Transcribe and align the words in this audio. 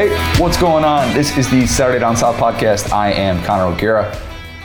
Hey, 0.00 0.16
what's 0.40 0.56
going 0.56 0.82
on? 0.82 1.12
This 1.12 1.36
is 1.36 1.50
the 1.50 1.66
Saturday 1.66 1.98
Down 1.98 2.16
South 2.16 2.36
podcast. 2.36 2.90
I 2.90 3.12
am 3.12 3.44
Connor 3.44 3.64
O'Gara. 3.64 4.18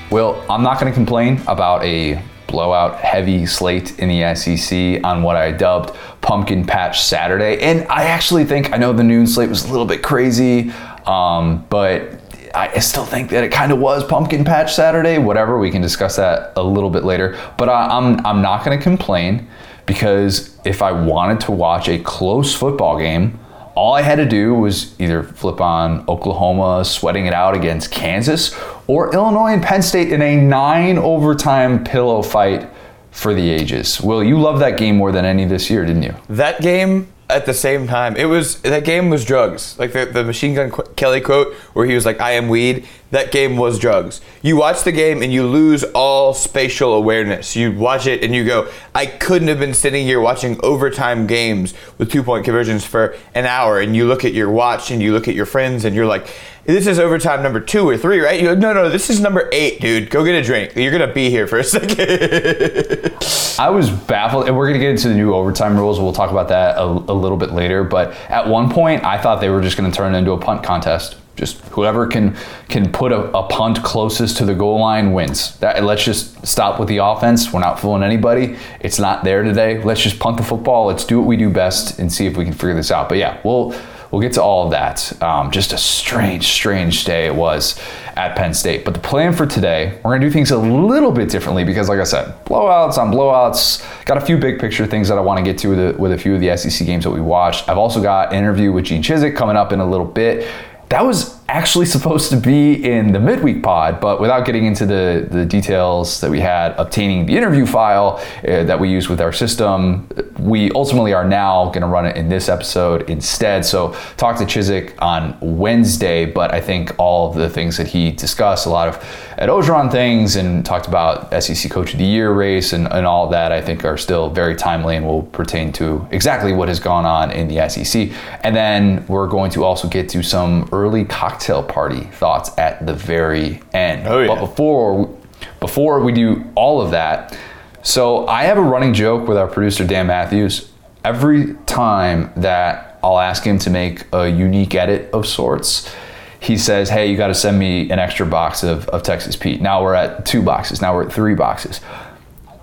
Well, 0.09 0.41
I'm 0.49 0.63
not 0.63 0.79
going 0.79 0.89
to 0.89 0.95
complain 0.95 1.41
about 1.45 1.83
a 1.83 2.23
blowout 2.47 3.01
heavy 3.01 3.45
slate 3.45 3.99
in 3.99 4.07
the 4.07 4.33
SEC 4.33 5.03
on 5.03 5.23
what 5.23 5.35
I 5.35 5.51
dubbed 5.51 5.93
Pumpkin 6.21 6.65
Patch 6.65 7.01
Saturday. 7.01 7.61
And 7.61 7.85
I 7.89 8.03
actually 8.05 8.45
think, 8.45 8.71
I 8.71 8.77
know 8.77 8.93
the 8.93 9.03
noon 9.03 9.27
slate 9.27 9.49
was 9.49 9.65
a 9.65 9.71
little 9.71 9.85
bit 9.85 10.01
crazy, 10.01 10.71
um, 11.05 11.65
but 11.69 12.13
I 12.55 12.79
still 12.79 13.03
think 13.03 13.29
that 13.31 13.43
it 13.43 13.51
kind 13.51 13.73
of 13.73 13.79
was 13.79 14.05
Pumpkin 14.05 14.45
Patch 14.45 14.73
Saturday. 14.73 15.17
Whatever, 15.17 15.59
we 15.59 15.69
can 15.69 15.81
discuss 15.81 16.15
that 16.15 16.53
a 16.55 16.63
little 16.63 16.89
bit 16.89 17.03
later. 17.03 17.37
But 17.57 17.67
I, 17.67 17.87
I'm, 17.87 18.25
I'm 18.25 18.41
not 18.41 18.63
going 18.63 18.77
to 18.77 18.81
complain 18.81 19.49
because 19.85 20.57
if 20.63 20.81
I 20.81 20.93
wanted 20.93 21.41
to 21.41 21.51
watch 21.51 21.89
a 21.89 21.99
close 21.99 22.55
football 22.55 22.97
game, 22.97 23.37
all 23.75 23.93
I 23.93 24.01
had 24.01 24.15
to 24.15 24.25
do 24.25 24.53
was 24.53 24.99
either 24.99 25.23
flip 25.23 25.59
on 25.59 26.05
Oklahoma 26.07 26.83
sweating 26.85 27.25
it 27.25 27.33
out 27.33 27.55
against 27.55 27.91
Kansas 27.91 28.57
or 28.87 29.13
Illinois 29.13 29.53
and 29.53 29.61
Penn 29.61 29.81
State 29.81 30.11
in 30.11 30.21
a 30.21 30.37
nine 30.37 30.97
overtime 30.97 31.83
pillow 31.83 32.21
fight 32.21 32.69
for 33.11 33.33
the 33.33 33.49
ages. 33.49 34.01
Will, 34.01 34.23
you 34.23 34.39
loved 34.39 34.61
that 34.61 34.77
game 34.77 34.95
more 34.97 35.11
than 35.11 35.25
any 35.25 35.45
this 35.45 35.69
year, 35.69 35.85
didn't 35.85 36.03
you? 36.03 36.15
That 36.29 36.61
game 36.61 37.07
at 37.29 37.45
the 37.45 37.53
same 37.53 37.87
time, 37.87 38.15
it 38.15 38.25
was 38.25 38.61
that 38.61 38.85
game 38.85 39.09
was 39.09 39.25
drugs. 39.25 39.77
Like 39.79 39.93
the, 39.93 40.05
the 40.05 40.23
Machine 40.23 40.53
Gun 40.53 40.71
Kelly 40.95 41.21
quote 41.21 41.53
where 41.73 41.85
he 41.85 41.95
was 41.95 42.05
like, 42.05 42.19
"I 42.21 42.31
am 42.31 42.49
weed." 42.49 42.85
That 43.11 43.31
game 43.31 43.55
was 43.55 43.77
drugs. 43.77 44.19
You 44.41 44.57
watch 44.57 44.83
the 44.83 44.91
game 44.91 45.21
and 45.21 45.31
you 45.31 45.45
lose 45.47 45.83
all 45.93 46.33
spatial 46.33 46.93
awareness. 46.93 47.55
You 47.55 47.71
watch 47.71 48.07
it 48.07 48.23
and 48.23 48.33
you 48.33 48.43
go, 48.43 48.67
"I 48.95 49.05
couldn't 49.05 49.47
have 49.47 49.59
been 49.59 49.75
sitting 49.75 50.05
here 50.05 50.19
watching 50.19 50.59
overtime 50.63 51.27
games 51.27 51.73
with 51.97 52.11
two 52.11 52.23
point 52.23 52.45
conversions 52.45 52.83
for 52.83 53.15
an 53.35 53.45
hour." 53.45 53.79
And 53.79 53.95
you 53.95 54.05
look 54.07 54.25
at 54.25 54.33
your 54.33 54.49
watch 54.49 54.89
and 54.91 55.01
you 55.01 55.13
look 55.13 55.27
at 55.27 55.35
your 55.35 55.45
friends 55.45 55.85
and 55.85 55.95
you're 55.95 56.07
like, 56.07 56.27
"This 56.65 56.87
is 56.87 56.97
overtime 56.97 57.43
number 57.43 57.59
two 57.59 57.87
or 57.87 57.95
three, 57.95 58.19
right?" 58.19 58.41
You 58.41 58.55
"No, 58.55 58.73
no, 58.73 58.89
this 58.89 59.09
is 59.09 59.21
number 59.21 59.49
eight, 59.51 59.79
dude. 59.79 60.09
Go 60.09 60.25
get 60.25 60.33
a 60.33 60.41
drink. 60.41 60.75
You're 60.75 60.91
gonna 60.91 61.13
be 61.13 61.29
here 61.29 61.45
for 61.45 61.59
a 61.59 61.63
second. 61.75 63.13
I 63.59 63.69
was 63.69 63.89
baffled, 63.89 64.47
and 64.47 64.57
we're 64.57 64.73
to 64.73 64.79
get 64.79 64.89
into 64.89 65.09
the 65.09 65.15
new 65.15 65.33
overtime 65.33 65.77
rules. 65.77 65.99
We'll 65.99 66.11
talk 66.11 66.31
about 66.31 66.49
that 66.49 66.77
a, 66.77 66.83
a 66.83 67.13
little 67.13 67.37
bit 67.37 67.51
later. 67.51 67.83
But 67.83 68.13
at 68.29 68.47
one 68.47 68.69
point, 68.69 69.03
I 69.05 69.21
thought 69.21 69.39
they 69.41 69.49
were 69.49 69.61
just 69.61 69.77
to 69.77 69.91
turn 69.91 70.15
it 70.15 70.17
into 70.17 70.31
a 70.31 70.37
punt 70.37 70.63
contest. 70.63 71.17
Just 71.35 71.59
whoever 71.65 72.07
can 72.07 72.35
can 72.69 72.91
put 72.91 73.11
a, 73.11 73.25
a, 73.37 73.43
punt 73.47 73.83
closest 73.83 74.37
to 74.37 74.45
the 74.45 74.55
goal 74.55 74.79
line 74.79 75.11
wins. 75.11 75.57
That, 75.57 75.83
let's 75.83 76.03
just 76.03 76.45
stop 76.47 76.79
with 76.79 76.87
the 76.87 76.97
offense. 76.97 77.51
We're 77.51 77.59
not 77.59 77.79
fooling 77.79 78.03
anybody. 78.03 78.57
It's 78.79 78.99
not 78.99 79.23
there 79.23 79.43
today. 79.43 79.83
Let's 79.83 80.01
just 80.01 80.17
punt 80.17 80.37
the 80.37 80.43
football. 80.43 80.85
Let's 80.85 81.03
do 81.03 81.19
what 81.19 81.27
we 81.27 81.35
do 81.35 81.49
best 81.49 81.99
and 81.99 82.11
see 82.11 82.25
if 82.25 82.37
we 82.37 82.45
can 82.45 82.53
figure 82.53 82.73
this 82.73 82.89
out. 82.89 83.09
But 83.09 83.17
yeah, 83.17 83.41
we'll 83.43 83.75
we'll 84.11 84.21
get 84.21 84.33
to 84.33 84.41
all 84.41 84.65
of 84.65 84.71
that. 84.71 85.21
Um, 85.21 85.51
just 85.51 85.73
a 85.73 85.77
strange, 85.77 86.47
strange 86.47 87.03
day 87.03 87.25
it 87.25 87.35
was 87.35 87.77
at 88.15 88.35
Penn 88.37 88.53
State. 88.53 88.85
But 88.85 88.93
the 88.93 89.01
plan 89.01 89.33
for 89.33 89.45
today, 89.45 89.99
we're 90.03 90.17
to 90.17 90.25
do 90.25 90.31
things 90.31 90.51
a 90.51 90.57
little 90.57 91.11
bit 91.11 91.29
differently 91.29 91.65
because, 91.65 91.89
like 91.89 91.99
I 91.99 92.05
said, 92.05 92.33
blowouts 92.45 92.97
on 92.97 93.11
blowouts. 93.11 93.83
Got 94.05 94.17
a 94.17 94.25
few 94.25 94.37
big 94.37 94.59
picture 94.59 94.85
things 94.85 95.09
that 95.09 95.17
I 95.17 95.21
want 95.21 95.39
to 95.39 95.43
get 95.43 95.57
to 95.59 95.69
with 95.69 95.79
a, 95.79 95.97
with 95.99 96.13
a 96.13 96.17
few 96.17 96.33
of 96.33 96.39
the 96.39 96.55
SEC 96.55 96.85
games 96.87 97.03
that 97.03 97.11
we 97.11 97.19
watched. 97.19 97.67
I've 97.67 97.77
also 97.77 98.01
got 98.01 98.31
an 98.31 98.39
interview 98.39 98.71
with 98.71 98.85
Gene 98.85 99.03
Chizik 99.03 99.35
coming 99.35 99.57
up 99.57 99.73
in 99.73 99.81
a 99.81 99.85
little 99.85 100.05
bit 100.05 100.47
that 100.89 101.05
was 101.05 101.34
actually 101.47 101.85
supposed 101.85 102.31
to 102.31 102.37
be 102.37 102.73
in 102.83 103.11
the 103.11 103.19
midweek 103.19 103.61
pod, 103.61 103.99
but 104.01 104.19
without 104.19 104.45
getting 104.45 104.65
into 104.65 104.85
the, 104.85 105.27
the 105.29 105.45
details 105.45 106.19
that 106.21 106.31
we 106.31 106.39
had 106.39 106.73
obtaining 106.77 107.27
the 107.27 107.37
interview 107.37 107.67
file 107.67 108.19
uh, 108.47 108.63
that 108.63 108.79
we 108.79 108.89
use 108.89 109.07
with 109.09 109.21
our 109.21 109.31
system, 109.31 110.07
we 110.39 110.71
ultimately 110.71 111.13
are 111.13 111.27
now 111.27 111.65
going 111.65 111.81
to 111.81 111.87
run 111.87 112.05
it 112.05 112.15
in 112.17 112.29
this 112.29 112.49
episode 112.49 113.07
instead. 113.09 113.63
So, 113.63 113.95
talk 114.17 114.37
to 114.37 114.45
Chizik 114.45 114.93
on 115.01 115.37
Wednesday, 115.39 116.25
but 116.25 116.51
I 116.51 116.59
think 116.61 116.93
all 116.97 117.29
of 117.29 117.35
the 117.35 117.49
things 117.49 117.77
that 117.77 117.87
he 117.87 118.11
discussed, 118.11 118.65
a 118.65 118.69
lot 118.69 118.87
of 118.87 118.95
Ed 119.37 119.49
Orgeron 119.49 119.91
things, 119.91 120.35
and 120.37 120.65
talked 120.65 120.87
about 120.87 121.31
SEC 121.43 121.69
Coach 121.71 121.93
of 121.93 121.99
the 121.99 122.05
Year 122.05 122.31
race 122.31 122.73
and, 122.73 122.87
and 122.91 123.05
all 123.05 123.29
that, 123.29 123.51
I 123.51 123.61
think 123.61 123.85
are 123.85 123.97
still 123.97 124.29
very 124.29 124.55
timely 124.55 124.95
and 124.95 125.05
will 125.05 125.23
pertain 125.23 125.71
to 125.73 126.07
exactly 126.11 126.53
what 126.53 126.69
has 126.69 126.79
gone 126.79 127.05
on 127.05 127.31
in 127.31 127.47
the 127.47 127.69
SEC. 127.69 128.09
And 128.41 128.55
then 128.55 129.05
we're 129.07 129.27
going 129.27 129.51
to 129.51 129.63
also 129.63 129.87
get 129.87 130.09
to 130.09 130.23
some 130.23 130.67
early 130.71 131.05
cocktail 131.35 131.63
party 131.63 132.01
thoughts 132.13 132.57
at 132.57 132.85
the 132.85 132.93
very 132.93 133.61
end. 133.73 134.07
Oh, 134.07 134.21
yeah. 134.21 134.27
But 134.27 134.39
before 134.39 135.13
before 135.59 135.99
we 135.99 136.13
do 136.13 136.43
all 136.55 136.81
of 136.81 136.91
that, 136.91 137.37
so 137.83 138.25
I 138.27 138.43
have 138.43 138.57
a 138.57 138.61
running 138.61 138.93
joke 138.93 139.27
with 139.27 139.37
our 139.37 139.47
producer 139.47 139.85
Dan 139.85 140.07
Matthews. 140.07 140.71
Every 141.03 141.53
time 141.65 142.31
that 142.37 142.99
I'll 143.03 143.19
ask 143.19 143.43
him 143.43 143.59
to 143.59 143.69
make 143.69 144.05
a 144.11 144.27
unique 144.27 144.73
edit 144.73 145.11
of 145.13 145.27
sorts, 145.27 145.93
he 146.39 146.57
says, 146.57 146.89
Hey, 146.89 147.11
you 147.11 147.17
got 147.17 147.27
to 147.27 147.35
send 147.35 147.59
me 147.59 147.91
an 147.91 147.99
extra 147.99 148.25
box 148.25 148.63
of, 148.63 148.87
of 148.89 149.03
Texas 149.03 149.35
Pete. 149.35 149.61
Now 149.61 149.83
we're 149.83 149.93
at 149.93 150.25
two 150.25 150.41
boxes. 150.41 150.81
Now 150.81 150.95
we're 150.95 151.05
at 151.05 151.13
three 151.13 151.35
boxes. 151.35 151.81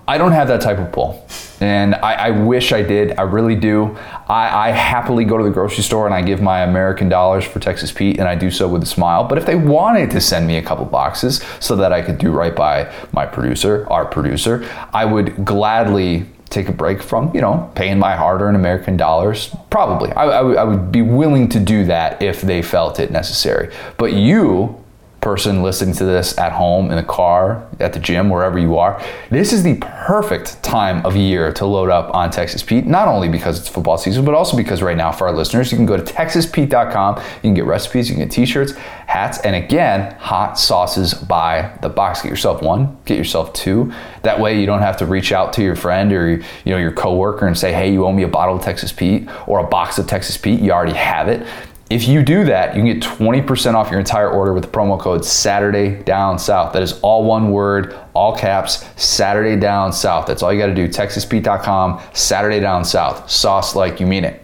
I 0.06 0.18
don't 0.18 0.32
have 0.32 0.48
that 0.48 0.60
type 0.60 0.78
of 0.78 0.90
pull. 0.90 1.26
And 1.60 1.94
I, 1.94 2.14
I 2.14 2.30
wish 2.30 2.72
I 2.72 2.82
did. 2.82 3.18
I 3.18 3.22
really 3.22 3.54
do. 3.54 3.96
I, 4.28 4.68
I, 4.68 4.70
happily 4.70 5.24
go 5.24 5.38
to 5.38 5.44
the 5.44 5.50
grocery 5.50 5.84
store 5.84 6.06
and 6.06 6.14
I 6.14 6.20
give 6.22 6.42
my 6.42 6.62
American 6.62 7.08
dollars 7.08 7.44
for 7.44 7.60
Texas 7.60 7.92
Pete, 7.92 8.18
and 8.18 8.26
I 8.26 8.34
do 8.34 8.50
so 8.50 8.66
with 8.66 8.82
a 8.82 8.86
smile. 8.86 9.24
But 9.24 9.38
if 9.38 9.46
they 9.46 9.54
wanted 9.54 10.10
to 10.10 10.20
send 10.20 10.46
me 10.46 10.56
a 10.56 10.62
couple 10.62 10.84
boxes 10.86 11.40
so 11.60 11.76
that 11.76 11.92
I 11.92 12.02
could 12.02 12.18
do 12.18 12.32
right 12.32 12.54
by 12.54 12.92
my 13.12 13.26
producer, 13.26 13.86
our 13.90 14.04
producer, 14.04 14.68
I 14.92 15.04
would 15.04 15.44
gladly 15.44 16.26
take 16.50 16.68
a 16.68 16.72
break 16.72 17.00
from, 17.00 17.34
you 17.34 17.40
know, 17.40 17.70
paying 17.74 17.98
my 17.98 18.16
hard-earned 18.16 18.56
American 18.56 18.96
dollars. 18.96 19.54
Probably, 19.70 20.10
I, 20.12 20.24
I, 20.24 20.52
I 20.54 20.64
would 20.64 20.90
be 20.90 21.02
willing 21.02 21.48
to 21.50 21.60
do 21.60 21.84
that 21.86 22.20
if 22.20 22.42
they 22.42 22.60
felt 22.60 22.98
it 22.98 23.10
necessary. 23.10 23.72
But 23.98 24.12
you 24.14 24.81
person 25.22 25.62
listening 25.62 25.94
to 25.94 26.04
this 26.04 26.36
at 26.36 26.50
home, 26.50 26.90
in 26.90 26.96
the 26.96 27.02
car, 27.02 27.64
at 27.78 27.92
the 27.92 28.00
gym, 28.00 28.28
wherever 28.28 28.58
you 28.58 28.76
are, 28.76 29.00
this 29.30 29.52
is 29.52 29.62
the 29.62 29.76
perfect 29.76 30.60
time 30.64 31.04
of 31.06 31.14
year 31.14 31.52
to 31.52 31.64
load 31.64 31.88
up 31.90 32.12
on 32.12 32.28
Texas 32.28 32.62
Pete, 32.62 32.86
not 32.86 33.06
only 33.06 33.28
because 33.28 33.60
it's 33.60 33.68
football 33.68 33.96
season, 33.96 34.24
but 34.24 34.34
also 34.34 34.56
because 34.56 34.82
right 34.82 34.96
now 34.96 35.12
for 35.12 35.28
our 35.28 35.32
listeners, 35.32 35.70
you 35.70 35.78
can 35.78 35.86
go 35.86 35.96
to 35.96 36.02
texaspete.com, 36.02 37.16
you 37.16 37.40
can 37.40 37.54
get 37.54 37.64
recipes, 37.64 38.08
you 38.10 38.16
can 38.16 38.24
get 38.24 38.32
t-shirts, 38.32 38.72
hats, 39.06 39.38
and 39.38 39.54
again, 39.54 40.12
hot 40.16 40.58
sauces 40.58 41.14
by 41.14 41.72
the 41.82 41.88
box. 41.88 42.22
Get 42.22 42.30
yourself 42.30 42.60
one, 42.60 42.98
get 43.04 43.16
yourself 43.16 43.52
two. 43.52 43.92
That 44.22 44.40
way 44.40 44.58
you 44.58 44.66
don't 44.66 44.82
have 44.82 44.96
to 44.96 45.06
reach 45.06 45.30
out 45.30 45.52
to 45.52 45.62
your 45.62 45.76
friend 45.76 46.12
or 46.12 46.30
you 46.30 46.42
know 46.66 46.78
your 46.78 46.92
coworker 46.92 47.46
and 47.46 47.56
say, 47.56 47.72
hey, 47.72 47.92
you 47.92 48.04
owe 48.04 48.12
me 48.12 48.24
a 48.24 48.28
bottle 48.28 48.56
of 48.56 48.62
Texas 48.62 48.90
Pete 48.90 49.28
or 49.46 49.60
a 49.60 49.68
box 49.68 49.98
of 49.98 50.08
Texas 50.08 50.36
Pete. 50.36 50.60
You 50.60 50.72
already 50.72 50.94
have 50.94 51.28
it 51.28 51.46
if 51.92 52.08
you 52.08 52.22
do 52.22 52.44
that, 52.44 52.74
you 52.74 52.82
can 52.82 52.98
get 52.98 53.02
20% 53.02 53.74
off 53.74 53.90
your 53.90 54.00
entire 54.00 54.30
order 54.30 54.54
with 54.54 54.64
the 54.64 54.70
promo 54.70 54.98
code 54.98 55.24
Saturday 55.26 56.02
Down 56.02 56.38
South. 56.38 56.72
That 56.72 56.82
is 56.82 56.98
all 57.00 57.24
one 57.24 57.52
word, 57.52 57.94
all 58.14 58.34
caps, 58.34 58.86
Saturday 58.96 59.60
Down 59.60 59.92
South. 59.92 60.26
That's 60.26 60.42
all 60.42 60.50
you 60.52 60.58
got 60.58 60.68
to 60.68 60.74
do. 60.74 60.88
TexasPete.com, 60.88 62.00
Saturday 62.14 62.60
Down 62.60 62.86
South. 62.86 63.30
Sauce 63.30 63.76
like 63.76 64.00
you 64.00 64.06
mean 64.06 64.24
it. 64.24 64.42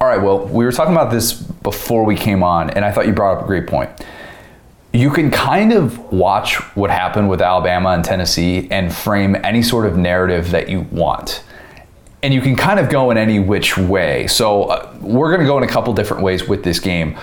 All 0.00 0.06
right, 0.06 0.20
well, 0.20 0.46
we 0.46 0.66
were 0.66 0.72
talking 0.72 0.92
about 0.92 1.10
this 1.10 1.32
before 1.32 2.04
we 2.04 2.14
came 2.14 2.42
on, 2.42 2.68
and 2.70 2.84
I 2.84 2.92
thought 2.92 3.06
you 3.06 3.14
brought 3.14 3.38
up 3.38 3.44
a 3.44 3.46
great 3.46 3.66
point. 3.66 3.88
You 4.92 5.10
can 5.10 5.30
kind 5.30 5.72
of 5.72 5.98
watch 6.12 6.56
what 6.76 6.90
happened 6.90 7.30
with 7.30 7.40
Alabama 7.40 7.90
and 7.90 8.04
Tennessee 8.04 8.68
and 8.70 8.94
frame 8.94 9.34
any 9.42 9.62
sort 9.62 9.86
of 9.86 9.96
narrative 9.96 10.50
that 10.50 10.68
you 10.68 10.82
want 10.90 11.42
and 12.22 12.32
you 12.32 12.40
can 12.40 12.54
kind 12.56 12.78
of 12.78 12.88
go 12.88 13.10
in 13.10 13.18
any 13.18 13.38
which 13.38 13.76
way. 13.76 14.26
So 14.26 14.64
uh, 14.64 14.94
we're 15.00 15.30
going 15.30 15.40
to 15.40 15.46
go 15.46 15.58
in 15.58 15.64
a 15.64 15.68
couple 15.68 15.92
different 15.92 16.22
ways 16.22 16.46
with 16.46 16.62
this 16.62 16.78
game. 16.78 17.18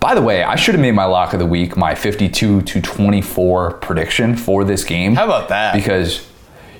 By 0.00 0.14
the 0.14 0.22
way, 0.22 0.42
I 0.42 0.54
should 0.56 0.74
have 0.74 0.82
made 0.82 0.92
my 0.92 1.06
lock 1.06 1.32
of 1.32 1.38
the 1.38 1.46
week 1.46 1.76
my 1.76 1.94
52 1.94 2.62
to 2.62 2.80
24 2.80 3.72
prediction 3.78 4.36
for 4.36 4.62
this 4.64 4.84
game. 4.84 5.14
How 5.14 5.24
about 5.24 5.48
that? 5.48 5.74
Because 5.74 6.28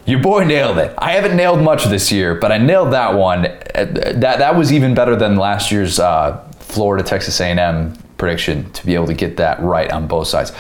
your 0.07 0.21
boy 0.21 0.45
nailed 0.45 0.79
it. 0.79 0.95
I 0.99 1.13
haven't 1.13 1.37
nailed 1.37 1.63
much 1.63 1.85
this 1.85 2.13
year, 2.13 2.35
but 2.35 2.53
I 2.53 2.59
nailed 2.59 2.93
that 2.93 3.15
one. 3.15 3.47
Uh, 3.47 3.57
that 3.75 4.39
that 4.39 4.55
was 4.55 4.73
even 4.73 4.95
better 4.95 5.17
than 5.17 5.37
last 5.37 5.73
year's 5.73 5.99
uh, 5.99 6.47
Florida 6.59 7.03
Texas 7.03 7.41
A&M 7.41 7.97
prediction 8.19 8.71
to 8.73 8.87
be 8.87 8.95
able 8.95 9.07
to 9.07 9.15
get 9.15 9.39
that 9.39 9.61
right 9.61 9.91
on 9.91 10.07
both 10.07 10.29
sides. 10.29 10.53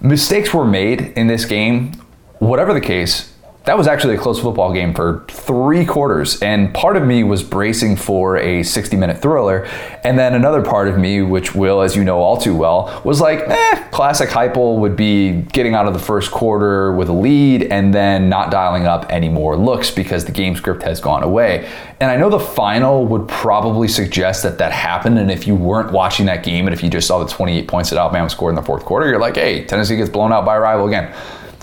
Mistakes 0.00 0.52
were 0.52 0.64
made 0.64 1.12
in 1.16 1.26
this 1.26 1.44
game. 1.44 1.92
Whatever 2.38 2.72
the 2.72 2.80
case, 2.80 3.31
that 3.64 3.78
was 3.78 3.86
actually 3.86 4.14
a 4.14 4.18
close 4.18 4.40
football 4.40 4.72
game 4.72 4.92
for 4.92 5.24
three 5.28 5.84
quarters. 5.84 6.42
And 6.42 6.74
part 6.74 6.96
of 6.96 7.04
me 7.04 7.22
was 7.22 7.44
bracing 7.44 7.96
for 7.96 8.36
a 8.36 8.64
60 8.64 8.96
minute 8.96 9.22
thriller. 9.22 9.64
And 10.02 10.18
then 10.18 10.34
another 10.34 10.62
part 10.62 10.88
of 10.88 10.98
me, 10.98 11.22
which 11.22 11.54
Will, 11.54 11.80
as 11.80 11.94
you 11.94 12.02
know 12.02 12.18
all 12.18 12.36
too 12.36 12.56
well, 12.56 13.00
was 13.04 13.20
like, 13.20 13.38
eh, 13.46 13.88
classic 13.90 14.30
Heupel 14.30 14.78
would 14.78 14.96
be 14.96 15.42
getting 15.52 15.74
out 15.74 15.86
of 15.86 15.92
the 15.92 16.00
first 16.00 16.32
quarter 16.32 16.92
with 16.92 17.08
a 17.08 17.12
lead 17.12 17.62
and 17.64 17.94
then 17.94 18.28
not 18.28 18.50
dialing 18.50 18.84
up 18.84 19.06
any 19.10 19.28
more 19.28 19.56
looks 19.56 19.92
because 19.92 20.24
the 20.24 20.32
game 20.32 20.56
script 20.56 20.82
has 20.82 21.00
gone 21.00 21.22
away. 21.22 21.70
And 22.00 22.10
I 22.10 22.16
know 22.16 22.28
the 22.28 22.40
final 22.40 23.06
would 23.06 23.28
probably 23.28 23.86
suggest 23.86 24.42
that 24.42 24.58
that 24.58 24.72
happened. 24.72 25.20
And 25.20 25.30
if 25.30 25.46
you 25.46 25.54
weren't 25.54 25.92
watching 25.92 26.26
that 26.26 26.42
game 26.42 26.66
and 26.66 26.74
if 26.74 26.82
you 26.82 26.90
just 26.90 27.06
saw 27.06 27.22
the 27.22 27.30
28 27.30 27.68
points 27.68 27.90
that 27.90 27.98
Alabama 27.98 28.28
scored 28.28 28.50
in 28.50 28.56
the 28.56 28.62
fourth 28.62 28.84
quarter, 28.84 29.08
you're 29.08 29.20
like, 29.20 29.36
hey, 29.36 29.64
Tennessee 29.64 29.96
gets 29.96 30.10
blown 30.10 30.32
out 30.32 30.44
by 30.44 30.56
a 30.56 30.60
rival 30.60 30.88
again. 30.88 31.14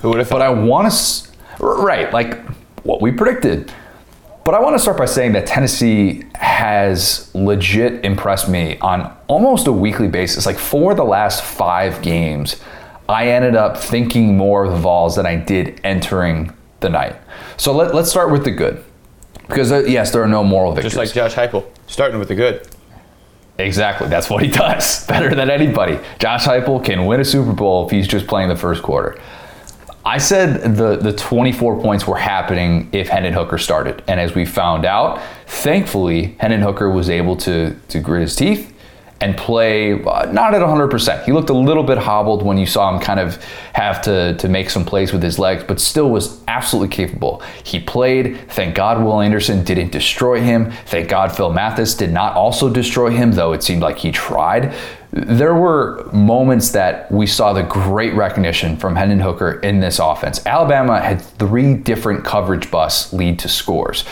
Who 0.01 0.09
would 0.09 0.19
have 0.19 0.29
But 0.29 0.41
I 0.41 0.49
want 0.49 0.89
to 0.89 1.28
Right, 1.59 2.11
like 2.13 2.39
what 2.83 3.01
we 3.01 3.11
predicted. 3.11 3.71
But 4.45 4.55
I 4.55 4.61
want 4.61 4.75
to 4.75 4.79
start 4.79 4.97
by 4.97 5.05
saying 5.05 5.33
that 5.33 5.45
Tennessee 5.45 6.23
has 6.35 7.29
legit 7.35 8.03
impressed 8.03 8.49
me 8.49 8.77
on 8.79 9.15
almost 9.27 9.67
a 9.67 9.71
weekly 9.71 10.07
basis. 10.07 10.45
Like 10.45 10.57
for 10.57 10.95
the 10.95 11.03
last 11.03 11.43
five 11.43 12.01
games, 12.01 12.59
I 13.07 13.27
ended 13.29 13.55
up 13.55 13.77
thinking 13.77 14.37
more 14.37 14.65
of 14.65 14.71
the 14.71 14.77
Vols 14.77 15.17
than 15.17 15.25
I 15.25 15.35
did 15.35 15.81
entering 15.83 16.53
the 16.79 16.89
night. 16.89 17.15
So 17.57 17.73
let, 17.75 17.93
us 17.93 18.09
start 18.09 18.31
with 18.31 18.43
the 18.43 18.51
good. 18.51 18.83
Because, 19.47 19.71
uh, 19.71 19.79
yes, 19.79 20.11
there 20.11 20.21
are 20.23 20.27
no 20.27 20.43
moral 20.43 20.71
victories. 20.73 20.93
Just 20.93 21.15
like 21.15 21.31
Josh 21.31 21.35
Heupel, 21.35 21.65
starting 21.87 22.19
with 22.19 22.27
the 22.27 22.35
good. 22.35 22.67
Exactly. 23.57 24.07
That's 24.07 24.29
what 24.29 24.41
he 24.43 24.49
does 24.51 25.05
better 25.07 25.35
than 25.35 25.49
anybody. 25.49 25.99
Josh 26.19 26.45
Heupel 26.45 26.83
can 26.83 27.05
win 27.05 27.19
a 27.19 27.25
Super 27.25 27.51
Bowl 27.51 27.85
if 27.85 27.91
he's 27.91 28.07
just 28.07 28.25
playing 28.27 28.49
the 28.49 28.55
first 28.55 28.81
quarter. 28.81 29.19
I 30.05 30.17
said 30.17 30.75
the, 30.75 30.95
the 30.95 31.13
24 31.13 31.81
points 31.81 32.07
were 32.07 32.17
happening 32.17 32.89
if 32.91 33.09
Hendon 33.09 33.33
Hooker 33.33 33.57
started. 33.57 34.01
And 34.07 34.19
as 34.19 34.33
we 34.33 34.45
found 34.45 34.85
out, 34.85 35.21
thankfully, 35.45 36.35
Hendon 36.39 36.61
Hooker 36.61 36.89
was 36.89 37.09
able 37.09 37.35
to, 37.37 37.75
to 37.89 37.99
grit 37.99 38.21
his 38.21 38.35
teeth 38.35 38.73
and 39.21 39.35
play 39.35 40.01
uh, 40.03 40.31
not 40.31 40.53
at 40.53 40.61
100%. 40.61 41.25
He 41.25 41.33
looked 41.33 41.49
a 41.49 41.53
little 41.53 41.83
bit 41.83 41.97
hobbled 41.97 42.41
when 42.41 42.57
you 42.57 42.65
saw 42.65 42.93
him 42.93 43.01
kind 43.01 43.19
of 43.19 43.43
have 43.73 44.01
to, 44.03 44.35
to 44.37 44.47
make 44.47 44.69
some 44.69 44.85
plays 44.85 45.11
with 45.11 45.21
his 45.21 45.37
legs, 45.37 45.63
but 45.63 45.79
still 45.79 46.09
was 46.09 46.41
absolutely 46.47 46.95
capable. 46.95 47.41
He 47.63 47.79
played. 47.79 48.39
Thank 48.51 48.75
God 48.75 49.03
Will 49.03 49.19
Anderson 49.19 49.63
didn't 49.63 49.91
destroy 49.91 50.39
him. 50.39 50.71
Thank 50.85 51.09
God 51.09 51.35
Phil 51.35 51.51
Mathis 51.51 51.95
did 51.95 52.11
not 52.11 52.35
also 52.35 52.69
destroy 52.69 53.09
him, 53.09 53.33
though 53.33 53.51
it 53.51 53.61
seemed 53.61 53.81
like 53.81 53.97
he 53.97 54.11
tried. 54.11 54.73
There 55.11 55.55
were 55.55 56.07
moments 56.13 56.69
that 56.71 57.11
we 57.11 57.25
saw 57.25 57.53
the 57.53 57.63
great 57.63 58.13
recognition 58.13 58.77
from 58.77 58.95
Hendon 58.95 59.19
Hooker 59.19 59.59
in 59.61 59.79
this 59.79 59.97
offense. 59.97 60.45
Alabama 60.45 60.99
had 60.99 61.21
three 61.21 61.73
different 61.73 62.23
coverage 62.23 62.69
busts 62.69 63.11
lead 63.11 63.39
to 63.39 63.49
scores. 63.49 64.05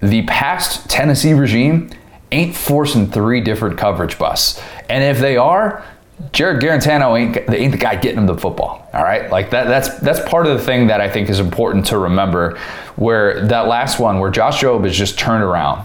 The 0.00 0.22
past 0.22 0.88
Tennessee 0.88 1.34
regime 1.34 1.90
ain't 2.30 2.54
forcing 2.54 3.10
three 3.10 3.40
different 3.40 3.78
coverage 3.78 4.16
busts. 4.18 4.60
And 4.88 5.02
if 5.02 5.18
they 5.18 5.36
are, 5.36 5.84
Jarrett 6.32 6.62
Guarantano 6.62 7.18
ain't, 7.18 7.36
ain't 7.50 7.72
the 7.72 7.78
guy 7.78 7.96
getting 7.96 8.18
him 8.18 8.26
the 8.26 8.36
football. 8.36 8.88
All 8.92 9.02
right, 9.02 9.28
like 9.30 9.50
that. 9.50 9.64
That's 9.64 9.98
that's 9.98 10.20
part 10.28 10.46
of 10.46 10.56
the 10.56 10.64
thing 10.64 10.86
that 10.86 11.00
I 11.00 11.10
think 11.10 11.28
is 11.28 11.40
important 11.40 11.86
to 11.86 11.98
remember. 11.98 12.56
Where 12.94 13.44
that 13.46 13.66
last 13.66 13.98
one, 13.98 14.20
where 14.20 14.30
Josh 14.30 14.62
Jobe 14.62 14.86
is 14.86 14.96
just 14.96 15.18
turned 15.18 15.42
around, 15.42 15.84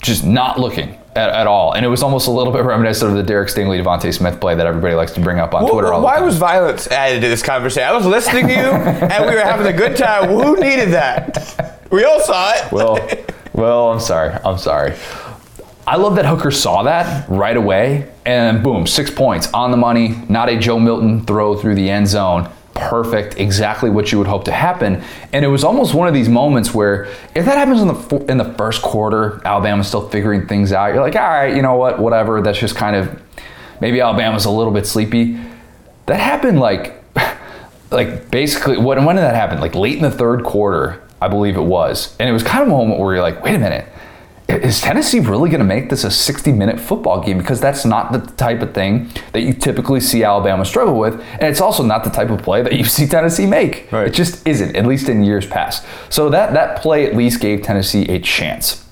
just 0.00 0.24
not 0.24 0.58
looking 0.58 0.95
at, 1.16 1.30
at, 1.30 1.46
all, 1.46 1.72
and 1.72 1.84
it 1.84 1.88
was 1.88 2.02
almost 2.02 2.28
a 2.28 2.30
little 2.30 2.52
bit 2.52 2.64
reminiscent 2.64 3.10
of 3.10 3.16
the 3.16 3.22
Derek 3.22 3.48
Stingley 3.48 3.82
DeVonta 3.82 4.12
Smith 4.14 4.40
play 4.40 4.54
that 4.54 4.66
everybody 4.66 4.94
likes 4.94 5.12
to 5.12 5.20
bring 5.20 5.38
up 5.38 5.54
on 5.54 5.64
well, 5.64 5.72
Twitter. 5.72 5.92
why 5.98 6.20
was 6.20 6.36
violence 6.36 6.86
added 6.88 7.22
to 7.22 7.28
this 7.28 7.42
conversation? 7.42 7.88
I 7.88 7.92
was 7.92 8.06
listening 8.06 8.46
to 8.48 8.52
you, 8.52 8.58
and 8.60 9.26
we 9.26 9.34
were 9.34 9.40
having 9.40 9.66
a 9.66 9.76
good 9.76 9.96
time. 9.96 10.28
Who 10.28 10.56
needed 10.56 10.90
that? 10.90 11.80
We 11.90 12.04
all 12.04 12.20
saw 12.20 12.52
it. 12.52 12.72
Well, 12.72 13.08
well, 13.52 13.92
I'm 13.92 14.00
sorry. 14.00 14.34
I'm 14.44 14.58
sorry. 14.58 14.94
I 15.86 15.96
love 15.96 16.16
that 16.16 16.26
Hooker 16.26 16.50
saw 16.50 16.82
that 16.82 17.28
right 17.28 17.56
away, 17.56 18.12
and 18.24 18.62
boom, 18.62 18.86
six 18.86 19.08
points 19.08 19.52
on 19.54 19.70
the 19.70 19.76
money. 19.76 20.16
Not 20.28 20.48
a 20.48 20.58
Joe 20.58 20.80
Milton 20.80 21.24
throw 21.24 21.56
through 21.56 21.76
the 21.76 21.88
end 21.88 22.08
zone. 22.08 22.50
Perfect, 22.76 23.38
exactly 23.38 23.90
what 23.90 24.12
you 24.12 24.18
would 24.18 24.26
hope 24.26 24.44
to 24.44 24.52
happen. 24.52 25.02
And 25.32 25.44
it 25.44 25.48
was 25.48 25.64
almost 25.64 25.94
one 25.94 26.08
of 26.08 26.14
these 26.14 26.28
moments 26.28 26.74
where, 26.74 27.04
if 27.34 27.44
that 27.44 27.56
happens 27.56 27.80
in 27.80 27.88
the 27.88 28.30
in 28.30 28.38
the 28.38 28.52
first 28.54 28.82
quarter, 28.82 29.40
Alabama's 29.44 29.88
still 29.88 30.08
figuring 30.08 30.46
things 30.46 30.72
out. 30.72 30.94
You're 30.94 31.02
like, 31.02 31.16
all 31.16 31.22
right, 31.22 31.54
you 31.54 31.62
know 31.62 31.76
what, 31.76 31.98
whatever. 31.98 32.40
That's 32.40 32.58
just 32.58 32.76
kind 32.76 32.94
of 32.94 33.20
maybe 33.80 34.00
Alabama's 34.00 34.44
a 34.44 34.50
little 34.50 34.72
bit 34.72 34.86
sleepy. 34.86 35.38
That 36.06 36.20
happened 36.20 36.60
like, 36.60 37.02
like 37.90 38.30
basically, 38.30 38.78
when 38.78 39.04
when 39.04 39.16
did 39.16 39.22
that 39.22 39.34
happen? 39.34 39.60
Like 39.60 39.74
late 39.74 39.96
in 39.96 40.02
the 40.02 40.10
third 40.10 40.44
quarter, 40.44 41.02
I 41.20 41.28
believe 41.28 41.56
it 41.56 41.62
was, 41.62 42.14
and 42.20 42.28
it 42.28 42.32
was 42.32 42.42
kind 42.42 42.62
of 42.62 42.68
a 42.68 42.70
moment 42.70 43.00
where 43.00 43.14
you're 43.14 43.22
like, 43.22 43.42
wait 43.42 43.54
a 43.54 43.58
minute 43.58 43.88
is 44.48 44.80
Tennessee 44.80 45.18
really 45.20 45.50
going 45.50 45.60
to 45.60 45.66
make 45.66 45.90
this 45.90 46.04
a 46.04 46.10
60 46.10 46.52
minute 46.52 46.78
football 46.78 47.22
game? 47.22 47.38
Because 47.38 47.60
that's 47.60 47.84
not 47.84 48.12
the 48.12 48.18
type 48.34 48.62
of 48.62 48.74
thing 48.74 49.10
that 49.32 49.42
you 49.42 49.52
typically 49.52 50.00
see 50.00 50.22
Alabama 50.22 50.64
struggle 50.64 50.98
with. 50.98 51.20
And 51.32 51.44
it's 51.44 51.60
also 51.60 51.82
not 51.82 52.04
the 52.04 52.10
type 52.10 52.30
of 52.30 52.42
play 52.42 52.62
that 52.62 52.72
you 52.72 52.84
see 52.96 53.06
Tennessee 53.06 53.46
make. 53.46 53.90
Right. 53.90 54.06
It 54.06 54.14
just 54.14 54.46
isn't, 54.46 54.76
at 54.76 54.86
least 54.86 55.08
in 55.08 55.24
years 55.24 55.46
past. 55.46 55.84
So 56.10 56.30
that, 56.30 56.52
that 56.52 56.80
play 56.80 57.06
at 57.06 57.16
least 57.16 57.40
gave 57.40 57.62
Tennessee 57.62 58.04
a 58.04 58.20
chance. 58.20 58.84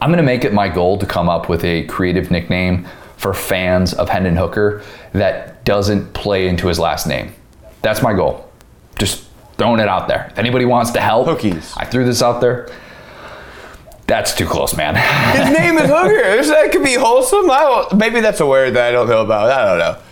I'm 0.00 0.10
going 0.10 0.18
to 0.18 0.22
make 0.22 0.44
it 0.44 0.52
my 0.52 0.68
goal 0.68 0.98
to 0.98 1.06
come 1.06 1.28
up 1.28 1.48
with 1.48 1.64
a 1.64 1.84
creative 1.86 2.30
nickname 2.30 2.86
for 3.16 3.32
fans 3.32 3.94
of 3.94 4.08
Hendon 4.08 4.36
Hooker 4.36 4.82
that 5.12 5.64
doesn't 5.64 6.12
play 6.12 6.48
into 6.48 6.68
his 6.68 6.78
last 6.78 7.06
name. 7.06 7.34
That's 7.82 8.02
my 8.02 8.12
goal. 8.12 8.50
Just 8.98 9.24
throwing 9.56 9.80
it 9.80 9.88
out 9.88 10.06
there. 10.06 10.28
If 10.30 10.38
anybody 10.38 10.64
wants 10.64 10.90
to 10.92 11.00
help, 11.00 11.26
Hookies. 11.26 11.72
I 11.76 11.86
threw 11.86 12.04
this 12.04 12.22
out 12.22 12.40
there. 12.40 12.68
That's 14.06 14.34
too 14.34 14.46
close, 14.46 14.76
man. 14.76 14.94
His 15.36 15.58
name 15.58 15.78
is 15.78 15.90
Hooker. 15.90 16.42
That 16.46 16.70
could 16.72 16.84
be 16.84 16.94
wholesome. 16.94 17.50
I 17.50 17.88
maybe 17.96 18.20
that's 18.20 18.40
a 18.40 18.46
word 18.46 18.74
that 18.74 18.88
I 18.88 18.92
don't 18.92 19.08
know 19.08 19.22
about. 19.22 19.50
I 19.50 19.64
don't 19.64 19.78
know. 19.78 20.02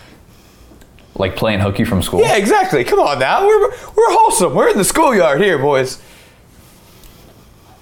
Like 1.15 1.37
playing 1.37 1.61
hooky 1.61 1.85
from 1.85 2.01
school. 2.01 2.19
Yeah, 2.19 2.35
exactly. 2.35 2.83
Come 2.83 2.99
on 2.99 3.19
now. 3.19 3.45
We're 3.47 3.69
we're 3.69 4.11
wholesome. 4.11 4.53
We're 4.53 4.69
in 4.69 4.77
the 4.77 4.83
schoolyard 4.83 5.41
here, 5.41 5.57
boys. 5.57 6.01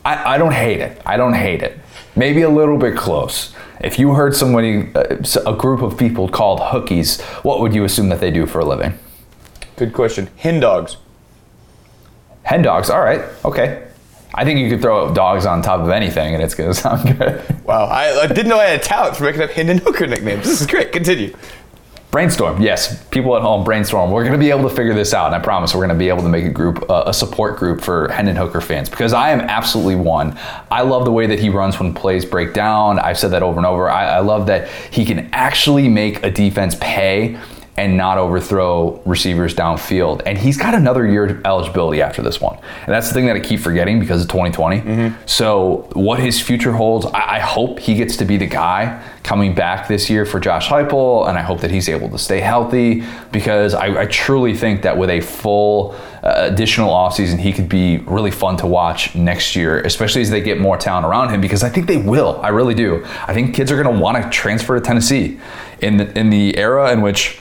I, 0.06 0.36
I 0.36 0.38
don't 0.38 0.54
hate 0.54 0.82
it. 0.82 1.02
I 1.06 1.18
don't 1.18 1.34
hate 1.34 1.64
it. 1.64 1.80
Maybe 2.16 2.42
a 2.42 2.50
little 2.50 2.78
bit 2.78 2.96
close. 2.96 3.56
If 3.80 3.98
you 3.98 4.14
heard 4.14 4.36
somebody, 4.36 4.94
uh, 4.94 5.18
a 5.46 5.56
group 5.56 5.82
of 5.82 5.98
people 5.98 6.28
called 6.28 6.60
hookies, 6.60 7.22
what 7.44 7.60
would 7.62 7.74
you 7.74 7.86
assume 7.86 8.10
that 8.10 8.20
they 8.20 8.30
do 8.30 8.46
for 8.46 8.60
a 8.60 8.66
living? 8.66 9.00
Good 9.78 9.94
question. 9.94 10.30
Hen 10.38 10.60
dogs. 10.60 10.98
Hen 12.44 12.62
dogs. 12.62 12.90
All 12.90 13.02
right. 13.02 13.22
Okay. 13.44 13.88
I 14.34 14.46
think 14.46 14.60
you 14.60 14.70
could 14.70 14.82
throw 14.82 15.14
dogs 15.14 15.46
on 15.46 15.62
top 15.62 15.82
of 15.82 15.90
anything 15.90 16.34
and 16.34 16.44
it's 16.44 16.56
going 16.56 16.70
to 16.74 16.74
sound 16.74 17.18
good. 17.18 17.44
Wow, 17.66 17.86
I, 17.86 18.22
I, 18.22 18.28
didn't 18.28 18.48
know 18.48 18.60
I 18.60 18.66
had 18.66 18.80
a 18.80 18.84
talent 18.84 19.16
for 19.16 19.24
making 19.24 19.42
up 19.42 19.52
Hendon 19.52 19.78
Hooker 19.78 20.08
nicknames. 20.08 20.46
This 20.46 20.62
is 20.62 20.68
great. 20.68 20.92
Continue. 20.92 21.36
Brainstorm, 22.14 22.62
yes. 22.62 23.04
People 23.06 23.36
at 23.36 23.42
home, 23.42 23.64
brainstorm. 23.64 24.12
We're 24.12 24.22
going 24.22 24.34
to 24.34 24.38
be 24.38 24.52
able 24.52 24.70
to 24.70 24.76
figure 24.76 24.94
this 24.94 25.16
out, 25.16 25.26
and 25.26 25.36
I 25.36 25.40
promise 25.40 25.74
we're 25.74 25.80
going 25.80 25.90
to 25.90 25.96
be 25.96 26.10
able 26.10 26.22
to 26.22 26.30
make 26.30 26.46
a 26.46 26.50
group, 26.50 26.88
uh, 26.88 27.06
a 27.08 27.14
support 27.14 27.58
group 27.58 27.82
for 27.82 28.08
Hendon 28.10 28.36
Hooker 28.36 28.62
fans 28.62 28.88
because 28.88 29.14
I 29.14 29.32
am 29.32 29.42
absolutely 29.42 29.96
one. 29.96 30.38
I 30.70 30.84
love 30.84 31.06
the 31.06 31.12
way 31.12 31.26
that 31.26 31.40
he 31.40 31.50
runs 31.50 31.80
when 31.80 31.92
plays 31.92 32.24
break 32.24 32.54
down. 32.54 33.00
I've 33.00 33.18
said 33.18 33.32
that 33.32 33.42
over 33.42 33.58
and 33.58 33.66
over. 33.66 33.90
I, 33.90 34.18
I 34.18 34.20
love 34.20 34.46
that 34.46 34.70
he 34.92 35.06
can 35.06 35.28
actually 35.34 35.90
make 35.90 36.24
a 36.24 36.30
defense 36.30 36.76
pay 36.80 37.40
and 37.76 37.98
not 37.98 38.20
overthrow 38.20 39.02
receivers 39.04 39.56
downfield. 39.56 40.22
And 40.28 40.38
he's 40.38 40.58
got 40.58 40.76
another 40.76 41.08
year 41.08 41.26
of 41.26 41.46
eligibility 41.46 42.02
after 42.04 42.22
this 42.22 42.40
one. 42.40 42.56
And 42.58 42.94
that's 42.94 43.08
the 43.08 43.16
thing 43.16 43.26
that 43.26 43.36
I 43.36 43.40
keep 43.40 43.60
forgetting 43.60 44.00
because 44.00 44.22
of 44.22 44.28
2020. 44.28 44.82
Mm-hmm. 44.82 45.26
So, 45.26 45.90
what 45.94 46.20
his 46.20 46.40
future 46.40 46.74
holds, 46.74 47.08
I, 47.08 47.38
I, 47.38 47.40
hope 47.40 47.80
he 47.80 47.96
gets 47.96 48.16
to 48.18 48.26
be 48.26 48.38
the 48.38 48.46
guy 48.46 49.04
coming 49.24 49.56
back 49.56 49.88
this 49.88 50.10
year 50.10 50.26
for 50.26 50.40
Josh 50.40 50.68
Heupel, 50.68 51.28
and 51.28 51.38
I 51.38 51.42
hope 51.42 51.62
that 51.62 51.72
he's 51.72 51.90
able 51.90 52.10
to 52.10 52.18
stay 52.20 52.42
healthy 52.42 53.04
because 53.32 53.74
I, 53.74 54.02
I 54.02 54.06
truly 54.06 54.56
think 54.56 54.84
that 54.84 54.96
with 54.96 55.10
a 55.10 55.22
full 55.22 55.96
uh, 56.22 56.50
additional 56.52 56.92
offseason, 56.92 57.40
he 57.40 57.52
could 57.52 57.70
be 57.70 57.98
really 58.00 58.32
fun 58.32 58.56
to 58.58 58.68
watch 58.68 59.16
next 59.16 59.56
year, 59.56 59.82
especially 59.82 60.22
as 60.22 60.30
they 60.30 60.42
get 60.42 60.60
more 60.60 60.78
talent 60.78 61.08
around 61.08 61.30
him 61.30 61.42
because 61.42 61.64
I 61.64 61.70
think 61.70 61.88
they 61.88 61.98
will. 61.98 62.40
I 62.42 62.50
really 62.50 62.76
do. 62.76 63.04
I 63.28 63.34
think 63.34 63.56
kids 63.56 63.72
are 63.72 63.82
going 63.82 63.96
to 63.96 64.00
want 64.00 64.22
to 64.22 64.30
transfer 64.30 64.80
to 64.80 64.86
Tennessee 64.86 65.40
in 65.80 65.98
the, 65.98 66.18
in 66.18 66.30
the 66.30 66.56
era 66.58 66.92
in 66.92 67.02
which 67.02 67.40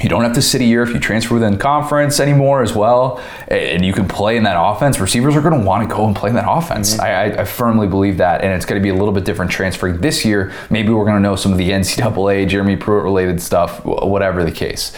you 0.00 0.08
don't 0.08 0.22
have 0.22 0.34
to 0.34 0.42
sit 0.42 0.60
a 0.60 0.64
year 0.64 0.82
if 0.82 0.90
you 0.90 1.00
transfer 1.00 1.34
within 1.34 1.58
conference 1.58 2.20
anymore 2.20 2.62
as 2.62 2.72
well, 2.74 3.20
and 3.48 3.84
you 3.84 3.92
can 3.92 4.06
play 4.06 4.36
in 4.36 4.44
that 4.44 4.56
offense. 4.56 5.00
Receivers 5.00 5.34
are 5.34 5.40
going 5.40 5.58
to 5.58 5.66
want 5.66 5.88
to 5.88 5.94
go 5.94 6.06
and 6.06 6.14
play 6.14 6.30
in 6.30 6.36
that 6.36 6.48
offense. 6.48 6.94
Mm-hmm. 6.94 7.02
I, 7.02 7.42
I, 7.42 7.44
firmly 7.44 7.88
believe 7.88 8.18
that, 8.18 8.42
and 8.42 8.52
it's 8.52 8.64
going 8.64 8.80
to 8.80 8.82
be 8.82 8.90
a 8.90 8.94
little 8.94 9.12
bit 9.12 9.24
different 9.24 9.50
transferring 9.50 10.00
this 10.00 10.24
year. 10.24 10.52
Maybe 10.70 10.90
we're 10.90 11.04
going 11.04 11.16
to 11.16 11.22
know 11.22 11.34
some 11.36 11.52
of 11.52 11.58
the 11.58 11.70
NCAA, 11.70 12.48
Jeremy 12.48 12.76
Pruitt 12.76 13.02
related 13.02 13.42
stuff, 13.42 13.84
whatever 13.84 14.44
the 14.44 14.52
case. 14.52 14.96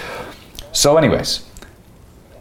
So, 0.72 0.96
anyways, 0.96 1.46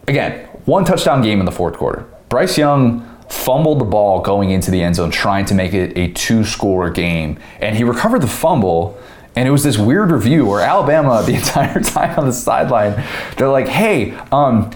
again, 0.08 0.46
one 0.66 0.86
touchdown 0.86 1.22
game 1.22 1.40
in 1.40 1.46
the 1.46 1.52
fourth 1.52 1.76
quarter. 1.76 2.06
Bryce 2.28 2.58
Young 2.58 3.06
fumbled 3.30 3.80
the 3.80 3.86
ball 3.86 4.22
going 4.22 4.50
into 4.50 4.70
the 4.72 4.82
end 4.82 4.96
zone, 4.96 5.12
trying 5.12 5.46
to 5.46 5.56
make 5.56 5.74
it 5.74 5.98
a 5.98 6.12
two 6.14 6.44
score 6.44 6.90
game, 6.90 7.40
and 7.62 7.76
he 7.76 7.84
recovered 7.84 8.22
the 8.22 8.28
fumble 8.28 9.00
and 9.40 9.48
it 9.48 9.52
was 9.52 9.64
this 9.64 9.78
weird 9.78 10.12
review 10.12 10.46
where 10.46 10.60
Alabama, 10.60 11.24
the 11.26 11.34
entire 11.36 11.80
time 11.80 12.20
on 12.20 12.26
the 12.26 12.34
sideline, 12.34 13.02
they're 13.38 13.48
like, 13.48 13.70
hey, 13.70 14.12
um, 14.34 14.70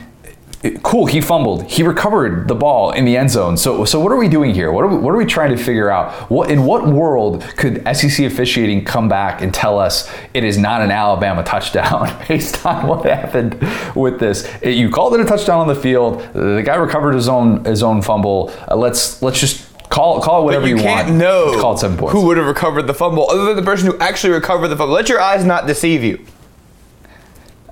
cool, 0.83 1.05
he 1.05 1.19
fumbled. 1.19 1.69
He 1.69 1.83
recovered 1.83 2.47
the 2.47 2.55
ball 2.55 2.91
in 2.91 3.03
the 3.03 3.17
end 3.17 3.29
zone. 3.29 3.57
So, 3.57 3.83
so 3.83 3.99
what 3.99 4.13
are 4.13 4.15
we 4.15 4.29
doing 4.29 4.53
here? 4.53 4.71
What 4.71 4.85
are 4.85 4.87
we, 4.87 4.95
what 4.95 5.13
are 5.13 5.17
we 5.17 5.25
trying 5.25 5.51
to 5.51 5.61
figure 5.61 5.89
out? 5.89 6.13
What 6.31 6.49
in 6.49 6.63
what 6.63 6.87
world 6.87 7.41
could 7.57 7.83
SEC 7.93 8.25
officiating 8.25 8.85
come 8.85 9.09
back 9.09 9.41
and 9.41 9.53
tell 9.53 9.77
us 9.77 10.09
it 10.33 10.45
is 10.45 10.57
not 10.57 10.81
an 10.81 10.91
Alabama 10.91 11.43
touchdown 11.53 12.17
based 12.29 12.65
on 12.65 12.87
what 12.87 13.03
happened 13.03 13.59
with 13.97 14.17
this? 14.17 14.49
You 14.63 14.89
called 14.89 15.13
it 15.15 15.19
a 15.19 15.25
touchdown 15.25 15.59
on 15.59 15.67
the 15.67 15.75
field. 15.75 16.21
The 16.31 16.63
guy 16.65 16.75
recovered 16.75 17.15
his 17.15 17.27
own 17.27 17.65
his 17.65 17.83
own 17.83 18.01
fumble. 18.01 18.53
Uh, 18.71 18.77
let's 18.77 19.21
let's 19.21 19.41
just 19.41 19.72
Call, 19.93 20.19
call 20.21 20.41
it 20.41 20.45
whatever 20.45 20.67
you, 20.67 20.77
you 20.77 20.81
can't 20.81 21.07
want. 21.09 21.19
know 21.19 21.61
call 21.61 21.75
it 21.75 21.77
seven 21.77 21.97
points. 21.97 22.13
who 22.13 22.25
would 22.25 22.37
have 22.37 22.47
recovered 22.47 22.87
the 22.87 22.95
fumble 22.95 23.29
other 23.29 23.45
than 23.45 23.55
the 23.55 23.61
person 23.61 23.85
who 23.91 23.97
actually 23.99 24.33
recovered 24.33 24.69
the 24.69 24.75
fumble. 24.75 24.95
Let 24.95 25.07
your 25.07 25.21
eyes 25.21 25.45
not 25.45 25.67
deceive 25.67 26.03
you. 26.03 26.25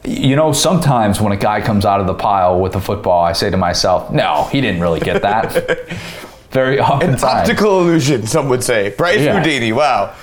You 0.03 0.35
know, 0.35 0.51
sometimes 0.51 1.19
when 1.19 1.31
a 1.31 1.37
guy 1.37 1.61
comes 1.61 1.83
out 1.83 1.99
of 1.99 2.05
the 2.05 2.13
pile 2.13 2.59
with 2.59 2.75
a 2.75 2.79
football, 2.81 3.23
I 3.23 3.33
say 3.33 3.49
to 3.49 3.57
myself, 3.57 4.11
no, 4.11 4.47
he 4.51 4.61
didn't 4.61 4.81
really 4.81 4.99
get 4.99 5.23
that. 5.23 5.89
very 6.51 6.79
often. 6.79 7.15
An 7.15 7.23
optical 7.23 7.81
illusion, 7.81 8.27
some 8.27 8.49
would 8.49 8.63
say. 8.63 8.89
Bryce 8.91 9.19
Yeah. 9.21 9.39
Houdini, 9.39 9.71
wow. 9.71 10.15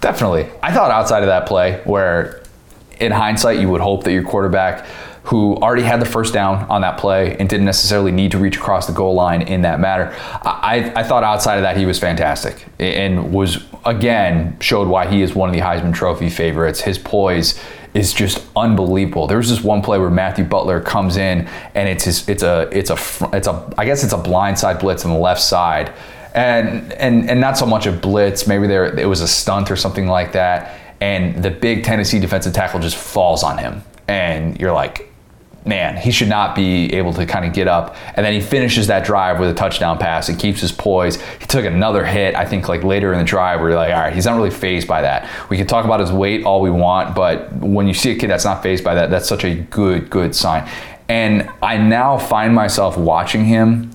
Definitely. 0.00 0.48
I 0.62 0.72
thought 0.74 0.90
outside 0.90 1.22
of 1.22 1.28
that 1.28 1.46
play, 1.46 1.80
where 1.84 2.42
in 3.00 3.12
hindsight 3.12 3.60
you 3.60 3.70
would 3.70 3.80
hope 3.80 4.04
that 4.04 4.12
your 4.12 4.24
quarterback, 4.24 4.86
who 5.24 5.56
already 5.56 5.82
had 5.82 6.00
the 6.00 6.06
first 6.06 6.34
down 6.34 6.64
on 6.68 6.82
that 6.82 6.98
play 6.98 7.36
and 7.38 7.48
didn't 7.48 7.64
necessarily 7.64 8.12
need 8.12 8.30
to 8.30 8.38
reach 8.38 8.56
across 8.56 8.86
the 8.86 8.92
goal 8.92 9.14
line 9.14 9.42
in 9.42 9.62
that 9.62 9.80
matter, 9.80 10.14
I, 10.42 10.92
I 10.94 11.02
thought 11.02 11.24
outside 11.24 11.56
of 11.56 11.62
that 11.62 11.76
he 11.76 11.86
was 11.86 11.98
fantastic 11.98 12.66
and 12.78 13.32
was 13.32 13.64
again 13.86 14.58
showed 14.60 14.86
why 14.88 15.06
he 15.06 15.22
is 15.22 15.34
one 15.34 15.48
of 15.48 15.54
the 15.54 15.60
Heisman 15.60 15.94
Trophy 15.94 16.28
favorites. 16.28 16.82
His 16.82 16.98
poise 16.98 17.58
is 17.94 18.12
just 18.12 18.44
unbelievable. 18.54 19.26
There 19.26 19.38
was 19.38 19.48
this 19.48 19.62
one 19.62 19.80
play 19.80 19.98
where 19.98 20.10
Matthew 20.10 20.44
Butler 20.44 20.80
comes 20.80 21.16
in 21.16 21.48
and 21.74 21.88
it's 21.88 22.04
his, 22.04 22.28
it's 22.28 22.42
a 22.42 22.68
it's 22.70 22.90
a 22.90 22.98
it's 23.32 23.46
a 23.46 23.72
I 23.78 23.86
guess 23.86 24.04
it's 24.04 24.12
a 24.12 24.18
blindside 24.18 24.80
blitz 24.80 25.04
on 25.04 25.12
the 25.12 25.18
left 25.18 25.40
side 25.40 25.92
and 26.34 26.92
and 26.94 27.30
and 27.30 27.40
not 27.40 27.56
so 27.56 27.64
much 27.64 27.86
a 27.86 27.92
blitz. 27.92 28.46
Maybe 28.46 28.66
there 28.66 28.98
it 28.98 29.06
was 29.06 29.20
a 29.20 29.28
stunt 29.28 29.70
or 29.70 29.76
something 29.76 30.06
like 30.06 30.32
that. 30.32 30.78
And 31.00 31.42
the 31.42 31.50
big 31.50 31.84
Tennessee 31.84 32.18
defensive 32.18 32.52
tackle 32.52 32.80
just 32.80 32.96
falls 32.96 33.42
on 33.42 33.58
him, 33.58 33.82
and 34.08 34.58
you're 34.60 34.72
like, 34.72 35.12
man, 35.64 35.96
he 35.96 36.10
should 36.10 36.28
not 36.28 36.54
be 36.54 36.92
able 36.92 37.12
to 37.14 37.24
kind 37.24 37.44
of 37.44 37.52
get 37.52 37.66
up. 37.66 37.96
And 38.14 38.24
then 38.24 38.34
he 38.34 38.40
finishes 38.40 38.86
that 38.88 39.04
drive 39.04 39.40
with 39.40 39.48
a 39.48 39.54
touchdown 39.54 39.98
pass 39.98 40.28
and 40.28 40.38
keeps 40.38 40.60
his 40.60 40.72
poise. 40.72 41.20
He 41.40 41.46
took 41.46 41.64
another 41.64 42.04
hit, 42.04 42.34
I 42.34 42.44
think, 42.44 42.68
like 42.68 42.84
later 42.84 43.12
in 43.12 43.18
the 43.18 43.24
drive, 43.24 43.60
where 43.60 43.70
you're 43.70 43.78
like, 43.78 43.92
all 43.92 44.00
right, 44.00 44.12
he's 44.12 44.26
not 44.26 44.36
really 44.36 44.50
phased 44.50 44.86
by 44.86 45.02
that. 45.02 45.28
We 45.48 45.56
can 45.56 45.66
talk 45.66 45.84
about 45.84 46.00
his 46.00 46.12
weight 46.12 46.44
all 46.44 46.60
we 46.60 46.70
want, 46.70 47.14
but 47.14 47.52
when 47.54 47.88
you 47.88 47.94
see 47.94 48.10
a 48.10 48.16
kid 48.16 48.28
that's 48.28 48.44
not 48.44 48.62
phased 48.62 48.84
by 48.84 48.94
that, 48.94 49.10
that's 49.10 49.28
such 49.28 49.44
a 49.44 49.54
good, 49.54 50.10
good 50.10 50.34
sign. 50.34 50.68
And 51.08 51.50
I 51.62 51.78
now 51.78 52.18
find 52.18 52.54
myself 52.54 52.96
watching 52.96 53.44
him 53.44 53.90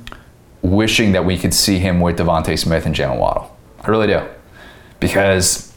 wishing 0.62 1.14
that 1.14 1.24
we 1.24 1.38
could 1.38 1.54
see 1.54 1.80
him 1.80 2.00
with 2.00 2.18
DeVonta 2.18 2.58
Smith 2.58 2.86
and 2.86 2.94
Jaylen 2.94 3.18
Waddle. 3.18 3.56
I 3.82 3.90
really 3.90 4.08
do. 4.08 4.22
Because 5.00 5.74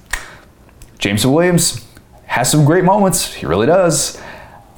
Jameson 0.99 1.33
Williams 1.33 1.87
has 2.27 2.51
some 2.51 2.65
great 2.65 2.85
moments. 2.85 3.33
He 3.33 3.47
really 3.47 3.67
does. 3.67 4.21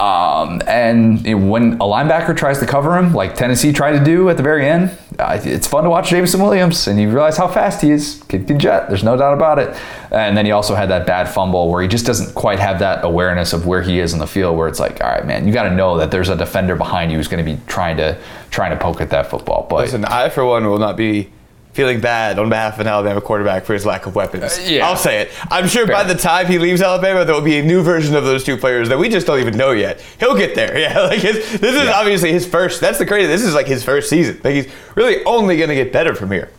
Um, 0.01 0.61
and 0.67 1.51
when 1.51 1.75
a 1.75 1.85
linebacker 1.85 2.37
tries 2.37 2.59
to 2.59 2.67
cover 2.67 2.99
him, 2.99 3.15
like 3.15 3.37
Tennessee 3.37 3.73
tried 3.73 3.97
to 3.97 4.05
do 4.05 4.29
at 4.29 4.37
the 4.37 4.43
very 4.43 4.69
end, 4.69 4.91
uh, 5.21 5.41
it's 5.45 5.69
fun 5.69 5.85
to 5.85 5.91
watch 5.91 6.11
Jameson 6.11 6.43
Williams, 6.43 6.89
and 6.89 6.99
you 6.99 7.09
realize 7.09 7.37
how 7.37 7.47
fast 7.47 7.81
he 7.81 7.93
is. 7.93 8.21
Kid 8.29 8.49
can 8.49 8.59
jet. 8.59 8.89
There's 8.89 9.05
no 9.05 9.17
doubt 9.17 9.35
about 9.35 9.61
it. 9.61 9.77
And 10.11 10.37
then 10.37 10.47
he 10.47 10.51
also 10.51 10.75
had 10.75 10.91
that 10.91 11.07
bad 11.07 11.29
fumble 11.29 11.71
where 11.71 11.81
he 11.81 11.87
just 11.87 12.07
doesn't 12.07 12.35
quite 12.35 12.59
have 12.59 12.81
that 12.81 13.05
awareness 13.05 13.53
of 13.53 13.67
where 13.67 13.83
he 13.83 14.01
is 14.01 14.13
in 14.13 14.19
the 14.19 14.27
field. 14.27 14.57
Where 14.59 14.67
it's 14.67 14.81
like, 14.81 15.01
all 15.01 15.11
right, 15.11 15.25
man, 15.25 15.47
you 15.47 15.53
got 15.53 15.69
to 15.69 15.75
know 15.75 15.97
that 15.99 16.11
there's 16.11 16.29
a 16.29 16.37
defender 16.37 16.75
behind 16.75 17.13
you 17.13 17.19
who's 17.19 17.29
going 17.29 17.45
to 17.45 17.49
be 17.49 17.61
trying 17.69 17.97
to 17.99 18.19
trying 18.51 18.71
to 18.73 18.77
poke 18.77 19.01
at 19.01 19.11
that 19.11 19.31
football. 19.31 19.67
But 19.71 19.85
Listen, 19.85 20.05
I 20.05 20.29
for 20.29 20.45
one 20.45 20.67
will 20.67 20.79
not 20.79 20.97
be 20.97 21.31
feeling 21.75 22.01
bad 22.01 22.39
on 22.39 22.49
behalf 22.49 22.75
of 22.75 22.81
an 22.81 22.87
Alabama 22.87 23.21
quarterback 23.21 23.65
for 23.65 23.75
his 23.75 23.85
lack 23.85 24.07
of 24.07 24.15
weapons. 24.15 24.45
Uh, 24.59 24.63
yeah. 24.67 24.87
I'll 24.89 24.97
say 24.97 25.21
it. 25.23 25.31
I'm 25.51 25.67
sure 25.69 25.87
by 25.87 26.05
the 26.05 26.15
time 26.15 26.47
he 26.47 26.59
leaves 26.59 26.81
Alabama, 26.81 27.25
there 27.25 27.35
will 27.35 27.43
be 27.43 27.59
a 27.59 27.63
new 27.65 27.83
version 27.83 28.15
of 28.15 28.25
those 28.25 28.45
two 28.45 28.57
players 28.57 28.89
that 28.89 28.99
we 28.99 29.09
just 29.09 29.27
don't 29.27 29.41
even 29.41 29.57
know 29.57 29.73
yet. 29.73 30.01
He'll 30.21 30.37
get 30.37 30.55
there. 30.55 30.79
Yeah, 30.85 31.01
like 31.03 31.21
his, 31.21 31.37
this 31.61 31.75
is 31.75 31.85
Yeah. 31.85 31.93
obviously 31.99 32.31
his 32.33 32.47
first. 32.47 32.81
That's 32.81 32.99
the 32.99 33.07
crazy. 33.07 33.27
This 33.27 33.43
is 33.43 33.55
like 33.55 33.67
his 33.67 33.83
first 33.85 34.09
season. 34.09 34.41
Like 34.45 34.55
he's 34.55 34.69
really 34.95 35.25
only 35.25 35.57
going 35.57 35.69
to 35.69 35.75
get 35.75 35.93
better 35.93 36.15
from 36.15 36.31
here. 36.31 36.51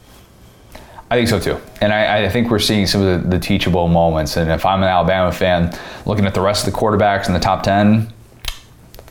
I 1.09 1.15
think 1.15 1.29
so 1.29 1.39
too. 1.39 1.57
And 1.81 1.93
I, 1.93 2.25
I 2.25 2.29
think 2.29 2.49
we're 2.49 2.59
seeing 2.59 2.87
some 2.87 3.01
of 3.01 3.23
the, 3.23 3.29
the 3.29 3.39
teachable 3.39 3.87
moments. 3.87 4.37
And 4.37 4.49
if 4.51 4.65
I'm 4.65 4.81
an 4.83 4.89
Alabama 4.89 5.31
fan 5.31 5.77
looking 6.05 6.25
at 6.25 6.33
the 6.33 6.41
rest 6.41 6.67
of 6.67 6.73
the 6.73 6.79
quarterbacks 6.79 7.27
in 7.27 7.33
the 7.33 7.39
top 7.39 7.61
10, 7.63 8.11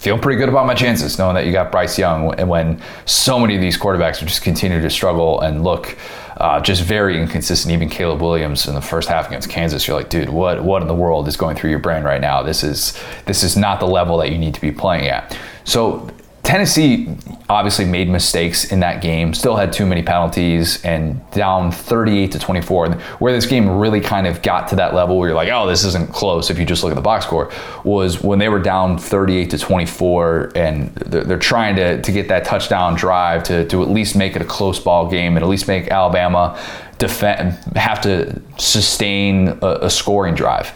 feel 0.04 0.18
pretty 0.18 0.38
good 0.38 0.50
about 0.50 0.66
my 0.66 0.75
chances 0.75 1.18
knowing 1.18 1.34
that 1.34 1.46
you 1.46 1.52
got 1.52 1.73
Bryce 1.73 1.99
Young 1.99 2.34
and 2.34 2.46
when 2.46 2.78
so 3.06 3.38
many 3.38 3.54
of 3.54 3.62
these 3.62 3.78
quarterbacks 3.78 4.23
are 4.23 4.26
just 4.26 4.42
continue 4.42 4.78
to 4.78 4.90
struggle 4.90 5.40
and 5.40 5.64
look 5.64 5.96
uh, 6.37 6.61
just 6.61 6.82
very 6.82 7.18
inconsistent. 7.18 7.73
Even 7.73 7.88
Caleb 7.88 8.20
Williams 8.20 8.68
in 8.68 8.75
the 8.75 8.82
first 8.82 9.08
half 9.08 9.28
against 9.28 9.49
Kansas, 9.49 9.87
you're 9.87 9.96
like, 9.96 10.11
dude, 10.11 10.28
what 10.28 10.62
what 10.62 10.82
in 10.82 10.88
the 10.88 10.94
world 10.94 11.26
is 11.26 11.38
going 11.38 11.56
through 11.56 11.70
your 11.70 11.78
brain 11.78 12.02
right 12.02 12.20
now? 12.20 12.42
This 12.42 12.62
is 12.62 13.00
this 13.25 13.42
is 13.42 13.56
not 13.56 13.80
the 13.80 13.87
level 13.87 14.18
that 14.18 14.30
you 14.30 14.37
need 14.37 14.52
to 14.52 14.61
be 14.61 14.70
playing 14.70 15.08
at. 15.08 15.38
So 15.64 16.11
Tennessee 16.44 17.08
obviously 17.48 17.86
made 17.86 18.08
mistakes 18.08 18.70
in 18.70 18.80
that 18.80 19.02
game, 19.02 19.32
still 19.32 19.56
had 19.56 19.72
too 19.72 19.86
many 19.86 20.02
penalties, 20.02 20.82
and 20.84 21.20
down 21.30 21.72
38 21.72 22.32
to 22.32 22.38
24. 22.38 22.92
Where 23.18 23.32
this 23.32 23.46
game 23.46 23.68
really 23.68 24.00
kind 24.00 24.26
of 24.26 24.42
got 24.42 24.68
to 24.68 24.76
that 24.76 24.94
level 24.94 25.18
where 25.18 25.28
you're 25.28 25.36
like, 25.36 25.48
oh, 25.50 25.66
this 25.66 25.84
isn't 25.84 26.12
close 26.12 26.50
if 26.50 26.58
you 26.58 26.66
just 26.66 26.82
look 26.82 26.92
at 26.92 26.96
the 26.96 27.00
box 27.00 27.24
score, 27.24 27.50
was 27.82 28.22
when 28.22 28.38
they 28.38 28.50
were 28.50 28.60
down 28.60 28.98
38 28.98 29.50
to 29.50 29.58
24, 29.58 30.52
and 30.54 30.94
they're, 30.94 31.38
trying 31.38 31.76
to, 31.76 32.00
to 32.00 32.12
get 32.12 32.28
that 32.28 32.44
touchdown 32.44 32.94
drive 32.94 33.42
to, 33.44 33.66
to 33.68 33.82
at 33.82 33.88
least 33.88 34.14
make 34.14 34.36
it 34.36 34.42
a 34.42 34.44
close 34.44 34.78
ball 34.78 35.10
game 35.10 35.36
and 35.36 35.42
at 35.42 35.48
least 35.48 35.66
make 35.66 35.88
Alabama 35.88 36.58
defend, 36.98 37.52
have 37.76 38.00
to 38.02 38.40
sustain 38.58 39.48
a, 39.62 39.78
a 39.82 39.90
scoring 39.90 40.34
drive. 40.34 40.72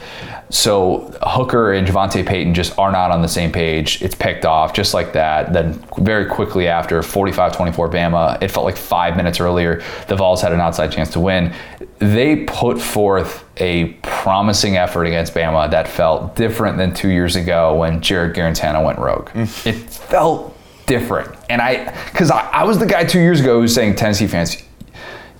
So 0.51 1.15
Hooker 1.23 1.73
and 1.73 1.87
JaVonta 1.87 2.27
Payton 2.27 2.55
just 2.55 2.79
are 2.79 2.91
not 2.91 3.11
on 3.11 3.21
the 3.21 3.29
same 3.29 3.53
page. 3.53 4.01
It's 4.03 4.15
picked 4.15 4.47
off 4.47 4.73
just 4.73 4.95
like 4.95 5.13
that. 5.13 5.53
Then 5.53 5.75
very 5.99 6.27
quickly 6.27 6.69
after 6.69 7.01
45-24 7.01 7.75
Bama, 7.93 8.43
it 8.43 8.51
felt 8.51 8.65
like 8.65 8.77
five 8.77 9.17
minutes 9.17 9.41
earlier, 9.41 9.83
the 10.09 10.17
Vols 10.17 10.41
had 10.41 10.53
an 10.53 10.61
outside 10.61 10.91
chance 10.91 11.11
to 11.11 11.21
win. 11.21 11.55
They 11.99 12.45
put 12.45 12.81
forth 12.81 13.45
a 13.59 13.87
promising 14.03 14.77
effort 14.77 15.05
against 15.05 15.35
Bama 15.35 15.71
that 15.71 15.87
felt 15.87 16.35
different 16.35 16.79
than 16.79 16.95
two 16.95 17.11
years 17.11 17.37
ago 17.37 17.75
when 17.77 18.01
Jarrett 18.01 18.35
Guarantano 18.35 18.85
went 18.85 18.99
rogue. 18.99 19.29
Mm. 19.31 19.67
It 19.67 19.75
felt 19.75 20.57
different. 20.87 21.37
And 21.51 21.61
I, 21.61 21.93
because 22.07 22.31
I, 22.31 22.49
I 22.51 22.65
was 22.65 22.79
the 22.79 22.87
guy 22.87 23.05
two 23.05 23.21
years 23.21 23.41
ago 23.41 23.57
who 23.57 23.63
was 23.63 23.75
saying 23.75 23.97
Tennessee 23.97 24.27
fans, 24.27 24.57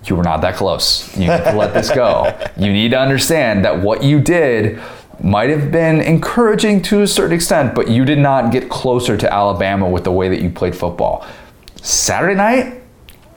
you 0.05 0.15
were 0.15 0.23
not 0.23 0.41
that 0.41 0.55
close. 0.55 1.13
You 1.15 1.27
need 1.27 1.43
to 1.43 1.53
let 1.55 1.73
this 1.73 1.89
go. 1.89 2.35
You 2.59 2.73
need 2.73 2.91
to 2.91 2.99
understand 2.99 3.63
that 3.63 3.79
what 3.79 4.03
you 4.03 4.19
did 4.19 4.81
might 5.23 5.49
have 5.49 5.71
been 5.71 6.01
encouraging 6.01 6.81
to 6.83 7.01
a 7.01 7.07
certain 7.07 7.33
extent, 7.33 7.75
but 7.75 7.89
you 7.89 8.05
did 8.05 8.19
not 8.19 8.51
get 8.51 8.69
closer 8.69 9.17
to 9.17 9.33
Alabama 9.33 9.89
with 9.89 10.03
the 10.03 10.11
way 10.11 10.29
that 10.29 10.41
you 10.41 10.49
played 10.49 10.75
football. 10.75 11.25
Saturday 11.81 12.35
night, 12.35 12.81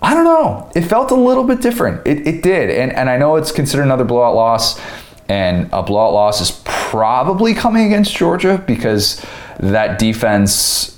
I 0.00 0.14
don't 0.14 0.24
know. 0.24 0.70
It 0.74 0.82
felt 0.82 1.10
a 1.10 1.16
little 1.16 1.44
bit 1.44 1.60
different. 1.60 2.06
It, 2.06 2.26
it 2.26 2.42
did. 2.42 2.70
And, 2.70 2.92
and 2.92 3.08
I 3.08 3.16
know 3.16 3.36
it's 3.36 3.52
considered 3.52 3.84
another 3.84 4.04
blowout 4.04 4.34
loss, 4.34 4.80
and 5.28 5.68
a 5.72 5.82
blowout 5.82 6.12
loss 6.12 6.40
is 6.40 6.62
probably 6.64 7.54
coming 7.54 7.86
against 7.86 8.14
Georgia 8.16 8.62
because 8.66 9.24
that 9.60 9.98
defense 9.98 10.92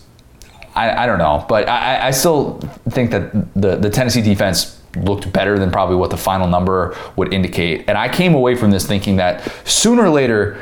I, 0.75 1.05
I 1.05 1.07
don't 1.07 1.19
know, 1.19 1.45
but 1.49 1.69
I, 1.69 2.09
I 2.09 2.11
still 2.11 2.59
think 2.91 3.13
that 3.13 3.31
the, 3.55 3.77
the 3.77 3.91
Tennessee 3.91 4.23
defense 4.23 4.81
looked 4.97 5.33
better 5.33 5.59
than 5.59 5.71
probably 5.71 5.97
what 5.97 6.11
the 6.11 6.17
final 6.17 6.49
number 6.49 6.97
would 7.17 7.33
indicate. 7.33 7.85
And 7.89 7.97
I 7.97 8.09
came 8.09 8.35
away 8.35 8.55
from 8.55 8.71
this 8.71 8.87
thinking 8.87 9.17
that 9.17 9.51
sooner 9.69 10.05
or 10.05 10.11
later, 10.11 10.61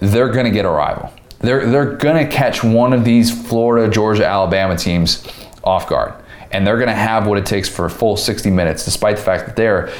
they're 0.00 0.30
going 0.30 0.46
to 0.46 0.50
get 0.50 0.64
a 0.64 0.70
rival. 0.70 1.12
They're, 1.38 1.66
they're 1.66 1.96
going 1.96 2.26
to 2.26 2.30
catch 2.30 2.62
one 2.62 2.92
of 2.92 3.04
these 3.04 3.30
Florida, 3.48 3.90
Georgia, 3.90 4.26
Alabama 4.26 4.76
teams 4.76 5.26
off 5.64 5.88
guard. 5.88 6.14
And 6.52 6.66
they're 6.66 6.76
going 6.76 6.88
to 6.88 6.94
have 6.94 7.26
what 7.26 7.38
it 7.38 7.46
takes 7.46 7.68
for 7.68 7.86
a 7.86 7.90
full 7.90 8.16
60 8.16 8.50
minutes, 8.50 8.84
despite 8.84 9.16
the 9.16 9.22
fact 9.22 9.46
that 9.46 9.56
they're 9.56 9.90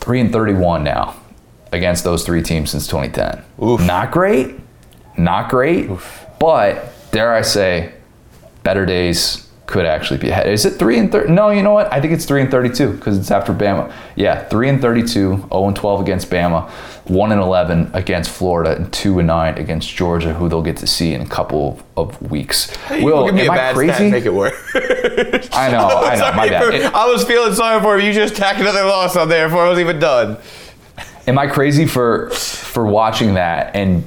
3 0.00 0.20
and 0.20 0.32
31 0.32 0.82
now 0.82 1.16
against 1.72 2.04
those 2.04 2.24
three 2.24 2.42
teams 2.42 2.70
since 2.70 2.86
2010. 2.86 3.44
Oof. 3.64 3.80
Not 3.80 4.10
great, 4.10 4.56
not 5.16 5.50
great, 5.50 5.90
Oof. 5.90 6.26
but 6.38 6.92
dare 7.12 7.32
I 7.32 7.42
say, 7.42 7.94
better 8.62 8.84
days 8.84 9.48
could 9.66 9.86
actually 9.86 10.18
be 10.18 10.28
ahead. 10.28 10.46
Is 10.46 10.66
it 10.66 10.72
three 10.78 10.98
and 10.98 11.10
thirty? 11.10 11.32
No, 11.32 11.48
you 11.50 11.62
know 11.62 11.72
what? 11.72 11.90
I 11.92 12.00
think 12.00 12.12
it's 12.12 12.26
three 12.26 12.42
and 12.42 12.50
thirty-two 12.50 12.92
because 12.92 13.16
it's 13.18 13.30
after 13.30 13.52
Bama. 13.54 13.90
Yeah, 14.14 14.44
three 14.48 14.68
and 14.68 14.80
32, 14.80 15.36
0 15.36 15.48
and 15.68 15.74
twelve 15.74 16.00
against 16.02 16.28
Bama, 16.30 16.68
one 17.08 17.32
and 17.32 17.40
eleven 17.40 17.90
against 17.94 18.30
Florida, 18.30 18.76
and 18.76 18.92
two 18.92 19.18
and 19.20 19.26
nine 19.26 19.56
against 19.56 19.94
Georgia, 19.94 20.34
who 20.34 20.50
they'll 20.50 20.60
get 20.62 20.76
to 20.78 20.86
see 20.86 21.14
in 21.14 21.22
a 21.22 21.26
couple 21.26 21.80
of 21.96 22.20
weeks. 22.30 22.76
Will, 22.90 23.24
give 23.24 23.34
me 23.34 23.48
am 23.48 23.56
a 23.56 23.60
I 23.60 23.72
crazy? 23.72 24.10
make 24.10 24.26
it 24.26 24.34
work. 24.34 24.52
I 24.74 25.70
know, 25.70 25.88
I 25.88 26.16
know. 26.16 26.32
My 26.36 26.48
bad. 26.48 26.64
for- 26.64 26.70
It- 26.72 26.84
I 26.94 27.06
was 27.10 27.24
feeling 27.24 27.54
sorry 27.54 27.80
for 27.82 27.98
him. 27.98 28.04
You 28.04 28.12
just 28.12 28.36
tacked 28.36 28.60
another 28.60 28.84
loss 28.84 29.16
on 29.16 29.28
there 29.30 29.48
before 29.48 29.64
I 29.64 29.70
was 29.70 29.78
even 29.78 29.98
done. 29.98 30.36
Am 31.26 31.38
I 31.38 31.46
crazy 31.46 31.86
for 31.86 32.28
for 32.30 32.84
watching 32.86 33.34
that 33.34 33.74
and 33.74 34.04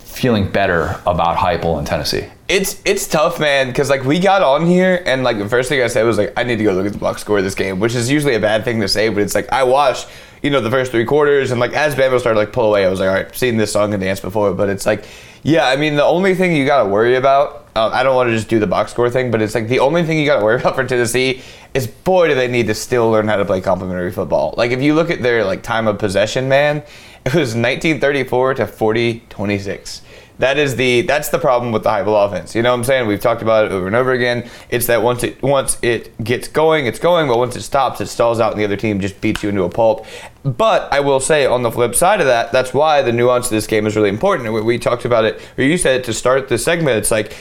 feeling 0.00 0.50
better 0.50 1.00
about 1.06 1.38
Heupel 1.38 1.78
in 1.78 1.86
Tennessee? 1.86 2.26
It's 2.48 2.80
it's 2.84 3.08
tough, 3.08 3.40
man, 3.40 3.66
because 3.66 3.90
like 3.90 4.04
we 4.04 4.20
got 4.20 4.40
on 4.40 4.66
here 4.66 5.02
and 5.04 5.24
like 5.24 5.38
the 5.38 5.48
first 5.48 5.68
thing 5.68 5.82
I 5.82 5.88
said 5.88 6.04
was 6.04 6.16
like 6.16 6.32
I 6.36 6.44
need 6.44 6.58
to 6.58 6.64
go 6.64 6.74
look 6.74 6.86
at 6.86 6.92
the 6.92 6.98
box 6.98 7.20
score 7.22 7.38
of 7.38 7.44
this 7.44 7.56
game, 7.56 7.80
which 7.80 7.96
is 7.96 8.08
usually 8.08 8.36
a 8.36 8.40
bad 8.40 8.64
thing 8.64 8.80
to 8.82 8.88
say, 8.88 9.08
but 9.08 9.20
it's 9.20 9.34
like 9.34 9.50
I 9.52 9.64
watched 9.64 10.06
you 10.44 10.50
know 10.50 10.60
the 10.60 10.70
first 10.70 10.92
three 10.92 11.04
quarters 11.04 11.50
and 11.50 11.58
like 11.58 11.72
as 11.72 11.96
Bama 11.96 12.20
started 12.20 12.38
like 12.38 12.52
pull 12.52 12.66
away, 12.66 12.86
I 12.86 12.88
was 12.88 13.00
like 13.00 13.08
all 13.08 13.14
right, 13.16 13.34
seen 13.34 13.56
this 13.56 13.72
song 13.72 13.92
and 13.94 14.00
dance 14.00 14.20
before, 14.20 14.54
but 14.54 14.68
it's 14.68 14.86
like 14.86 15.06
yeah, 15.42 15.66
I 15.66 15.74
mean 15.74 15.96
the 15.96 16.04
only 16.04 16.36
thing 16.36 16.54
you 16.54 16.64
got 16.66 16.84
to 16.84 16.88
worry 16.88 17.16
about. 17.16 17.66
Um, 17.74 17.92
I 17.92 18.04
don't 18.04 18.14
want 18.14 18.28
to 18.28 18.36
just 18.36 18.48
do 18.48 18.60
the 18.60 18.66
box 18.66 18.92
score 18.92 19.10
thing, 19.10 19.32
but 19.32 19.42
it's 19.42 19.54
like 19.56 19.66
the 19.66 19.80
only 19.80 20.04
thing 20.04 20.16
you 20.16 20.24
got 20.24 20.38
to 20.38 20.44
worry 20.44 20.60
about 20.60 20.76
for 20.76 20.84
Tennessee 20.84 21.42
is 21.74 21.88
boy 21.88 22.28
do 22.28 22.36
they 22.36 22.46
need 22.46 22.68
to 22.68 22.74
still 22.74 23.10
learn 23.10 23.26
how 23.26 23.36
to 23.36 23.44
play 23.44 23.60
complementary 23.60 24.12
football. 24.12 24.54
Like 24.56 24.70
if 24.70 24.80
you 24.80 24.94
look 24.94 25.10
at 25.10 25.20
their 25.20 25.44
like 25.44 25.64
time 25.64 25.88
of 25.88 25.98
possession, 25.98 26.48
man, 26.48 26.76
it 27.24 27.34
was 27.34 27.56
1934 27.56 28.54
to 28.54 28.66
40 28.68 29.24
26. 29.28 30.02
That 30.38 30.58
is 30.58 30.76
the 30.76 31.02
that's 31.02 31.30
the 31.30 31.38
problem 31.38 31.72
with 31.72 31.82
the 31.82 31.88
Heupel 31.88 32.26
offense. 32.26 32.54
You 32.54 32.62
know 32.62 32.70
what 32.70 32.78
I'm 32.78 32.84
saying? 32.84 33.06
We've 33.08 33.20
talked 33.20 33.40
about 33.40 33.66
it 33.66 33.72
over 33.72 33.86
and 33.86 33.96
over 33.96 34.12
again. 34.12 34.48
It's 34.68 34.86
that 34.86 35.02
once 35.02 35.22
it 35.22 35.42
once 35.42 35.78
it 35.80 36.16
gets 36.22 36.46
going, 36.46 36.86
it's 36.86 36.98
going, 36.98 37.26
but 37.26 37.38
once 37.38 37.56
it 37.56 37.62
stops, 37.62 38.00
it 38.02 38.06
stalls 38.06 38.38
out, 38.38 38.52
and 38.52 38.60
the 38.60 38.64
other 38.64 38.76
team 38.76 39.00
just 39.00 39.20
beats 39.20 39.42
you 39.42 39.48
into 39.48 39.62
a 39.62 39.70
pulp. 39.70 40.04
But 40.44 40.92
I 40.92 41.00
will 41.00 41.20
say, 41.20 41.46
on 41.46 41.62
the 41.62 41.70
flip 41.70 41.94
side 41.94 42.20
of 42.20 42.26
that, 42.26 42.52
that's 42.52 42.74
why 42.74 43.00
the 43.02 43.12
nuance 43.12 43.46
of 43.46 43.52
this 43.52 43.66
game 43.66 43.86
is 43.86 43.96
really 43.96 44.10
important. 44.10 44.52
We, 44.52 44.60
we 44.60 44.78
talked 44.78 45.06
about 45.06 45.24
it, 45.24 45.40
or 45.56 45.64
you 45.64 45.78
said 45.78 46.00
it 46.00 46.04
to 46.04 46.12
start 46.12 46.48
the 46.48 46.58
segment. 46.58 46.98
It's 46.98 47.10
like 47.10 47.34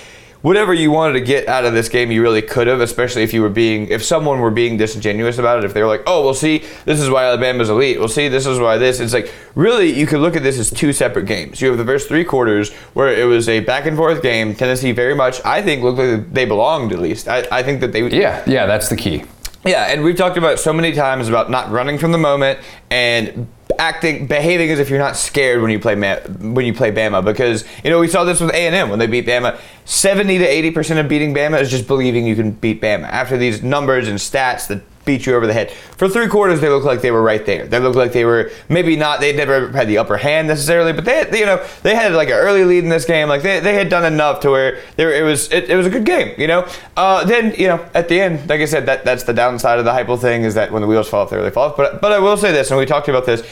whatever 0.45 0.75
you 0.75 0.91
wanted 0.91 1.13
to 1.13 1.21
get 1.21 1.47
out 1.47 1.65
of 1.65 1.73
this 1.73 1.89
game, 1.89 2.11
you 2.11 2.21
really 2.21 2.41
could 2.43 2.67
have, 2.67 2.79
especially 2.79 3.23
if 3.23 3.33
you 3.33 3.41
were 3.41 3.49
being, 3.49 3.87
if 3.87 4.03
someone 4.03 4.39
were 4.39 4.51
being 4.51 4.77
disingenuous 4.77 5.39
about 5.39 5.57
it. 5.57 5.65
If 5.65 5.73
they 5.73 5.81
were 5.81 5.87
like, 5.87 6.03
oh, 6.05 6.23
well, 6.23 6.35
see, 6.35 6.63
this 6.85 7.01
is 7.01 7.09
why 7.09 7.25
Alabama's 7.25 7.71
elite. 7.71 7.97
Well, 7.97 8.07
see, 8.07 8.27
this 8.27 8.45
is 8.45 8.59
why 8.59 8.77
this. 8.77 8.99
It's 8.99 9.11
like, 9.11 9.33
really, 9.55 9.91
you 9.91 10.05
could 10.05 10.19
look 10.19 10.35
at 10.35 10.43
this 10.43 10.59
as 10.59 10.69
two 10.69 10.93
separate 10.93 11.25
games. 11.25 11.61
You 11.61 11.69
have 11.69 11.79
the 11.79 11.83
first 11.85 12.07
three 12.07 12.23
quarters 12.23 12.71
where 12.93 13.07
it 13.07 13.23
was 13.23 13.49
a 13.49 13.61
back 13.61 13.87
and 13.87 13.97
forth 13.97 14.21
game. 14.21 14.53
Tennessee 14.53 14.91
very 14.91 15.15
much, 15.15 15.43
I 15.43 15.63
think, 15.63 15.81
looked 15.81 15.97
like 15.97 16.31
they 16.31 16.45
belonged 16.45 16.91
at 16.91 16.99
least. 16.99 17.27
I, 17.27 17.47
I 17.51 17.63
think 17.63 17.81
that 17.81 17.91
they. 17.91 18.07
Yeah, 18.07 18.43
yeah, 18.45 18.67
that's 18.67 18.87
the 18.87 18.95
key. 18.95 19.23
Yeah, 19.65 19.85
and 19.85 20.03
we've 20.03 20.15
talked 20.15 20.37
about 20.37 20.59
so 20.59 20.71
many 20.71 20.91
times 20.91 21.27
about 21.27 21.49
not 21.49 21.71
running 21.71 21.97
from 21.97 22.11
the 22.11 22.19
moment 22.19 22.59
and 22.91 23.47
acting, 23.79 24.27
behaving 24.27 24.69
as 24.71 24.79
if 24.79 24.89
you're 24.89 24.99
not 24.99 25.15
scared 25.15 25.61
when 25.61 25.71
you 25.71 25.79
play 25.79 25.95
when 25.95 26.65
you 26.65 26.73
play 26.73 26.91
Bama. 26.91 27.23
Because 27.23 27.63
you 27.83 27.89
know 27.89 27.99
we 27.99 28.07
saw 28.07 28.23
this 28.23 28.39
with 28.39 28.51
A 28.51 28.67
and 28.67 28.75
M 28.75 28.89
when 28.89 28.99
they 28.99 29.07
beat 29.07 29.25
Bama. 29.25 29.59
Seventy 29.85 30.37
to 30.37 30.45
eighty 30.45 30.71
percent 30.71 30.99
of 30.99 31.07
beating 31.07 31.33
Bama 31.33 31.59
is 31.59 31.69
just 31.69 31.87
believing 31.87 32.25
you 32.25 32.35
can 32.35 32.51
beat 32.51 32.81
Bama. 32.81 33.03
After 33.03 33.37
these 33.37 33.63
numbers 33.63 34.07
and 34.07 34.17
stats 34.17 34.67
that 34.67 34.81
beat 35.05 35.25
you 35.25 35.35
over 35.35 35.47
the 35.47 35.53
head. 35.53 35.71
For 35.71 36.09
three 36.09 36.27
quarters, 36.27 36.61
they 36.61 36.69
looked 36.69 36.85
like 36.85 37.01
they 37.01 37.11
were 37.11 37.21
right 37.21 37.45
there. 37.45 37.65
They 37.67 37.79
looked 37.79 37.95
like 37.95 38.11
they 38.11 38.25
were 38.25 38.51
maybe 38.69 38.95
not. 38.95 39.19
They'd 39.19 39.35
never 39.37 39.69
had 39.69 39.87
the 39.87 39.97
upper 39.97 40.17
hand 40.17 40.47
necessarily, 40.47 40.93
but 40.93 41.05
they, 41.05 41.17
had, 41.17 41.35
you 41.35 41.45
know, 41.45 41.65
they 41.83 41.95
had 41.95 42.13
like 42.13 42.29
an 42.29 42.35
early 42.35 42.65
lead 42.65 42.83
in 42.83 42.89
this 42.89 43.05
game. 43.05 43.27
Like 43.27 43.41
they, 43.41 43.59
they 43.59 43.75
had 43.75 43.89
done 43.89 44.05
enough 44.11 44.41
to 44.41 44.49
where 44.49 44.81
there 44.97 45.13
it 45.13 45.23
was 45.23 45.51
it, 45.51 45.69
it 45.69 45.75
was 45.75 45.85
a 45.85 45.89
good 45.89 46.05
game. 46.05 46.33
You 46.37 46.47
know. 46.47 46.67
Uh, 46.97 47.23
then 47.25 47.53
you 47.57 47.67
know 47.67 47.87
at 47.93 48.09
the 48.09 48.19
end, 48.19 48.49
like 48.49 48.61
I 48.61 48.65
said, 48.65 48.85
that 48.87 49.05
that's 49.05 49.23
the 49.23 49.33
downside 49.33 49.79
of 49.79 49.85
the 49.85 49.91
Heupel 49.91 50.19
thing 50.19 50.43
is 50.43 50.55
that 50.55 50.71
when 50.71 50.81
the 50.81 50.87
wheels 50.87 51.07
fall 51.07 51.21
off, 51.21 51.29
they 51.29 51.37
really 51.37 51.51
fall 51.51 51.69
off. 51.69 51.77
But 51.77 52.01
but 52.01 52.11
I 52.11 52.19
will 52.19 52.37
say 52.37 52.51
this, 52.51 52.71
and 52.71 52.79
we 52.79 52.85
talked 52.85 53.07
about 53.07 53.25
this. 53.25 53.47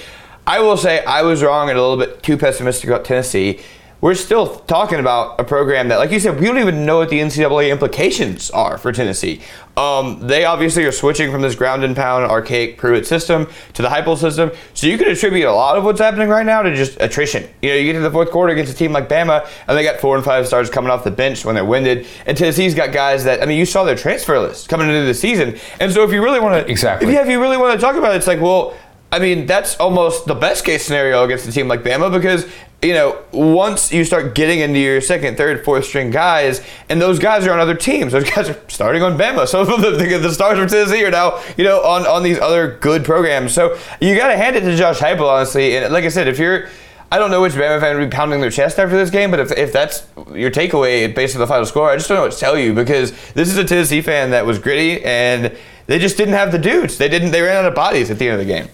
I 0.46 0.60
will 0.60 0.76
say 0.76 1.04
I 1.06 1.22
was 1.22 1.42
wrong 1.42 1.70
and 1.70 1.78
a 1.78 1.82
little 1.82 1.98
bit 1.98 2.22
too 2.22 2.38
pessimistic 2.38 2.90
about 2.90 3.06
Tennessee 3.06 3.62
we're 4.04 4.16
still 4.16 4.58
talking 4.68 5.00
about 5.00 5.40
a 5.40 5.46
program 5.46 5.88
that, 5.88 5.96
like 5.96 6.12
you 6.12 6.20
said, 6.20 6.38
we 6.38 6.46
don't 6.46 6.58
even 6.58 6.86
know 6.86 6.98
what 6.98 7.10
the 7.10 7.20
NCAA 7.20 7.72
implications 7.72 8.52
are 8.52 8.78
for 8.78 8.92
Tennessee. 8.92 9.40
Um, 9.78 10.28
they 10.28 10.44
obviously 10.44 10.84
are 10.84 10.92
switching 10.92 11.32
from 11.32 11.42
this 11.42 11.56
ground 11.56 11.86
and 11.86 11.96
pound 11.96 12.26
archaic 12.26 12.78
Pruitt 12.78 13.08
system 13.08 13.48
to 13.72 13.82
the 13.82 13.88
Heupel 13.88 14.18
system. 14.18 14.52
So 14.74 14.88
you 14.88 14.98
can 14.98 15.08
attribute 15.08 15.46
a 15.46 15.54
lot 15.54 15.78
of 15.78 15.86
what's 15.86 16.02
happening 16.02 16.28
right 16.28 16.46
now 16.46 16.64
to 16.64 16.76
just 16.76 17.00
attrition. 17.00 17.50
You 17.62 17.70
know, 17.70 17.76
you 17.76 17.86
get 17.86 17.94
to 17.94 18.02
the 18.02 18.12
fourth 18.12 18.30
quarter 18.30 18.52
against 18.52 18.74
a 18.74 18.76
team 18.76 18.92
like 18.92 19.08
Bama, 19.08 19.48
and 19.70 19.78
they 19.78 19.86
got 19.86 20.02
four 20.02 20.18
and 20.18 20.26
five 20.26 20.48
stars 20.48 20.70
coming 20.70 20.92
off 20.92 21.06
the 21.06 21.10
bench 21.10 21.46
when 21.46 21.56
they're 21.56 21.64
winded. 21.64 22.06
And 22.26 22.38
Tennessee's 22.38 22.76
got 22.76 22.92
guys 22.92 23.24
that 23.24 23.42
I 23.42 23.46
mean, 23.46 23.58
you 23.58 23.66
saw 23.66 23.86
their 23.86 23.96
transfer 23.96 24.38
list 24.38 24.68
coming 24.68 24.90
into 24.90 25.06
the 25.06 25.14
season. 25.14 25.58
And 25.80 25.94
so 25.94 26.04
if 26.04 26.12
you 26.12 26.22
really 26.22 26.42
want 26.42 26.66
to, 26.66 26.70
exactly, 26.70 27.08
if, 27.08 27.14
yeah, 27.14 27.22
if 27.22 27.30
you 27.30 27.40
really 27.40 27.56
want 27.56 27.80
to 27.80 27.82
talk 27.82 27.96
about 27.96 28.12
it, 28.12 28.18
it's 28.18 28.28
like, 28.28 28.42
well. 28.42 28.78
I 29.14 29.20
mean, 29.20 29.46
that's 29.46 29.76
almost 29.80 30.26
the 30.26 30.34
best 30.34 30.66
case 30.66 30.84
scenario 30.84 31.24
against 31.24 31.48
a 31.48 31.52
team 31.52 31.68
like 31.68 31.84
Bama 31.84 32.12
because 32.12 32.48
you 32.82 32.96
know, 32.96 33.24
once 33.32 33.94
you 33.94 34.04
start 34.06 34.34
getting 34.34 34.60
into 34.60 34.80
your 34.80 35.02
second, 35.02 35.38
third, 35.38 35.64
fourth 35.64 35.86
string 35.86 36.10
guys, 36.10 36.66
and 36.90 37.00
those 37.00 37.20
guys 37.20 37.46
are 37.46 37.54
on 37.54 37.60
other 37.60 37.76
teams, 37.76 38.12
those 38.12 38.28
guys 38.28 38.50
are 38.50 38.60
starting 38.68 39.04
on 39.04 39.16
Bama. 39.16 39.48
Some 39.48 39.72
of 39.72 39.82
them, 39.82 40.00
the, 40.00 40.18
the 40.18 40.34
stars 40.34 40.58
from 40.58 40.68
Tennessee 40.68 41.06
are 41.06 41.12
now, 41.12 41.42
you 41.58 41.64
know, 41.64 41.80
on, 41.84 42.08
on 42.08 42.24
these 42.24 42.40
other 42.40 42.80
good 42.82 43.06
programs. 43.06 43.54
So 43.54 43.78
you 44.02 44.18
got 44.18 44.30
to 44.30 44.36
hand 44.36 44.56
it 44.56 44.62
to 44.62 44.76
Josh 44.76 44.98
Heupel, 44.98 45.30
honestly. 45.30 45.78
And 45.78 45.94
like 45.94 46.06
I 46.06 46.10
said, 46.10 46.28
if 46.28 46.40
you're, 46.40 46.68
I 47.12 47.20
don't 47.20 47.30
know 47.30 47.44
which 47.44 47.54
Bama 47.54 47.80
fan 47.80 47.96
would 47.96 48.10
be 48.10 48.16
pounding 48.16 48.42
their 48.42 48.50
chest 48.50 48.80
after 48.80 48.98
this 48.98 49.12
game, 49.12 49.30
but 49.30 49.40
if, 49.40 49.52
if 49.52 49.72
that's 49.72 50.08
your 50.34 50.50
takeaway 50.50 51.14
based 51.14 51.36
on 51.36 51.40
the 51.40 51.48
final 51.48 51.68
score, 51.68 51.92
I 51.92 51.98
just 51.98 52.10
don't 52.10 52.18
know 52.18 52.24
what 52.24 52.32
to 52.32 52.40
tell 52.40 52.58
you 52.58 52.74
because 52.74 53.12
this 53.34 53.48
is 53.48 53.58
a 53.58 53.64
Tennessee 53.64 54.02
fan 54.02 54.32
that 54.32 54.48
was 54.48 54.58
gritty 54.58 55.06
and 55.06 55.56
they 55.86 56.00
just 56.00 56.18
didn't 56.18 56.34
have 56.34 56.52
the 56.52 56.58
dudes. 56.58 56.98
They 56.98 57.10
didn't. 57.10 57.32
They 57.32 57.42
ran 57.42 57.58
out 57.58 57.66
of 57.66 57.76
bodies 57.76 58.10
at 58.10 58.18
the 58.18 58.28
end 58.28 58.42
of 58.42 58.46
the 58.46 58.52
game. 58.52 58.68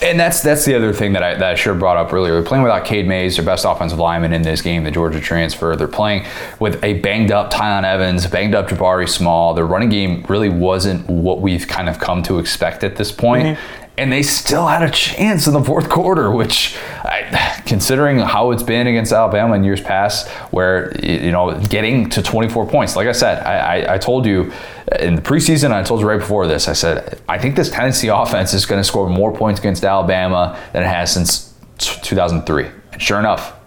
And 0.00 0.18
that's 0.18 0.42
that's 0.42 0.64
the 0.64 0.74
other 0.74 0.92
thing 0.92 1.12
that 1.14 1.22
I, 1.22 1.34
that 1.34 1.58
I 1.58 1.60
have 1.60 1.78
brought 1.78 1.96
up 1.96 2.12
earlier. 2.12 2.34
We're 2.34 2.44
playing 2.44 2.62
without 2.62 2.84
Cade 2.84 3.06
Mays, 3.06 3.36
their 3.36 3.44
best 3.44 3.64
offensive 3.64 3.98
lineman 3.98 4.32
in 4.32 4.42
this 4.42 4.62
game, 4.62 4.84
the 4.84 4.90
Georgia 4.90 5.20
transfer. 5.20 5.74
They're 5.74 5.88
playing 5.88 6.24
with 6.60 6.82
a 6.84 7.00
banged 7.00 7.32
up 7.32 7.52
Tiyon 7.52 7.84
Evans, 7.84 8.26
banged 8.26 8.54
up 8.54 8.68
Jabari 8.68 9.08
Small. 9.08 9.54
Their 9.54 9.66
running 9.66 9.88
game 9.88 10.24
really 10.28 10.48
wasn't 10.48 11.08
what 11.08 11.40
we've 11.40 11.66
kind 11.66 11.88
of 11.88 11.98
come 11.98 12.22
to 12.24 12.38
expect 12.38 12.84
at 12.84 12.96
this 12.96 13.10
point. 13.10 13.46
Mm-hmm 13.46 13.77
and 13.98 14.12
they 14.12 14.22
still 14.22 14.66
had 14.66 14.82
a 14.82 14.90
chance 14.90 15.48
in 15.48 15.52
the 15.52 15.62
fourth 15.62 15.88
quarter, 15.88 16.30
which, 16.30 16.76
I, 17.02 17.60
considering 17.66 18.20
how 18.20 18.52
it's 18.52 18.62
been 18.62 18.86
against 18.86 19.12
Alabama 19.12 19.54
in 19.56 19.64
years 19.64 19.80
past, 19.80 20.28
where 20.52 20.96
you 21.04 21.32
know 21.32 21.58
getting 21.68 22.08
to 22.10 22.22
24 22.22 22.66
points. 22.66 22.94
Like 22.94 23.08
I 23.08 23.12
said, 23.12 23.44
I, 23.44 23.82
I, 23.82 23.94
I 23.94 23.98
told 23.98 24.24
you 24.24 24.52
uh, 24.92 24.98
in 25.00 25.16
the 25.16 25.22
preseason, 25.22 25.72
I 25.72 25.82
told 25.82 26.00
you 26.00 26.06
right 26.06 26.20
before 26.20 26.46
this, 26.46 26.68
I 26.68 26.74
said 26.74 27.20
I 27.28 27.38
think 27.38 27.56
this 27.56 27.70
Tennessee 27.70 28.08
offense 28.08 28.54
is 28.54 28.66
going 28.66 28.80
to 28.80 28.84
score 28.84 29.10
more 29.10 29.34
points 29.34 29.58
against 29.58 29.84
Alabama 29.84 30.58
than 30.72 30.84
it 30.84 30.88
has 30.88 31.12
since 31.12 31.52
2003. 31.78 32.66
And 32.92 33.02
sure 33.02 33.18
enough, 33.18 33.58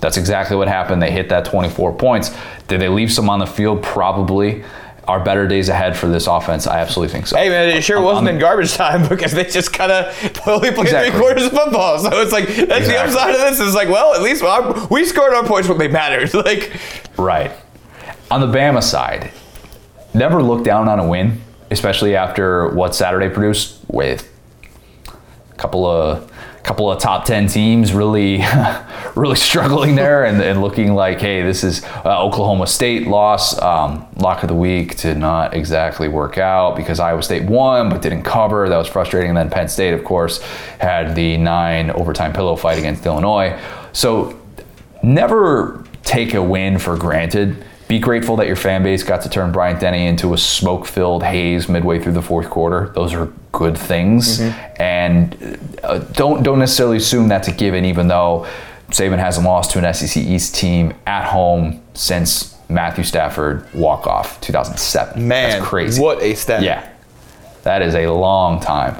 that's 0.00 0.16
exactly 0.16 0.56
what 0.56 0.66
happened. 0.66 1.02
They 1.02 1.10
hit 1.10 1.28
that 1.28 1.44
24 1.44 1.96
points. 1.96 2.34
Did 2.68 2.80
they 2.80 2.88
leave 2.88 3.12
some 3.12 3.28
on 3.28 3.38
the 3.38 3.46
field? 3.46 3.82
Probably 3.82 4.64
are 5.06 5.22
better 5.22 5.46
days 5.46 5.68
ahead 5.68 5.96
for 5.96 6.08
this 6.08 6.26
offense. 6.26 6.66
I 6.66 6.78
absolutely 6.78 7.12
think 7.12 7.26
so. 7.26 7.36
Hey 7.36 7.48
man, 7.48 7.68
it 7.68 7.82
sure 7.82 8.00
wasn't 8.00 8.28
in 8.28 8.38
garbage 8.38 8.72
time 8.74 9.06
because 9.08 9.32
they 9.32 9.44
just 9.44 9.72
kind 9.72 9.92
of 9.92 10.06
only 10.46 10.70
played 10.70 10.86
exactly. 10.86 11.10
three 11.10 11.20
quarters 11.20 11.44
of 11.44 11.52
football. 11.52 11.98
So 11.98 12.10
it's 12.20 12.32
like 12.32 12.46
that's 12.46 12.58
exactly. 12.60 12.92
the 12.92 13.00
upside 13.00 13.34
of 13.34 13.40
this. 13.40 13.60
Is 13.60 13.74
like, 13.74 13.88
well, 13.88 14.14
at 14.14 14.22
least 14.22 14.42
we 14.90 15.04
scored 15.04 15.34
our 15.34 15.44
points 15.44 15.68
when 15.68 15.78
they 15.78 15.88
mattered. 15.88 16.32
Like, 16.44 16.78
right. 17.16 17.52
On 18.30 18.40
the 18.40 18.46
Bama 18.46 18.82
side, 18.82 19.30
never 20.12 20.42
look 20.42 20.62
down 20.62 20.88
on 20.88 20.98
a 20.98 21.08
win, 21.08 21.40
especially 21.70 22.16
after 22.16 22.68
what 22.74 22.94
Saturday 22.94 23.30
produced 23.30 23.78
with 23.88 24.30
a 25.08 25.54
couple 25.56 25.86
of 25.86 26.30
couple 26.64 26.90
of 26.90 26.98
top 26.98 27.26
10 27.26 27.46
teams 27.46 27.92
really 27.92 28.42
really 29.14 29.36
struggling 29.36 29.94
there 29.94 30.24
and, 30.24 30.40
and, 30.40 30.62
looking 30.62 30.94
like 30.94 31.20
hey 31.20 31.42
this 31.42 31.62
is 31.62 31.84
uh, 32.06 32.24
oklahoma 32.24 32.66
state 32.66 33.06
loss 33.06 33.60
um, 33.60 34.06
lock 34.16 34.42
of 34.42 34.48
the 34.48 34.54
week 34.54 34.96
did 34.96 35.18
not 35.18 35.52
exactly 35.52 36.08
work 36.08 36.38
out 36.38 36.74
because 36.74 36.98
iowa 36.98 37.22
state 37.22 37.44
won 37.44 37.88
but 37.88 38.02
didn't 38.02 38.22
cover. 38.22 38.68
That 38.68 38.76
was 38.76 38.88
frustrating. 38.88 39.30
And 39.30 39.36
then 39.36 39.50
penn 39.50 39.68
state 39.68 39.94
of 39.94 40.04
course 40.04 40.40
had 40.78 41.14
the 41.14 41.36
nine 41.36 41.90
overtime 41.90 42.32
pillow 42.32 42.56
fight 42.56 42.78
against 42.78 43.04
illinois. 43.06 43.58
So 43.92 44.40
never 45.02 45.84
take 46.02 46.34
a 46.34 46.42
win 46.42 46.78
for 46.78 46.96
granted 46.96 47.64
be 47.86 47.98
grateful 47.98 48.36
that 48.36 48.46
your 48.46 48.56
fan 48.56 48.82
base 48.82 49.02
got 49.02 49.22
to 49.22 49.28
turn 49.28 49.52
Bryant 49.52 49.80
Denny 49.80 50.06
into 50.06 50.32
a 50.32 50.38
smoke 50.38 50.86
filled 50.86 51.22
haze 51.22 51.68
midway 51.68 51.98
through 52.00 52.12
the 52.12 52.22
fourth 52.22 52.48
quarter. 52.48 52.90
Those 52.94 53.12
are 53.12 53.32
good 53.52 53.76
things. 53.76 54.40
Mm-hmm. 54.40 54.82
And 54.82 55.78
uh, 55.82 55.98
don't, 55.98 56.42
don't 56.42 56.58
necessarily 56.58 56.96
assume 56.96 57.28
that's 57.28 57.48
a 57.48 57.52
given, 57.52 57.84
even 57.84 58.08
though 58.08 58.46
Saban 58.88 59.18
hasn't 59.18 59.46
lost 59.46 59.72
to 59.72 59.86
an 59.86 59.94
SEC 59.94 60.16
East 60.22 60.54
team 60.54 60.94
at 61.06 61.28
home 61.28 61.82
since 61.94 62.56
Matthew 62.68 63.04
Stafford 63.04 63.72
walk 63.74 64.06
off 64.06 64.40
2007. 64.40 65.26
Man, 65.26 65.50
that's 65.50 65.64
crazy. 65.64 66.00
What 66.00 66.22
a 66.22 66.34
step. 66.34 66.62
Yeah. 66.62 66.90
That 67.64 67.82
is 67.82 67.94
a 67.94 68.08
long 68.08 68.60
time. 68.60 68.96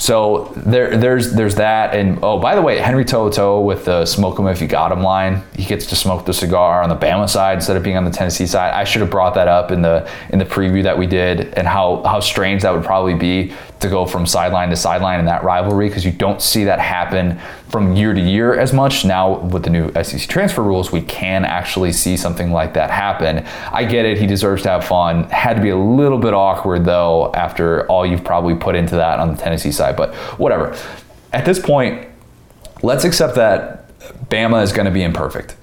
So 0.00 0.50
there, 0.56 0.96
there's 0.96 1.34
there's 1.34 1.56
that, 1.56 1.94
and 1.94 2.18
oh, 2.22 2.38
by 2.38 2.54
the 2.54 2.62
way, 2.62 2.78
Henry 2.78 3.04
To'oTo'o 3.04 3.62
with 3.62 3.84
the 3.84 4.06
"smoke 4.06 4.38
him 4.38 4.46
if 4.46 4.62
you 4.62 4.66
got 4.66 4.90
him" 4.90 5.02
line, 5.02 5.42
he 5.54 5.66
gets 5.66 5.84
to 5.86 5.96
smoke 5.96 6.24
the 6.24 6.32
cigar 6.32 6.82
on 6.82 6.88
the 6.88 6.96
Bama 6.96 7.28
side 7.28 7.56
instead 7.56 7.76
of 7.76 7.82
being 7.82 7.98
on 7.98 8.06
the 8.06 8.10
Tennessee 8.10 8.46
side. 8.46 8.72
I 8.72 8.84
should 8.84 9.02
have 9.02 9.10
brought 9.10 9.34
that 9.34 9.46
up 9.46 9.70
in 9.70 9.82
the 9.82 10.10
in 10.30 10.38
the 10.38 10.46
preview 10.46 10.82
that 10.84 10.96
we 10.96 11.06
did, 11.06 11.52
and 11.52 11.68
how 11.68 12.02
how 12.04 12.18
strange 12.18 12.62
that 12.62 12.72
would 12.72 12.82
probably 12.82 13.12
be 13.12 13.52
to 13.80 13.88
go 13.90 14.06
from 14.06 14.24
sideline 14.24 14.70
to 14.70 14.76
sideline 14.76 15.20
in 15.20 15.26
that 15.26 15.44
rivalry 15.44 15.88
because 15.88 16.06
you 16.06 16.12
don't 16.12 16.40
see 16.40 16.64
that 16.64 16.80
happen 16.80 17.38
from 17.70 17.94
year 17.94 18.12
to 18.12 18.20
year 18.20 18.58
as 18.58 18.72
much. 18.72 19.04
Now 19.04 19.38
with 19.38 19.62
the 19.62 19.70
new 19.70 19.90
SEC 20.02 20.28
transfer 20.28 20.62
rules, 20.62 20.92
we 20.92 21.02
can 21.02 21.44
actually 21.44 21.92
see 21.92 22.16
something 22.16 22.52
like 22.52 22.74
that 22.74 22.90
happen. 22.90 23.46
I 23.72 23.84
get 23.84 24.04
it; 24.04 24.18
he 24.18 24.26
deserves 24.26 24.62
to 24.62 24.70
have 24.70 24.84
fun. 24.84 25.24
Had 25.24 25.54
to 25.54 25.62
be 25.62 25.70
a 25.70 25.76
little 25.76 26.18
bit 26.18 26.34
awkward 26.34 26.84
though 26.84 27.32
after 27.34 27.86
all 27.86 28.04
you've 28.04 28.24
probably 28.24 28.54
put 28.54 28.74
into 28.74 28.96
that 28.96 29.18
on 29.18 29.34
the 29.34 29.40
Tennessee 29.40 29.72
side, 29.72 29.96
but 29.96 30.14
whatever. 30.38 30.76
At 31.32 31.44
this 31.44 31.58
point, 31.58 32.08
let's 32.82 33.04
accept 33.04 33.36
that 33.36 33.98
Bama 34.28 34.62
is 34.62 34.72
going 34.72 34.86
to 34.86 34.92
be 34.92 35.02
imperfect. 35.02 35.56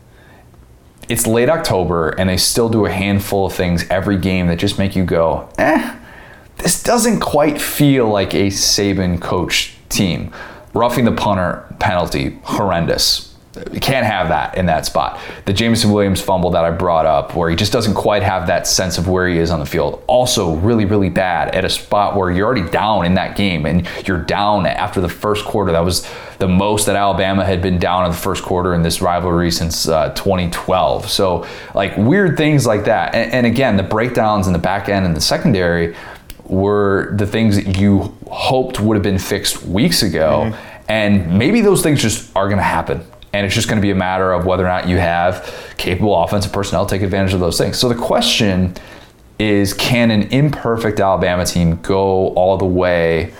It's 1.10 1.26
late 1.26 1.50
October, 1.50 2.10
and 2.10 2.30
they 2.30 2.38
still 2.38 2.70
do 2.70 2.86
a 2.86 2.92
handful 2.92 3.46
of 3.46 3.54
things 3.54 3.86
every 3.90 4.18
game 4.18 4.48
that 4.48 4.58
just 4.58 4.78
make 4.78 4.96
you 4.96 5.06
go, 5.06 5.50
eh 5.58 5.98
this 6.58 6.82
doesn't 6.82 7.20
quite 7.20 7.62
feel 7.62 8.08
like 8.08 8.34
a 8.34 8.48
Saban 8.48 9.22
coach 9.22 9.76
team. 9.90 10.34
Roughing 10.78 11.06
the 11.06 11.12
punter 11.12 11.66
penalty, 11.80 12.38
horrendous. 12.44 13.36
you 13.74 13.80
can't 13.80 14.06
have 14.06 14.28
that 14.28 14.56
in 14.56 14.68
that 14.68 14.86
spot. 14.86 15.20
The 15.46 15.54
Jameson 15.54 15.92
Williams 15.92 16.22
fumble 16.22 16.52
that 16.52 16.64
I 16.64 16.70
brought 16.70 17.08
up, 17.08 17.36
where 17.36 17.50
he 17.50 17.56
just 17.56 17.74
doesn't 17.74 17.96
quite 17.96 18.22
have 18.22 18.46
that 18.46 18.68
sense 18.68 19.00
of 19.00 19.08
where 19.08 19.28
he 19.28 19.40
is 19.40 19.50
on 19.50 19.60
the 19.60 19.66
field, 19.66 20.04
also 20.06 20.54
really, 20.58 20.86
really 20.86 21.10
bad 21.10 21.56
at 21.56 21.66
a 21.66 21.70
spot 21.70 22.16
where 22.16 22.30
you're 22.30 22.46
already 22.46 22.70
down 22.70 23.08
in 23.08 23.16
that 23.16 23.36
game 23.36 23.66
and 23.66 23.88
you're 24.06 24.22
down 24.22 24.68
after 24.68 25.02
the 25.02 25.10
first 25.10 25.46
quarter. 25.46 25.72
That 25.72 25.84
was 25.84 26.08
the 26.38 26.48
most 26.48 26.86
that 26.86 26.96
Alabama 26.96 27.44
had 27.44 27.64
been 27.64 27.80
down 27.80 28.06
in 28.06 28.12
the 28.12 28.18
first 28.18 28.44
quarter 28.44 28.76
in 28.76 28.84
this 28.84 29.02
rivalry 29.02 29.50
since 29.50 29.88
uh, 29.88 30.10
2012. 30.14 31.10
So, 31.10 31.48
like, 31.74 31.98
weird 31.98 32.38
things 32.38 32.68
like 32.68 32.86
that. 32.86 33.16
And, 33.16 33.34
and 33.34 33.46
again, 33.48 33.78
the 33.78 33.84
breakdowns 33.84 34.46
in 34.46 34.54
the 34.54 34.60
back 34.60 34.90
end 34.90 35.08
and 35.08 35.16
the 35.16 35.22
secondary 35.22 35.96
were 36.50 37.14
the 37.16 37.28
things 37.28 37.56
that 37.56 37.78
you 37.78 38.16
hoped 38.30 38.80
would 38.80 38.96
have 38.96 39.04
been 39.04 39.20
fixed 39.20 39.64
weeks 39.64 40.02
ago. 40.04 40.44
Mm-hmm. 40.46 40.84
And 40.90 41.38
maybe 41.38 41.62
those 41.62 41.84
things 41.84 42.02
just 42.02 42.34
are 42.36 42.48
going 42.48 42.58
to 42.58 42.64
happen 42.64 43.06
and 43.34 43.46
it's 43.46 43.54
just 43.54 43.68
going 43.68 43.78
to 43.78 43.82
be 43.82 43.92
a 43.92 43.96
matter 43.96 44.32
of 44.32 44.46
whether 44.46 44.66
or 44.66 44.70
not 44.70 44.88
you 44.88 44.98
have 44.98 45.74
capable 45.78 46.16
offensive 46.24 46.52
personnel 46.52 46.86
take 46.86 47.02
advantage 47.02 47.34
of 47.34 47.40
those 47.40 47.58
things. 47.58 47.78
So 47.78 47.90
the 47.90 47.96
question 47.96 48.74
is 49.38 49.74
can 49.74 50.10
an 50.10 50.24
imperfect 50.24 51.00
Alabama 51.00 51.46
team 51.46 51.80
go 51.82 52.30
all 52.30 52.58
the 52.58 52.66
way 52.66 53.34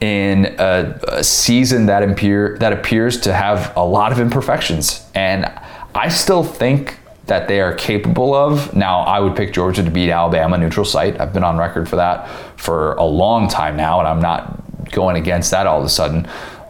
in 0.00 0.54
a, 0.58 1.00
a 1.08 1.24
season 1.24 1.86
that, 1.86 2.08
appear, 2.08 2.58
that 2.58 2.72
appears 2.72 3.20
to 3.22 3.32
have 3.32 3.76
a 3.76 3.84
lot 3.84 4.12
of 4.12 4.20
imperfections? 4.20 5.04
And 5.14 5.50
I 5.94 6.08
still 6.10 6.44
think 6.44 6.98
that 7.26 7.48
they 7.48 7.60
are 7.60 7.74
capable 7.74 8.34
of. 8.34 8.74
Now, 8.74 9.00
I 9.00 9.20
would 9.20 9.34
pick 9.34 9.52
Georgia 9.52 9.82
to 9.82 9.90
beat 9.90 10.10
Alabama 10.10 10.58
neutral 10.58 10.84
site. 10.84 11.20
I've 11.20 11.32
been 11.32 11.44
on 11.44 11.56
record 11.56 11.88
for 11.88 11.96
that 11.96 12.28
for 12.56 12.94
a 12.94 13.04
long 13.04 13.48
time 13.48 13.76
now, 13.76 13.98
and 13.98 14.08
I'm 14.08 14.20
not 14.20 14.90
going 14.90 15.16
against 15.16 15.50
that 15.50 15.66
all 15.66 15.80
of 15.80 15.86
a 15.86 15.88
sudden. 15.88 16.28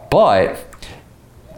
But 0.09 0.57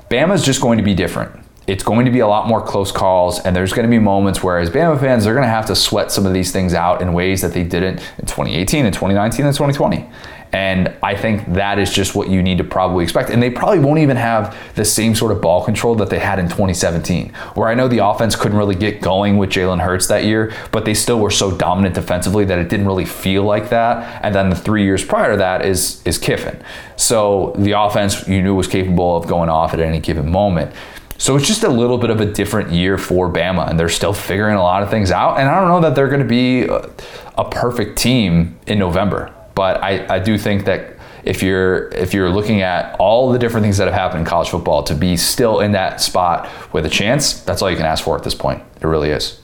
Bama's 0.09 0.43
just 0.43 0.61
going 0.61 0.77
to 0.77 0.83
be 0.83 0.95
different. 0.95 1.36
It's 1.67 1.83
going 1.83 2.05
to 2.05 2.11
be 2.11 2.19
a 2.19 2.27
lot 2.27 2.47
more 2.47 2.61
close 2.61 2.91
calls, 2.93 3.39
and 3.41 3.53
there's 3.55 3.73
going 3.73 3.85
to 3.85 3.89
be 3.89 3.99
moments 3.99 4.41
where, 4.41 4.57
as 4.57 4.69
Bama 4.69 4.97
fans, 4.99 5.25
they're 5.25 5.33
going 5.33 5.43
to 5.43 5.49
have 5.49 5.65
to 5.65 5.75
sweat 5.75 6.11
some 6.11 6.25
of 6.25 6.33
these 6.33 6.51
things 6.51 6.73
out 6.73 7.01
in 7.01 7.11
ways 7.11 7.41
that 7.41 7.53
they 7.53 7.63
didn't 7.63 7.99
in 8.17 8.25
2018 8.25 8.85
and 8.85 8.93
2019 8.93 9.45
and 9.45 9.53
2020. 9.53 10.09
And 10.53 10.93
I 11.03 11.15
think 11.15 11.53
that 11.53 11.77
is 11.77 11.91
just 11.91 12.15
what 12.15 12.29
you 12.29 12.41
need 12.41 12.57
to 12.59 12.63
probably 12.63 13.03
expect. 13.03 13.29
And 13.29 13.43
they 13.43 13.49
probably 13.49 13.79
won't 13.79 13.99
even 13.99 14.15
have 14.15 14.57
the 14.75 14.85
same 14.85 15.13
sort 15.13 15.31
of 15.31 15.41
ball 15.41 15.63
control 15.63 15.95
that 15.95 16.09
they 16.09 16.19
had 16.19 16.39
in 16.39 16.45
2017, 16.45 17.33
where 17.55 17.67
I 17.67 17.73
know 17.73 17.87
the 17.87 18.05
offense 18.05 18.35
couldn't 18.35 18.57
really 18.57 18.75
get 18.75 19.01
going 19.01 19.37
with 19.37 19.49
Jalen 19.49 19.81
Hurts 19.81 20.07
that 20.07 20.23
year, 20.23 20.53
but 20.71 20.85
they 20.85 20.93
still 20.93 21.19
were 21.19 21.31
so 21.31 21.55
dominant 21.57 21.95
defensively 21.95 22.45
that 22.45 22.59
it 22.59 22.69
didn't 22.69 22.87
really 22.87 23.05
feel 23.05 23.43
like 23.43 23.69
that. 23.69 24.21
And 24.23 24.33
then 24.33 24.49
the 24.49 24.55
three 24.55 24.83
years 24.83 25.03
prior 25.03 25.31
to 25.31 25.37
that 25.37 25.65
is 25.65 26.01
is 26.05 26.17
Kiffin. 26.17 26.61
So 26.95 27.53
the 27.57 27.73
offense 27.73 28.27
you 28.27 28.41
knew 28.41 28.55
was 28.55 28.67
capable 28.67 29.17
of 29.17 29.27
going 29.27 29.49
off 29.49 29.73
at 29.73 29.81
any 29.81 29.99
given 29.99 30.31
moment. 30.31 30.73
So 31.17 31.35
it's 31.35 31.47
just 31.47 31.63
a 31.63 31.69
little 31.69 31.97
bit 31.97 32.09
of 32.09 32.21
a 32.21 32.25
different 32.25 32.71
year 32.71 32.97
for 32.97 33.31
Bama, 33.31 33.69
and 33.69 33.79
they're 33.79 33.89
still 33.89 34.13
figuring 34.13 34.55
a 34.55 34.61
lot 34.61 34.83
of 34.83 34.89
things 34.89 35.11
out. 35.11 35.39
And 35.39 35.49
I 35.49 35.59
don't 35.59 35.69
know 35.69 35.81
that 35.81 35.95
they're 35.95 36.09
going 36.09 36.21
to 36.21 36.27
be 36.27 36.63
a, 36.63 36.89
a 37.37 37.49
perfect 37.49 37.97
team 37.97 38.57
in 38.67 38.79
November. 38.79 39.33
But 39.55 39.81
I, 39.81 40.15
I 40.15 40.19
do 40.19 40.37
think 40.37 40.65
that 40.65 40.97
if 41.23 41.41
you're 41.41 41.89
if 41.89 42.13
you're 42.13 42.29
looking 42.29 42.61
at 42.61 42.95
all 42.99 43.31
the 43.31 43.39
different 43.39 43.63
things 43.63 43.77
that 43.77 43.85
have 43.85 43.93
happened 43.93 44.21
in 44.21 44.25
college 44.25 44.49
football 44.49 44.83
to 44.83 44.95
be 44.95 45.17
still 45.17 45.59
in 45.59 45.71
that 45.73 45.99
spot 45.99 46.49
with 46.73 46.85
a 46.85 46.89
chance, 46.89 47.41
that's 47.41 47.61
all 47.61 47.69
you 47.69 47.75
can 47.75 47.85
ask 47.85 48.03
for 48.03 48.15
at 48.15 48.23
this 48.23 48.35
point. 48.35 48.63
It 48.81 48.85
really 48.85 49.09
is. 49.09 49.41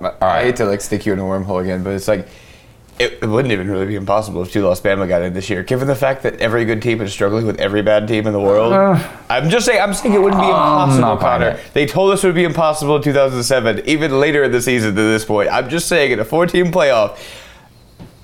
All 0.00 0.12
right. 0.20 0.40
I 0.40 0.42
hate 0.44 0.56
to 0.56 0.64
like 0.64 0.80
stick 0.80 1.04
you 1.04 1.12
in 1.12 1.18
a 1.18 1.22
wormhole 1.22 1.62
again, 1.62 1.82
but 1.82 1.90
it's 1.94 2.08
like 2.08 2.28
it, 2.98 3.18
it, 3.22 3.26
wouldn't 3.26 3.52
even 3.52 3.70
really 3.70 3.86
be 3.86 3.96
impossible 3.96 4.42
if 4.42 4.52
two 4.52 4.62
lost 4.62 4.82
Bama 4.82 5.06
got 5.06 5.22
in 5.22 5.34
this 5.34 5.50
year. 5.50 5.62
Given 5.62 5.86
the 5.86 5.94
fact 5.94 6.22
that 6.22 6.40
every 6.40 6.64
good 6.64 6.80
team 6.80 7.00
is 7.00 7.12
struggling 7.12 7.46
with 7.46 7.60
every 7.60 7.82
bad 7.82 8.08
team 8.08 8.26
in 8.26 8.32
the 8.32 8.40
world, 8.40 8.72
uh, 8.72 8.98
I'm 9.28 9.50
just 9.50 9.66
saying. 9.66 9.80
I'm 9.80 9.94
saying 9.94 10.14
it 10.14 10.22
wouldn't 10.22 10.40
be 10.40 10.48
impossible, 10.48 11.16
Connor. 11.16 11.58
They 11.72 11.86
told 11.86 12.12
us 12.12 12.24
it 12.24 12.26
would 12.26 12.34
be 12.34 12.44
impossible 12.44 12.96
in 12.96 13.02
2007, 13.02 13.82
even 13.86 14.18
later 14.20 14.42
in 14.44 14.52
the 14.52 14.62
season 14.62 14.94
to 14.94 15.02
this 15.02 15.24
point. 15.24 15.50
I'm 15.50 15.68
just 15.68 15.88
saying 15.88 16.12
in 16.12 16.20
a 16.20 16.24
four-team 16.24 16.72
playoff 16.72 17.18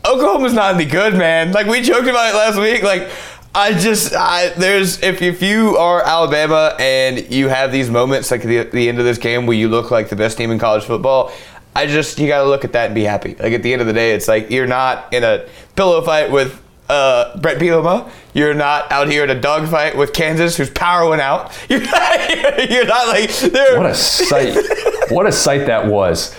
Oklahoma's 0.04 0.52
not 0.52 0.74
any 0.74 0.84
good, 0.84 1.14
man. 1.14 1.52
Like 1.52 1.66
we 1.66 1.80
joked 1.80 2.08
about 2.08 2.34
it 2.34 2.36
last 2.36 2.58
week. 2.58 2.82
Like 2.82 3.08
I 3.54 3.72
just 3.72 4.12
I, 4.14 4.48
there's 4.50 5.00
if 5.02 5.22
if 5.22 5.42
you 5.42 5.76
are 5.76 6.02
Alabama 6.02 6.74
and 6.78 7.30
you 7.32 7.48
have 7.48 7.70
these 7.70 7.88
moments 7.88 8.30
like 8.30 8.42
the 8.42 8.64
the 8.64 8.88
end 8.88 8.98
of 8.98 9.04
this 9.04 9.18
game 9.18 9.46
where 9.46 9.56
you 9.56 9.68
look 9.68 9.90
like 9.90 10.08
the 10.08 10.16
best 10.16 10.38
team 10.38 10.50
in 10.50 10.58
college 10.58 10.84
football. 10.84 11.32
I 11.74 11.86
just 11.86 12.18
you 12.18 12.28
got 12.28 12.42
to 12.42 12.48
look 12.48 12.64
at 12.64 12.72
that 12.72 12.86
and 12.86 12.94
be 12.94 13.04
happy. 13.04 13.34
Like 13.34 13.52
at 13.52 13.62
the 13.62 13.72
end 13.72 13.80
of 13.80 13.86
the 13.86 13.92
day, 13.92 14.12
it's 14.12 14.28
like 14.28 14.50
you're 14.50 14.66
not 14.66 15.12
in 15.12 15.24
a 15.24 15.46
pillow 15.74 16.02
fight 16.02 16.30
with 16.30 16.62
uh, 16.88 17.38
Bret 17.38 17.58
Bielema. 17.58 18.10
You're 18.34 18.54
not 18.54 18.90
out 18.92 19.08
here 19.08 19.24
in 19.24 19.30
a 19.30 19.40
dogfight 19.40 19.96
with 19.96 20.12
Kansas, 20.12 20.56
whose 20.56 20.70
power 20.70 21.08
went 21.08 21.22
out. 21.22 21.58
You're 21.68 21.80
not, 21.80 22.70
you're 22.70 22.86
not 22.86 23.08
like 23.08 23.30
what 23.52 23.86
a 23.86 23.94
sight! 23.94 24.56
what 25.10 25.26
a 25.26 25.32
sight 25.32 25.66
that 25.66 25.86
was 25.86 26.34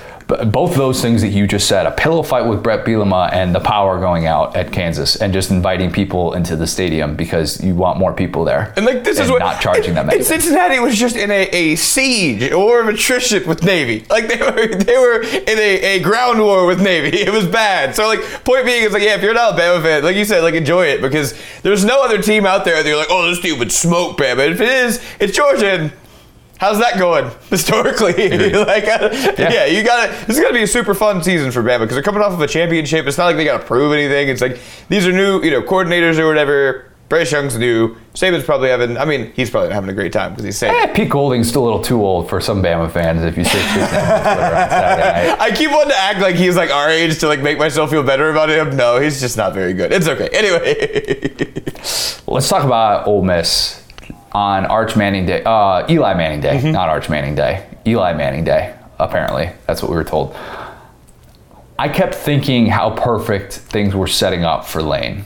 both 0.45 0.75
those 0.75 1.01
things 1.01 1.21
that 1.21 1.29
you 1.29 1.47
just 1.47 1.67
said 1.67 1.85
a 1.85 1.91
pillow 1.91 2.23
fight 2.23 2.43
with 2.43 2.63
Bret 2.63 2.85
Bielema 2.85 3.31
and 3.31 3.53
the 3.53 3.59
power 3.59 3.99
going 3.99 4.25
out 4.25 4.55
at 4.55 4.71
Kansas 4.71 5.15
and 5.15 5.33
just 5.33 5.51
inviting 5.51 5.91
people 5.91 6.33
into 6.33 6.55
the 6.55 6.67
stadium 6.67 7.15
because 7.15 7.63
you 7.63 7.75
want 7.75 7.99
more 7.99 8.13
people 8.13 8.43
there. 8.43 8.73
And 8.75 8.85
like 8.85 9.03
this 9.03 9.17
and 9.17 9.25
is 9.25 9.31
what 9.31 9.39
not 9.39 9.61
charging 9.61 9.95
them. 9.95 10.09
And 10.13 10.23
Cincinnati 10.23 10.79
was 10.79 10.95
just 10.97 11.15
in 11.15 11.31
a, 11.31 11.43
a 11.51 11.75
siege 11.75 12.51
or 12.51 12.81
of 12.81 12.87
attrition 12.87 13.47
with 13.47 13.63
Navy. 13.63 14.05
Like 14.09 14.27
they 14.27 14.37
were 14.37 14.67
they 14.75 14.97
were 14.97 15.21
in 15.23 15.57
a, 15.57 15.95
a 15.95 15.99
ground 15.99 16.39
war 16.39 16.65
with 16.65 16.81
Navy. 16.81 17.17
It 17.23 17.31
was 17.31 17.47
bad. 17.47 17.95
So 17.95 18.07
like 18.07 18.21
point 18.43 18.65
being 18.65 18.83
is 18.83 18.91
like 18.91 19.01
yeah, 19.01 19.15
if 19.15 19.21
you're 19.21 19.31
an 19.31 19.37
Alabama 19.37 19.81
fan, 19.81 20.03
like 20.03 20.15
you 20.15 20.25
said, 20.25 20.43
like 20.43 20.55
enjoy 20.55 20.87
it 20.87 21.01
because 21.01 21.33
there's 21.61 21.85
no 21.85 22.03
other 22.03 22.21
team 22.21 22.45
out 22.45 22.65
there 22.65 22.83
that 22.83 22.87
you're 22.87 22.97
like, 22.97 23.07
oh 23.09 23.29
this 23.29 23.39
team 23.39 23.57
would 23.59 23.71
smoke 23.71 24.17
Bama. 24.17 24.51
If 24.51 24.61
it 24.61 24.69
is, 24.69 25.03
it's 25.19 25.35
Georgia 25.35 25.71
and 25.71 25.93
How's 26.59 26.79
that 26.79 26.97
going 26.97 27.29
historically? 27.49 28.29
like, 28.53 28.85
uh, 28.85 29.09
yeah. 29.11 29.53
yeah. 29.53 29.65
you 29.65 29.83
got 29.83 30.05
to. 30.05 30.25
This 30.27 30.37
is 30.37 30.41
gonna 30.43 30.53
be 30.53 30.63
a 30.63 30.67
super 30.67 30.93
fun 30.93 31.23
season 31.23 31.51
for 31.51 31.61
Bama 31.61 31.79
because 31.79 31.95
they're 31.95 32.03
coming 32.03 32.21
off 32.21 32.33
of 32.33 32.41
a 32.41 32.47
championship. 32.47 33.05
It's 33.05 33.17
not 33.17 33.25
like 33.25 33.35
they 33.35 33.45
got 33.45 33.59
to 33.59 33.65
prove 33.65 33.93
anything. 33.93 34.29
It's 34.29 34.41
like 34.41 34.59
these 34.89 35.05
are 35.07 35.11
new, 35.11 35.41
you 35.43 35.51
know, 35.51 35.61
coordinators 35.61 36.17
or 36.19 36.27
whatever. 36.27 36.89
Bryce 37.09 37.31
Young's 37.31 37.57
new. 37.59 37.95
Saban's 38.15 38.43
probably 38.43 38.69
having. 38.69 38.97
I 38.97 39.05
mean, 39.05 39.31
he's 39.33 39.49
probably 39.49 39.71
having 39.71 39.89
a 39.89 39.93
great 39.93 40.13
time 40.13 40.31
because 40.31 40.45
he's 40.45 40.57
saying. 40.57 40.73
Eh, 40.73 40.93
Pete 40.93 41.09
Golding's 41.09 41.47
still 41.49 41.63
a 41.63 41.65
little 41.65 41.83
too 41.83 42.03
old 42.03 42.27
for 42.27 42.41
some 42.41 42.63
Bama 42.63 42.89
fans. 42.91 43.23
If 43.23 43.37
you 43.37 43.43
say 43.43 43.59
I 45.39 45.51
keep 45.55 45.69
wanting 45.69 45.91
to 45.91 45.97
act 45.97 46.21
like 46.21 46.35
he's 46.35 46.55
like 46.55 46.71
our 46.71 46.89
age 46.89 47.19
to 47.19 47.27
like 47.27 47.41
make 47.41 47.59
myself 47.59 47.91
feel 47.91 48.03
better 48.03 48.31
about 48.31 48.49
him. 48.49 48.75
No, 48.75 48.99
he's 48.99 49.19
just 49.19 49.37
not 49.37 49.53
very 49.53 49.73
good. 49.73 49.91
It's 49.91 50.07
okay. 50.07 50.29
Anyway, 50.33 51.35
let's 52.25 52.49
talk 52.49 52.63
about 52.63 53.05
Ole 53.05 53.21
Miss 53.21 53.82
on 54.33 54.65
Arch 54.65 54.95
Manning 54.95 55.25
Day, 55.25 55.43
uh, 55.45 55.85
Eli 55.89 56.13
Manning 56.15 56.41
Day, 56.41 56.57
mm-hmm. 56.57 56.71
not 56.71 56.89
Arch 56.89 57.09
Manning 57.09 57.35
Day, 57.35 57.65
Eli 57.85 58.13
Manning 58.13 58.43
Day, 58.43 58.75
apparently. 58.99 59.51
That's 59.67 59.81
what 59.81 59.89
we 59.91 59.95
were 59.95 60.03
told. 60.03 60.35
I 61.77 61.89
kept 61.89 62.15
thinking 62.15 62.67
how 62.67 62.91
perfect 62.91 63.53
things 63.53 63.95
were 63.95 64.07
setting 64.07 64.43
up 64.43 64.65
for 64.65 64.81
Lane. 64.81 65.25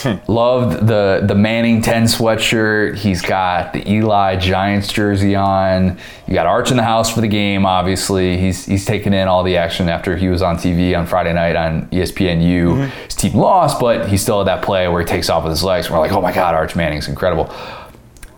Hmm. 0.00 0.14
Loved 0.26 0.86
the 0.86 1.22
the 1.26 1.34
Manning 1.34 1.82
10 1.82 2.04
sweatshirt. 2.04 2.96
He's 2.96 3.20
got 3.20 3.74
the 3.74 3.86
Eli 3.88 4.36
Giants 4.36 4.90
jersey 4.90 5.36
on. 5.36 5.98
You 6.26 6.32
got 6.32 6.46
Arch 6.46 6.70
in 6.70 6.78
the 6.78 6.82
house 6.82 7.12
for 7.12 7.20
the 7.20 7.28
game, 7.28 7.66
obviously. 7.66 8.38
He's 8.38 8.64
he's 8.64 8.86
taking 8.86 9.12
in 9.12 9.28
all 9.28 9.42
the 9.42 9.58
action 9.58 9.90
after 9.90 10.16
he 10.16 10.28
was 10.28 10.40
on 10.40 10.56
TV 10.56 10.98
on 10.98 11.06
Friday 11.06 11.34
night 11.34 11.56
on 11.56 11.88
ESPNU. 11.88 12.40
Mm-hmm. 12.40 13.04
His 13.04 13.14
team 13.14 13.34
lost, 13.34 13.78
but 13.78 14.08
he 14.08 14.16
still 14.16 14.38
had 14.38 14.46
that 14.46 14.64
play 14.64 14.88
where 14.88 15.02
he 15.02 15.06
takes 15.06 15.28
off 15.28 15.44
with 15.44 15.52
his 15.52 15.62
legs. 15.62 15.90
We're 15.90 15.98
like, 15.98 16.12
oh 16.12 16.22
my 16.22 16.32
God, 16.32 16.54
Arch 16.54 16.74
Manning's 16.74 17.08
incredible. 17.08 17.52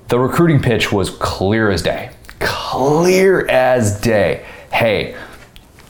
The 0.09 0.19
recruiting 0.19 0.61
pitch 0.61 0.93
was 0.93 1.11
clear 1.11 1.71
as 1.71 1.83
day. 1.83 2.11
Clear 2.39 3.49
as 3.49 4.01
day. 4.01 4.45
Hey, 4.71 5.17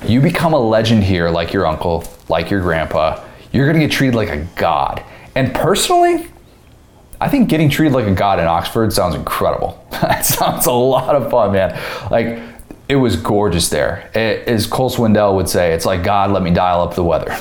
you 0.07 0.20
become 0.20 0.53
a 0.53 0.59
legend 0.59 1.03
here 1.03 1.31
like 1.31 1.53
your 1.53 1.66
uncle, 1.66 2.05
like 2.29 2.48
your 2.48 2.61
grandpa. 2.61 3.24
You're 3.53 3.66
going 3.66 3.81
to 3.81 3.87
get 3.87 3.92
treated 3.92 4.14
like 4.14 4.29
a 4.29 4.46
god. 4.55 5.03
And 5.35 5.53
personally, 5.53 6.29
I 7.20 7.29
think 7.29 7.48
getting 7.48 7.68
treated 7.68 7.92
like 7.92 8.07
a 8.07 8.14
god 8.14 8.38
in 8.38 8.46
Oxford 8.46 8.92
sounds 8.92 9.16
incredible. 9.16 9.85
that 9.90 10.24
sounds 10.24 10.66
a 10.66 10.72
lot 10.72 11.16
of 11.16 11.29
fun, 11.29 11.53
man. 11.53 11.81
Like, 12.09 12.38
it 12.88 12.96
was 12.96 13.16
gorgeous 13.16 13.68
there. 13.68 14.11
It, 14.14 14.46
as 14.46 14.66
Cole 14.66 14.90
Swindell 14.90 15.35
would 15.35 15.48
say, 15.48 15.72
it's 15.72 15.87
like, 15.87 16.05
God, 16.05 16.31
let 16.31 16.42
me 16.42 16.50
dial 16.53 16.83
up 16.83 16.94
the 16.94 17.03
weather. 17.03 17.37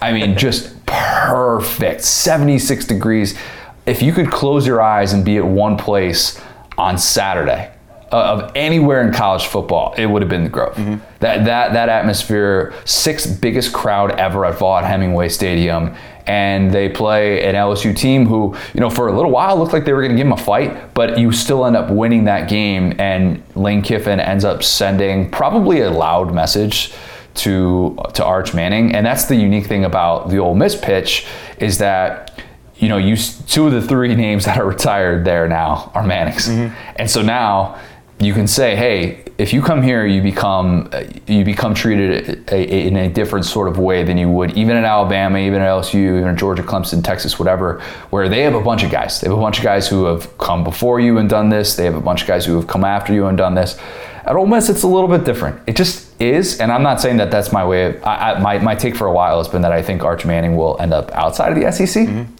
I 0.00 0.12
mean, 0.12 0.38
just 0.38 0.86
perfect. 0.86 2.00
76 2.00 2.86
degrees 2.86 3.36
if 3.86 4.02
you 4.02 4.12
could 4.12 4.30
close 4.30 4.66
your 4.66 4.80
eyes 4.80 5.12
and 5.12 5.24
be 5.24 5.36
at 5.36 5.44
one 5.44 5.76
place 5.76 6.40
on 6.78 6.98
Saturday 6.98 7.70
uh, 8.10 8.16
of 8.16 8.52
anywhere 8.54 9.06
in 9.06 9.12
college 9.12 9.46
football, 9.46 9.94
it 9.96 10.06
would 10.06 10.22
have 10.22 10.28
been 10.28 10.44
the 10.44 10.50
Grove. 10.50 10.74
Mm-hmm. 10.76 11.04
That 11.20 11.44
that 11.44 11.72
that 11.72 11.88
atmosphere, 11.88 12.72
sixth 12.84 13.40
biggest 13.40 13.72
crowd 13.72 14.12
ever 14.12 14.44
at 14.44 14.58
Vaught-Hemingway 14.58 15.28
Stadium, 15.28 15.94
and 16.26 16.72
they 16.72 16.88
play 16.88 17.44
an 17.44 17.54
LSU 17.54 17.96
team 17.96 18.26
who, 18.26 18.56
you 18.72 18.80
know, 18.80 18.88
for 18.88 19.08
a 19.08 19.12
little 19.12 19.30
while 19.30 19.56
looked 19.56 19.72
like 19.72 19.84
they 19.84 19.92
were 19.92 20.00
going 20.00 20.12
to 20.12 20.16
give 20.16 20.26
them 20.26 20.32
a 20.32 20.36
fight, 20.36 20.94
but 20.94 21.18
you 21.18 21.32
still 21.32 21.66
end 21.66 21.76
up 21.76 21.90
winning 21.90 22.24
that 22.24 22.48
game, 22.48 22.94
and 22.98 23.42
Lane 23.54 23.82
Kiffin 23.82 24.20
ends 24.20 24.44
up 24.44 24.62
sending 24.62 25.30
probably 25.30 25.80
a 25.80 25.90
loud 25.90 26.32
message 26.32 26.92
to 27.34 27.98
to 28.14 28.24
Arch 28.24 28.54
Manning, 28.54 28.94
and 28.94 29.04
that's 29.04 29.24
the 29.24 29.36
unique 29.36 29.66
thing 29.66 29.84
about 29.84 30.30
the 30.30 30.38
Ole 30.38 30.54
Miss 30.54 30.76
pitch 30.76 31.26
is 31.58 31.78
that 31.78 32.30
you 32.76 32.88
know, 32.88 32.96
you 32.96 33.16
two 33.16 33.66
of 33.66 33.72
the 33.72 33.82
three 33.82 34.14
names 34.26 34.44
that 34.44 34.58
are 34.58 34.66
retired 34.66 35.24
there 35.24 35.48
now 35.48 35.90
are 35.94 36.04
Mannings, 36.04 36.48
mm-hmm. 36.48 36.74
and 36.96 37.10
so 37.10 37.22
now 37.22 37.78
you 38.20 38.32
can 38.32 38.46
say, 38.46 38.76
hey, 38.76 39.24
if 39.38 39.52
you 39.52 39.60
come 39.60 39.82
here, 39.82 40.06
you 40.06 40.22
become 40.22 40.88
you 41.26 41.44
become 41.44 41.74
treated 41.74 42.48
a, 42.50 42.54
a, 42.54 42.86
in 42.86 42.96
a 42.96 43.08
different 43.08 43.44
sort 43.44 43.66
of 43.66 43.78
way 43.78 44.04
than 44.04 44.16
you 44.16 44.28
would 44.28 44.56
even 44.56 44.76
in 44.76 44.84
Alabama, 44.84 45.38
even 45.38 45.60
at 45.60 45.68
LSU, 45.68 45.94
even 45.94 46.28
in 46.28 46.36
Georgia, 46.36 46.62
Clemson, 46.62 47.02
Texas, 47.02 47.38
whatever, 47.38 47.80
where 48.10 48.28
they 48.28 48.42
have 48.42 48.54
a 48.54 48.60
bunch 48.60 48.84
of 48.84 48.90
guys. 48.90 49.20
They 49.20 49.28
have 49.28 49.36
a 49.36 49.40
bunch 49.40 49.58
of 49.58 49.64
guys 49.64 49.88
who 49.88 50.04
have 50.04 50.38
come 50.38 50.62
before 50.62 51.00
you 51.00 51.18
and 51.18 51.28
done 51.28 51.48
this. 51.48 51.74
They 51.74 51.84
have 51.84 51.96
a 51.96 52.00
bunch 52.00 52.22
of 52.22 52.28
guys 52.28 52.46
who 52.46 52.54
have 52.56 52.68
come 52.68 52.84
after 52.84 53.12
you 53.12 53.26
and 53.26 53.36
done 53.36 53.54
this. 53.54 53.78
At 54.24 54.36
Ole 54.36 54.46
Miss, 54.46 54.70
it's 54.70 54.84
a 54.84 54.86
little 54.86 55.08
bit 55.08 55.24
different. 55.24 55.60
It 55.66 55.76
just 55.76 56.18
is, 56.20 56.60
and 56.60 56.72
I'm 56.72 56.82
not 56.82 57.00
saying 57.00 57.18
that 57.18 57.30
that's 57.30 57.52
my 57.52 57.64
way. 57.66 57.86
Of, 57.86 58.04
I, 58.04 58.32
I, 58.32 58.38
my 58.38 58.58
my 58.58 58.74
take 58.74 58.96
for 58.96 59.06
a 59.06 59.12
while 59.12 59.38
has 59.38 59.48
been 59.48 59.62
that 59.62 59.72
I 59.72 59.82
think 59.82 60.02
Arch 60.02 60.24
Manning 60.24 60.56
will 60.56 60.80
end 60.80 60.94
up 60.94 61.10
outside 61.12 61.52
of 61.52 61.62
the 61.62 61.70
SEC, 61.70 62.06
mm-hmm. 62.08 62.32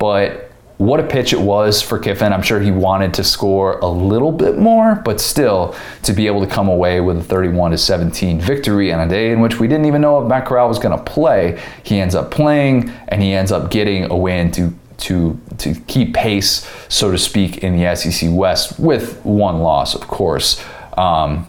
But 0.00 0.50
what 0.78 0.98
a 0.98 1.02
pitch 1.02 1.34
it 1.34 1.38
was 1.38 1.82
for 1.82 1.98
Kiffin. 1.98 2.32
I'm 2.32 2.40
sure 2.40 2.58
he 2.58 2.70
wanted 2.70 3.12
to 3.14 3.22
score 3.22 3.78
a 3.80 3.86
little 3.86 4.32
bit 4.32 4.56
more, 4.56 4.94
but 4.94 5.20
still 5.20 5.76
to 6.04 6.14
be 6.14 6.26
able 6.26 6.40
to 6.40 6.46
come 6.46 6.70
away 6.70 7.02
with 7.02 7.18
a 7.18 7.22
31 7.22 7.72
to 7.72 7.78
17 7.78 8.40
victory 8.40 8.90
on 8.90 9.06
a 9.06 9.06
day 9.06 9.30
in 9.30 9.40
which 9.40 9.60
we 9.60 9.68
didn't 9.68 9.84
even 9.84 10.00
know 10.00 10.22
if 10.22 10.26
Matt 10.26 10.46
Corral 10.46 10.68
was 10.68 10.78
going 10.78 10.96
to 10.96 11.04
play. 11.04 11.62
He 11.82 12.00
ends 12.00 12.14
up 12.14 12.30
playing 12.30 12.88
and 13.08 13.20
he 13.20 13.34
ends 13.34 13.52
up 13.52 13.70
getting 13.70 14.10
a 14.10 14.16
win 14.16 14.50
to 14.52 14.74
to 15.00 15.38
to 15.58 15.74
keep 15.86 16.14
pace, 16.14 16.66
so 16.88 17.10
to 17.10 17.18
speak, 17.18 17.58
in 17.58 17.78
the 17.78 17.94
SEC 17.94 18.30
West 18.32 18.80
with 18.80 19.22
one 19.22 19.60
loss, 19.60 19.94
of 19.94 20.08
course. 20.08 20.64
Um, 20.96 21.46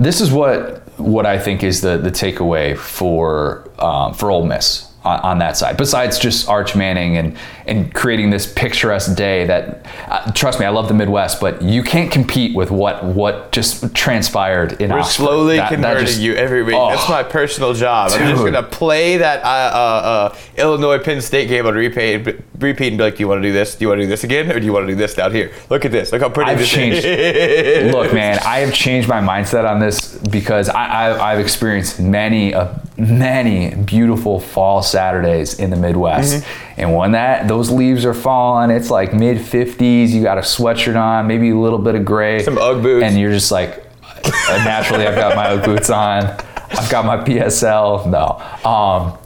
this 0.00 0.20
is 0.20 0.32
what 0.32 0.82
what 0.98 1.26
I 1.26 1.38
think 1.38 1.62
is 1.62 1.80
the 1.80 1.96
the 1.96 2.10
takeaway 2.10 2.76
for 2.76 3.70
um, 3.78 4.14
for 4.14 4.32
Ole 4.32 4.46
Miss 4.46 4.89
on, 5.04 5.20
on, 5.20 5.38
that 5.38 5.56
side. 5.56 5.76
Besides 5.76 6.18
just 6.18 6.48
Arch 6.48 6.76
Manning 6.76 7.16
and 7.16 7.36
and 7.66 7.94
creating 7.94 8.30
this 8.30 8.52
picturesque 8.52 9.16
day 9.16 9.46
that, 9.46 9.86
uh, 10.08 10.30
trust 10.32 10.58
me, 10.58 10.66
I 10.66 10.70
love 10.70 10.88
the 10.88 10.94
Midwest, 10.94 11.40
but 11.40 11.62
you 11.62 11.82
can't 11.82 12.10
compete 12.10 12.54
with 12.54 12.70
what 12.70 13.04
what 13.04 13.52
just 13.52 13.94
transpired 13.94 14.80
in 14.80 14.90
We're 14.90 14.98
Oxford. 14.98 15.24
slowly 15.24 15.56
that, 15.56 15.70
converting 15.70 16.04
that 16.04 16.10
just, 16.10 16.20
you 16.20 16.34
every 16.34 16.62
week. 16.62 16.74
Oh, 16.74 16.90
That's 16.90 17.08
my 17.08 17.22
personal 17.22 17.72
job. 17.72 18.10
Dude. 18.10 18.20
I'm 18.20 18.30
just 18.32 18.44
gonna 18.44 18.62
play 18.62 19.16
that 19.18 19.42
uh, 19.42 19.46
uh, 19.46 20.32
uh, 20.32 20.36
Illinois 20.56 20.98
Penn 20.98 21.22
State 21.22 21.48
game 21.48 21.66
on 21.66 21.74
repeat, 21.74 22.38
repeat 22.58 22.88
and 22.88 22.98
be 22.98 23.04
like, 23.04 23.16
do 23.16 23.20
you 23.20 23.28
want 23.28 23.42
to 23.42 23.48
do 23.48 23.52
this? 23.52 23.76
Do 23.76 23.84
you 23.84 23.88
want 23.88 24.00
to 24.00 24.04
do 24.04 24.08
this 24.08 24.24
again, 24.24 24.50
or 24.50 24.60
do 24.60 24.66
you 24.66 24.72
want 24.72 24.86
to 24.86 24.92
do 24.92 24.96
this 24.96 25.14
down 25.14 25.32
here? 25.32 25.52
Look 25.70 25.84
at 25.84 25.92
this. 25.92 26.12
Look 26.12 26.20
how 26.20 26.28
pretty 26.28 26.50
I've 26.50 26.58
this 26.58 26.68
changed. 26.68 27.04
is. 27.04 27.94
look, 27.94 28.12
man, 28.12 28.38
I 28.44 28.58
have 28.58 28.74
changed 28.74 29.08
my 29.08 29.20
mindset 29.20 29.68
on 29.68 29.80
this 29.80 30.16
because 30.16 30.68
I, 30.68 30.84
I, 30.84 31.32
I've 31.32 31.40
experienced 31.40 32.00
many 32.00 32.52
a 32.52 32.80
many 33.00 33.74
beautiful 33.74 34.40
fall 34.40 34.82
Saturdays 34.90 35.58
in 35.58 35.70
the 35.70 35.76
Midwest. 35.76 36.42
Mm-hmm. 36.42 36.80
And 36.80 36.96
when 36.96 37.12
that 37.12 37.48
those 37.48 37.70
leaves 37.70 38.04
are 38.04 38.14
falling, 38.14 38.70
it's 38.70 38.90
like 38.90 39.14
mid 39.14 39.38
50s. 39.38 40.10
You 40.10 40.22
got 40.22 40.38
a 40.38 40.42
sweatshirt 40.42 41.00
on, 41.00 41.26
maybe 41.26 41.50
a 41.50 41.56
little 41.56 41.78
bit 41.78 41.94
of 41.94 42.04
gray, 42.04 42.42
some 42.42 42.58
UGG 42.58 42.82
boots, 42.82 43.04
and 43.04 43.18
you're 43.18 43.32
just 43.32 43.50
like, 43.50 43.84
naturally, 44.48 45.06
I've 45.06 45.16
got 45.16 45.36
my 45.36 45.48
UGG 45.50 45.64
boots 45.64 45.90
on. 45.90 46.24
I've 46.72 46.90
got 46.90 47.04
my 47.04 47.16
PSL. 47.18 48.06
No. 48.06 48.68
Um, 48.68 49.18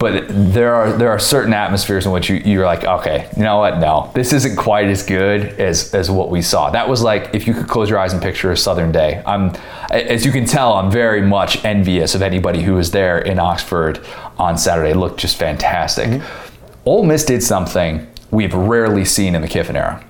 but 0.00 0.24
there 0.28 0.74
are 0.74 0.92
there 0.94 1.10
are 1.10 1.18
certain 1.18 1.52
atmospheres 1.52 2.06
in 2.06 2.12
which 2.12 2.30
you, 2.30 2.36
you're 2.36 2.64
like, 2.64 2.84
okay, 2.84 3.28
you 3.36 3.42
know 3.42 3.58
what? 3.58 3.78
No, 3.78 4.10
this 4.14 4.32
isn't 4.32 4.56
quite 4.56 4.86
as 4.86 5.02
good 5.02 5.42
as 5.60 5.94
as 5.94 6.10
what 6.10 6.30
we 6.30 6.40
saw. 6.40 6.70
That 6.70 6.88
was 6.88 7.02
like 7.02 7.34
if 7.34 7.46
you 7.46 7.52
could 7.52 7.68
close 7.68 7.90
your 7.90 7.98
eyes 7.98 8.14
and 8.14 8.22
picture 8.22 8.50
a 8.50 8.56
southern 8.56 8.92
day. 8.92 9.22
I'm, 9.26 9.54
as 9.90 10.24
you 10.24 10.32
can 10.32 10.46
tell, 10.46 10.72
I'm 10.72 10.90
very 10.90 11.20
much 11.20 11.62
envious 11.66 12.14
of 12.14 12.22
anybody 12.22 12.62
who 12.62 12.74
was 12.74 12.92
there 12.92 13.18
in 13.18 13.38
Oxford 13.38 14.00
on 14.38 14.56
Saturday. 14.56 14.92
It 14.92 14.96
looked 14.96 15.20
just 15.20 15.36
fantastic. 15.36 16.08
Mm-hmm. 16.08 16.88
Ole 16.88 17.04
Miss 17.04 17.26
did 17.26 17.42
something 17.42 18.08
we've 18.30 18.54
rarely 18.54 19.04
seen 19.04 19.34
in 19.34 19.42
the 19.42 19.48
Kiffin 19.48 19.76
era, 19.76 20.02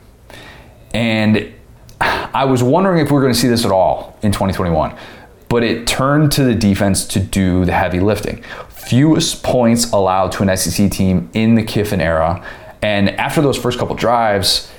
and 0.95 1.53
I 2.01 2.45
was 2.45 2.63
wondering 2.63 3.05
if 3.05 3.11
we're 3.11 3.23
going 3.23 3.35
to 3.35 3.39
see 3.39 3.49
this 3.49 3.65
at 3.65 3.73
all 3.73 4.17
in 4.23 4.31
2021 4.31 4.97
but 5.51 5.65
it 5.65 5.85
turned 5.85 6.31
to 6.31 6.45
the 6.45 6.55
defense 6.55 7.05
to 7.05 7.19
do 7.19 7.65
the 7.65 7.73
heavy 7.73 7.99
lifting 7.99 8.43
fewest 8.87 9.43
points 9.43 9.91
allowed 9.93 10.33
to 10.33 10.43
an 10.43 10.57
SEC 10.57 10.91
team 10.91 11.31
in 11.35 11.55
the 11.55 11.63
Kiffin 11.63 12.01
era. 12.01 12.45
And 12.83 13.11
after 13.11 13.43
those 13.43 13.59
first 13.59 13.79
couple 13.79 13.95
drives, 13.95 14.71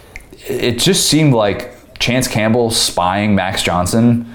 it 0.48 0.80
just 0.80 1.08
seemed 1.08 1.34
like 1.34 2.00
Chance 2.00 2.28
Campbell 2.28 2.72
spying 2.72 3.36
Max 3.36 3.64
Johnson 3.64 4.28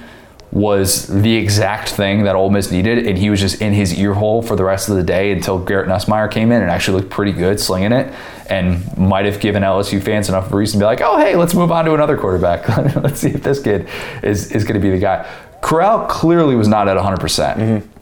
was 0.52 1.06
the 1.08 1.34
exact 1.34 1.88
thing 1.88 2.22
that 2.22 2.34
Ole 2.34 2.50
Miss 2.50 2.70
needed, 2.70 3.06
and 3.06 3.18
he 3.18 3.28
was 3.28 3.40
just 3.40 3.60
in 3.60 3.72
his 3.72 3.92
ear 3.98 4.14
hole 4.14 4.40
for 4.40 4.56
the 4.56 4.64
rest 4.64 4.88
of 4.88 4.96
the 4.96 5.02
day 5.02 5.32
until 5.32 5.58
Garrett 5.58 5.88
Nussmeier 5.88 6.30
came 6.30 6.52
in 6.52 6.62
and 6.62 6.70
actually 6.70 7.00
looked 7.00 7.10
pretty 7.10 7.32
good 7.32 7.60
slinging 7.60 7.92
it, 7.92 8.14
and 8.48 8.96
might 8.96 9.26
have 9.26 9.40
given 9.40 9.62
LSU 9.62 10.02
fans 10.02 10.28
enough 10.28 10.52
reason 10.52 10.78
to 10.78 10.84
be 10.84 10.86
like, 10.86 11.00
oh 11.02 11.18
hey, 11.18 11.36
let's 11.36 11.54
move 11.54 11.72
on 11.72 11.84
to 11.84 11.94
another 11.94 12.16
quarterback. 12.16 12.66
let's 12.96 13.20
see 13.20 13.30
if 13.30 13.42
this 13.42 13.60
kid 13.60 13.88
is 14.22 14.52
is 14.52 14.64
going 14.64 14.74
to 14.74 14.80
be 14.80 14.90
the 14.90 14.98
guy. 14.98 15.28
Corral 15.60 16.06
clearly 16.06 16.54
was 16.54 16.68
not 16.68 16.88
at 16.88 16.94
100. 16.96 17.20
percent 17.20 17.58
mm-hmm. 17.58 17.95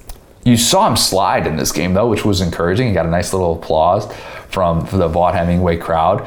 You 0.44 0.56
saw 0.58 0.88
him 0.88 0.96
slide 0.96 1.46
in 1.46 1.56
this 1.56 1.72
game 1.72 1.94
though, 1.94 2.08
which 2.08 2.24
was 2.24 2.40
encouraging. 2.40 2.88
He 2.88 2.94
got 2.94 3.06
a 3.06 3.10
nice 3.10 3.32
little 3.32 3.54
applause 3.54 4.12
from, 4.50 4.80
the 4.80 5.08
Vaught 5.08 5.34
Hemingway 5.34 5.78
crowd. 5.78 6.26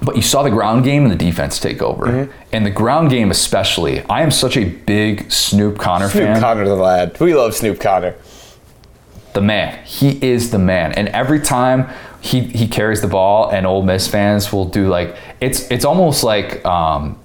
But 0.00 0.14
you 0.14 0.22
saw 0.22 0.42
the 0.42 0.50
ground 0.50 0.84
game 0.84 1.04
and 1.04 1.10
the 1.10 1.16
defense 1.16 1.58
take 1.58 1.82
over. 1.82 2.06
Mm-hmm. 2.06 2.32
And 2.52 2.66
the 2.66 2.70
ground 2.70 3.10
game 3.10 3.30
especially. 3.30 4.02
I 4.02 4.22
am 4.22 4.30
such 4.30 4.56
a 4.56 4.64
big 4.64 5.30
Snoop 5.32 5.78
Conner 5.78 6.08
Snoop 6.08 6.22
fan. 6.22 6.36
Snoop 6.36 6.42
Conner 6.42 6.64
the 6.64 6.74
lad. 6.76 7.18
We 7.18 7.34
love 7.34 7.54
Snoop 7.54 7.80
Conner. 7.80 8.14
The 9.32 9.40
man. 9.40 9.84
He 9.84 10.22
is 10.24 10.50
the 10.50 10.58
man. 10.58 10.92
And 10.92 11.08
every 11.08 11.40
time 11.40 11.88
he, 12.20 12.40
he 12.40 12.68
carries 12.68 13.00
the 13.00 13.08
ball 13.08 13.50
and 13.50 13.66
Ole 13.66 13.82
Miss 13.82 14.06
fans 14.06 14.52
will 14.52 14.64
do 14.66 14.88
like 14.88 15.16
it's 15.40 15.70
it's 15.70 15.84
almost 15.84 16.24
like 16.24 16.64
um, 16.64 17.18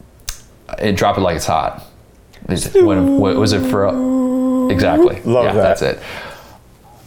it 0.79 0.95
drop 0.95 1.17
it 1.17 1.21
like 1.21 1.35
it's 1.35 1.45
hot. 1.45 1.85
What 2.47 3.35
was 3.35 3.53
it 3.53 3.69
for 3.69 3.85
Exactly. 4.71 5.21
Love 5.21 5.45
yeah, 5.45 5.53
that. 5.53 5.79
That's 5.79 5.81
it. 5.81 5.99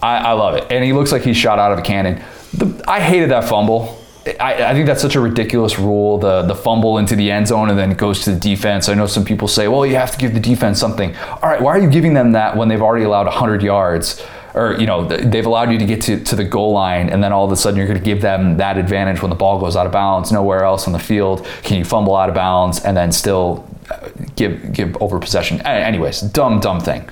I, 0.02 0.18
I, 0.18 0.32
love 0.32 0.54
it. 0.54 0.70
And 0.70 0.84
he 0.84 0.92
looks 0.92 1.12
like 1.12 1.22
he's 1.22 1.36
shot 1.36 1.58
out 1.58 1.72
of 1.72 1.78
a 1.78 1.82
cannon. 1.82 2.22
The, 2.52 2.84
I 2.86 3.00
hated 3.00 3.30
that 3.30 3.44
fumble. 3.44 3.98
I, 4.40 4.70
I, 4.70 4.72
think 4.72 4.86
that's 4.86 5.02
such 5.02 5.16
a 5.16 5.20
ridiculous 5.20 5.78
rule. 5.78 6.18
The 6.18 6.42
the 6.42 6.54
fumble 6.54 6.98
into 6.98 7.14
the 7.14 7.30
end 7.30 7.48
zone 7.48 7.68
and 7.68 7.78
then 7.78 7.92
it 7.92 7.98
goes 7.98 8.22
to 8.24 8.32
the 8.32 8.40
defense. 8.40 8.88
I 8.88 8.94
know 8.94 9.06
some 9.06 9.24
people 9.24 9.48
say, 9.48 9.68
well, 9.68 9.84
you 9.84 9.96
have 9.96 10.12
to 10.12 10.18
give 10.18 10.32
the 10.32 10.40
defense 10.40 10.78
something. 10.78 11.14
All 11.16 11.48
right, 11.48 11.60
why 11.60 11.76
are 11.76 11.80
you 11.80 11.90
giving 11.90 12.14
them 12.14 12.32
that 12.32 12.56
when 12.56 12.68
they've 12.68 12.80
already 12.80 13.04
allowed 13.04 13.26
100 13.26 13.62
yards? 13.62 14.22
Or 14.54 14.76
you 14.78 14.86
know 14.86 15.04
they've 15.04 15.44
allowed 15.44 15.72
you 15.72 15.78
to 15.78 15.84
get 15.84 16.00
to, 16.02 16.22
to 16.22 16.36
the 16.36 16.44
goal 16.44 16.72
line, 16.72 17.08
and 17.08 17.24
then 17.24 17.32
all 17.32 17.44
of 17.44 17.50
a 17.50 17.56
sudden 17.56 17.76
you're 17.76 17.88
going 17.88 17.98
to 17.98 18.04
give 18.04 18.22
them 18.22 18.56
that 18.58 18.78
advantage 18.78 19.20
when 19.20 19.30
the 19.30 19.36
ball 19.36 19.58
goes 19.58 19.74
out 19.74 19.84
of 19.84 19.90
bounds. 19.90 20.30
Nowhere 20.30 20.62
else 20.62 20.86
on 20.86 20.92
the 20.92 20.98
field 21.00 21.44
can 21.64 21.76
you 21.76 21.84
fumble 21.84 22.14
out 22.14 22.28
of 22.28 22.36
bounds 22.36 22.78
and 22.84 22.96
then 22.96 23.10
still 23.10 23.68
uh, 23.90 24.10
give 24.36 24.72
give 24.72 24.96
over 25.02 25.18
possession. 25.18 25.60
Anyways, 25.62 26.20
dumb 26.20 26.60
dumb 26.60 26.78
thing 26.78 27.08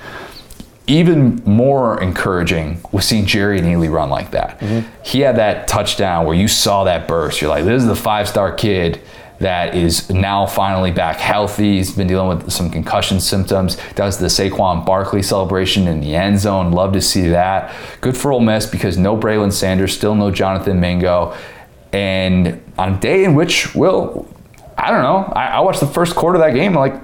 even 0.87 1.41
more 1.45 2.01
encouraging 2.01 2.81
was 2.91 3.05
seeing 3.05 3.25
Jerrion 3.25 3.63
Ealy 3.63 3.91
run 3.91 4.09
like 4.09 4.31
that. 4.31 4.59
Mm-hmm. 4.59 4.89
He 5.03 5.21
had 5.21 5.37
that 5.37 5.67
touchdown 5.67 6.25
where 6.25 6.35
you 6.35 6.47
saw 6.47 6.83
that 6.83 7.07
burst. 7.07 7.41
You're 7.41 7.49
like, 7.49 7.63
this 7.63 7.81
is 7.81 7.87
the 7.87 7.95
five 7.95 8.27
star 8.27 8.53
kid 8.53 9.01
that 9.39 9.75
is 9.75 10.09
now 10.09 10.45
finally 10.45 10.91
back 10.91 11.17
healthy. 11.17 11.77
He's 11.77 11.91
been 11.91 12.07
dealing 12.07 12.37
with 12.37 12.51
some 12.51 12.69
concussion 12.69 13.19
symptoms. 13.19 13.77
Does 13.95 14.17
the 14.17 14.27
Saquon 14.27 14.85
Barkley 14.85 15.21
celebration 15.21 15.87
in 15.87 16.01
the 16.01 16.15
end 16.15 16.39
zone. 16.39 16.71
Love 16.71 16.93
to 16.93 17.01
see 17.01 17.29
that. 17.29 17.73
Good 18.01 18.15
for 18.15 18.31
Ole 18.31 18.39
Miss 18.39 18.65
because 18.65 18.97
no 18.97 19.17
Braylon 19.17 19.51
Sanders, 19.51 19.93
still 19.93 20.15
no 20.15 20.31
Jonathan 20.31 20.79
Mingo. 20.79 21.35
And 21.91 22.61
on 22.77 22.93
a 22.93 22.99
day 22.99 23.23
in 23.23 23.35
which, 23.35 23.75
Will, 23.75 24.27
I 24.77 24.89
don't 24.89 25.03
know, 25.03 25.31
I, 25.33 25.47
I 25.47 25.59
watched 25.59 25.79
the 25.79 25.87
first 25.87 26.15
quarter 26.15 26.37
of 26.37 26.41
that 26.41 26.53
game, 26.53 26.73
like, 26.73 26.95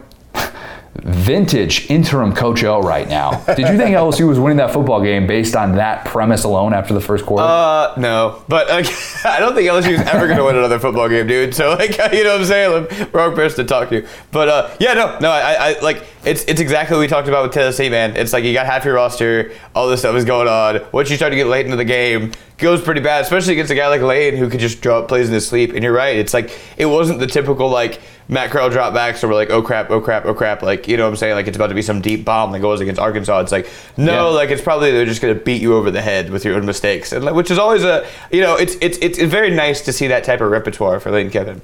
vintage 1.04 1.90
interim 1.90 2.34
coach 2.34 2.64
O 2.64 2.82
right 2.82 3.08
now. 3.08 3.44
Did 3.46 3.68
you 3.68 3.78
think 3.78 3.96
LSU 3.96 4.28
was 4.28 4.40
winning 4.40 4.58
that 4.58 4.72
football 4.72 5.02
game 5.02 5.28
based 5.28 5.56
on 5.56 5.76
that 5.76 6.06
premise 6.06 6.44
alone 6.44 6.74
after 6.74 6.94
the 6.94 7.02
first 7.02 7.26
quarter? 7.26 7.44
Uh, 7.44 7.94
no. 7.98 8.44
But 8.48 8.68
like, 8.70 8.86
I 9.26 9.40
don't 9.40 9.56
think 9.56 9.70
LSU 9.70 9.94
is 9.94 10.02
ever 10.02 10.26
going 10.26 10.38
to 10.38 10.44
win 10.44 10.58
another 10.58 10.80
football 10.80 11.10
game, 11.10 11.28
dude. 11.28 11.56
So 11.56 11.72
like, 11.74 11.98
you 12.14 12.24
know 12.24 12.32
what 12.32 12.42
I'm 12.42 12.46
saying? 12.46 12.90
Like, 12.90 13.14
wrong 13.14 13.36
person 13.36 13.66
to 13.66 13.70
talk 13.70 13.90
to. 13.90 14.08
But 14.32 14.50
uh, 14.50 14.76
yeah, 14.80 14.94
no, 14.94 15.18
no. 15.20 15.32
I, 15.32 15.72
I 15.72 15.80
like 15.80 16.04
it's 16.30 16.46
it's 16.46 16.62
exactly 16.62 16.96
what 16.96 17.02
we 17.02 17.08
talked 17.08 17.28
about 17.28 17.44
with 17.44 17.54
Tennessee, 17.54 17.89
man. 17.89 18.15
It's 18.15 18.34
like 18.34 18.44
you 18.44 18.54
got 18.54 18.68
half 18.68 18.86
your 18.86 18.94
roster, 18.94 19.52
all 19.74 19.89
this 19.89 20.02
stuff 20.02 20.15
is 20.15 20.26
going 20.26 20.48
on. 20.48 20.86
Once 20.92 21.10
you 21.10 21.15
start 21.15 21.32
to 21.32 21.36
get 21.36 21.48
late 21.48 21.65
into 21.65 21.76
the 21.78 21.86
game, 21.86 22.32
it 22.32 22.58
goes 22.58 22.82
pretty 22.82 23.02
bad, 23.02 23.24
especially 23.24 23.54
against 23.54 23.72
a 23.72 23.76
guy 23.76 23.88
like 23.88 24.02
Lane 24.02 24.38
who 24.38 24.50
could 24.50 24.60
just 24.60 24.82
draw 24.82 25.00
up 25.00 25.08
plays 25.08 25.28
in 25.28 25.34
his 25.34 25.48
sleep. 25.48 25.74
And 25.74 25.84
you're 25.84 25.94
right, 25.94 26.15
it's 26.15 26.34
like 26.34 26.58
it 26.78 26.86
wasn't 26.86 27.20
the 27.20 27.28
typical 27.28 27.70
like 27.70 28.00
Matt 28.28 28.52
Corral 28.52 28.70
drop 28.70 28.94
backs, 28.94 29.22
so 29.22 29.28
we're 29.28 29.34
like, 29.34 29.50
oh 29.50 29.63
crap, 29.63 29.89
oh 29.89 30.00
crap, 30.00 30.26
oh 30.26 30.36
crap. 30.36 30.62
Like, 30.62 30.88
you 30.88 30.98
know 30.98 31.06
what 31.06 31.10
I'm 31.10 31.15
saying? 31.15 31.34
Like, 31.34 31.48
it's 31.48 31.58
about 31.58 31.68
to 31.68 31.76
be 31.76 31.82
some 31.82 32.00
deep 32.00 32.24
bomb 32.24 32.52
that 32.52 32.60
goes 32.60 32.80
against 32.80 33.02
Arkansas. 33.02 33.39
It's 33.39 33.52
like, 33.52 33.68
no, 33.98 34.30
yeah. 34.30 34.36
like, 34.36 34.52
it's 34.52 34.62
probably 34.62 34.92
they're 34.92 35.06
just 35.06 35.20
going 35.20 35.34
to 35.36 35.44
beat 35.44 35.63
you 35.63 35.74
over 35.76 35.89
the 35.89 36.02
head 36.02 36.30
with 36.30 36.46
your 36.46 36.56
own 36.56 36.65
mistakes. 36.68 37.12
And, 37.12 37.26
like, 37.26 37.34
which 37.34 37.50
is 37.50 37.58
always 37.58 37.84
a, 37.84 38.08
you 38.32 38.42
know, 38.42 38.56
it's, 38.56 38.76
it's, 38.82 39.00
it's 39.00 39.18
very 39.20 39.50
nice 39.50 39.82
to 39.82 39.92
see 39.92 40.06
that 40.08 40.24
type 40.26 40.42
of 40.42 40.52
repertoire 40.52 41.00
for 41.00 41.10
Lane 41.10 41.32
Kiffin. 41.32 41.60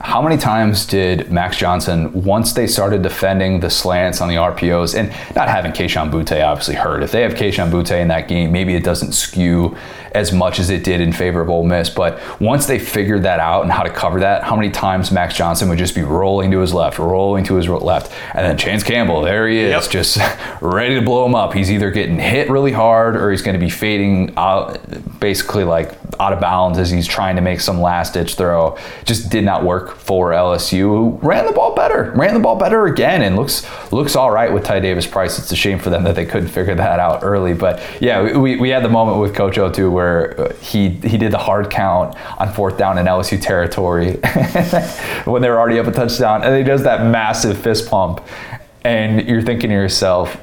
How 0.00 0.20
many 0.20 0.36
times 0.36 0.84
did 0.84 1.30
Max 1.32 1.56
Johnson, 1.56 2.12
once 2.24 2.52
they 2.52 2.66
started 2.66 3.02
defending 3.02 3.60
the 3.60 3.70
slants 3.70 4.20
on 4.20 4.28
the 4.28 4.34
RPOs, 4.34 4.94
and 4.94 5.08
not 5.34 5.48
having 5.48 5.72
Kayshon 5.72 6.10
Boutte 6.10 6.44
obviously 6.44 6.74
hurt. 6.74 7.02
If 7.02 7.12
they 7.12 7.22
have 7.22 7.34
Kayshon 7.34 7.70
Boutte 7.70 8.00
in 8.00 8.08
that 8.08 8.28
game, 8.28 8.52
maybe 8.52 8.74
it 8.74 8.84
doesn't 8.84 9.12
skew 9.12 9.76
as 10.16 10.32
much 10.32 10.58
as 10.58 10.70
it 10.70 10.82
did 10.82 11.00
in 11.02 11.12
favor 11.12 11.42
of 11.42 11.50
Ole 11.50 11.64
Miss. 11.64 11.90
But 11.90 12.18
once 12.40 12.64
they 12.66 12.78
figured 12.78 13.22
that 13.24 13.38
out 13.38 13.62
and 13.62 13.70
how 13.70 13.82
to 13.82 13.90
cover 13.90 14.20
that, 14.20 14.42
how 14.42 14.56
many 14.56 14.70
times 14.70 15.12
Max 15.12 15.34
Johnson 15.36 15.68
would 15.68 15.78
just 15.78 15.94
be 15.94 16.02
rolling 16.02 16.50
to 16.52 16.60
his 16.60 16.72
left, 16.72 16.98
rolling 16.98 17.44
to 17.44 17.54
his 17.56 17.68
left, 17.68 18.10
and 18.34 18.44
then 18.46 18.56
Chance 18.56 18.82
Campbell, 18.82 19.20
there 19.20 19.46
he 19.46 19.58
is, 19.58 19.70
Yep. 19.70 19.90
just 19.90 20.18
ready 20.62 20.94
to 20.94 21.02
blow 21.02 21.26
him 21.26 21.34
up. 21.34 21.52
He's 21.52 21.70
either 21.70 21.90
getting 21.90 22.18
hit 22.18 22.48
really 22.48 22.72
hard 22.72 23.14
or 23.14 23.30
he's 23.30 23.42
going 23.42 23.58
to 23.58 23.64
be 23.64 23.70
fading 23.70 24.32
out, 24.38 24.80
basically 25.20 25.64
like 25.64 25.92
out 26.18 26.32
of 26.32 26.40
bounds 26.40 26.78
as 26.78 26.90
he's 26.90 27.06
trying 27.06 27.36
to 27.36 27.42
make 27.42 27.60
some 27.60 27.78
last 27.80 28.14
ditch 28.14 28.36
throw. 28.36 28.78
Just 29.04 29.28
did 29.30 29.44
not 29.44 29.64
work 29.64 29.96
for 29.96 30.30
LSU, 30.30 30.78
who 30.80 31.18
ran 31.22 31.44
the 31.44 31.52
ball 31.52 31.74
better, 31.74 32.12
ran 32.16 32.32
the 32.32 32.40
ball 32.40 32.56
better 32.56 32.86
again, 32.86 33.20
and 33.20 33.36
looks 33.36 33.66
looks 33.92 34.16
all 34.16 34.30
right 34.30 34.50
with 34.52 34.64
Ty 34.64 34.80
Davis 34.80 35.06
Price. 35.06 35.38
It's 35.38 35.52
a 35.52 35.56
shame 35.56 35.78
for 35.78 35.90
them 35.90 36.04
that 36.04 36.14
they 36.14 36.24
couldn't 36.24 36.48
figure 36.48 36.74
that 36.74 37.00
out 37.00 37.20
early. 37.22 37.52
But 37.52 37.82
yeah, 38.00 38.36
we, 38.38 38.56
we 38.56 38.70
had 38.70 38.82
the 38.82 38.88
moment 38.88 39.18
with 39.20 39.34
Coach 39.34 39.58
O 39.58 39.70
too 39.70 39.90
where 39.90 40.05
uh, 40.06 40.54
he 40.54 40.88
he 40.88 41.16
did 41.16 41.32
the 41.32 41.38
hard 41.38 41.70
count 41.70 42.16
on 42.38 42.52
fourth 42.52 42.78
down 42.78 42.98
in 42.98 43.06
LSU 43.06 43.40
territory 43.40 44.12
when 45.30 45.42
they 45.42 45.48
were 45.48 45.58
already 45.58 45.78
up 45.78 45.86
a 45.86 45.92
touchdown, 45.92 46.42
and 46.42 46.56
he 46.56 46.62
does 46.62 46.82
that 46.82 47.10
massive 47.10 47.58
fist 47.58 47.88
pump, 47.90 48.20
and 48.82 49.26
you're 49.28 49.42
thinking 49.42 49.70
to 49.70 49.74
yourself, 49.74 50.36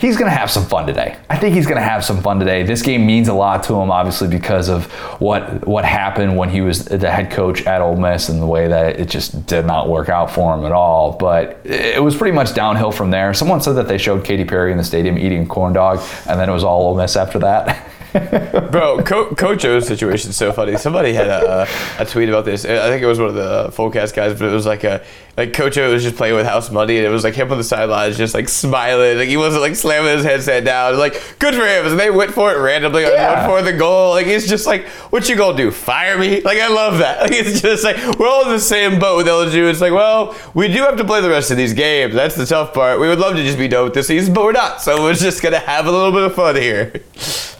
he's 0.00 0.16
going 0.16 0.30
to 0.30 0.36
have 0.36 0.50
some 0.50 0.64
fun 0.64 0.86
today. 0.86 1.16
I 1.28 1.36
think 1.36 1.54
he's 1.54 1.66
going 1.66 1.76
to 1.76 1.82
have 1.82 2.04
some 2.04 2.22
fun 2.22 2.38
today. 2.38 2.62
This 2.62 2.82
game 2.82 3.06
means 3.06 3.28
a 3.28 3.34
lot 3.34 3.62
to 3.64 3.74
him, 3.74 3.90
obviously, 3.90 4.28
because 4.28 4.68
of 4.68 4.86
what 5.20 5.66
what 5.66 5.84
happened 5.84 6.36
when 6.36 6.48
he 6.48 6.62
was 6.62 6.86
the 6.86 7.10
head 7.10 7.30
coach 7.30 7.62
at 7.66 7.82
Ole 7.82 7.96
Miss 7.96 8.28
and 8.28 8.40
the 8.40 8.46
way 8.46 8.66
that 8.68 8.98
it 8.98 9.08
just 9.08 9.46
did 9.46 9.66
not 9.66 9.88
work 9.88 10.08
out 10.08 10.30
for 10.30 10.54
him 10.54 10.64
at 10.64 10.72
all. 10.72 11.12
But 11.12 11.60
it 11.64 12.02
was 12.02 12.16
pretty 12.16 12.34
much 12.34 12.54
downhill 12.54 12.92
from 12.92 13.10
there. 13.10 13.34
Someone 13.34 13.60
said 13.60 13.74
that 13.74 13.88
they 13.88 13.98
showed 13.98 14.24
Katy 14.24 14.44
Perry 14.44 14.72
in 14.72 14.78
the 14.78 14.84
stadium 14.84 15.18
eating 15.18 15.46
corn 15.46 15.72
dog, 15.72 16.00
and 16.26 16.40
then 16.40 16.48
it 16.48 16.52
was 16.52 16.64
all 16.64 16.88
Ole 16.88 16.96
Miss 16.96 17.16
after 17.16 17.38
that. 17.40 17.86
Bro, 18.70 19.02
Co- 19.04 19.34
Coach 19.34 19.64
O's 19.64 19.86
situation 19.86 20.30
is 20.30 20.36
so 20.36 20.52
funny. 20.52 20.76
Somebody 20.76 21.12
had 21.12 21.28
a, 21.28 21.66
a 21.98 22.04
tweet 22.04 22.28
about 22.28 22.44
this. 22.44 22.64
I 22.64 22.88
think 22.88 23.02
it 23.02 23.06
was 23.06 23.18
one 23.18 23.28
of 23.28 23.34
the 23.34 23.68
Fullcast 23.68 24.14
guys, 24.14 24.38
but 24.38 24.48
it 24.48 24.52
was 24.52 24.66
like 24.66 24.84
a 24.84 25.02
like 25.40 25.54
Coach 25.54 25.78
O 25.78 25.90
was 25.90 26.02
just 26.02 26.16
playing 26.16 26.34
with 26.36 26.44
house 26.46 26.70
money, 26.70 26.98
and 26.98 27.06
it 27.06 27.08
was 27.08 27.24
like 27.24 27.34
him 27.34 27.50
on 27.50 27.56
the 27.56 27.64
sidelines, 27.64 28.18
just 28.18 28.34
like 28.34 28.46
smiling, 28.48 29.16
like 29.16 29.28
he 29.28 29.38
wasn't 29.38 29.62
like 29.62 29.74
slamming 29.74 30.14
his 30.14 30.22
headset 30.24 30.64
down. 30.64 30.98
Like 30.98 31.14
good 31.38 31.54
for 31.54 31.66
him. 31.66 31.86
And 31.86 31.98
they 31.98 32.10
went 32.10 32.32
for 32.32 32.52
it 32.52 32.58
randomly, 32.58 33.04
like, 33.04 33.14
Yeah. 33.14 33.46
for 33.46 33.62
the 33.62 33.72
goal. 33.72 34.10
Like 34.10 34.26
it's 34.26 34.46
just 34.46 34.66
like, 34.66 34.86
what 35.10 35.28
you 35.30 35.36
gonna 35.36 35.56
do? 35.56 35.70
Fire 35.70 36.18
me? 36.18 36.42
Like 36.42 36.58
I 36.58 36.68
love 36.68 36.98
that. 36.98 37.22
Like 37.22 37.32
it's 37.34 37.62
just 37.62 37.84
like 37.84 37.96
we're 38.18 38.28
all 38.28 38.44
in 38.44 38.50
the 38.50 38.60
same 38.60 38.98
boat 38.98 39.16
with 39.16 39.26
LSU. 39.26 39.70
It's 39.70 39.80
like, 39.80 39.92
well, 39.92 40.36
we 40.52 40.68
do 40.68 40.82
have 40.82 40.96
to 40.98 41.04
play 41.04 41.22
the 41.22 41.30
rest 41.30 41.50
of 41.50 41.56
these 41.56 41.72
games. 41.72 42.14
That's 42.14 42.34
the 42.34 42.44
tough 42.44 42.74
part. 42.74 43.00
We 43.00 43.08
would 43.08 43.18
love 43.18 43.34
to 43.36 43.42
just 43.42 43.56
be 43.58 43.66
done 43.68 43.84
with 43.84 43.94
this 43.94 44.08
season, 44.08 44.34
but 44.34 44.44
we're 44.44 44.52
not. 44.52 44.82
So 44.82 45.02
we're 45.02 45.14
just 45.14 45.42
gonna 45.42 45.58
have 45.58 45.86
a 45.86 45.90
little 45.90 46.12
bit 46.12 46.22
of 46.24 46.34
fun 46.34 46.56
here. 46.56 46.92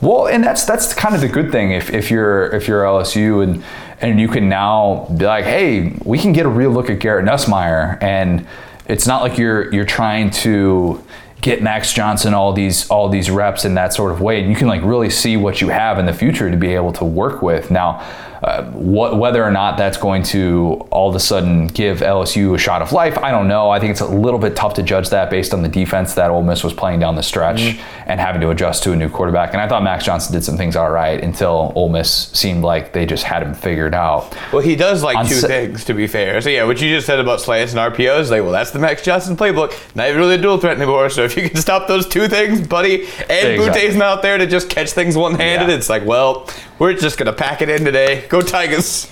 Well, 0.03 0.29
and 0.29 0.45
that's 0.45 0.64
that's 0.66 0.93
kind 0.95 1.14
of 1.14 1.21
the 1.23 1.29
good 1.29 1.51
thing 1.51 1.73
if, 1.73 1.90
if 1.90 2.11
you're 2.11 2.47
if 2.55 2.69
you're 2.69 2.83
LSU 2.85 3.43
and 3.43 3.62
and 4.01 4.19
you 4.19 4.29
can 4.29 4.49
now 4.49 5.07
be 5.17 5.27
like, 5.27 5.45
hey, 5.45 5.93
we 6.05 6.19
can 6.19 6.33
get 6.33 6.47
a 6.47 6.49
real 6.49 6.71
look 6.71 6.91
at 6.91 6.99
Garrett 7.01 7.27
Nussmeier, 7.27 8.03
and 8.03 8.47
it's 8.87 9.07
not 9.07 9.23
like 9.23 9.39
you're 9.39 9.73
you're 9.73 9.85
trying 9.85 10.31
to 10.31 11.05
get 11.41 11.63
Max 11.63 11.93
Johnson 11.93 12.35
all 12.35 12.53
these 12.53 12.89
all 12.91 13.09
these 13.09 13.31
reps 13.31 13.65
in 13.65 13.75
that 13.75 13.93
sort 13.93 14.13
of 14.13 14.21
way. 14.21 14.47
You 14.47 14.55
can 14.55 14.69
like 14.69 14.83
really 14.83 15.11
see 15.11 15.37
what 15.37 15.61
you 15.61 15.69
have 15.69 15.99
in 15.99 16.07
the 16.07 16.15
future 16.15 16.51
to 16.51 16.57
be 16.57 16.75
able 16.75 16.93
to 16.95 17.05
work 17.05 17.43
with. 17.43 17.71
Now, 17.71 18.01
uh, 18.42 18.64
what, 18.72 19.18
whether 19.18 19.44
or 19.44 19.50
not 19.50 19.76
that's 19.76 19.98
going 19.98 20.22
to 20.22 20.87
all 20.90 21.11
of 21.11 21.14
a 21.14 21.20
sudden 21.20 21.66
give 21.66 21.98
LSU 22.00 22.55
a 22.55 22.59
shot 22.59 22.81
of 22.81 22.90
life, 22.92 23.18
I 23.18 23.31
don't 23.31 23.48
know. 23.48 23.68
I 23.68 23.79
think 23.79 23.90
it's 23.90 24.00
a 24.00 24.07
little 24.07 24.40
bit 24.40 24.57
tough 24.57 24.74
to 24.74 24.83
judge 24.83 25.11
that 25.11 25.29
based 25.31 25.53
on 25.53 25.61
the 25.62 25.68
defense 25.68 26.14
that 26.14 26.31
Ole 26.31 26.42
Miss 26.42 26.64
was 26.64 26.72
playing 26.72 27.00
down 27.00 27.16
the 27.16 27.22
stretch 27.22 27.79
and 28.07 28.18
having 28.18 28.40
to 28.40 28.48
adjust 28.50 28.83
to 28.85 28.92
a 28.92 28.96
new 28.96 29.11
quarterback. 29.11 29.53
And 29.53 29.61
I 29.61 29.68
thought 29.68 29.83
Max 29.83 30.05
Johnson 30.07 30.33
did 30.33 30.42
some 30.42 30.57
things 30.57 30.74
all 30.74 30.90
right 30.90 31.22
until 31.22 31.72
Ole 31.74 31.90
Miss 31.90 32.11
seemed 32.33 32.64
like 32.64 32.92
they 32.94 33.05
just 33.05 33.24
had 33.24 33.42
him 33.42 33.53
figured 33.53 33.94
out. 33.94 34.35
Well, 34.53 34.62
he 34.62 34.74
does 34.74 35.03
like 35.03 35.18
On 35.18 35.26
two 35.26 35.35
se- 35.35 35.48
things, 35.48 35.85
to 35.85 35.92
be 35.94 36.07
fair. 36.07 36.40
So 36.40 36.48
yeah, 36.48 36.64
what 36.64 36.81
you 36.81 36.88
just 36.94 37.07
said 37.07 37.20
about 37.20 37.42
slants 37.42 37.74
and 37.74 37.94
RPOs, 37.94 38.31
like, 38.31 38.42
well, 38.42 38.53
that's 38.53 38.70
the 38.70 38.79
Max 38.79 39.03
Johnson 39.03 39.37
playbook. 39.37 39.72
Not 39.94 40.09
even 40.09 40.18
really 40.18 40.37
a 40.37 40.38
dual 40.38 40.57
threat 40.59 40.79
anymore. 40.79 41.11
So 41.11 41.24
if 41.24 41.37
you 41.37 41.46
can 41.48 41.61
stop 41.61 41.88
those 41.88 42.07
two 42.09 42.26
things, 42.29 42.66
buddy, 42.66 43.03
and 43.29 43.48
Exactly. 43.50 43.66
Boutte's 43.68 43.96
not 43.96 44.18
out 44.18 44.22
there 44.22 44.38
to 44.38 44.46
just 44.46 44.70
catch 44.70 44.90
things 44.92 45.16
one 45.16 45.35
handed, 45.35 45.68
Yeah. 45.68 45.76
it's 45.76 45.90
like, 45.90 46.07
well, 46.07 46.48
we're 46.81 46.95
just 46.95 47.19
gonna 47.19 47.33
pack 47.33 47.62
it 47.62 47.69
in 47.69 47.85
today. 47.85 48.27
Go 48.29 48.40
Tigers. 48.40 49.09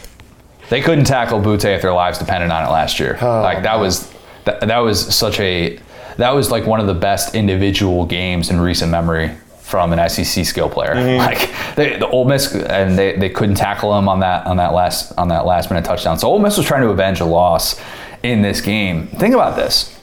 They 0.70 0.80
couldn't 0.80 1.04
tackle 1.04 1.40
Boutte 1.40 1.76
if 1.76 1.82
their 1.82 1.92
lives 1.92 2.18
depended 2.18 2.50
on 2.50 2.64
it 2.64 2.70
last 2.70 2.98
year. 2.98 3.16
Oh. 3.20 3.42
like 3.42 3.62
that 3.62 3.78
was 3.78 4.12
that, 4.44 4.60
that 4.60 4.78
was 4.78 5.14
such 5.14 5.38
a 5.38 5.78
that 6.16 6.30
was 6.30 6.50
like 6.50 6.66
one 6.66 6.80
of 6.80 6.86
the 6.86 6.94
best 6.94 7.34
individual 7.34 8.04
games 8.04 8.50
in 8.50 8.60
recent 8.60 8.90
memory 8.90 9.36
from 9.60 9.92
an 9.92 10.08
SEC 10.08 10.46
skill 10.46 10.68
player. 10.68 10.94
Mm-hmm. 10.94 11.18
Like 11.28 11.76
they, 11.76 11.98
the 11.98 12.08
Ole 12.08 12.24
Miss 12.24 12.54
and 12.54 12.98
they, 12.98 13.16
they 13.16 13.28
couldn't 13.28 13.56
tackle 13.56 13.96
him 13.96 14.08
on 14.08 14.20
that 14.20 14.46
on 14.46 14.56
that 14.56 14.72
last 14.72 15.12
on 15.18 15.28
that 15.28 15.44
last 15.44 15.70
minute 15.70 15.84
touchdown. 15.84 16.18
So 16.18 16.28
Ole 16.28 16.38
Miss 16.38 16.56
was 16.56 16.66
trying 16.66 16.82
to 16.82 16.88
avenge 16.88 17.20
a 17.20 17.26
loss 17.26 17.80
in 18.22 18.40
this 18.42 18.60
game. 18.62 19.06
Think 19.08 19.34
about 19.34 19.56
this, 19.56 20.00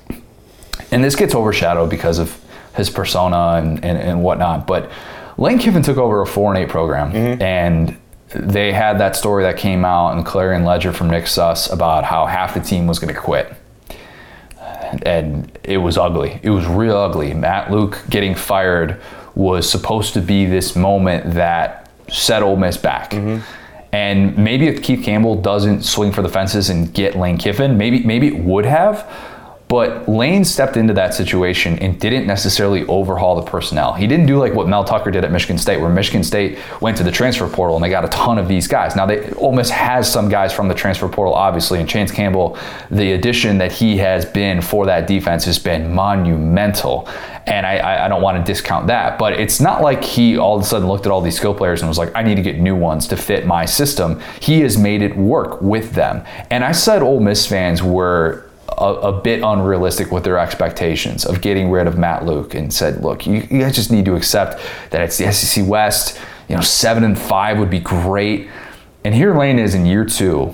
and 0.91 1.03
this 1.03 1.15
gets 1.15 1.33
overshadowed 1.33 1.89
because 1.89 2.19
of 2.19 2.39
his 2.75 2.89
persona 2.89 3.61
and, 3.61 3.83
and, 3.83 3.97
and 3.97 4.23
whatnot. 4.23 4.67
But 4.67 4.91
Lane 5.37 5.59
Kiffin 5.59 5.81
took 5.81 5.97
over 5.97 6.21
a 6.21 6.25
four 6.27 6.53
and 6.53 6.63
eight 6.63 6.69
program, 6.69 7.11
mm-hmm. 7.11 7.41
and 7.41 7.97
they 8.33 8.71
had 8.71 8.99
that 8.99 9.15
story 9.15 9.43
that 9.43 9.57
came 9.57 9.85
out 9.85 10.17
in 10.17 10.23
Clarion 10.23 10.65
Ledger 10.65 10.91
from 10.91 11.09
Nick 11.09 11.27
Suss 11.27 11.71
about 11.71 12.03
how 12.03 12.25
half 12.25 12.53
the 12.53 12.59
team 12.59 12.87
was 12.87 12.99
going 12.99 13.13
to 13.13 13.19
quit. 13.19 13.53
And 15.03 15.57
it 15.63 15.77
was 15.77 15.97
ugly. 15.97 16.39
It 16.41 16.49
was 16.49 16.65
real 16.65 16.95
ugly. 16.95 17.33
Matt 17.33 17.71
Luke 17.71 18.01
getting 18.09 18.33
fired 18.33 19.01
was 19.35 19.69
supposed 19.69 20.13
to 20.13 20.21
be 20.21 20.45
this 20.45 20.75
moment 20.75 21.33
that 21.33 21.89
set 22.09 22.41
Ole 22.43 22.55
Miss 22.55 22.77
back. 22.77 23.11
Mm-hmm. 23.11 23.41
And 23.91 24.37
maybe 24.37 24.67
if 24.67 24.83
Keith 24.83 25.03
Campbell 25.03 25.41
doesn't 25.41 25.83
swing 25.83 26.11
for 26.11 26.21
the 26.21 26.29
fences 26.29 26.69
and 26.69 26.93
get 26.93 27.15
Lane 27.15 27.37
Kiffin, 27.37 27.77
maybe 27.77 28.03
maybe 28.03 28.27
it 28.27 28.37
would 28.37 28.65
have. 28.65 29.09
But 29.67 30.07
Lane 30.07 30.45
stepped 30.45 30.77
into 30.77 30.93
that 30.93 31.15
situation 31.15 31.79
and 31.79 31.99
didn't 31.99 32.27
necessarily 32.27 32.85
overhaul 32.85 33.35
the 33.35 33.49
personnel. 33.49 33.93
He 33.93 34.05
didn't 34.05 34.27
do 34.27 34.37
like 34.37 34.53
what 34.53 34.67
Mel 34.67 34.83
Tucker 34.83 35.09
did 35.09 35.25
at 35.25 35.31
Michigan 35.31 35.57
State, 35.57 35.81
where 35.81 35.89
Michigan 35.89 36.23
State 36.23 36.59
went 36.81 36.95
to 36.97 37.03
the 37.03 37.11
transfer 37.11 37.47
portal 37.47 37.75
and 37.75 37.83
they 37.83 37.89
got 37.89 38.05
a 38.05 38.09
ton 38.09 38.37
of 38.37 38.47
these 38.47 38.67
guys. 38.67 38.95
Now, 38.95 39.07
they 39.07 39.31
Ole 39.33 39.53
Miss 39.53 39.71
has 39.71 40.11
some 40.11 40.29
guys 40.29 40.53
from 40.53 40.67
the 40.67 40.75
transfer 40.75 41.09
portal, 41.09 41.33
obviously, 41.33 41.79
and 41.79 41.89
Chance 41.89 42.11
Campbell, 42.11 42.57
the 42.91 43.13
addition 43.13 43.57
that 43.57 43.71
he 43.71 43.97
has 43.97 44.23
been 44.23 44.61
for 44.61 44.85
that 44.85 45.07
defense 45.07 45.45
has 45.45 45.57
been 45.57 45.93
monumental. 45.93 47.09
And 47.47 47.65
I, 47.65 47.77
I, 47.77 48.05
I 48.05 48.07
don't 48.07 48.21
want 48.21 48.37
to 48.37 48.43
discount 48.43 48.87
that, 48.87 49.19
but 49.19 49.33
it's 49.33 49.59
not 49.59 49.81
like 49.81 50.03
he 50.03 50.37
all 50.37 50.55
of 50.55 50.61
a 50.61 50.65
sudden 50.65 50.87
looked 50.87 51.05
at 51.05 51.11
all 51.11 51.21
these 51.21 51.37
skill 51.37 51.53
players 51.53 51.81
and 51.81 51.89
was 51.89 51.97
like, 51.97 52.11
I 52.15 52.23
need 52.23 52.35
to 52.35 52.41
get 52.41 52.59
new 52.59 52.75
ones 52.75 53.07
to 53.09 53.17
fit 53.17 53.45
my 53.45 53.65
system. 53.65 54.21
He 54.39 54.61
has 54.61 54.77
made 54.77 55.01
it 55.01 55.15
work 55.15 55.61
with 55.61 55.91
them. 55.93 56.23
And 56.49 56.63
I 56.63 56.71
said 56.71 57.01
Ole 57.01 57.19
Miss 57.19 57.45
fans 57.45 57.83
were 57.83 58.44
a, 58.77 58.93
a 58.93 59.21
bit 59.21 59.41
unrealistic 59.43 60.11
with 60.11 60.23
their 60.23 60.37
expectations 60.37 61.25
of 61.25 61.41
getting 61.41 61.69
rid 61.69 61.87
of 61.87 61.97
Matt 61.97 62.25
Luke 62.25 62.53
and 62.53 62.73
said, 62.73 63.03
look, 63.03 63.25
you, 63.25 63.35
you 63.49 63.59
guys 63.59 63.75
just 63.75 63.91
need 63.91 64.05
to 64.05 64.15
accept 64.15 64.61
that 64.91 65.01
it's 65.01 65.17
the 65.17 65.31
SEC 65.31 65.67
West. 65.67 66.19
You 66.49 66.55
know, 66.55 66.61
seven 66.61 67.03
and 67.03 67.17
five 67.17 67.57
would 67.57 67.69
be 67.69 67.79
great. 67.79 68.49
And 69.03 69.13
here 69.13 69.37
Lane 69.37 69.59
is 69.59 69.75
in 69.75 69.85
year 69.85 70.05
two, 70.05 70.53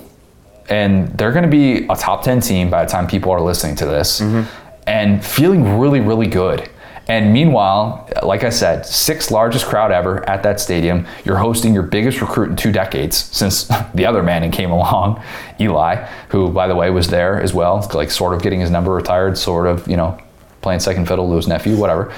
and 0.68 1.08
they're 1.18 1.32
going 1.32 1.44
to 1.44 1.50
be 1.50 1.86
a 1.86 1.96
top 1.96 2.22
10 2.22 2.40
team 2.40 2.70
by 2.70 2.84
the 2.84 2.90
time 2.90 3.06
people 3.06 3.32
are 3.32 3.40
listening 3.40 3.76
to 3.76 3.86
this 3.86 4.20
mm-hmm. 4.20 4.48
and 4.86 5.24
feeling 5.24 5.78
really, 5.78 6.00
really 6.00 6.26
good. 6.26 6.68
And 7.12 7.30
meanwhile, 7.30 8.08
like 8.22 8.42
I 8.42 8.48
said, 8.48 8.86
sixth 8.86 9.30
largest 9.30 9.66
crowd 9.66 9.92
ever 9.92 10.26
at 10.30 10.42
that 10.44 10.58
stadium. 10.60 11.06
You're 11.26 11.36
hosting 11.36 11.74
your 11.74 11.82
biggest 11.82 12.22
recruit 12.22 12.48
in 12.48 12.56
two 12.56 12.72
decades 12.72 13.18
since 13.18 13.64
the 13.94 14.06
other 14.06 14.22
Manning 14.22 14.50
came 14.50 14.70
along, 14.70 15.22
Eli, 15.60 15.96
who, 16.30 16.48
by 16.48 16.66
the 16.66 16.74
way, 16.74 16.88
was 16.88 17.08
there 17.08 17.38
as 17.38 17.52
well, 17.52 17.86
like 17.92 18.10
sort 18.10 18.32
of 18.32 18.40
getting 18.40 18.60
his 18.60 18.70
number 18.70 18.94
retired, 18.94 19.36
sort 19.36 19.66
of, 19.66 19.86
you 19.86 19.94
know, 19.94 20.18
playing 20.62 20.80
second 20.80 21.06
fiddle 21.06 21.28
to 21.28 21.36
his 21.36 21.46
nephew, 21.46 21.76
whatever. 21.76 22.14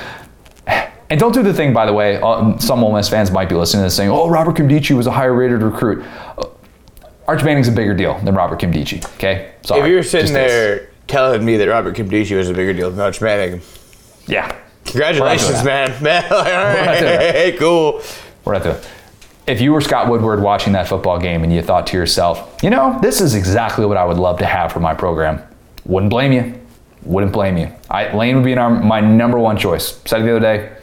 And 1.11 1.21
don't 1.21 1.33
do 1.33 1.43
the 1.43 1.53
thing, 1.53 1.75
by 1.75 1.85
the 1.85 1.93
way. 1.93 2.17
Um, 2.17 2.59
some 2.59 2.83
Ole 2.83 2.95
Miss 2.95 3.11
fans 3.11 3.31
might 3.31 3.49
be 3.49 3.55
listening 3.55 3.83
to 3.83 3.85
this 3.85 3.95
saying, 3.95 4.09
"Oh, 4.11 4.29
Robert 4.31 4.57
Nkemdiche 4.57 4.97
was 4.97 5.07
a 5.07 5.13
higher 5.13 5.35
rated 5.35 5.63
recruit." 5.63 6.03
Uh, 6.39 6.47
Arch 7.29 7.45
Manning's 7.45 7.69
a 7.69 7.73
bigger 7.73 7.95
deal 7.95 8.19
than 8.21 8.35
Robert 8.35 8.59
Nkemdiche. 8.59 9.05
Okay, 9.17 9.53
sorry. 9.63 9.83
If 9.83 9.89
you're 9.89 10.03
sitting 10.03 10.33
Just 10.33 10.49
there 10.49 10.89
telling 11.07 11.45
me 11.45 11.59
that 11.59 11.69
Robert 11.69 11.95
Nkemdiche 11.95 12.35
was 12.37 12.49
a 12.49 12.55
bigger 12.55 12.73
deal 12.73 12.91
than 12.91 13.01
Arch 13.01 13.21
Manning, 13.21 13.61
yeah, 14.27 14.59
congratulations, 14.85 15.65
man. 15.65 16.03
Man, 16.03 16.23
like, 16.23 16.33
all 16.33 16.41
right, 16.41 16.85
not 16.87 16.99
doing 16.99 17.13
hey, 17.21 17.57
cool. 17.59 18.03
we're 18.45 18.55
at 18.55 18.63
the. 18.63 18.85
If 19.47 19.61
you 19.61 19.73
were 19.73 19.83
Scott 19.83 20.09
Woodward 20.09 20.41
watching 20.41 20.73
that 20.73 20.89
football 20.89 21.19
game 21.19 21.45
and 21.45 21.53
you 21.53 21.61
thought 21.61 21.87
to 21.89 21.97
yourself, 21.97 22.63
you 22.63 22.71
know, 22.71 22.99
this 23.03 23.21
is 23.21 23.35
exactly 23.35 23.85
what 23.85 23.99
I 23.99 24.05
would 24.05 24.17
love 24.17 24.39
to 24.39 24.47
have 24.47 24.73
for 24.73 24.81
my 24.81 24.95
program, 24.95 25.43
wouldn't 25.85 26.11
blame 26.11 26.33
you. 26.33 26.59
Wouldn't 27.03 27.33
blame 27.33 27.59
you. 27.59 27.71
I, 27.91 28.15
Lane 28.17 28.37
would 28.37 28.45
be 28.45 28.53
in 28.53 28.59
our, 28.59 28.71
my 28.71 29.01
number 29.01 29.39
one 29.39 29.59
choice. 29.59 30.01
Said 30.07 30.23
it 30.23 30.25
the 30.25 30.31
other 30.37 30.41
day, 30.41 30.77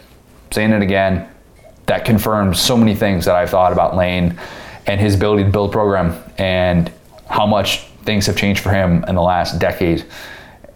saying 0.51 0.71
it 0.71 0.83
again. 0.83 1.27
That 1.87 2.05
confirms 2.05 2.61
so 2.61 2.77
many 2.77 2.93
things 2.93 3.25
that 3.25 3.35
I've 3.35 3.49
thought 3.49 3.73
about 3.73 3.95
Lane 3.95 4.39
and 4.85 5.01
his 5.01 5.15
ability 5.15 5.45
to 5.45 5.49
build 5.49 5.71
a 5.71 5.73
program 5.73 6.21
and 6.37 6.91
how 7.27 7.47
much 7.47 7.87
things 8.05 8.27
have 8.27 8.37
changed 8.37 8.61
for 8.61 8.69
him 8.69 9.03
in 9.07 9.15
the 9.15 9.21
last 9.21 9.57
decade 9.59 10.05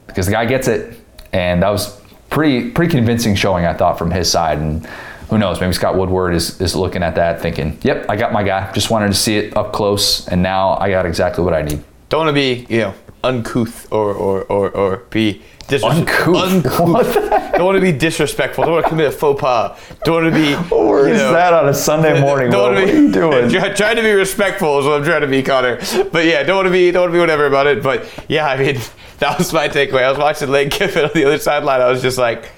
because 0.07 0.25
the 0.25 0.31
guy 0.31 0.45
gets 0.45 0.69
it, 0.69 0.97
and 1.33 1.61
that 1.61 1.69
was 1.69 1.99
pretty 2.35 2.69
pretty 2.69 2.91
convincing 2.91 3.33
showing 3.33 3.65
I 3.65 3.73
thought 3.73 3.97
from 3.97 4.11
his 4.11 4.29
side. 4.29 4.59
And 4.59 4.85
who 5.29 5.39
knows, 5.39 5.59
maybe 5.59 5.73
Scott 5.73 5.97
Woodward 5.97 6.35
is, 6.35 6.61
is 6.61 6.75
looking 6.75 7.01
at 7.01 7.15
that 7.15 7.41
thinking, 7.41 7.79
"Yep, 7.81 8.05
I 8.09 8.15
got 8.15 8.31
my 8.33 8.43
guy. 8.43 8.71
Just 8.73 8.91
wanted 8.91 9.07
to 9.07 9.15
see 9.15 9.37
it 9.37 9.57
up 9.57 9.73
close, 9.73 10.27
and 10.27 10.43
now 10.43 10.77
I 10.77 10.91
got 10.91 11.05
exactly 11.07 11.43
what 11.43 11.53
I 11.53 11.63
need." 11.63 11.83
Don't 12.09 12.25
want 12.25 12.29
to 12.29 12.33
be, 12.33 12.67
you 12.69 12.81
know, 12.81 12.93
uncouth 13.23 13.91
or 13.91 14.13
or 14.13 14.43
or, 14.43 14.69
or 14.69 14.97
be 15.09 15.41
Uncouth? 15.83 16.35
uncouth. 16.35 17.15
Don't 17.53 17.65
want 17.65 17.75
to 17.75 17.81
be 17.81 17.91
disrespectful. 17.91 18.65
Don't 18.65 18.73
want 18.73 18.85
to 18.85 18.89
commit 18.89 19.07
a 19.07 19.11
faux 19.11 19.41
pas. 19.41 19.79
Don't 20.03 20.23
want 20.23 20.35
to 20.35 20.39
be. 20.39 20.53
Where 20.75 21.07
is 21.07 21.17
know, 21.17 21.33
that 21.33 21.53
on 21.53 21.67
a 21.67 21.73
Sunday 21.73 22.21
morning? 22.21 22.51
Don't 22.51 22.75
want 22.75 22.85
What 22.85 22.93
are 22.93 23.01
you 23.01 23.11
doing? 23.11 23.49
Try, 23.49 23.73
trying 23.73 23.95
to 23.95 24.03
be 24.03 24.11
respectful 24.11 24.77
is 24.79 24.85
what 24.85 24.99
I'm 24.99 25.03
trying 25.03 25.21
to 25.21 25.27
be, 25.27 25.41
Connor. 25.41 25.77
But 26.11 26.25
yeah, 26.25 26.43
don't 26.43 26.57
want 26.57 26.67
to 26.67 26.71
be 26.71 26.91
don't 26.91 27.03
want 27.03 27.13
to 27.13 27.15
be 27.15 27.19
whatever 27.19 27.47
about 27.47 27.65
it. 27.65 27.81
But 27.81 28.07
yeah, 28.29 28.45
I 28.47 28.57
mean, 28.57 28.79
that 29.19 29.37
was 29.37 29.51
my 29.53 29.67
takeaway. 29.69 30.03
I 30.03 30.09
was 30.09 30.19
watching 30.19 30.49
Lane 30.49 30.69
Kiffin 30.69 31.05
on 31.05 31.11
the 31.13 31.25
other 31.25 31.37
sideline. 31.37 31.81
I 31.81 31.89
was 31.89 32.01
just 32.01 32.17
like. 32.17 32.51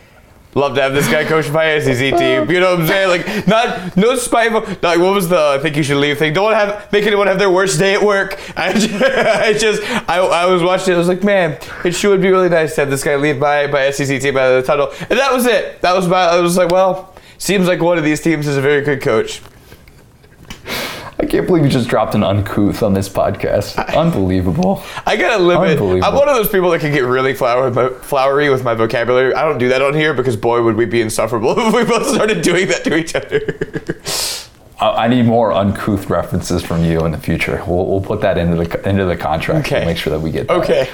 Love 0.56 0.74
to 0.74 0.82
have 0.82 0.94
this 0.94 1.08
guy 1.08 1.24
coach 1.24 1.52
my 1.52 1.78
SEC 1.80 1.98
team. 2.18 2.50
You 2.50 2.60
know 2.60 2.72
what 2.72 2.80
I'm 2.80 2.88
saying? 2.88 3.10
Like, 3.10 3.48
not 3.48 3.96
no 3.96 4.16
spiteful. 4.16 4.62
Like, 4.82 4.98
what 4.98 5.14
was 5.14 5.30
the 5.30 5.38
I 5.38 5.60
think 5.62 5.76
you 5.76 5.84
should 5.84 5.98
leave 5.98 6.18
thing? 6.18 6.34
Don't 6.34 6.54
have 6.54 6.92
make 6.92 7.06
anyone 7.06 7.28
have 7.28 7.38
their 7.38 7.52
worst 7.52 7.78
day 7.78 7.94
at 7.94 8.02
work. 8.02 8.40
I 8.58 8.74
just, 8.74 8.90
I, 8.92 9.54
just 9.54 9.84
I, 10.10 10.18
I 10.18 10.46
was 10.48 10.64
watching 10.64 10.94
it. 10.94 10.96
I 10.96 11.00
was 11.00 11.10
like, 11.10 11.24
man, 11.24 11.60
it 11.86 11.94
sure 11.94 12.10
would 12.10 12.24
be 12.24 12.32
really 12.32 12.50
nice 12.50 12.74
to 12.76 12.82
have 12.82 12.90
this 12.90 13.04
guy 13.04 13.18
leave 13.18 13.38
my 13.38 13.68
my 13.68 13.92
SEC 13.92 14.20
team 14.20 14.36
out 14.36 14.52
of 14.52 14.64
the 14.64 14.66
tunnel. 14.66 14.92
And 15.02 15.20
that 15.20 15.32
was 15.32 15.46
it. 15.46 15.80
That 15.82 15.96
was 15.96 16.08
my. 16.08 16.22
I 16.22 16.40
was 16.40 16.58
like, 16.58 16.72
well, 16.72 17.14
seems 17.38 17.68
like 17.68 17.82
one 17.82 18.00
of 18.00 18.04
these 18.04 18.22
teams 18.22 18.48
is 18.48 18.58
a 18.58 18.62
very 18.62 18.82
good 18.82 19.02
coach. 19.02 19.42
I 21.20 21.26
can't 21.26 21.48
believe 21.48 21.64
you 21.64 21.70
just 21.70 21.90
dropped 21.90 22.14
an 22.14 22.24
uncouth 22.24 22.84
on 22.84 22.94
this 22.94 23.10
podcast. 23.10 23.78
Unbelievable. 23.98 24.84
I 25.06 25.16
gotta 25.16 25.42
limit. 25.42 25.80
I'm 26.04 26.14
one 26.14 26.30
of 26.30 26.36
those 26.36 26.50
people 26.50 26.70
that 26.72 26.80
can 26.80 26.92
get 26.92 27.06
really 27.06 27.34
flower, 27.34 27.90
flowery 28.02 28.50
with 28.50 28.64
my 28.64 28.76
vocabulary. 28.76 29.34
I 29.34 29.44
don't 29.44 29.58
do 29.58 29.70
that 29.70 29.82
on 29.82 29.96
here 29.96 30.14
because 30.14 30.36
boy, 30.36 30.62
would 30.62 30.76
we 30.76 30.86
be 30.86 31.02
insufferable 31.02 31.56
if 31.58 31.74
we 31.74 31.86
both 31.86 32.08
started 32.08 32.44
doing 32.44 32.68
that 32.68 32.84
to 32.84 32.96
each 32.96 33.16
other. 33.16 34.02
I 34.80 35.08
need 35.08 35.26
more 35.26 35.52
uncouth 35.54 36.08
references 36.08 36.64
from 36.64 36.84
you 36.84 37.04
in 37.04 37.12
the 37.12 37.18
future. 37.18 37.64
We'll, 37.66 37.88
we'll 37.88 38.02
put 38.02 38.22
that 38.22 38.38
into 38.38 38.64
the 38.64 38.88
into 38.88 39.06
the 39.06 39.18
contract. 39.18 39.66
Okay. 39.66 39.84
Make 39.86 39.98
sure 39.98 40.12
that 40.12 40.20
we 40.20 40.30
get 40.30 40.48
that. 40.48 40.58
okay. 40.62 40.88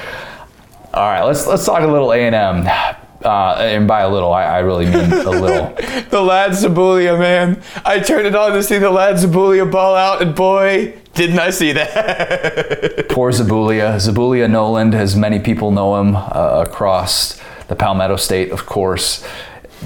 All 0.94 1.10
right. 1.10 1.24
Let's 1.24 1.46
let's 1.48 1.66
talk 1.66 1.82
a 1.82 1.88
little 1.88 2.14
A 2.14 2.18
and 2.18 2.34
M. 2.34 3.03
Uh, 3.24 3.56
and 3.60 3.88
by 3.88 4.02
a 4.02 4.10
little, 4.10 4.34
I, 4.34 4.44
I 4.44 4.60
really 4.60 4.86
mean 4.86 5.12
a 5.12 5.30
little. 5.30 5.76
The 6.14 6.22
lad 6.22 6.52
Zabulia, 6.52 7.18
man. 7.18 7.64
I 7.84 8.00
turned 8.00 8.28
it 8.28 8.36
on 8.36 8.52
to 8.52 8.62
see 8.62 8.78
the 8.78 8.92
lad 8.92 9.16
Zabulia 9.16 9.70
ball 9.70 9.96
out, 9.96 10.22
and 10.22 10.36
boy, 10.36 10.94
didn't 11.16 11.40
I 11.40 11.50
see 11.50 11.72
that. 11.72 13.08
Poor 13.10 13.32
Zabulia. 13.32 13.96
Zabulia 13.96 14.48
Noland, 14.48 14.94
as 14.94 15.16
many 15.16 15.40
people 15.40 15.72
know 15.72 16.00
him 16.00 16.16
uh, 16.16 16.64
across 16.68 17.42
the 17.68 17.76
Palmetto 17.76 18.18
State, 18.18 18.52
of 18.52 18.68
course. 18.68 19.26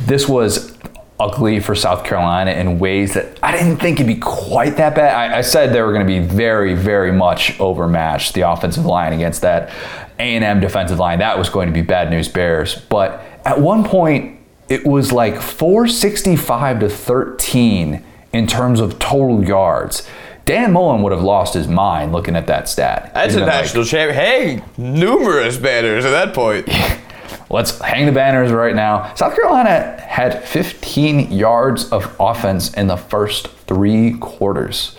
This 0.05 0.27
was 0.27 0.77
ugly 1.19 1.59
for 1.59 1.75
South 1.75 2.03
Carolina 2.03 2.51
in 2.51 2.77
ways 2.77 3.13
that 3.13 3.39
I 3.41 3.51
didn't 3.51 3.77
think 3.77 3.99
it'd 3.99 4.07
be 4.07 4.19
quite 4.19 4.77
that 4.77 4.95
bad. 4.95 5.15
I, 5.15 5.37
I 5.37 5.41
said 5.41 5.73
they 5.73 5.81
were 5.81 5.93
going 5.93 6.05
to 6.05 6.19
be 6.19 6.19
very, 6.19 6.75
very 6.75 7.11
much 7.11 7.59
overmatched, 7.59 8.33
the 8.33 8.41
offensive 8.41 8.85
line 8.85 9.13
against 9.13 9.41
that 9.41 9.71
A&M 10.19 10.59
defensive 10.59 10.99
line. 10.99 11.19
That 11.19 11.37
was 11.37 11.49
going 11.49 11.67
to 11.67 11.73
be 11.73 11.81
bad 11.81 12.09
news 12.09 12.27
bears. 12.27 12.75
But 12.75 13.21
at 13.45 13.59
one 13.59 13.83
point, 13.83 14.39
it 14.69 14.85
was 14.85 15.11
like 15.11 15.41
465 15.41 16.79
to 16.81 16.89
13 16.89 18.03
in 18.33 18.47
terms 18.47 18.79
of 18.79 18.99
total 18.99 19.43
yards. 19.43 20.07
Dan 20.45 20.71
Mullen 20.73 21.01
would 21.03 21.11
have 21.11 21.23
lost 21.23 21.53
his 21.53 21.67
mind 21.67 22.13
looking 22.13 22.35
at 22.35 22.47
that 22.47 22.69
stat. 22.69 23.11
That's 23.13 23.33
He'd 23.33 23.41
a 23.41 23.45
been 23.45 23.53
like, 23.53 23.63
national 23.65 23.83
champion. 23.85 24.15
Hey, 24.17 24.63
numerous 24.77 25.57
banners 25.57 26.05
at 26.05 26.11
that 26.11 26.33
point. 26.33 26.67
Let's 27.49 27.79
hang 27.79 28.05
the 28.05 28.11
banners 28.11 28.51
right 28.51 28.75
now. 28.75 29.13
South 29.15 29.35
Carolina 29.35 29.99
had 30.01 30.43
15 30.43 31.31
yards 31.31 31.89
of 31.91 32.13
offense 32.19 32.73
in 32.73 32.87
the 32.87 32.97
first 32.97 33.47
three 33.47 34.13
quarters. 34.19 34.97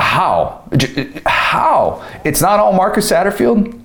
How? 0.00 0.68
How? 1.26 2.04
It's 2.24 2.40
not 2.40 2.60
all 2.60 2.72
Marcus 2.72 3.10
Satterfield. 3.10 3.80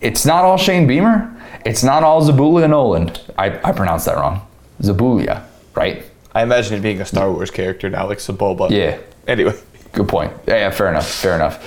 It's 0.00 0.26
not 0.26 0.44
all 0.44 0.56
Shane 0.56 0.86
Beamer. 0.86 1.30
It's 1.64 1.82
not 1.82 2.02
all 2.02 2.22
Zabulia 2.22 2.68
Noland. 2.68 3.20
I, 3.38 3.58
I 3.66 3.72
pronounced 3.72 4.06
that 4.06 4.16
wrong. 4.16 4.46
Zabulia, 4.80 5.44
right? 5.74 6.04
I 6.34 6.42
imagine 6.42 6.76
it 6.76 6.80
being 6.80 7.00
a 7.00 7.06
Star 7.06 7.30
Wars 7.32 7.50
character 7.50 7.88
now, 7.88 8.06
like 8.06 8.18
Sebulba. 8.18 8.70
Yeah. 8.70 8.98
Anyway. 9.26 9.54
Good 9.92 10.08
point. 10.08 10.32
Yeah, 10.46 10.56
yeah, 10.56 10.70
fair 10.70 10.88
enough. 10.88 11.08
Fair 11.08 11.36
enough. 11.36 11.64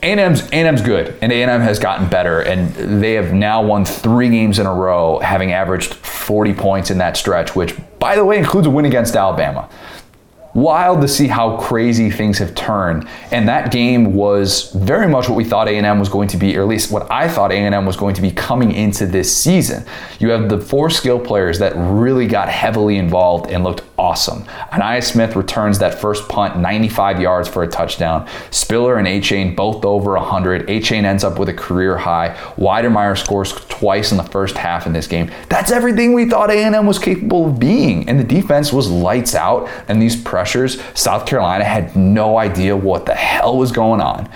A&M's 0.00 0.42
A&M's 0.52 0.80
good, 0.80 1.18
and 1.20 1.32
A&M 1.32 1.60
has 1.60 1.80
gotten 1.80 2.08
better, 2.08 2.40
and 2.40 3.02
they 3.02 3.14
have 3.14 3.32
now 3.32 3.64
won 3.64 3.84
three 3.84 4.28
games 4.28 4.60
in 4.60 4.66
a 4.66 4.72
row, 4.72 5.18
having 5.18 5.50
averaged 5.50 5.94
40 5.94 6.54
points 6.54 6.90
in 6.92 6.98
that 6.98 7.16
stretch, 7.16 7.56
which, 7.56 7.74
by 7.98 8.14
the 8.14 8.24
way, 8.24 8.38
includes 8.38 8.68
a 8.68 8.70
win 8.70 8.84
against 8.84 9.16
Alabama. 9.16 9.68
Wild 10.58 11.02
to 11.02 11.08
see 11.08 11.28
how 11.28 11.56
crazy 11.56 12.10
things 12.10 12.38
have 12.38 12.52
turned, 12.56 13.06
and 13.30 13.46
that 13.46 13.70
game 13.70 14.12
was 14.12 14.72
very 14.72 15.06
much 15.06 15.28
what 15.28 15.36
we 15.36 15.44
thought 15.44 15.68
A&M 15.68 16.00
was 16.00 16.08
going 16.08 16.26
to 16.26 16.36
be, 16.36 16.56
or 16.56 16.62
at 16.62 16.66
least 16.66 16.90
what 16.90 17.08
I 17.12 17.28
thought 17.28 17.52
A&M 17.52 17.86
was 17.86 17.96
going 17.96 18.16
to 18.16 18.20
be 18.20 18.32
coming 18.32 18.72
into 18.72 19.06
this 19.06 19.32
season. 19.34 19.84
You 20.18 20.30
have 20.30 20.48
the 20.48 20.58
four 20.58 20.90
skill 20.90 21.20
players 21.20 21.60
that 21.60 21.74
really 21.76 22.26
got 22.26 22.48
heavily 22.48 22.96
involved 22.96 23.48
and 23.52 23.62
looked 23.62 23.84
awesome. 23.98 24.42
Ainias 24.72 25.04
Smith 25.04 25.36
returns 25.36 25.78
that 25.78 26.00
first 26.00 26.28
punt 26.28 26.58
95 26.58 27.20
yards 27.20 27.48
for 27.48 27.62
a 27.62 27.68
touchdown. 27.68 28.28
Spiller 28.50 28.96
and 28.96 29.06
Achane 29.06 29.54
both 29.54 29.84
over 29.84 30.14
100. 30.14 30.66
Achane 30.66 31.04
ends 31.04 31.22
up 31.24 31.38
with 31.38 31.48
a 31.48 31.54
career 31.54 31.96
high. 31.96 32.34
Wydermyer 32.56 33.16
scores 33.16 33.52
twice 33.52 34.10
in 34.10 34.16
the 34.16 34.24
first 34.24 34.56
half 34.56 34.86
in 34.86 34.92
this 34.92 35.06
game. 35.06 35.30
That's 35.48 35.70
everything 35.70 36.14
we 36.14 36.28
thought 36.28 36.50
A&M 36.50 36.86
was 36.86 36.98
capable 36.98 37.46
of 37.46 37.58
being. 37.58 38.08
And 38.08 38.18
the 38.18 38.24
defense 38.24 38.72
was 38.72 38.88
lights 38.88 39.34
out. 39.34 39.68
And 39.88 40.00
these 40.00 40.20
South 40.94 41.26
Carolina 41.26 41.64
had 41.64 41.96
no 41.96 42.38
idea 42.38 42.76
what 42.76 43.06
the 43.06 43.14
hell 43.14 43.56
was 43.56 43.72
going 43.72 44.00
on. 44.00 44.30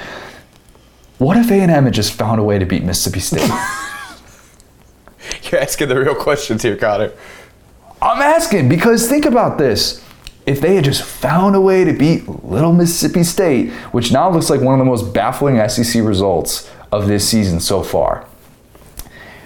What 1.18 1.36
if 1.36 1.50
A&M 1.50 1.70
had 1.70 1.94
just 1.94 2.12
found 2.12 2.40
a 2.40 2.42
way 2.42 2.58
to 2.58 2.66
beat 2.66 2.82
Mississippi 2.82 3.20
State? 3.20 3.48
You're 5.50 5.60
asking 5.60 5.88
the 5.88 5.98
real 5.98 6.14
questions 6.14 6.62
here, 6.62 6.76
Connor. 6.76 7.12
I'm 8.00 8.20
asking 8.20 8.68
because 8.68 9.08
think 9.08 9.24
about 9.24 9.58
this. 9.58 10.02
If 10.44 10.60
they 10.60 10.74
had 10.74 10.84
just 10.84 11.04
found 11.04 11.54
a 11.54 11.60
way 11.60 11.84
to 11.84 11.92
beat 11.92 12.28
Little 12.44 12.72
Mississippi 12.72 13.22
State, 13.22 13.70
which 13.92 14.10
now 14.10 14.28
looks 14.28 14.50
like 14.50 14.60
one 14.60 14.74
of 14.74 14.80
the 14.80 14.84
most 14.84 15.14
baffling 15.14 15.56
SEC 15.68 16.02
results 16.02 16.68
of 16.90 17.06
this 17.06 17.28
season 17.28 17.60
so 17.60 17.84
far, 17.84 18.26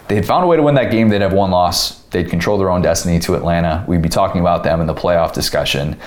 they 0.09 0.15
had 0.15 0.25
found 0.25 0.45
a 0.45 0.47
way 0.47 0.57
to 0.57 0.63
win 0.63 0.75
that 0.77 0.91
game. 0.91 1.09
They'd 1.09 1.21
have 1.21 1.35
one 1.35 1.51
loss. 1.51 2.03
They'd 2.05 2.31
control 2.31 2.57
their 2.57 2.71
own 2.71 2.81
destiny 2.81 3.19
to 3.21 3.35
Atlanta. 3.35 3.85
We'd 3.87 4.03
be 4.03 4.09
talking 4.09 4.41
about 4.41 4.65
them 4.65 4.81
in 4.81 4.87
the 4.87 4.95
playoff 4.95 5.35
discussion. 5.35 5.99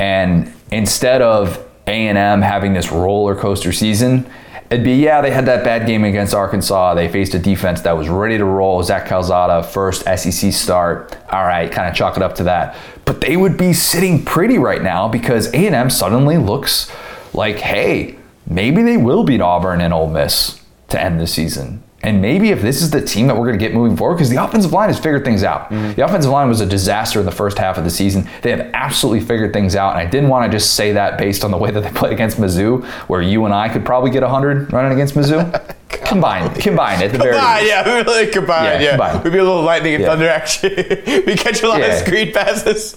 And 0.00 0.52
instead 0.72 1.20
of 1.20 1.64
A&M 1.86 2.40
having 2.40 2.72
this 2.72 2.90
roller 2.90 3.36
coaster 3.36 3.70
season, 3.70 4.28
it'd 4.70 4.82
be 4.82 4.94
yeah 4.94 5.20
they 5.20 5.30
had 5.30 5.44
that 5.46 5.62
bad 5.62 5.86
game 5.86 6.04
against 6.04 6.34
Arkansas. 6.34 6.94
They 6.94 7.08
faced 7.08 7.34
a 7.34 7.38
defense 7.38 7.82
that 7.82 7.92
was 7.92 8.08
ready 8.08 8.38
to 8.38 8.44
roll. 8.44 8.82
Zach 8.82 9.06
Calzada 9.06 9.62
first 9.62 10.04
SEC 10.04 10.52
start. 10.52 11.16
All 11.30 11.44
right, 11.44 11.70
kind 11.70 11.86
of 11.86 11.94
chalk 11.94 12.16
it 12.16 12.22
up 12.22 12.34
to 12.36 12.44
that. 12.44 12.76
But 13.04 13.20
they 13.20 13.36
would 13.36 13.58
be 13.58 13.74
sitting 13.74 14.24
pretty 14.24 14.56
right 14.56 14.82
now 14.82 15.06
because 15.06 15.52
A&M 15.52 15.90
suddenly 15.90 16.38
looks 16.38 16.90
like 17.34 17.58
hey 17.58 18.16
maybe 18.46 18.82
they 18.82 18.96
will 18.96 19.22
beat 19.22 19.42
Auburn 19.42 19.82
and 19.82 19.92
Ole 19.92 20.08
Miss 20.08 20.62
to 20.88 21.00
end 21.00 21.20
the 21.20 21.26
season. 21.26 21.82
And 22.02 22.22
maybe 22.22 22.50
if 22.50 22.62
this 22.62 22.80
is 22.80 22.90
the 22.90 23.02
team 23.02 23.26
that 23.26 23.36
we're 23.36 23.46
going 23.46 23.58
to 23.58 23.62
get 23.62 23.74
moving 23.74 23.94
forward, 23.94 24.14
because 24.14 24.30
the 24.30 24.42
offensive 24.42 24.72
line 24.72 24.88
has 24.88 24.98
figured 24.98 25.22
things 25.22 25.42
out. 25.44 25.68
Mm-hmm. 25.70 25.92
The 25.94 26.04
offensive 26.04 26.30
line 26.30 26.48
was 26.48 26.62
a 26.62 26.66
disaster 26.66 27.20
in 27.20 27.26
the 27.26 27.30
first 27.32 27.58
half 27.58 27.76
of 27.76 27.84
the 27.84 27.90
season. 27.90 28.26
They 28.40 28.50
have 28.52 28.70
absolutely 28.72 29.20
figured 29.20 29.52
things 29.52 29.76
out. 29.76 29.90
And 29.90 29.98
I 29.98 30.06
didn't 30.06 30.30
want 30.30 30.50
to 30.50 30.56
just 30.56 30.74
say 30.74 30.92
that 30.92 31.18
based 31.18 31.44
on 31.44 31.50
the 31.50 31.58
way 31.58 31.70
that 31.70 31.82
they 31.82 31.90
played 31.94 32.14
against 32.14 32.38
Mizzou, 32.38 32.84
where 33.08 33.20
you 33.20 33.44
and 33.44 33.52
I 33.52 33.68
could 33.68 33.84
probably 33.84 34.10
get 34.10 34.22
100 34.22 34.72
running 34.72 34.92
against 34.92 35.14
Mizzou. 35.14 35.74
combined, 36.06 36.54
combined 36.56 37.02
at 37.02 37.12
the 37.12 37.18
very 37.18 37.32
Combined, 37.34 37.60
least. 37.64 37.70
yeah, 37.74 37.94
really 37.94 38.26
combined, 38.28 38.80
Yeah, 38.80 38.80
yeah. 38.80 38.90
combined. 38.92 39.24
We'd 39.24 39.32
be 39.34 39.38
a 39.38 39.44
little 39.44 39.62
lightning 39.62 39.94
and 39.94 40.02
Yeah. 40.02 40.08
thunder 40.08 40.28
action. 40.28 40.72
we 41.26 41.34
catch 41.36 41.62
a 41.62 41.68
lot 41.68 41.82
of 41.82 41.92
screen 41.98 42.32
passes. 42.32 42.96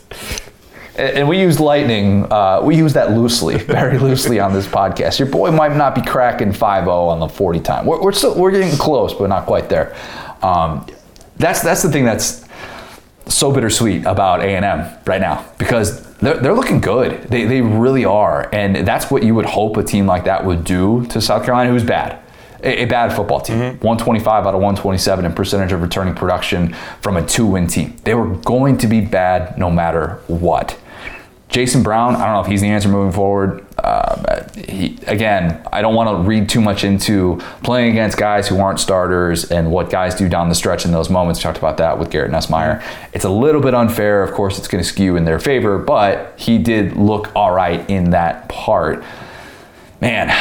And 0.98 1.18
and 1.18 1.28
we 1.28 1.40
use 1.40 1.60
lightning. 1.60 2.32
Uh, 2.32 2.62
we 2.64 2.76
use 2.76 2.94
that 2.94 3.12
loosely, 3.12 3.58
very 3.80 3.98
loosely 3.98 4.40
on 4.40 4.54
this 4.54 4.68
podcast. 4.68 5.20
Your 5.20 5.28
boy 5.28 5.52
might 5.52 5.76
not 5.76 5.96
be 5.96 6.02
cracking 6.02 6.52
5-0 6.52 6.88
on 6.88 7.20
the 7.20 7.30
40 7.30 7.60
time. 7.60 7.86
We're, 7.86 8.02
we're 8.02 8.12
still 8.12 8.36
we're 8.36 8.52
getting 8.52 8.78
close, 8.78 9.14
but 9.14 9.28
not 9.28 9.46
quite 9.46 9.70
there. 9.70 9.96
Um, 10.42 10.86
that's 11.38 11.62
that's 11.62 11.82
the 11.82 11.92
thing 11.92 12.06
that's 12.06 12.44
so 13.28 13.52
bittersweet 13.52 14.06
about 14.06 14.42
A&M 14.42 14.98
right 15.06 15.22
now 15.22 15.46
because 15.58 16.14
they're, 16.18 16.38
they're 16.38 16.54
looking 16.54 16.82
good. 16.82 17.24
They, 17.24 17.46
they 17.46 17.62
really 17.62 18.06
are. 18.06 18.50
And 18.54 18.88
that's 18.88 19.10
what 19.10 19.24
you 19.24 19.36
would 19.36 19.46
hope 19.46 19.78
a 19.78 19.84
team 19.84 20.06
like 20.06 20.26
that 20.26 20.46
would 20.46 20.64
do 20.64 21.06
to 21.08 21.22
South 21.22 21.46
Carolina, 21.46 21.72
who's 21.72 21.84
bad. 21.84 22.20
A, 22.64 22.84
a 22.84 22.86
bad 22.86 23.14
football 23.14 23.42
team. 23.42 23.58
125 23.60 24.46
out 24.46 24.54
of 24.54 24.62
127 24.62 25.26
in 25.26 25.34
percentage 25.34 25.72
of 25.72 25.82
returning 25.82 26.16
production 26.16 26.74
from 27.02 27.18
a 27.18 27.26
two 27.26 27.46
win 27.46 27.68
team. 27.68 27.96
They 28.04 28.14
were 28.14 28.28
going 28.28 28.78
to 28.80 28.88
be 28.88 29.02
bad 29.02 29.58
no 29.58 29.70
matter 29.70 30.22
what. 30.28 30.80
Jason 31.54 31.84
Brown, 31.84 32.16
I 32.16 32.26
don't 32.26 32.34
know 32.34 32.42
if 32.42 32.48
he's 32.48 32.62
the 32.62 32.68
answer 32.68 32.90
moving 32.90 33.12
forward. 33.12 33.64
Uh, 33.78 34.44
he, 34.56 34.98
again, 35.06 35.62
I 35.72 35.84
don't 35.84 35.94
want 35.94 36.10
to 36.10 36.28
read 36.28 36.50
too 36.50 36.60
much 36.60 36.84
into 36.84 37.38
playing 37.62 37.92
against 37.92 38.18
guys 38.18 38.48
who 38.48 38.60
aren't 38.60 38.80
starters 38.80 39.52
and 39.52 39.72
what 39.72 39.92
guys 39.92 40.16
do 40.16 40.28
down 40.28 40.50
the 40.50 40.56
stretch 40.56 40.84
in 40.84 40.92
those 40.92 41.12
moments. 41.12 41.40
We 41.40 41.44
talked 41.44 41.60
about 41.60 41.78
that 41.78 42.00
with 42.00 42.10
Garrett 42.10 42.32
Nussmeier. 42.32 42.84
It's 43.14 43.24
a 43.24 43.30
little 43.30 43.62
bit 43.62 43.76
unfair. 43.76 44.24
Of 44.24 44.32
course, 44.32 44.58
it's 44.58 44.68
going 44.68 44.84
to 44.84 44.90
skew 44.90 45.16
in 45.16 45.26
their 45.26 45.40
favor, 45.40 45.78
but 45.78 46.34
he 46.38 46.58
did 46.58 46.98
look 46.98 47.32
all 47.36 47.54
right 47.54 47.88
in 47.88 48.10
that 48.10 48.50
part. 48.50 49.04
Man, 50.02 50.36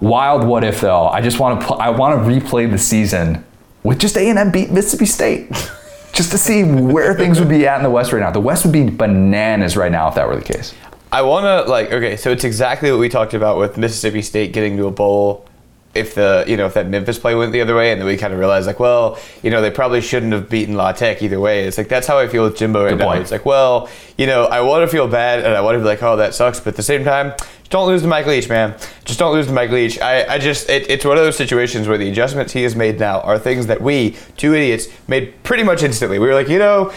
wild 0.00 0.44
what 0.44 0.64
if 0.64 0.80
though. 0.80 1.06
I 1.06 1.20
just 1.20 1.38
want 1.38 1.60
to 1.60 1.74
I 1.74 1.90
want 1.90 2.20
to 2.20 2.28
replay 2.28 2.68
the 2.68 2.78
season 2.78 3.44
with 3.84 4.00
just 4.00 4.16
A&M 4.16 4.50
beat 4.50 4.72
Mississippi 4.72 5.06
State. 5.06 5.48
just 6.14 6.30
to 6.30 6.38
see 6.38 6.64
where 6.64 7.14
things 7.14 7.38
would 7.40 7.48
be 7.48 7.66
at 7.66 7.76
in 7.76 7.82
the 7.82 7.90
West 7.90 8.12
right 8.12 8.20
now. 8.20 8.30
The 8.30 8.40
West 8.40 8.64
would 8.64 8.72
be 8.72 8.88
bananas 8.88 9.76
right 9.76 9.92
now 9.92 10.08
if 10.08 10.14
that 10.14 10.26
were 10.28 10.36
the 10.36 10.42
case. 10.42 10.74
I 11.12 11.22
want 11.22 11.44
to 11.44 11.70
like 11.70 11.92
okay, 11.92 12.16
so 12.16 12.30
it's 12.30 12.44
exactly 12.44 12.90
what 12.90 12.98
we 12.98 13.08
talked 13.08 13.34
about 13.34 13.58
with 13.58 13.76
Mississippi 13.76 14.22
State 14.22 14.52
getting 14.52 14.76
to 14.78 14.86
a 14.86 14.90
bowl. 14.90 15.46
If 15.94 16.16
the 16.16 16.44
you 16.48 16.56
know 16.56 16.66
if 16.66 16.74
that 16.74 16.88
Memphis 16.88 17.20
play 17.20 17.36
went 17.36 17.52
the 17.52 17.60
other 17.60 17.76
way, 17.76 17.92
and 17.92 18.00
then 18.00 18.08
we 18.08 18.16
kind 18.16 18.32
of 18.32 18.40
realized 18.40 18.66
like, 18.66 18.80
well, 18.80 19.16
you 19.44 19.50
know, 19.50 19.62
they 19.62 19.70
probably 19.70 20.00
shouldn't 20.00 20.32
have 20.32 20.50
beaten 20.50 20.74
La 20.74 20.90
Tech 20.90 21.22
either 21.22 21.38
way. 21.38 21.66
It's 21.66 21.78
like 21.78 21.88
that's 21.88 22.08
how 22.08 22.18
I 22.18 22.26
feel 22.26 22.42
with 22.42 22.56
Jimbo 22.56 22.82
right 22.82 22.90
Good 22.90 22.98
now. 22.98 23.04
point. 23.04 23.20
It's 23.22 23.30
like, 23.30 23.46
well, 23.46 23.88
you 24.18 24.26
know, 24.26 24.46
I 24.46 24.62
want 24.62 24.82
to 24.82 24.88
feel 24.88 25.06
bad 25.06 25.44
and 25.44 25.54
I 25.54 25.60
want 25.60 25.76
to 25.76 25.78
be 25.78 25.84
like, 25.84 26.02
oh, 26.02 26.16
that 26.16 26.34
sucks, 26.34 26.58
but 26.58 26.70
at 26.70 26.76
the 26.76 26.82
same 26.82 27.04
time, 27.04 27.32
don't 27.74 27.88
lose 27.88 28.02
to 28.02 28.08
Mike 28.08 28.26
Leach, 28.26 28.48
man. 28.48 28.72
Just 29.04 29.18
don't 29.18 29.32
lose 29.32 29.48
to 29.48 29.52
Mike 29.52 29.70
Leach. 29.70 30.00
I, 30.00 30.34
I 30.34 30.38
just 30.38 30.70
it, 30.70 30.88
it's 30.88 31.04
one 31.04 31.18
of 31.18 31.24
those 31.24 31.36
situations 31.36 31.88
where 31.88 31.98
the 31.98 32.08
adjustments 32.08 32.52
he 32.52 32.62
has 32.62 32.76
made 32.76 33.00
now 33.00 33.20
are 33.22 33.36
things 33.36 33.66
that 33.66 33.80
we 33.80 34.16
two 34.36 34.54
idiots 34.54 34.86
made 35.08 35.42
pretty 35.42 35.64
much 35.64 35.82
instantly. 35.82 36.20
We 36.20 36.28
were 36.28 36.34
like, 36.34 36.48
you 36.48 36.58
know. 36.58 36.92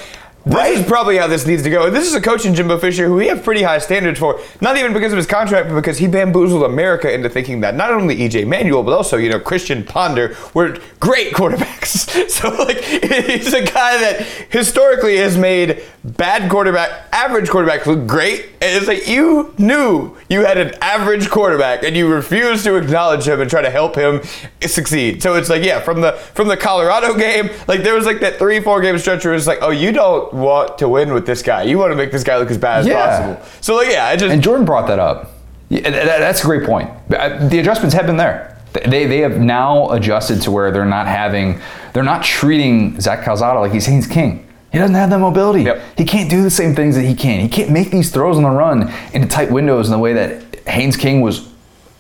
This 0.50 0.80
is 0.80 0.86
probably 0.86 1.18
how 1.18 1.28
this 1.28 1.46
needs 1.46 1.64
to 1.64 1.70
go. 1.70 1.88
And 1.88 1.96
this 1.96 2.08
is 2.08 2.14
a 2.14 2.22
coach 2.22 2.46
in 2.46 2.56
Jimbo 2.56 2.78
Fisher 2.78 3.06
who 3.06 3.16
we 3.16 3.28
have 3.28 3.44
pretty 3.44 3.64
high 3.64 3.80
standards 3.80 4.20
for, 4.20 4.40
not 4.62 4.78
even 4.78 4.94
because 4.94 5.12
of 5.12 5.18
his 5.18 5.26
contract, 5.26 5.70
but 5.70 5.76
because 5.76 5.98
he 5.98 6.08
bamboozled 6.08 6.64
America 6.64 7.14
into 7.14 7.30
thinking 7.30 7.62
that 7.62 7.76
not 7.76 7.92
only 7.92 8.16
EJ 8.16 8.48
Manuel, 8.48 8.84
but 8.84 8.94
also, 8.94 9.18
you 9.18 9.30
know, 9.30 9.40
Christian 9.40 9.84
Ponder 9.84 10.36
were 10.54 10.78
great 11.00 11.34
quarterbacks. 11.34 12.08
So, 12.38 12.50
like, 12.50 12.84
he's 12.84 13.54
a 13.54 13.64
guy 13.64 13.98
that 13.98 14.22
historically 14.50 15.18
has 15.18 15.38
made 15.38 15.82
bad 16.04 16.50
quarterback, 16.50 17.08
average 17.12 17.50
quarterback 17.50 17.86
look 17.86 18.08
great. 18.08 18.46
And 18.62 18.76
it's 18.76 18.88
like 18.88 19.08
you 19.08 19.54
knew 19.58 20.16
you 20.30 20.46
had 20.46 20.58
an 20.58 20.74
average 20.82 21.30
quarterback 21.30 21.84
and 21.84 21.96
you 21.96 22.08
refused 22.08 22.64
to 22.66 22.76
acknowledge 22.76 23.28
him 23.28 23.42
and 23.42 23.50
try 23.50 23.62
to 23.62 23.70
help 23.70 23.96
him 23.96 24.22
succeed. 24.62 25.22
So 25.22 25.36
it's 25.36 25.50
like, 25.50 25.64
yeah, 25.64 25.80
from 25.80 26.02
the 26.02 26.14
from 26.34 26.48
the 26.48 26.58
Colorado 26.58 27.14
game, 27.18 27.50
like 27.68 27.82
there 27.84 27.94
was 27.94 28.06
like 28.06 28.20
that 28.22 28.38
three, 28.38 28.60
four 28.60 28.82
game 28.82 28.98
stretch 28.98 29.26
where 29.26 29.34
it's 29.34 29.48
like, 29.48 29.60
oh, 29.62 29.70
you 29.72 29.92
don't 29.92 30.32
want 30.38 30.78
to 30.80 30.88
win 30.90 31.14
with 31.14 31.26
this 31.26 31.42
guy. 31.42 31.64
You 31.64 31.78
want 31.78 31.92
to 31.92 31.96
make 31.96 32.12
this 32.12 32.24
guy 32.24 32.38
look 32.38 32.50
as 32.52 32.58
bad 32.58 32.80
as 32.82 32.88
Yeah. 32.88 33.06
possible. 33.06 33.46
So 33.62 33.76
like, 33.76 33.90
yeah, 33.92 34.06
I 34.08 34.16
just 34.16 34.32
And 34.34 34.42
Jordan 34.42 34.66
brought 34.66 34.88
that 34.88 35.00
up. 35.00 35.32
Yeah, 35.70 35.82
that- 35.82 36.06
that- 36.06 36.20
that's 36.20 36.42
a 36.44 36.46
great 36.46 36.64
point. 36.66 36.90
Uh, 37.14 37.48
The 37.48 37.60
adjustments 37.60 37.94
have 37.96 38.06
been 38.06 38.18
there. 38.18 38.56
They, 38.86 39.06
they 39.06 39.20
have 39.20 39.38
now 39.40 39.90
adjusted 39.90 40.42
to 40.44 40.52
where 40.52 40.72
they're 40.72 40.86
not 40.86 41.08
having, 41.08 41.60
they're 41.94 42.04
not 42.04 42.22
treating 42.24 43.00
Zach 43.02 43.24
Calzada 43.24 43.60
like 43.60 43.72
he's 43.72 43.86
Haynes 43.88 44.06
King. 44.08 44.46
He 44.72 44.78
doesn't 44.78 44.96
have 44.96 45.10
that 45.10 45.20
mobility. 45.20 45.64
Yep. 45.64 45.82
He 45.98 46.06
can't 46.06 46.30
do 46.30 46.44
the 46.44 46.50
same 46.52 46.76
things 46.76 46.96
that 46.96 47.04
he 47.06 47.16
can. 47.16 47.40
He 47.40 47.48
can't 47.50 47.72
make 47.72 47.90
these 47.90 48.12
throws 48.12 48.38
on 48.38 48.44
the 48.44 48.50
run 48.50 48.92
into 49.14 49.28
tight 49.28 49.50
windows 49.52 49.88
in 49.88 49.92
the 49.94 49.98
way 50.00 50.14
that 50.14 50.42
Haynes 50.68 50.96
King 50.98 51.22
was 51.22 51.48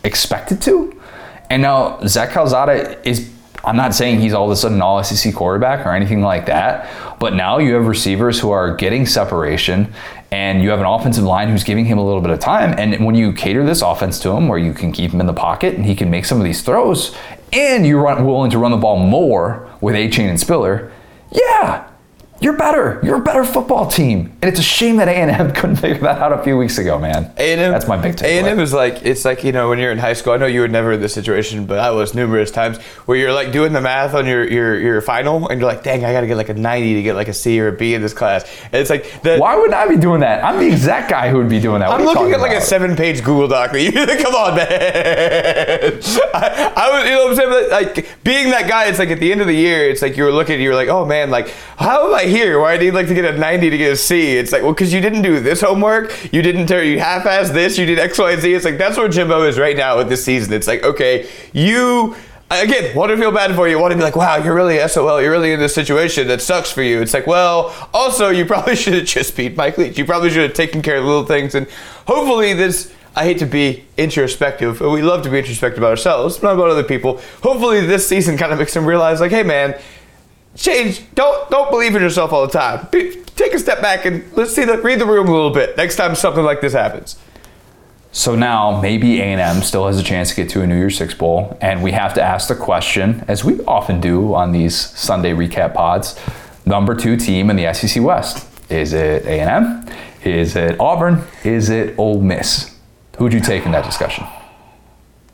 expected 0.03 0.61
to. 0.63 0.93
And 1.49 1.61
now 1.61 1.99
Zach 2.05 2.29
Calzada 2.31 2.97
is, 3.07 3.29
I'm 3.67 3.75
not 3.75 3.93
saying 3.93 4.21
he's 4.21 4.31
all 4.31 4.45
of 4.45 4.51
a 4.51 4.55
sudden 4.55 4.81
all 4.81 5.03
SEC 5.03 5.35
quarterback 5.35 5.85
or 5.85 5.91
anything 5.91 6.21
like 6.21 6.45
that, 6.45 6.89
but 7.19 7.33
now 7.33 7.57
you 7.57 7.73
have 7.73 7.85
receivers 7.85 8.39
who 8.39 8.49
are 8.49 8.73
getting 8.73 9.05
separation 9.05 9.93
and 10.31 10.61
you 10.63 10.69
have 10.69 10.79
an 10.79 10.85
offensive 10.85 11.25
line 11.25 11.49
who's 11.49 11.65
giving 11.65 11.83
him 11.83 11.97
a 11.97 12.05
little 12.05 12.21
bit 12.21 12.31
of 12.31 12.39
time. 12.39 12.73
And 12.79 13.05
when 13.05 13.15
you 13.15 13.33
cater 13.33 13.65
this 13.65 13.81
offense 13.81 14.19
to 14.19 14.31
him 14.31 14.47
where 14.47 14.57
you 14.57 14.73
can 14.73 14.93
keep 14.93 15.11
him 15.11 15.19
in 15.19 15.27
the 15.27 15.33
pocket 15.33 15.75
and 15.75 15.85
he 15.85 15.95
can 15.95 16.09
make 16.09 16.23
some 16.23 16.37
of 16.37 16.45
these 16.45 16.61
throws 16.61 17.13
and 17.51 17.85
you're 17.85 18.01
willing 18.23 18.51
to 18.51 18.57
run 18.57 18.71
the 18.71 18.77
ball 18.77 18.99
more 18.99 19.69
with 19.81 19.95
Achane 19.95 20.29
and 20.29 20.39
Spiller, 20.39 20.89
yeah, 21.31 21.89
you're 22.39 22.53
better. 22.53 22.99
You're 23.03 23.17
a 23.17 23.21
better 23.21 23.43
football 23.43 23.87
team. 23.87 24.37
And 24.41 24.49
it's 24.49 24.59
a 24.59 24.63
shame 24.63 24.97
that 24.97 25.07
A&M 25.07 25.51
couldn't 25.55 25.77
figure 25.77 26.01
that 26.03 26.19
out 26.19 26.33
a 26.33 26.43
few 26.43 26.57
weeks 26.57 26.77
ago, 26.77 26.99
man. 26.99 27.31
A&M, 27.37 27.71
That's 27.71 27.87
my 27.87 27.97
big 27.97 28.15
takeaway. 28.15 28.43
A&M 28.43 28.59
is 28.59 28.73
like 28.73 29.03
it's 29.03 29.25
like 29.25 29.43
you 29.43 29.51
know 29.51 29.69
when 29.69 29.79
you're 29.79 29.91
in 29.91 29.97
high 29.97 30.13
school. 30.13 30.33
I 30.33 30.37
know 30.37 30.45
you 30.45 30.61
were 30.61 30.67
never 30.67 30.93
in 30.93 31.01
this 31.01 31.13
situation, 31.13 31.65
but 31.65 31.79
I 31.79 31.91
was 31.91 32.13
numerous 32.13 32.51
times 32.51 32.77
where 33.05 33.17
you're 33.17 33.33
like 33.33 33.51
doing 33.51 33.73
the 33.73 33.81
math 33.81 34.13
on 34.13 34.27
your 34.27 34.47
your, 34.47 34.79
your 34.79 35.01
final, 35.01 35.47
and 35.47 35.59
you're 35.59 35.69
like, 35.69 35.83
dang, 35.83 36.05
I 36.05 36.13
got 36.13 36.21
to 36.21 36.27
get 36.27 36.37
like 36.37 36.49
a 36.49 36.53
90 36.53 36.93
to 36.95 37.03
get 37.03 37.15
like 37.15 37.27
a 37.27 37.33
C 37.33 37.59
or 37.59 37.69
a 37.69 37.71
B 37.71 37.93
in 37.95 38.01
this 38.01 38.13
class. 38.13 38.43
And 38.65 38.75
it's 38.75 38.89
like 38.89 39.21
the, 39.23 39.37
Why 39.37 39.55
would 39.55 39.73
I 39.73 39.87
be 39.87 39.97
doing 39.97 40.21
that? 40.21 40.43
I'm 40.43 40.59
the 40.59 40.67
exact 40.67 41.09
guy 41.09 41.29
who 41.29 41.37
would 41.37 41.49
be 41.49 41.59
doing 41.59 41.79
that. 41.79 41.89
What 41.89 41.99
I'm 41.99 42.05
looking 42.05 42.31
at 42.33 42.39
like 42.39 42.55
a 42.55 42.61
seven-page 42.61 43.23
Google 43.23 43.47
Doc. 43.47 43.71
That 43.71 43.81
you 43.81 43.91
come 43.91 44.35
on, 44.35 44.55
man. 44.55 44.67
I, 46.33 46.73
I 46.75 46.89
was, 46.91 47.09
you 47.09 47.15
know 47.15 47.25
what 47.25 47.31
I'm 47.31 47.35
saying? 47.35 47.71
Like 47.71 48.23
being 48.23 48.51
that 48.51 48.67
guy, 48.67 48.85
it's 48.85 48.99
like 48.99 49.09
at 49.09 49.19
the 49.19 49.31
end 49.31 49.41
of 49.41 49.47
the 49.47 49.55
year, 49.55 49.89
it's 49.89 50.01
like 50.01 50.17
you 50.17 50.23
were 50.23 50.31
looking, 50.31 50.61
you 50.61 50.69
were 50.69 50.75
like, 50.75 50.89
oh 50.89 51.05
man, 51.05 51.29
like 51.29 51.49
how 51.77 52.07
am 52.07 52.13
I 52.13 52.26
here? 52.27 52.59
Where 52.59 52.67
I 52.67 52.77
need 52.77 52.91
like 52.91 53.07
to 53.07 53.13
get 53.13 53.25
a 53.25 53.37
90 53.37 53.69
to 53.69 53.77
get 53.77 53.91
a 53.93 53.95
C? 53.95 54.37
It's 54.37 54.51
like, 54.51 54.61
well, 54.61 54.73
because 54.73 54.93
you 54.93 55.01
didn't 55.01 55.21
do 55.21 55.39
this 55.39 55.61
homework, 55.61 56.33
you 56.33 56.41
didn't, 56.41 56.69
you 56.69 56.99
half-assed 56.99 57.53
this, 57.53 57.77
you 57.77 57.85
did 57.85 57.99
X, 57.99 58.17
Y, 58.17 58.35
Z. 58.37 58.53
It's 58.53 58.65
like 58.65 58.77
that's 58.77 58.97
where 58.97 59.07
Jimbo 59.07 59.43
is 59.43 59.57
right 59.57 59.75
now 59.75 59.97
with 59.97 60.09
this 60.09 60.23
season. 60.23 60.53
It's 60.53 60.67
like, 60.67 60.83
okay, 60.83 61.29
you. 61.53 62.15
Again, 62.49 62.95
want 62.95 63.11
to 63.11 63.17
feel 63.17 63.33
bad 63.33 63.53
for 63.55 63.67
you. 63.67 63.77
Want 63.77 63.91
to 63.91 63.97
be 63.97 64.03
like, 64.03 64.15
wow, 64.15 64.37
you're 64.37 64.55
really 64.55 64.79
SOL. 64.87 65.21
You're 65.21 65.31
really 65.31 65.51
in 65.51 65.59
this 65.59 65.75
situation 65.75 66.29
that 66.29 66.41
sucks 66.41 66.71
for 66.71 66.81
you. 66.81 67.01
It's 67.01 67.13
like, 67.13 67.27
well, 67.27 67.75
also, 67.93 68.29
you 68.29 68.45
probably 68.45 68.75
should 68.77 68.93
have 68.93 69.03
just 69.03 69.35
beat 69.35 69.57
Mike 69.57 69.77
Leach. 69.77 69.97
You 69.97 70.05
probably 70.05 70.29
should 70.29 70.43
have 70.43 70.53
taken 70.53 70.81
care 70.81 70.95
of 70.95 71.03
little 71.03 71.25
things. 71.25 71.55
And 71.55 71.67
hopefully, 72.07 72.53
this, 72.53 72.93
I 73.17 73.25
hate 73.25 73.39
to 73.39 73.45
be 73.45 73.83
introspective, 73.97 74.79
but 74.79 74.91
we 74.91 75.01
love 75.01 75.23
to 75.23 75.29
be 75.29 75.39
introspective 75.39 75.79
about 75.79 75.89
ourselves, 75.89 76.41
not 76.41 76.53
about 76.53 76.69
other 76.69 76.85
people. 76.85 77.19
Hopefully, 77.43 77.85
this 77.85 78.07
season 78.07 78.37
kind 78.37 78.53
of 78.53 78.59
makes 78.59 78.73
them 78.73 78.85
realize, 78.85 79.19
like, 79.19 79.31
hey, 79.31 79.43
man, 79.43 79.77
change. 80.57 81.03
Don't 81.15 81.49
don't 81.49 81.69
believe 81.71 81.95
in 81.95 82.01
yourself 82.01 82.33
all 82.33 82.45
the 82.45 82.51
time. 82.51 82.87
Be, 82.91 83.21
take 83.35 83.53
a 83.53 83.59
step 83.59 83.81
back 83.81 84.05
and 84.05 84.23
let's 84.35 84.53
see 84.53 84.65
the 84.65 84.77
read 84.81 84.99
the 84.99 85.05
room 85.05 85.27
a 85.27 85.31
little 85.31 85.51
bit 85.51 85.77
next 85.77 85.95
time 85.95 86.15
something 86.15 86.43
like 86.43 86.59
this 86.61 86.73
happens. 86.73 87.17
So 88.11 88.35
now 88.35 88.81
maybe 88.81 89.19
A&M 89.21 89.61
still 89.61 89.85
has 89.85 89.99
a 89.99 90.03
chance 90.03 90.29
to 90.29 90.35
get 90.35 90.49
to 90.51 90.61
a 90.63 90.67
New 90.67 90.75
Year's 90.77 90.97
Six 90.97 91.13
bowl, 91.13 91.55
and 91.61 91.83
we 91.83 91.91
have 91.91 92.15
to 92.15 92.21
ask 92.21 92.47
the 92.47 92.55
question, 92.55 93.23
as 93.27 93.43
we 93.45 93.59
often 93.65 94.01
do 94.01 94.33
on 94.33 94.51
these 94.53 94.75
Sunday 94.75 95.33
recap 95.33 95.75
pods: 95.75 96.19
number 96.65 96.95
two 96.95 97.15
team 97.15 97.49
in 97.49 97.55
the 97.57 97.71
SEC 97.73 98.01
West. 98.01 98.47
Is 98.71 98.93
it 98.93 99.23
A&M? 99.25 99.85
Is 100.23 100.55
it 100.55 100.79
Auburn? 100.79 101.23
Is 101.43 101.69
it 101.69 101.97
Ole 101.99 102.19
Miss? 102.21 102.75
Who'd 103.17 103.33
you 103.33 103.39
take 103.39 103.65
in 103.65 103.71
that 103.71 103.85
discussion? 103.85 104.25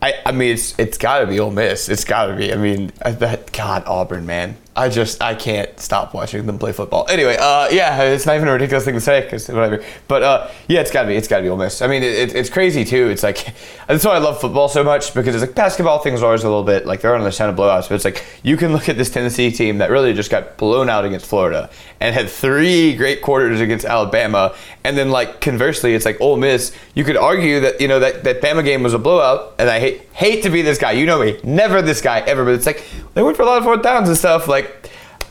I, 0.02 0.16
I 0.26 0.32
mean, 0.34 0.54
it's 0.54 0.78
it's 0.78 0.98
got 0.98 1.20
to 1.20 1.28
be 1.28 1.40
Ole 1.40 1.52
Miss. 1.52 1.88
It's 1.88 2.04
got 2.04 2.26
to 2.28 2.36
be. 2.36 2.52
I 2.52 2.58
mean, 2.58 2.92
I- 3.02 3.12
that 3.12 3.54
God 3.54 3.84
Auburn, 3.86 4.26
man. 4.26 4.58
I 4.76 4.90
just 4.90 5.22
I 5.22 5.36
can't 5.36 5.80
stop 5.80 6.16
watching 6.16 6.46
them 6.48 6.58
play 6.58 6.72
football. 6.72 7.06
Anyway, 7.08 7.38
uh, 7.40 7.70
yeah, 7.70 8.02
it's 8.04 8.26
not 8.26 8.36
even 8.36 8.48
a 8.48 8.54
ridiculous 8.54 8.84
thing 8.84 8.96
to 8.96 9.02
say 9.02 9.22
because 9.22 9.48
whatever. 9.48 9.84
But 10.08 10.24
uh, 10.24 10.50
yeah, 10.68 10.82
it's 10.82 10.90
got 10.90 11.04
to 11.04 11.10
be. 11.10 11.16
It's 11.16 11.28
got 11.28 11.38
to 11.38 11.44
be 11.44 11.50
Ole 11.50 11.58
Miss. 11.58 11.84
I 11.84 11.88
mean, 11.88 12.02
it, 12.02 12.14
it, 12.14 12.36
it's 12.36 12.50
crazy 12.50 12.84
too. 12.84 13.10
It's 13.10 13.22
like 13.22 13.54
that's 13.88 14.04
why 14.04 14.16
I 14.16 14.18
love 14.18 14.42
football 14.42 14.68
so 14.70 14.84
much 14.84 15.14
because 15.14 15.36
it's 15.36 15.44
like 15.44 15.54
basketball 15.54 16.00
things 16.00 16.24
are 16.24 16.26
always 16.26 16.44
a 16.44 16.48
little 16.50 16.64
bit 16.64 16.88
like 16.88 17.02
they're 17.02 17.16
on 17.16 17.24
the 17.24 17.32
ton 17.32 17.50
of 17.50 17.56
blowouts. 17.56 17.88
But 17.88 17.96
it's 17.96 18.06
like 18.06 18.26
you 18.42 18.58
can 18.58 18.74
look 18.74 18.90
at 18.90 18.98
this 18.98 19.12
Tennessee 19.12 19.52
team 19.52 19.78
that 19.78 19.92
really 19.92 20.14
just 20.14 20.32
got 20.32 20.58
blown 20.58 20.90
out 20.90 21.06
against 21.06 21.28
Florida 21.28 21.70
and 22.00 22.16
had 22.16 22.28
three 22.28 22.96
great 22.96 23.22
quarters 23.22 23.62
against 23.62 23.86
Alabama, 23.86 24.56
and 24.84 24.98
then 24.98 25.12
like 25.12 25.40
conversely, 25.40 25.94
it's 25.94 26.06
like 26.06 26.20
Ole 26.20 26.38
Miss. 26.38 26.76
You 26.96 27.04
could 27.04 27.18
argue 27.18 27.60
that 27.60 27.80
you 27.80 27.88
know 27.88 28.00
that 28.00 28.24
that 28.24 28.42
Bama 28.42 28.66
game 28.66 28.82
was 28.82 28.96
a 28.96 29.00
blowout, 29.00 29.54
and 29.60 29.70
I 29.70 29.80
hate 29.80 30.02
hate 30.14 30.44
to 30.44 30.50
be 30.50 30.64
this 30.64 30.80
guy. 30.80 30.94
You 30.94 31.06
know 31.06 31.20
me, 31.20 31.40
never 31.44 31.84
this 31.84 32.02
guy 32.02 32.22
ever. 32.22 32.44
But 32.44 32.56
it's 32.56 32.66
like 32.66 32.84
they 33.14 33.22
went 33.22 33.38
for 33.38 33.44
a 33.44 33.46
lot 33.46 33.60
of 33.60 33.64
fourth 33.64 33.84
downs 33.84 34.10
and 34.10 34.18
stuff. 34.18 34.48
Like 34.48 34.63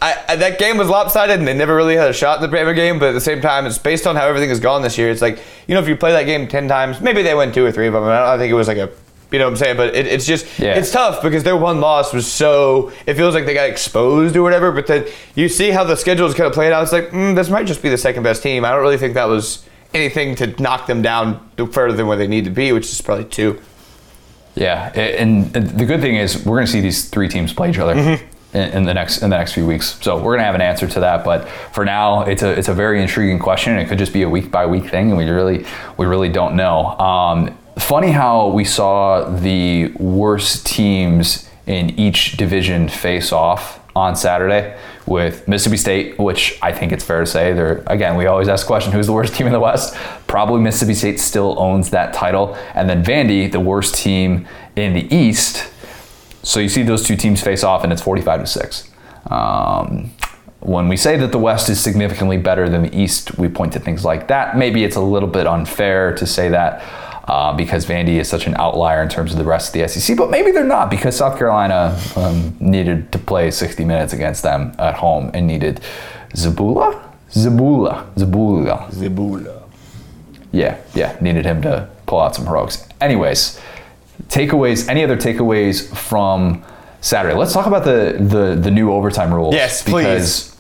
I, 0.00 0.24
I, 0.30 0.36
that 0.36 0.58
game 0.58 0.78
was 0.78 0.88
lopsided, 0.88 1.38
and 1.38 1.46
they 1.46 1.54
never 1.54 1.76
really 1.76 1.94
had 1.94 2.10
a 2.10 2.12
shot 2.12 2.42
in 2.42 2.50
the 2.50 2.56
Bama 2.56 2.74
game. 2.74 2.98
But 2.98 3.10
at 3.10 3.12
the 3.12 3.20
same 3.20 3.40
time, 3.40 3.66
it's 3.66 3.78
based 3.78 4.06
on 4.06 4.16
how 4.16 4.26
everything 4.26 4.48
has 4.48 4.58
gone 4.58 4.82
this 4.82 4.98
year. 4.98 5.10
It's 5.10 5.22
like 5.22 5.38
you 5.68 5.74
know, 5.74 5.80
if 5.80 5.86
you 5.88 5.96
play 5.96 6.10
that 6.12 6.24
game 6.24 6.48
ten 6.48 6.66
times, 6.68 7.00
maybe 7.00 7.22
they 7.22 7.34
win 7.34 7.52
two 7.52 7.64
or 7.64 7.70
three 7.70 7.86
of 7.86 7.92
them. 7.92 8.02
I, 8.04 8.18
don't, 8.18 8.28
I 8.28 8.38
think 8.38 8.50
it 8.50 8.54
was 8.54 8.66
like 8.66 8.78
a, 8.78 8.90
you 9.30 9.38
know 9.38 9.44
what 9.44 9.50
I'm 9.52 9.56
saying. 9.56 9.76
But 9.76 9.94
it, 9.94 10.06
it's 10.08 10.26
just 10.26 10.58
Yeah. 10.58 10.74
it's 10.74 10.90
tough 10.90 11.22
because 11.22 11.44
their 11.44 11.56
one 11.56 11.80
loss 11.80 12.12
was 12.12 12.26
so. 12.26 12.90
It 13.06 13.14
feels 13.14 13.32
like 13.34 13.46
they 13.46 13.54
got 13.54 13.68
exposed 13.70 14.34
or 14.34 14.42
whatever. 14.42 14.72
But 14.72 14.88
then 14.88 15.06
you 15.36 15.48
see 15.48 15.70
how 15.70 15.84
the 15.84 15.94
schedule 15.96 16.26
is 16.26 16.34
kind 16.34 16.48
of 16.48 16.52
played 16.52 16.72
out. 16.72 16.82
It's 16.82 16.92
like 16.92 17.10
mm, 17.10 17.36
this 17.36 17.48
might 17.48 17.66
just 17.66 17.80
be 17.80 17.88
the 17.88 17.98
second 17.98 18.24
best 18.24 18.42
team. 18.42 18.64
I 18.64 18.70
don't 18.70 18.80
really 18.80 18.98
think 18.98 19.14
that 19.14 19.26
was 19.28 19.64
anything 19.94 20.34
to 20.36 20.48
knock 20.60 20.88
them 20.88 21.02
down 21.02 21.48
further 21.70 21.96
than 21.96 22.08
where 22.08 22.16
they 22.16 22.26
need 22.26 22.44
to 22.46 22.50
be, 22.50 22.72
which 22.72 22.86
is 22.90 23.00
probably 23.00 23.26
two. 23.26 23.60
Yeah, 24.54 24.90
and 24.94 25.52
the 25.52 25.84
good 25.86 26.00
thing 26.00 26.16
is 26.16 26.44
we're 26.44 26.56
going 26.56 26.66
to 26.66 26.72
see 26.72 26.80
these 26.82 27.08
three 27.08 27.28
teams 27.28 27.52
play 27.54 27.70
each 27.70 27.78
other 27.78 27.94
Mm-hmm. 27.94 28.26
In, 28.54 28.84
the 28.84 28.94
next 28.94 29.22
in 29.22 29.30
the 29.30 29.36
next 29.36 29.52
few 29.52 29.66
weeks. 29.66 29.98
So 30.02 30.22
we're 30.22 30.36
to 30.36 30.42
have 30.42 30.54
an 30.54 30.60
answer 30.60 30.86
to 30.86 31.00
that. 31.00 31.24
But 31.24 31.48
for 31.72 31.84
now, 31.84 32.22
it's 32.22 32.42
a 32.42 32.50
it's 32.50 32.68
a 32.68 32.74
very 32.74 33.00
intriguing 33.00 33.38
question. 33.38 33.78
It 33.78 33.88
could 33.88 33.98
just 33.98 34.12
be 34.12 34.22
a 34.22 34.28
week 34.28 34.50
by 34.50 34.66
week 34.66 34.90
thing, 34.90 35.08
and 35.08 35.16
we 35.16 35.28
really 35.28 35.64
we 35.96 36.06
really 36.06 36.28
don't 36.28 36.54
know. 36.54 36.98
Um, 36.98 37.56
funny 37.78 38.10
how 38.10 38.48
we 38.48 38.64
saw 38.64 39.24
the 39.24 39.88
worst 39.98 40.66
teams 40.66 41.48
in 41.66 41.98
each 41.98 42.36
division 42.36 42.88
face 42.88 43.32
off 43.32 43.80
on 43.94 44.16
Saturday 44.16 44.76
with 45.06 45.46
Mississippi 45.46 45.76
State, 45.76 46.18
which 46.18 46.58
I 46.62 46.72
think 46.72 46.92
it's 46.92 47.04
fair 47.04 47.20
to 47.20 47.26
say 47.26 47.52
they're 47.52 47.82
again. 47.86 48.16
We 48.16 48.26
always 48.26 48.48
ask 48.48 48.66
the 48.66 48.68
question: 48.68 48.92
Who's 48.92 49.06
the 49.06 49.12
worst 49.12 49.34
team 49.34 49.46
in 49.46 49.52
the 49.52 49.60
West? 49.60 49.94
Probably 50.26 50.60
Mississippi 50.60 50.94
State 50.94 51.20
still 51.20 51.58
owns 51.58 51.90
that 51.90 52.12
title, 52.12 52.54
and 52.74 52.88
then 52.88 53.02
Vandy, 53.04 53.50
the 53.50 53.60
worst 53.60 53.94
team 53.94 54.46
in 54.76 54.92
the 54.92 55.14
East. 55.14 55.70
So 56.42 56.60
you 56.60 56.68
see 56.68 56.82
those 56.82 57.06
two 57.06 57.16
teams 57.16 57.40
face 57.42 57.62
off, 57.64 57.84
and 57.84 57.92
it's 57.92 58.02
45 58.02 58.40
to 58.40 58.46
six. 58.46 58.90
Um, 59.30 60.10
when 60.60 60.88
we 60.88 60.96
say 60.96 61.16
that 61.16 61.32
the 61.32 61.38
West 61.38 61.68
is 61.68 61.80
significantly 61.80 62.38
better 62.38 62.68
than 62.68 62.82
the 62.82 62.96
East, 62.96 63.36
we 63.38 63.48
point 63.48 63.72
to 63.72 63.80
things 63.80 64.04
like 64.04 64.28
that. 64.28 64.56
Maybe 64.56 64.84
it's 64.84 64.96
a 64.96 65.00
little 65.00 65.28
bit 65.28 65.46
unfair 65.46 66.14
to 66.14 66.26
say 66.26 66.48
that 66.50 66.82
uh, 67.28 67.52
because 67.52 67.86
Vandy 67.86 68.20
is 68.20 68.28
such 68.28 68.46
an 68.46 68.54
outlier 68.56 69.02
in 69.02 69.08
terms 69.08 69.32
of 69.32 69.38
the 69.38 69.44
rest 69.44 69.74
of 69.74 69.80
the 69.80 69.88
SEC, 69.88 70.16
but 70.16 70.30
maybe 70.30 70.50
they're 70.50 70.64
not 70.64 70.90
because 70.90 71.16
South 71.16 71.38
Carolina 71.38 71.98
um, 72.16 72.56
needed 72.60 73.10
to 73.12 73.18
play 73.18 73.50
60 73.50 73.84
minutes 73.84 74.12
against 74.12 74.42
them 74.42 74.74
at 74.78 74.94
home 74.94 75.30
and 75.34 75.46
needed 75.46 75.80
Zabula? 76.34 77.12
Zabula. 77.30 78.12
Zabula. 78.14 78.90
Zebula. 78.90 79.62
Yeah, 80.52 80.78
yeah, 80.94 81.16
needed 81.20 81.44
him 81.44 81.62
to 81.62 81.88
pull 82.06 82.20
out 82.20 82.34
some 82.34 82.46
heroics. 82.46 82.86
Anyways, 83.00 83.58
takeaways, 84.28 84.88
any 84.88 85.04
other 85.04 85.16
takeaways 85.16 85.94
from 85.96 86.64
Saturday? 87.00 87.34
Let's 87.34 87.52
talk 87.52 87.66
about 87.66 87.84
the 87.84 88.16
the, 88.18 88.56
the 88.60 88.70
new 88.70 88.92
overtime 88.92 89.32
rules. 89.32 89.54
Yes, 89.54 89.82
please. 89.82 90.04
Because 90.04 90.56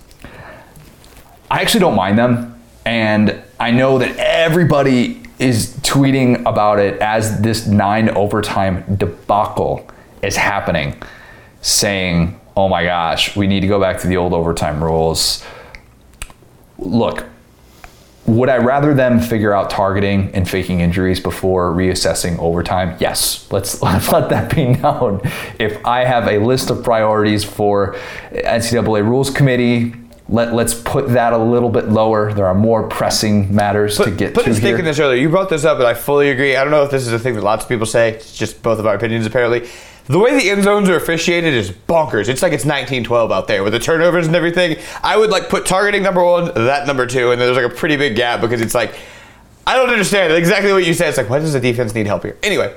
I 1.50 1.60
actually 1.60 1.80
don't 1.80 1.96
mind 1.96 2.18
them. 2.18 2.60
And 2.84 3.40
I 3.60 3.70
know 3.70 3.98
that 3.98 4.16
everybody 4.16 5.22
is 5.38 5.76
tweeting 5.78 6.40
about 6.46 6.78
it 6.78 7.00
as 7.00 7.40
this 7.40 7.66
nine 7.66 8.08
overtime 8.10 8.96
debacle 8.96 9.88
is 10.22 10.36
happening, 10.36 11.00
saying, 11.60 12.40
oh 12.56 12.68
my 12.68 12.84
gosh, 12.84 13.36
we 13.36 13.46
need 13.46 13.60
to 13.60 13.66
go 13.66 13.80
back 13.80 14.00
to 14.00 14.06
the 14.06 14.16
old 14.16 14.32
overtime 14.32 14.82
rules. 14.82 15.44
Look, 16.78 17.24
would 18.26 18.48
I 18.48 18.58
rather 18.58 18.94
them 18.94 19.20
figure 19.20 19.52
out 19.52 19.68
targeting 19.68 20.30
and 20.34 20.48
faking 20.48 20.80
injuries 20.80 21.18
before 21.18 21.72
reassessing 21.72 22.38
overtime? 22.38 22.96
Yes. 23.00 23.50
Let's, 23.50 23.82
let's 23.82 24.08
let 24.10 24.28
that 24.30 24.54
be 24.54 24.66
known. 24.66 25.20
If 25.58 25.84
I 25.84 26.04
have 26.04 26.28
a 26.28 26.38
list 26.38 26.70
of 26.70 26.84
priorities 26.84 27.44
for 27.44 27.96
NCAA 28.32 29.04
Rules 29.04 29.30
Committee, 29.30 29.94
let, 30.28 30.54
let's 30.54 30.72
put 30.72 31.08
that 31.10 31.32
a 31.32 31.38
little 31.38 31.68
bit 31.68 31.88
lower. 31.88 32.32
There 32.32 32.46
are 32.46 32.54
more 32.54 32.88
pressing 32.88 33.54
matters 33.54 33.98
to 33.98 34.10
get 34.10 34.34
put 34.34 34.44
to 34.44 34.52
a 34.52 34.54
stake 34.54 34.78
in 34.78 34.84
this 34.84 34.98
earlier. 34.98 35.20
You 35.20 35.28
brought 35.28 35.50
this 35.50 35.64
up, 35.64 35.78
and 35.78 35.86
I 35.86 35.94
fully 35.94 36.30
agree. 36.30 36.56
I 36.56 36.62
don't 36.62 36.70
know 36.70 36.84
if 36.84 36.90
this 36.90 37.06
is 37.06 37.12
a 37.12 37.18
thing 37.18 37.34
that 37.34 37.42
lots 37.42 37.64
of 37.64 37.68
people 37.68 37.86
say. 37.86 38.12
It's 38.12 38.36
just 38.36 38.62
both 38.62 38.78
of 38.78 38.86
our 38.86 38.94
opinions, 38.94 39.26
apparently. 39.26 39.68
The 40.06 40.18
way 40.18 40.38
the 40.38 40.50
end 40.50 40.64
zones 40.64 40.88
are 40.88 40.96
officiated 40.96 41.54
is 41.54 41.70
bonkers. 41.70 42.28
It's 42.28 42.42
like 42.42 42.52
it's 42.52 42.64
1912 42.64 43.30
out 43.30 43.46
there 43.46 43.62
with 43.62 43.72
the 43.72 43.78
turnovers 43.78 44.26
and 44.26 44.34
everything. 44.34 44.76
I 45.02 45.16
would 45.16 45.30
like 45.30 45.48
put 45.48 45.64
targeting 45.64 46.02
number 46.02 46.24
one, 46.24 46.52
that 46.54 46.86
number 46.86 47.06
two, 47.06 47.30
and 47.30 47.40
there's 47.40 47.56
like 47.56 47.70
a 47.70 47.74
pretty 47.74 47.96
big 47.96 48.16
gap 48.16 48.40
because 48.40 48.60
it's 48.60 48.74
like 48.74 48.94
I 49.66 49.76
don't 49.76 49.90
understand 49.90 50.32
exactly 50.32 50.72
what 50.72 50.84
you 50.84 50.92
said. 50.92 51.08
It's 51.10 51.18
like 51.18 51.30
why 51.30 51.38
does 51.38 51.52
the 51.52 51.60
defense 51.60 51.94
need 51.94 52.06
help 52.06 52.24
here? 52.24 52.36
Anyway, 52.42 52.74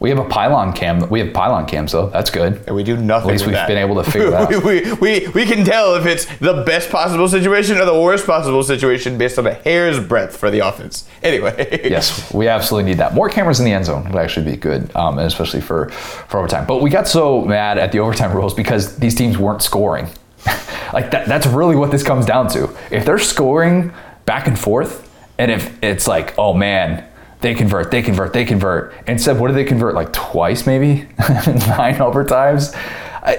we 0.00 0.08
have 0.08 0.18
a 0.18 0.24
pylon 0.24 0.72
cam. 0.72 1.06
We 1.10 1.20
have 1.20 1.34
pylon 1.34 1.66
cams 1.66 1.92
though. 1.92 2.08
That's 2.08 2.30
good. 2.30 2.62
and 2.66 2.74
we 2.74 2.82
do 2.82 2.96
nothing. 2.96 3.28
At 3.28 3.32
least 3.34 3.46
we've 3.46 3.54
that. 3.54 3.68
been 3.68 3.76
able 3.76 4.02
to 4.02 4.10
figure 4.10 4.30
that 4.30 4.48
we, 4.64 4.86
out. 4.86 5.00
we, 5.00 5.20
we, 5.20 5.28
we 5.28 5.46
can 5.46 5.62
tell 5.64 5.94
if 5.94 6.06
it's 6.06 6.24
the 6.38 6.64
best 6.66 6.90
possible 6.90 7.28
situation 7.28 7.76
or 7.76 7.84
the 7.84 8.00
worst 8.00 8.26
possible 8.26 8.62
situation 8.62 9.18
based 9.18 9.38
on 9.38 9.46
a 9.46 9.52
hair's 9.52 10.00
breadth 10.00 10.36
for 10.36 10.50
the 10.50 10.60
offense. 10.66 11.06
Anyway. 11.22 11.80
yes, 11.84 12.32
we 12.32 12.48
absolutely 12.48 12.90
need 12.90 12.96
that. 12.96 13.12
More 13.12 13.28
cameras 13.28 13.60
in 13.60 13.66
the 13.66 13.72
end 13.72 13.84
zone 13.84 14.04
would 14.06 14.16
actually 14.16 14.50
be 14.50 14.56
good, 14.56 14.90
um, 14.96 15.18
and 15.18 15.26
especially 15.26 15.60
for, 15.60 15.90
for 15.90 16.38
overtime. 16.38 16.66
But 16.66 16.80
we 16.80 16.88
got 16.88 17.06
so 17.06 17.44
mad 17.44 17.76
at 17.76 17.92
the 17.92 17.98
overtime 17.98 18.32
rules 18.36 18.54
because 18.54 18.96
these 18.96 19.14
teams 19.14 19.36
weren't 19.36 19.60
scoring. 19.60 20.08
like 20.94 21.10
that, 21.10 21.28
that's 21.28 21.46
really 21.46 21.76
what 21.76 21.90
this 21.90 22.02
comes 22.02 22.24
down 22.24 22.48
to. 22.48 22.74
If 22.90 23.04
they're 23.04 23.18
scoring 23.18 23.92
back 24.24 24.46
and 24.46 24.58
forth, 24.58 25.06
and 25.36 25.50
if 25.50 25.76
it's 25.82 26.08
like, 26.08 26.38
oh 26.38 26.54
man, 26.54 27.06
they 27.40 27.54
convert, 27.54 27.90
they 27.90 28.02
convert, 28.02 28.32
they 28.32 28.44
convert. 28.44 28.94
Instead, 29.06 29.38
what 29.38 29.48
do 29.48 29.54
they 29.54 29.64
convert? 29.64 29.94
Like 29.94 30.12
twice, 30.12 30.66
maybe 30.66 30.94
nine 31.18 31.96
overtimes. 31.96 32.76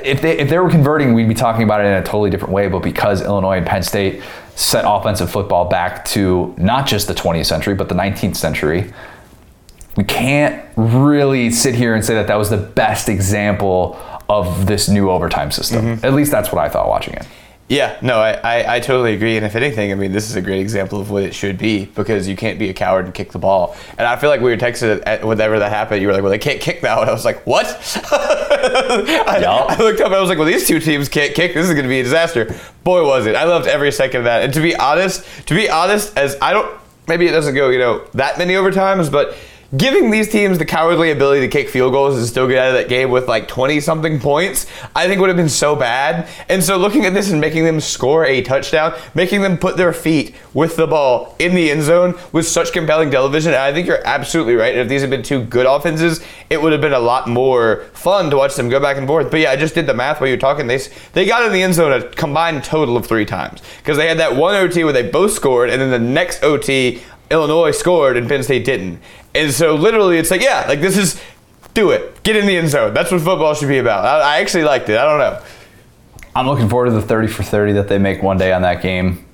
If 0.04 0.22
they 0.22 0.38
if 0.38 0.50
they 0.50 0.60
were 0.60 0.70
converting, 0.70 1.14
we'd 1.14 1.28
be 1.28 1.36
talking 1.36 1.64
about 1.64 1.82
it 1.82 1.88
in 1.88 1.94
a 1.94 2.04
totally 2.04 2.30
different 2.30 2.54
way. 2.54 2.68
But 2.68 2.80
because 2.80 3.22
Illinois 3.22 3.58
and 3.58 3.66
Penn 3.66 3.84
State 3.84 4.22
set 4.56 4.86
offensive 4.88 5.30
football 5.30 5.66
back 5.66 6.06
to 6.06 6.54
not 6.58 6.88
just 6.88 7.08
the 7.08 7.14
20th 7.14 7.46
century, 7.46 7.74
but 7.74 7.90
the 7.90 7.96
19th 7.96 8.36
century, 8.36 8.94
we 9.98 10.04
can't 10.04 10.64
really 10.76 11.52
sit 11.52 11.76
here 11.76 11.96
and 11.96 12.04
say 12.04 12.14
that 12.16 12.28
that 12.28 12.36
was 12.36 12.50
the 12.50 12.58
best 12.58 13.10
example 13.10 14.00
of 14.30 14.66
this 14.66 14.88
new 14.88 15.10
overtime 15.10 15.52
system. 15.52 15.86
Mm-hmm. 15.86 16.06
At 16.06 16.14
least 16.14 16.32
that's 16.32 16.52
what 16.52 16.64
I 16.64 16.70
thought 16.70 16.88
watching 16.88 17.16
it. 17.16 17.28
Yeah, 17.72 17.98
no, 18.02 18.20
I, 18.20 18.34
I, 18.34 18.76
I 18.76 18.80
totally 18.82 19.14
agree. 19.14 19.38
And 19.38 19.46
if 19.46 19.56
anything, 19.56 19.94
I 19.94 19.96
mean, 19.96 20.12
this 20.12 20.30
is 20.30 20.36
a 20.36 20.42
great 20.42 20.60
example 20.60 21.00
of 21.00 21.10
what 21.10 21.24
it 21.24 21.34
should 21.34 21.58
be 21.58 21.86
because 21.86 22.28
you 22.28 22.36
can't 22.36 22.60
be 22.60 22.68
a 22.68 22.74
coward 22.74 23.06
and 23.06 23.14
kick 23.14 23.32
the 23.32 23.40
ball. 23.40 23.78
And 23.98 24.06
I 24.06 24.18
feel 24.18 24.30
like 24.30 24.42
we 24.42 24.52
were 24.52 24.58
texted 24.58 25.02
at 25.06 25.24
whenever 25.24 25.58
that 25.58 25.72
happened. 25.72 26.02
You 26.02 26.10
were 26.10 26.14
like, 26.14 26.22
well, 26.22 26.32
they 26.32 26.38
can't 26.38 26.60
kick 26.60 26.84
now. 26.84 27.00
And 27.00 27.10
I 27.10 27.14
was 27.14 27.24
like, 27.24 27.48
what? 27.48 27.66
I, 28.12 29.40
Yup. 29.42 29.70
I 29.70 29.78
looked 29.78 30.02
up 30.02 30.08
and 30.08 30.16
I 30.16 30.20
was 30.20 30.28
like, 30.28 30.38
well, 30.38 30.48
these 30.48 30.68
two 30.68 30.82
teams 30.82 31.08
can't 31.08 31.34
kick. 31.34 31.54
This 31.54 31.66
is 31.66 31.72
going 31.72 31.84
to 31.86 31.90
be 31.90 32.02
a 32.02 32.04
disaster. 32.04 32.54
Boy, 32.84 33.08
was 33.08 33.26
it. 33.26 33.38
I 33.38 33.46
loved 33.46 33.68
every 33.68 33.94
second 33.94 34.18
of 34.18 34.24
that. 34.26 34.44
And 34.44 34.54
to 34.54 34.60
be 34.60 34.76
honest, 34.76 35.26
to 35.48 35.56
be 35.56 35.70
honest, 35.70 36.18
as 36.18 36.36
I 36.42 36.52
don't, 36.52 36.78
maybe 37.08 37.26
it 37.26 37.32
doesn't 37.32 37.56
go, 37.56 37.70
you 37.70 37.80
know, 37.80 38.06
that 38.16 38.38
many 38.38 38.56
overtimes, 38.56 39.10
but 39.10 39.34
giving 39.76 40.12
these 40.12 40.28
teams 40.30 40.58
the 40.58 40.66
cowardly 40.66 41.12
ability 41.12 41.42
to 41.42 41.48
kick 41.48 41.70
field 41.70 41.94
goals 41.94 42.18
and 42.18 42.28
still 42.28 42.48
get 42.48 42.58
out 42.58 42.70
of 42.70 42.74
that 42.74 42.90
game 42.90 43.10
with 43.10 43.28
like 43.28 43.48
20 43.48 43.80
something 43.80 44.20
points, 44.20 44.68
I 44.96 45.08
think 45.08 45.22
would 45.22 45.30
have 45.30 45.38
been 45.38 45.50
so 45.50 45.76
bad. 45.76 46.28
And 46.50 46.62
so 46.62 46.78
looking 46.78 47.06
at 47.06 47.14
this 47.14 47.32
and 47.32 47.40
making 47.40 47.64
them 47.64 47.80
score 47.80 48.26
a 48.26 48.42
touchdown, 48.42 48.94
making 49.16 49.42
them 49.42 49.58
put 49.58 49.78
their 49.78 49.94
feet 49.94 50.36
with 50.54 50.76
the 50.76 50.88
ball 50.88 51.36
in 51.40 51.56
the 51.56 51.72
end 51.72 51.84
zone 51.84 52.20
was 52.34 52.52
such 52.52 52.74
compelling 52.74 53.12
television. 53.12 53.54
And 53.54 53.62
I 53.62 53.72
think 53.72 53.88
you're 53.88 54.06
absolutely 54.06 54.56
right. 54.56 54.74
And 54.74 54.82
If 54.82 54.90
these 54.90 55.02
had 55.02 55.10
been 55.10 55.24
two 55.24 55.44
good 55.44 55.66
offenses, 55.66 56.22
it 56.50 56.62
would 56.62 56.74
have 56.74 56.82
been 56.82 56.94
a 56.94 57.00
lot 57.00 57.30
more 57.30 57.86
fun 57.94 58.30
to 58.30 58.38
watch 58.38 58.56
them 58.56 58.68
go 58.68 58.80
back 58.80 58.98
and 58.98 59.08
forth. 59.08 59.32
But 59.32 59.40
yeah, 59.40 59.52
I 59.52 59.56
just 59.56 59.74
did 59.74 59.88
the 59.88 59.94
math 59.94 60.20
while 60.20 60.28
you 60.28 60.36
were 60.36 60.42
talking. 60.42 60.68
They, 60.68 60.80
they 61.14 61.26
got 61.26 61.46
in 61.46 61.54
the 61.54 61.64
end 61.64 61.76
zone 61.76 61.94
a 61.94 62.10
combined 62.10 62.66
total 62.66 62.98
of 62.98 63.06
three 63.06 63.26
times 63.26 63.62
because 63.78 63.96
they 63.96 64.10
had 64.10 64.20
that 64.20 64.36
one 64.36 64.56
OT 64.56 64.84
where 64.84 64.92
they 64.92 65.10
both 65.10 65.32
scored, 65.32 65.70
and 65.70 65.82
then 65.82 65.92
the 65.92 66.00
next 66.00 66.44
OT, 66.44 67.02
Illinois 67.32 67.72
scored 67.72 68.18
and 68.18 68.28
Penn 68.28 68.44
State 68.44 68.66
didn't. 68.66 69.00
And 69.34 69.52
so 69.52 69.76
literally, 69.76 70.18
it's 70.18 70.30
like, 70.30 70.42
yeah, 70.42 70.66
like 70.68 70.82
this 70.82 70.98
is 70.98 71.22
do 71.74 71.92
it, 71.92 72.22
get 72.24 72.36
in 72.36 72.46
the 72.46 72.58
end 72.58 72.70
zone. 72.70 72.94
That's 72.94 73.12
what 73.12 73.22
football 73.22 73.54
should 73.54 73.70
be 73.70 73.78
about. 73.78 74.06
I, 74.06 74.38
I 74.38 74.42
actually 74.42 74.66
liked 74.66 74.90
it. 74.90 74.98
I 74.98 75.06
don't 75.06 75.20
know. 75.20 75.42
I'm 76.36 76.48
looking 76.48 76.70
forward 76.70 76.86
to 76.86 76.92
the 76.92 77.02
30 77.02 77.28
for 77.28 77.44
30 77.44 77.74
that 77.74 77.88
they 77.88 77.98
make 77.98 78.22
one 78.22 78.38
day 78.38 78.54
on 78.54 78.62
that 78.62 78.82
game. 78.82 79.26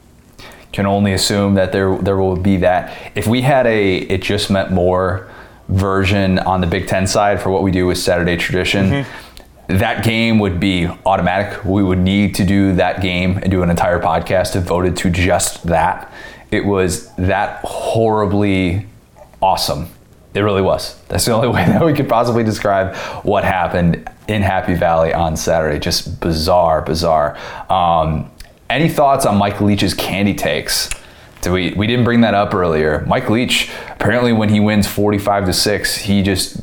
Can 0.73 0.85
only 0.85 1.13
assume 1.13 1.55
that 1.55 1.71
there 1.71 1.97
there 1.97 2.17
will 2.17 2.35
be 2.35 2.57
that. 2.57 3.13
If 3.15 3.25
we 3.25 3.41
had 3.41 3.65
a 3.65 3.97
it 3.97 4.21
just 4.21 4.51
meant 4.51 4.71
more 4.71 5.27
version 5.69 6.39
on 6.39 6.61
the 6.61 6.67
Big 6.67 6.87
Ten 6.87 7.07
side 7.07 7.41
for 7.41 7.49
what 7.49 7.63
we 7.63 7.71
do 7.71 7.87
with 7.87 7.97
Saturday 7.97 8.37
tradition, 8.37 8.89
mm-hmm. 8.89 9.77
that 9.77 10.03
game 10.03 10.39
would 10.39 10.59
be 10.59 10.87
automatic. 11.05 11.63
We 11.63 11.81
would 11.81 11.99
need 11.99 12.35
to 12.35 12.43
do 12.43 12.73
that 12.73 13.01
game 13.01 13.37
and 13.37 13.49
do 13.49 13.63
an 13.63 13.69
entire 13.69 13.99
podcast 13.99 14.53
devoted 14.53 14.97
to 14.97 15.09
just 15.09 15.63
that. 15.63 16.11
It 16.51 16.65
was 16.65 17.13
that 17.15 17.61
horribly 17.63 18.85
awesome. 19.41 19.89
It 20.33 20.41
really 20.41 20.61
was. 20.61 21.01
That's 21.07 21.25
the 21.25 21.31
only 21.31 21.47
way 21.55 21.65
that 21.65 21.83
we 21.83 21.93
could 21.93 22.07
possibly 22.07 22.43
describe 22.43 22.95
what 23.25 23.43
happened 23.43 24.09
in 24.27 24.41
Happy 24.41 24.75
Valley 24.75 25.13
on 25.13 25.35
Saturday. 25.35 25.79
Just 25.79 26.19
bizarre, 26.19 26.81
bizarre. 26.81 27.37
Um, 27.71 28.31
any 28.69 28.89
thoughts 28.89 29.25
on 29.25 29.37
Mike 29.37 29.61
Leach's 29.61 29.93
candy 29.93 30.33
takes? 30.33 30.89
Did 31.41 31.51
we 31.51 31.73
we 31.73 31.87
didn't 31.87 32.03
bring 32.05 32.21
that 32.21 32.33
up 32.33 32.53
earlier. 32.53 33.05
Mike 33.07 33.29
Leach 33.29 33.69
apparently 33.91 34.33
when 34.33 34.49
he 34.49 34.59
wins 34.59 34.87
45 34.87 35.45
to 35.45 35.53
6, 35.53 35.97
he 35.97 36.21
just 36.21 36.61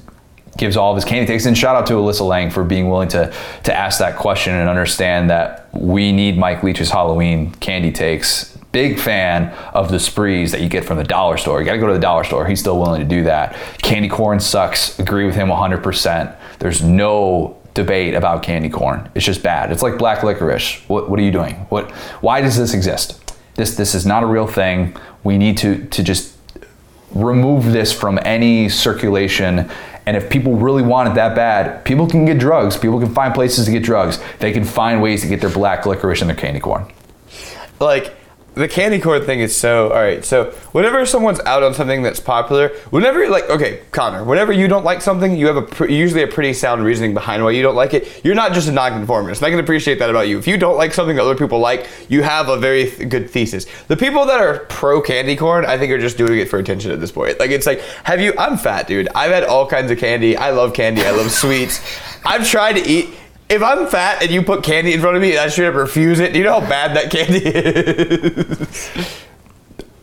gives 0.57 0.77
all 0.77 0.93
of 0.93 0.97
his 0.97 1.05
candy 1.05 1.27
takes. 1.27 1.47
And 1.47 1.57
shout 1.57 1.77
out 1.77 1.87
to 1.87 1.95
Alyssa 1.95 2.27
Lang 2.27 2.51
for 2.51 2.65
being 2.65 2.89
willing 2.89 3.09
to 3.09 3.33
to 3.65 3.75
ask 3.75 3.99
that 3.99 4.17
question 4.17 4.55
and 4.55 4.69
understand 4.69 5.31
that 5.31 5.69
we 5.73 6.13
need 6.13 6.37
Mike 6.37 6.63
Leach's 6.63 6.91
Halloween 6.91 7.53
candy 7.57 7.93
takes. 7.93 8.54
Big 8.75 8.99
fan 8.99 9.51
of 9.73 9.89
the 9.89 10.01
sprees 10.01 10.51
that 10.51 10.61
you 10.61 10.69
get 10.69 10.85
from 10.85 10.99
the 10.99 11.05
dollar 11.05 11.37
store. 11.37 11.61
You 11.61 11.65
got 11.65 11.75
to 11.75 11.79
go 11.79 11.87
to 11.87 11.93
the 11.93 11.99
dollar 12.01 12.25
store. 12.25 12.45
He's 12.45 12.59
still 12.59 12.79
willing 12.81 13.01
to 13.01 13.07
do 13.07 13.23
that. 13.23 13.55
Candy 13.79 14.09
corn 14.09 14.41
sucks. 14.41 14.99
Agree 14.99 15.27
with 15.27 15.37
him 15.37 15.47
100%. 15.47 16.37
There's 16.59 16.83
no 16.83 17.57
debate 17.75 18.15
about 18.15 18.43
candy 18.43 18.69
corn. 18.69 19.09
It's 19.15 19.25
just 19.25 19.45
bad. 19.45 19.71
It's 19.71 19.83
like 19.83 19.97
black 19.97 20.25
licorice. 20.25 20.83
What, 20.89 21.09
what 21.09 21.21
are 21.21 21.23
you 21.23 21.31
doing? 21.31 21.55
What? 21.69 21.93
Why 22.21 22.41
does 22.41 22.57
this 22.57 22.75
exist? 22.75 23.21
This 23.55 23.77
this 23.77 23.95
is 23.95 24.05
not 24.05 24.25
a 24.25 24.27
real 24.27 24.49
thing. 24.49 24.97
We 25.23 25.39
need 25.39 25.57
to 25.59 25.85
to 25.87 26.03
just 26.03 26.37
remove 27.13 27.73
this 27.73 27.93
from 27.93 28.19
any 28.25 28.69
circulation. 28.69 29.71
And 30.07 30.17
if 30.17 30.29
people 30.29 30.57
really 30.57 30.83
want 30.83 31.11
it 31.11 31.15
that 31.15 31.37
bad, 31.37 31.85
people 31.85 32.09
can 32.09 32.25
get 32.25 32.39
drugs. 32.39 32.77
People 32.77 32.99
can 32.99 33.15
find 33.15 33.33
places 33.33 33.67
to 33.67 33.71
get 33.71 33.85
drugs. 33.85 34.19
They 34.41 34.53
can 34.53 34.65
find 34.65 35.01
ways 35.01 35.23
to 35.23 35.29
get 35.29 35.41
their 35.41 35.51
black 35.51 35.87
licorice 35.87 36.21
and 36.21 36.29
their 36.29 36.37
candy 36.37 36.61
corn. 36.61 36.93
Like, 37.81 38.15
the 38.55 38.69
candy 38.69 39.01
corn 39.01 39.25
thing 39.25 39.41
is 39.41 39.55
so 39.55 39.89
all 39.91 40.03
right. 40.03 40.25
So 40.25 40.53
whenever 40.73 41.05
someone's 41.07 41.41
out 41.41 41.63
on 41.63 41.75
something 41.75 42.03
that's 42.03 42.21
popular, 42.21 42.69
whenever 42.91 43.29
like 43.29 43.49
okay, 43.51 43.81
Connor, 43.91 44.25
whenever 44.25 44.53
you 44.53 44.69
don't 44.69 44.85
like 44.85 45.03
something, 45.03 45.37
you 45.37 45.47
have 45.49 45.81
a 45.81 45.93
usually 45.93 46.23
a 46.23 46.27
pretty 46.27 46.53
sound 46.53 46.85
reasoning 46.85 47.15
behind 47.15 47.43
why 47.43 47.51
you 47.51 47.63
don't 47.63 47.75
like 47.75 47.95
it. 47.95 48.25
You're 48.25 48.35
not 48.35 48.53
just 48.53 48.69
a 48.69 48.73
nonconformist. 48.73 49.43
And 49.43 49.47
I 49.47 49.51
can 49.51 49.59
appreciate 49.59 49.99
that 49.99 50.11
about 50.11 50.29
you. 50.29 50.39
If 50.39 50.47
you 50.47 50.57
don't 50.57 50.77
like 50.77 50.95
something 50.95 51.17
that 51.17 51.23
other 51.23 51.37
people 51.37 51.59
like, 51.59 51.89
you 52.09 52.23
have 52.23 52.49
a 52.49 52.57
very 52.57 52.91
th- 52.91 53.09
good 53.09 53.29
thesis. 53.29 53.67
The 53.89 53.97
people 53.97 54.25
that 54.27 54.41
are 54.41 54.61
pro 54.69 55.01
candy 55.01 55.37
corn, 55.37 55.65
I 55.65 55.77
think, 55.77 55.93
are 55.93 55.99
just 55.99 56.17
doing 56.17 56.39
it 56.39 56.49
for 56.49 56.59
attention 56.59 56.91
at 56.91 57.01
this 57.01 57.11
point. 57.11 57.41
Like 57.41 57.51
it's 57.51 57.67
like, 57.67 57.81
have 58.05 58.21
you? 58.21 58.33
I'm 58.39 58.57
fat, 58.57 58.87
dude. 58.87 59.09
I've 59.15 59.33
had 59.33 59.45
all 59.45 59.67
kinds 59.67 59.91
of 59.91 59.99
candy. 59.99 60.37
I 60.37 60.51
love 60.51 60.75
candy. 60.75 61.03
I 61.03 61.11
love 61.11 61.31
sweets. 61.31 61.81
I've 62.25 62.49
tried 62.49 62.75
to 62.75 62.89
eat 62.89 63.15
if 63.55 63.63
I'm 63.63 63.87
fat 63.87 64.23
and 64.23 64.31
you 64.31 64.43
put 64.43 64.63
candy 64.63 64.93
in 64.93 65.01
front 65.01 65.17
of 65.17 65.23
me, 65.23 65.39
I 65.39 65.49
straight 65.49 65.69
up 65.69 65.75
refuse 65.75 66.21
it. 66.21 66.33
Do 66.33 66.39
you 66.39 66.45
know 66.45 66.61
how 66.61 66.69
bad 66.69 66.97
that 66.97 67.11
candy 67.11 67.39
is? 67.45 69.21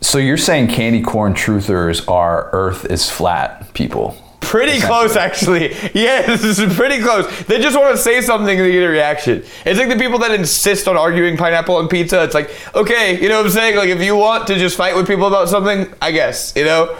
So 0.00 0.18
you're 0.18 0.36
saying 0.36 0.68
candy 0.68 1.00
corn 1.00 1.34
truthers 1.34 2.08
are 2.08 2.50
Earth 2.52 2.84
is 2.86 3.08
flat 3.08 3.72
people? 3.72 4.16
Pretty 4.40 4.80
close, 4.80 5.16
actually. 5.16 5.72
Yes, 5.94 6.42
this 6.42 6.58
is 6.58 6.74
pretty 6.74 7.00
close. 7.00 7.26
They 7.44 7.60
just 7.60 7.78
want 7.78 7.96
to 7.96 8.02
say 8.02 8.20
something 8.20 8.58
to 8.58 8.70
get 8.70 8.82
a 8.82 8.88
reaction. 8.88 9.44
It's 9.64 9.78
like 9.78 9.88
the 9.88 9.96
people 9.96 10.18
that 10.18 10.32
insist 10.32 10.88
on 10.88 10.96
arguing 10.96 11.36
pineapple 11.36 11.78
and 11.78 11.88
pizza. 11.88 12.22
It's 12.24 12.34
like, 12.34 12.50
okay, 12.74 13.22
you 13.22 13.28
know 13.28 13.38
what 13.38 13.46
I'm 13.46 13.52
saying? 13.52 13.76
Like, 13.76 13.88
if 13.88 14.02
you 14.02 14.16
want 14.16 14.48
to 14.48 14.56
just 14.56 14.76
fight 14.76 14.96
with 14.96 15.06
people 15.06 15.26
about 15.26 15.48
something, 15.48 15.90
I 16.02 16.10
guess, 16.10 16.52
you 16.56 16.64
know? 16.64 16.98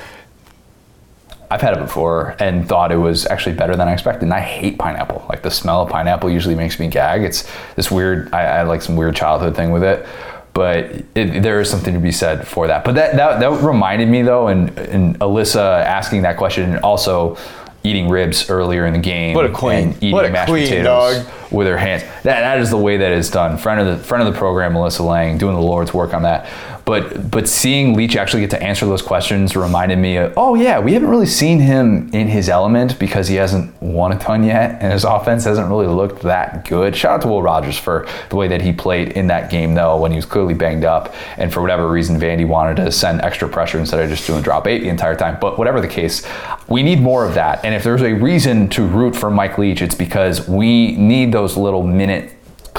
I've 1.53 1.61
had 1.61 1.75
it 1.77 1.81
before 1.81 2.35
and 2.39 2.67
thought 2.67 2.91
it 2.93 2.97
was 2.97 3.27
actually 3.27 3.55
better 3.57 3.77
than 3.77 3.87
I 3.87 3.93
expected. 3.93 4.23
And 4.23 4.33
I 4.33 4.41
hate 4.41 4.79
pineapple. 4.79 5.27
Like 5.29 5.43
the 5.43 5.51
smell 5.51 5.83
of 5.83 5.91
pineapple 5.91 6.31
usually 6.31 6.55
makes 6.55 6.81
me 6.81 6.89
gag. 6.89 7.23
It's 7.23 7.47
this 7.77 7.91
weird. 7.91 8.33
I, 8.33 8.41
I 8.41 8.57
had 8.59 8.69
like 8.69 8.81
some 8.81 8.97
weird 8.97 9.15
childhood 9.15 9.55
thing 9.55 9.71
with 9.71 9.83
it, 9.83 10.07
but 10.55 10.87
it, 11.15 11.43
there 11.43 11.61
is 11.61 11.69
something 11.69 11.93
to 11.93 12.01
be 12.01 12.11
said 12.11 12.49
for 12.49 12.69
that. 12.69 12.85
But 12.85 12.95
that 12.95 13.17
that, 13.17 13.41
that 13.41 13.51
reminded 13.63 14.09
me 14.09 14.23
though, 14.23 14.49
and, 14.49 14.79
and 14.79 15.19
Alyssa 15.19 15.85
asking 15.85 16.23
that 16.23 16.39
question, 16.39 16.71
and 16.73 16.81
also 16.83 17.37
eating 17.85 18.09
ribs 18.09 18.49
earlier 18.49 18.87
in 18.87 18.93
the 18.93 18.99
game. 18.99 19.35
What 19.35 19.45
a 19.45 19.51
queen. 19.51 19.89
And 19.89 19.97
eating 19.97 20.13
What 20.13 20.25
a 20.25 20.31
mashed 20.31 20.49
queen, 20.51 20.63
potatoes 20.65 21.25
dog. 21.25 21.53
with 21.53 21.67
her 21.67 21.77
hands. 21.77 22.03
That 22.23 22.41
that 22.41 22.61
is 22.61 22.71
the 22.71 22.79
way 22.79 22.97
that 22.97 23.13
it's 23.13 23.29
done. 23.31 23.59
Friend 23.59 23.79
of 23.81 23.99
the 23.99 24.03
friend 24.03 24.27
of 24.27 24.33
the 24.33 24.39
program, 24.39 24.73
Melissa 24.73 25.03
Lang, 25.03 25.37
doing 25.37 25.55
the 25.55 25.61
Lord's 25.61 25.93
work 25.93 26.15
on 26.15 26.23
that. 26.23 26.47
But 26.85 27.31
but 27.31 27.49
seeing 27.49 27.95
Leach 27.95 28.17
actually 28.17 28.41
get 28.41 28.51
to 28.51 28.63
answer 28.63 28.87
those 28.87 29.03
questions 29.03 29.55
reminded 29.55 29.99
me 29.99 30.17
of 30.17 30.35
oh 30.37 30.55
yeah, 30.55 30.81
we 30.81 30.95
haven't 30.95 31.09
really 31.09 31.27
seen 31.27 31.61
him 31.61 32.11
in 32.13 32.29
his 32.29 32.49
element 32.49 32.99
because 32.99 33.29
he 33.29 33.37
hasn't 33.37 33.81
won 33.81 34.13
a 34.13 34.19
ton 34.19 34.43
yet, 34.43 34.83
and 34.83 34.93
his 34.93 35.05
offense 35.13 35.45
hasn't 35.45 35.69
really 35.69 35.87
looked 35.87 36.23
that 36.23 36.69
good. 36.69 36.97
Shout 36.97 37.13
out 37.13 37.23
to 37.23 37.29
Will 37.29 37.43
Rogers 37.43 37.79
for 37.79 38.07
the 38.31 38.37
way 38.37 38.49
that 38.49 38.63
he 38.63 38.73
played 38.73 39.11
in 39.13 39.29
that 39.29 39.51
game 39.51 39.75
though, 39.75 39.97
when 39.97 40.11
he 40.11 40.17
was 40.17 40.27
clearly 40.27 40.55
banged 40.55 40.85
up, 40.85 41.15
and 41.37 41.53
for 41.53 41.61
whatever 41.61 41.89
reason, 41.89 42.19
Vandy 42.19 42.47
wanted 42.47 42.77
to 42.77 42.91
send 42.91 43.21
extra 43.21 43.49
pressure 43.49 43.79
instead 43.79 44.01
of 44.03 44.11
just 44.11 44.27
doing 44.27 44.43
drop 44.43 44.67
eight 44.67 44.81
the 44.81 44.89
entire 44.89 45.15
time. 45.15 45.39
But 45.41 45.59
whatever 45.59 45.81
the 45.81 45.89
case, 45.89 46.27
we 46.69 46.83
need 46.83 47.01
more 47.01 47.25
of 47.25 47.35
that. 47.35 47.65
And 47.65 47.75
if 47.75 47.85
there's 47.85 48.03
a 48.03 48.13
reason 48.13 48.69
to 48.71 48.87
root 48.87 49.15
for 49.15 49.31
Mike 49.31 49.59
Leach, 49.59 49.83
it's 49.83 49.95
because 49.95 50.49
we 50.49 50.97
need 50.97 51.33
those 51.33 51.57
little 51.57 51.83
minute 51.83 52.33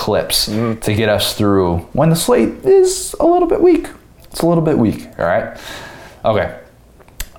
clips 0.04 0.48
to 0.48 0.94
get 0.94 1.08
us 1.08 1.34
through 1.34 1.78
when 1.94 2.10
the 2.10 2.16
slate 2.16 2.66
is 2.66 3.16
a 3.22 3.26
little 3.26 3.48
bit 3.48 3.62
weak. 3.62 3.88
It's 4.26 4.42
a 4.42 4.46
little 4.46 4.64
bit 4.64 4.78
weak, 4.78 5.08
all 5.18 5.26
right? 5.26 5.58
Okay. 6.26 6.60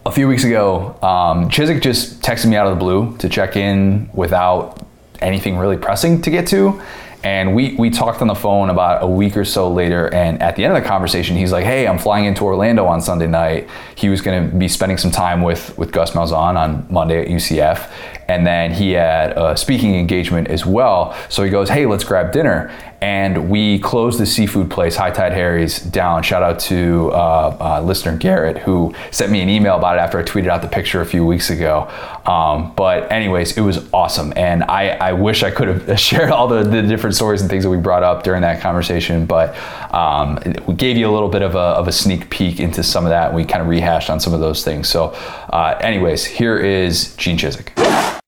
A 0.06 0.10
few 0.10 0.26
weeks 0.26 0.44
ago, 0.44 0.96
um, 1.02 1.50
Chizik 1.50 1.82
just 1.82 2.22
texted 2.22 2.46
me 2.48 2.56
out 2.56 2.66
of 2.66 2.72
the 2.72 2.78
blue 2.78 3.18
to 3.18 3.28
check 3.28 3.56
in 3.56 4.08
without 4.14 4.80
anything 5.20 5.58
really 5.58 5.76
pressing 5.76 6.22
to 6.22 6.30
get 6.30 6.46
to. 6.48 6.80
And 7.22 7.54
we, 7.54 7.74
we 7.76 7.90
talked 7.90 8.22
on 8.22 8.28
the 8.28 8.34
phone 8.34 8.70
about 8.70 9.02
a 9.02 9.06
week 9.06 9.36
or 9.36 9.44
so 9.44 9.70
later. 9.70 10.12
And 10.12 10.42
at 10.42 10.56
the 10.56 10.64
end 10.64 10.74
of 10.74 10.82
the 10.82 10.88
conversation, 10.88 11.36
he's 11.36 11.52
like, 11.52 11.64
Hey, 11.64 11.86
I'm 11.86 11.98
flying 11.98 12.24
into 12.24 12.44
Orlando 12.44 12.86
on 12.86 13.00
Sunday 13.02 13.26
night. 13.26 13.68
He 13.94 14.08
was 14.08 14.20
going 14.22 14.50
to 14.50 14.56
be 14.56 14.68
spending 14.68 14.96
some 14.96 15.10
time 15.10 15.42
with, 15.42 15.76
with 15.76 15.90
Gus 15.92 16.12
Malzahn 16.12 16.56
on 16.56 16.86
Monday 16.90 17.22
at 17.22 17.28
UCF. 17.28 17.90
And 18.28 18.46
then 18.46 18.72
he 18.72 18.92
had 18.92 19.32
a 19.36 19.56
speaking 19.56 19.94
engagement 19.94 20.48
as 20.48 20.64
well. 20.64 21.16
So 21.28 21.42
he 21.42 21.50
goes, 21.50 21.68
Hey, 21.68 21.86
let's 21.86 22.04
grab 22.04 22.32
dinner. 22.32 22.72
And 23.04 23.50
we 23.50 23.80
closed 23.80 24.18
the 24.18 24.24
seafood 24.24 24.70
place, 24.70 24.96
High 24.96 25.10
Tide 25.10 25.34
Harry's, 25.34 25.78
down. 25.78 26.22
Shout 26.22 26.42
out 26.42 26.58
to 26.60 27.10
uh, 27.12 27.56
uh, 27.60 27.82
listener 27.82 28.16
Garrett, 28.16 28.56
who 28.56 28.94
sent 29.10 29.30
me 29.30 29.42
an 29.42 29.50
email 29.50 29.76
about 29.76 29.98
it 29.98 30.00
after 30.00 30.18
I 30.18 30.22
tweeted 30.22 30.48
out 30.48 30.62
the 30.62 30.68
picture 30.68 31.02
a 31.02 31.06
few 31.06 31.26
weeks 31.26 31.50
ago. 31.50 31.86
Um, 32.24 32.72
but, 32.74 33.12
anyways, 33.12 33.58
it 33.58 33.60
was 33.60 33.92
awesome. 33.92 34.32
And 34.36 34.64
I, 34.64 34.88
I 34.88 35.12
wish 35.12 35.42
I 35.42 35.50
could 35.50 35.68
have 35.68 36.00
shared 36.00 36.30
all 36.30 36.48
the, 36.48 36.62
the 36.62 36.80
different 36.80 37.14
stories 37.14 37.42
and 37.42 37.50
things 37.50 37.64
that 37.64 37.70
we 37.70 37.76
brought 37.76 38.04
up 38.04 38.22
during 38.22 38.40
that 38.40 38.62
conversation. 38.62 39.26
But 39.26 39.54
um, 39.92 40.38
we 40.66 40.72
gave 40.72 40.96
you 40.96 41.06
a 41.06 41.12
little 41.12 41.28
bit 41.28 41.42
of 41.42 41.56
a, 41.56 41.58
of 41.58 41.86
a 41.86 41.92
sneak 41.92 42.30
peek 42.30 42.58
into 42.58 42.82
some 42.82 43.04
of 43.04 43.10
that. 43.10 43.26
And 43.26 43.36
we 43.36 43.44
kind 43.44 43.60
of 43.60 43.68
rehashed 43.68 44.08
on 44.08 44.18
some 44.18 44.32
of 44.32 44.40
those 44.40 44.64
things. 44.64 44.88
So, 44.88 45.08
uh, 45.52 45.76
anyways, 45.82 46.24
here 46.24 46.56
is 46.56 47.14
Gene 47.16 47.36
Chizik. 47.36 47.83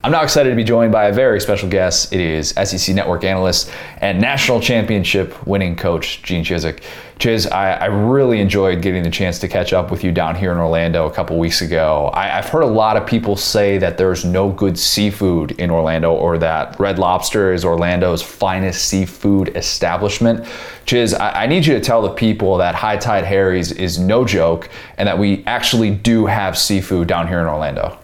I'm 0.07 0.13
now 0.13 0.23
excited 0.23 0.51
to 0.51 0.55
be 0.55 0.63
joined 0.63 0.93
by 0.93 1.07
a 1.07 1.11
very 1.11 1.41
special 1.41 1.67
guest. 1.67 2.13
It 2.13 2.21
is 2.21 2.51
SEC 2.51 2.95
Network 2.95 3.25
analyst 3.25 3.69
and 3.97 4.21
national 4.21 4.61
championship 4.61 5.45
winning 5.45 5.75
coach, 5.75 6.23
Gene 6.23 6.45
Chizik. 6.45 6.81
Chiz, 7.19 7.45
I, 7.45 7.73
I 7.73 7.85
really 7.87 8.39
enjoyed 8.39 8.81
getting 8.81 9.03
the 9.03 9.09
chance 9.09 9.37
to 9.39 9.49
catch 9.49 9.73
up 9.73 9.91
with 9.91 10.05
you 10.05 10.13
down 10.13 10.35
here 10.35 10.53
in 10.53 10.59
Orlando 10.59 11.07
a 11.07 11.11
couple 11.11 11.37
weeks 11.37 11.59
ago. 11.59 12.09
I, 12.13 12.37
I've 12.37 12.47
heard 12.47 12.61
a 12.61 12.67
lot 12.67 12.95
of 12.95 13.05
people 13.05 13.35
say 13.35 13.79
that 13.79 13.97
there's 13.97 14.23
no 14.23 14.49
good 14.49 14.79
seafood 14.79 15.51
in 15.59 15.69
Orlando 15.69 16.13
or 16.13 16.37
that 16.37 16.79
Red 16.79 16.99
Lobster 16.99 17.51
is 17.51 17.65
Orlando's 17.65 18.21
finest 18.21 18.85
seafood 18.85 19.57
establishment. 19.57 20.47
Chiz, 20.85 21.13
I, 21.15 21.43
I 21.43 21.47
need 21.47 21.65
you 21.65 21.73
to 21.73 21.81
tell 21.81 22.01
the 22.01 22.13
people 22.13 22.55
that 22.59 22.75
High 22.75 22.95
Tide 22.95 23.25
Harry's 23.25 23.73
is 23.73 23.99
no 23.99 24.23
joke 24.23 24.69
and 24.97 25.05
that 25.05 25.19
we 25.19 25.43
actually 25.45 25.91
do 25.91 26.27
have 26.27 26.57
seafood 26.57 27.09
down 27.09 27.27
here 27.27 27.41
in 27.41 27.47
Orlando. 27.47 27.99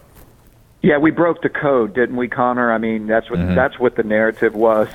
Yeah, 0.84 0.98
we 0.98 1.12
broke 1.12 1.42
the 1.42 1.50
code, 1.50 1.94
didn't 1.94 2.18
we, 2.18 2.28
Connor? 2.28 2.70
I 2.70 2.78
mean, 2.78 3.08
that's 3.08 3.30
what 3.30 3.40
that's 3.56 3.80
what 3.80 3.96
the 3.96 4.04
narrative 4.04 4.54
was. 4.54 4.90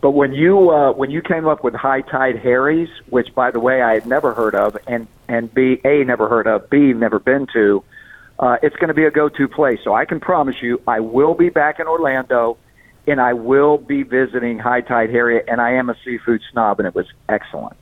But 0.00 0.12
when 0.12 0.32
you 0.32 0.70
uh, 0.70 0.92
when 0.92 1.10
you 1.10 1.22
came 1.22 1.48
up 1.48 1.64
with 1.64 1.74
High 1.74 2.02
Tide 2.02 2.38
Harry's, 2.38 2.88
which 3.10 3.34
by 3.34 3.50
the 3.50 3.58
way 3.58 3.82
I 3.82 3.94
had 3.94 4.06
never 4.06 4.32
heard 4.32 4.54
of, 4.54 4.78
and 4.86 5.08
and 5.26 5.52
B 5.52 5.80
A 5.84 6.04
never 6.04 6.28
heard 6.28 6.46
of, 6.46 6.70
B 6.70 6.92
never 6.92 7.18
been 7.18 7.48
to, 7.52 7.82
uh, 8.38 8.58
it's 8.62 8.76
going 8.76 8.88
to 8.88 8.94
be 8.94 9.06
a 9.06 9.10
go-to 9.10 9.48
place. 9.48 9.80
So 9.82 9.92
I 9.92 10.04
can 10.04 10.20
promise 10.20 10.62
you, 10.62 10.80
I 10.86 11.00
will 11.00 11.34
be 11.34 11.48
back 11.48 11.80
in 11.80 11.88
Orlando, 11.88 12.56
and 13.08 13.20
I 13.20 13.32
will 13.32 13.76
be 13.76 14.04
visiting 14.04 14.60
High 14.60 14.82
Tide 14.82 15.10
Harry, 15.10 15.42
and 15.48 15.60
I 15.60 15.72
am 15.72 15.90
a 15.90 15.96
seafood 16.04 16.42
snob, 16.52 16.78
and 16.78 16.86
it 16.86 16.94
was 16.94 17.06
excellent. 17.28 17.76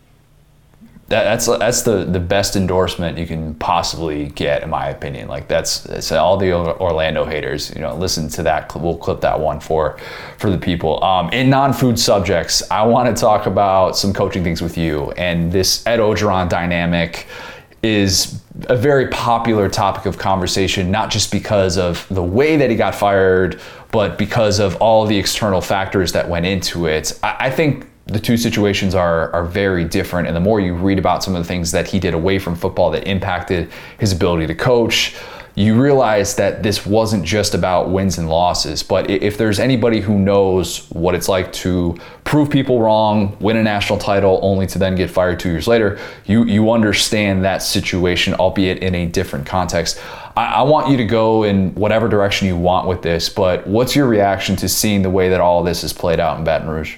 That, 1.13 1.25
that's 1.25 1.47
that's 1.47 1.83
the 1.83 2.05
the 2.05 2.19
best 2.19 2.57
endorsement 2.57 3.19
you 3.19 3.27
can 3.27 3.55
possibly 3.57 4.29
get 4.29 4.63
in 4.63 4.71
my 4.71 4.89
opinion. 4.89 5.29
Like 5.29 5.47
that's, 5.47 5.81
that's 5.81 6.11
all 6.11 6.39
the 6.39 6.53
orlando 6.53 7.27
haters 7.27 7.71
you 7.75 7.83
know 7.83 7.95
listen 7.95 8.29
to 8.31 8.43
that 8.45 8.75
we'll 8.75 8.97
clip 8.97 9.21
that 9.21 9.39
one 9.39 9.61
for 9.61 9.99
for 10.39 10.51
the 10.51 10.57
people. 10.57 11.05
Um, 11.05 11.29
in 11.31 11.51
non-food 11.51 11.99
subjects 11.99 12.63
i 12.71 12.83
want 12.83 13.15
to 13.15 13.21
talk 13.21 13.45
about 13.45 13.97
some 13.97 14.13
coaching 14.15 14.43
things 14.43 14.63
with 14.63 14.79
you. 14.79 15.11
And 15.13 15.53
this 15.53 15.87
Ed 15.87 15.99
Orgeron 15.99 16.49
dynamic 16.49 17.27
is 17.83 18.41
a 18.69 18.77
very 18.77 19.09
popular 19.09 19.69
topic 19.69 20.07
of 20.07 20.17
conversation, 20.17 20.91
not 20.91 21.11
just 21.11 21.31
because 21.31 21.77
of 21.77 22.07
the 22.11 22.23
way 22.23 22.57
that 22.57 22.71
he 22.71 22.77
got 22.77 22.95
fired, 22.95 23.61
but 23.91 24.17
because 24.17 24.61
of 24.61 24.77
all 24.77 25.05
the 25.05 25.19
external 25.19 25.61
factors 25.61 26.13
that 26.13 26.29
went 26.29 26.47
into 26.47 26.87
it. 26.87 27.19
I, 27.23 27.37
I 27.41 27.51
think 27.51 27.87
the 28.07 28.19
two 28.19 28.37
situations 28.37 28.95
are 28.95 29.33
are 29.33 29.45
very 29.45 29.85
different, 29.85 30.27
and 30.27 30.37
the 30.37 30.41
more 30.41 30.61
you 30.61 30.75
read 30.75 30.99
about 30.99 31.23
some 31.23 31.35
of 31.35 31.43
the 31.43 31.49
things 31.49 31.71
that 31.73 31.89
he 31.89 31.99
did 31.99 32.15
away 32.15 32.39
from 32.39 32.55
football 32.55 32.91
that 32.91 33.07
impacted 33.07 33.71
his 33.99 34.13
ability 34.13 34.47
to 34.49 34.55
coach, 34.55 35.15
you 35.55 35.81
realize 35.81 36.37
that 36.37 36.63
this 36.63 36.87
wasn't 36.87 37.25
just 37.25 37.55
about 37.55 37.91
wins 37.91 38.17
and 38.19 38.29
losses. 38.29 38.83
But 38.83 39.11
if 39.11 39.37
there's 39.37 39.61
anybody 39.61 40.01
who 40.01 40.19
knows 40.19 40.91
what 40.91 41.15
it's 41.15 41.29
like 41.29 41.53
to 41.55 41.97
prove 42.25 42.49
people 42.49 42.81
wrong, 42.81 43.37
win 43.39 43.57
a 43.57 43.63
national 43.63 43.99
title, 43.99 44.41
only 44.43 44.67
to 44.69 44.79
then 44.79 44.95
get 44.95 45.11
fired 45.11 45.39
two 45.39 45.51
years 45.51 45.69
later, 45.69 45.99
you 46.25 46.45
you 46.45 46.73
understand 46.73 47.45
that 47.45 47.63
situation, 47.63 48.35
albeit 48.35 48.79
in 48.79 48.95
a 48.95 49.07
different 49.07 49.47
context. 49.47 50.01
I, 50.37 50.47
I 50.47 50.63
want 50.63 50.91
you 50.91 50.97
to 50.97 51.05
go 51.05 51.45
in 51.45 51.75
whatever 51.75 52.09
direction 52.09 52.49
you 52.49 52.57
want 52.57 52.89
with 52.89 53.03
this, 53.03 53.29
but 53.29 53.67
what's 53.67 53.95
your 53.95 54.07
reaction 54.07 54.57
to 54.57 54.69
seeing 54.69 55.03
the 55.03 55.11
way 55.11 55.29
that 55.29 55.41
all 55.41 55.63
this 55.63 55.83
has 55.83 55.93
played 55.93 56.19
out 56.19 56.39
in 56.39 56.45
Baton 56.45 56.69
Rouge? 56.69 56.97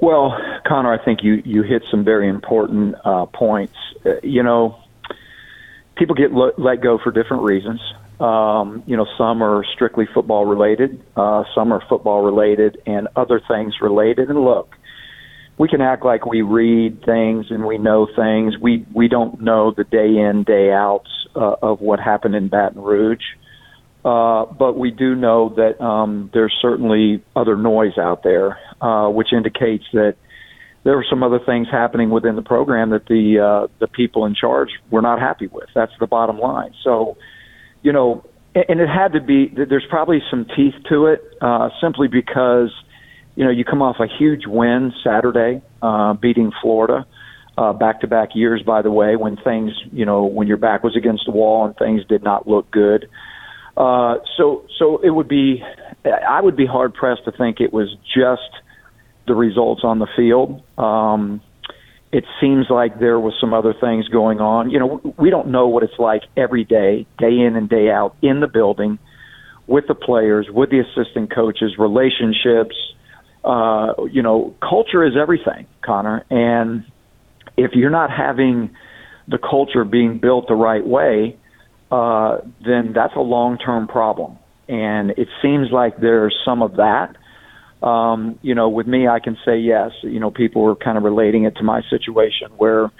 Well, 0.00 0.36
Connor, 0.66 0.92
I 0.92 1.04
think 1.04 1.20
you 1.22 1.42
you 1.44 1.62
hit 1.62 1.82
some 1.90 2.04
very 2.04 2.28
important 2.28 2.94
uh, 3.04 3.26
points. 3.26 3.74
Uh, 4.06 4.20
you 4.22 4.42
know, 4.42 4.78
people 5.96 6.14
get 6.14 6.32
lo- 6.32 6.52
let 6.56 6.80
go 6.80 6.98
for 6.98 7.10
different 7.10 7.42
reasons. 7.42 7.80
Um, 8.20 8.82
you 8.86 8.96
know, 8.96 9.06
some 9.16 9.42
are 9.42 9.64
strictly 9.74 10.06
football 10.12 10.44
related, 10.44 11.00
uh, 11.16 11.44
some 11.54 11.72
are 11.72 11.82
football 11.88 12.22
related, 12.22 12.80
and 12.86 13.08
other 13.14 13.40
things 13.46 13.74
related. 13.80 14.28
And 14.28 14.44
look, 14.44 14.74
we 15.56 15.68
can 15.68 15.80
act 15.80 16.04
like 16.04 16.26
we 16.26 16.42
read 16.42 17.04
things 17.04 17.46
and 17.50 17.64
we 17.64 17.78
know 17.78 18.06
things. 18.14 18.56
We 18.58 18.86
we 18.92 19.08
don't 19.08 19.40
know 19.40 19.72
the 19.72 19.84
day 19.84 20.16
in 20.16 20.44
day 20.44 20.72
outs 20.72 21.10
uh, 21.34 21.56
of 21.60 21.80
what 21.80 21.98
happened 21.98 22.36
in 22.36 22.48
Baton 22.48 22.80
Rouge. 22.80 23.18
Uh, 23.20 23.47
but 24.02 24.78
we 24.78 24.90
do 24.90 25.14
know 25.14 25.50
that 25.56 25.82
um, 25.82 26.30
there's 26.32 26.54
certainly 26.62 27.22
other 27.34 27.56
noise 27.56 27.98
out 27.98 28.22
there, 28.22 28.58
uh, 28.80 29.08
which 29.08 29.32
indicates 29.32 29.84
that 29.92 30.16
there 30.84 30.96
were 30.96 31.06
some 31.08 31.22
other 31.22 31.40
things 31.44 31.68
happening 31.70 32.10
within 32.10 32.36
the 32.36 32.42
program 32.42 32.90
that 32.90 33.06
the 33.06 33.38
uh, 33.38 33.66
the 33.78 33.88
people 33.88 34.24
in 34.24 34.34
charge 34.34 34.70
were 34.90 35.02
not 35.02 35.18
happy 35.18 35.46
with. 35.48 35.68
That's 35.74 35.92
the 36.00 36.06
bottom 36.06 36.38
line. 36.38 36.72
So, 36.84 37.18
you 37.82 37.92
know, 37.92 38.24
and 38.54 38.80
it 38.80 38.88
had 38.88 39.12
to 39.12 39.20
be. 39.20 39.48
There's 39.48 39.86
probably 39.90 40.22
some 40.30 40.46
teeth 40.56 40.74
to 40.88 41.06
it, 41.06 41.22
uh, 41.40 41.70
simply 41.80 42.08
because, 42.08 42.70
you 43.34 43.44
know, 43.44 43.50
you 43.50 43.64
come 43.64 43.82
off 43.82 43.96
a 44.00 44.06
huge 44.06 44.46
win 44.46 44.92
Saturday, 45.04 45.62
uh, 45.82 46.14
beating 46.14 46.52
Florida, 46.62 47.06
back 47.78 48.00
to 48.00 48.06
back 48.06 48.30
years. 48.34 48.62
By 48.62 48.82
the 48.82 48.90
way, 48.90 49.16
when 49.16 49.36
things, 49.36 49.72
you 49.92 50.06
know, 50.06 50.24
when 50.24 50.46
your 50.46 50.56
back 50.56 50.82
was 50.84 50.96
against 50.96 51.24
the 51.26 51.32
wall 51.32 51.66
and 51.66 51.76
things 51.76 52.04
did 52.08 52.22
not 52.22 52.48
look 52.48 52.70
good. 52.70 53.04
Uh, 53.04 53.08
so, 54.36 54.66
so 54.78 54.98
it 55.02 55.10
would 55.10 55.28
be, 55.28 55.62
I 56.04 56.40
would 56.40 56.56
be 56.56 56.66
hard 56.66 56.94
pressed 56.94 57.24
to 57.26 57.32
think 57.32 57.60
it 57.60 57.72
was 57.72 57.88
just 58.14 58.50
the 59.26 59.34
results 59.34 59.82
on 59.84 59.98
the 59.98 60.08
field. 60.16 60.62
Um, 60.76 61.40
it 62.10 62.24
seems 62.40 62.66
like 62.70 62.98
there 62.98 63.20
was 63.20 63.34
some 63.40 63.52
other 63.52 63.74
things 63.78 64.08
going 64.08 64.40
on. 64.40 64.70
You 64.70 64.78
know, 64.78 65.14
we 65.18 65.30
don't 65.30 65.48
know 65.48 65.68
what 65.68 65.82
it's 65.82 65.98
like 65.98 66.22
every 66.36 66.64
day, 66.64 67.06
day 67.18 67.38
in 67.38 67.54
and 67.54 67.68
day 67.68 67.90
out 67.90 68.16
in 68.22 68.40
the 68.40 68.46
building 68.46 68.98
with 69.66 69.86
the 69.86 69.94
players, 69.94 70.48
with 70.50 70.70
the 70.70 70.80
assistant 70.80 71.32
coaches, 71.34 71.74
relationships. 71.78 72.74
Uh, 73.44 73.92
you 74.10 74.22
know, 74.22 74.54
culture 74.60 75.04
is 75.04 75.12
everything, 75.20 75.66
Connor. 75.82 76.24
And 76.30 76.84
if 77.56 77.72
you're 77.74 77.90
not 77.90 78.10
having 78.10 78.70
the 79.28 79.38
culture 79.38 79.84
being 79.84 80.18
built 80.18 80.48
the 80.48 80.54
right 80.54 80.86
way, 80.86 81.37
uh, 81.90 82.38
then 82.64 82.92
that's 82.94 83.14
a 83.16 83.20
long 83.20 83.58
term 83.58 83.88
problem. 83.88 84.38
And 84.68 85.10
it 85.12 85.28
seems 85.40 85.70
like 85.70 85.98
there's 85.98 86.36
some 86.44 86.62
of 86.62 86.76
that 86.76 87.16
um, 87.82 88.38
you 88.42 88.54
know, 88.54 88.68
with 88.68 88.86
me, 88.86 89.06
I 89.06 89.20
can 89.20 89.36
say 89.44 89.58
yes. 89.58 89.92
You 90.02 90.20
know, 90.20 90.30
people 90.30 90.62
were 90.62 90.76
kind 90.76 90.98
of 90.98 91.04
relating 91.04 91.44
it 91.44 91.56
to 91.56 91.62
my 91.62 91.82
situation 91.88 92.50
where, 92.56 92.90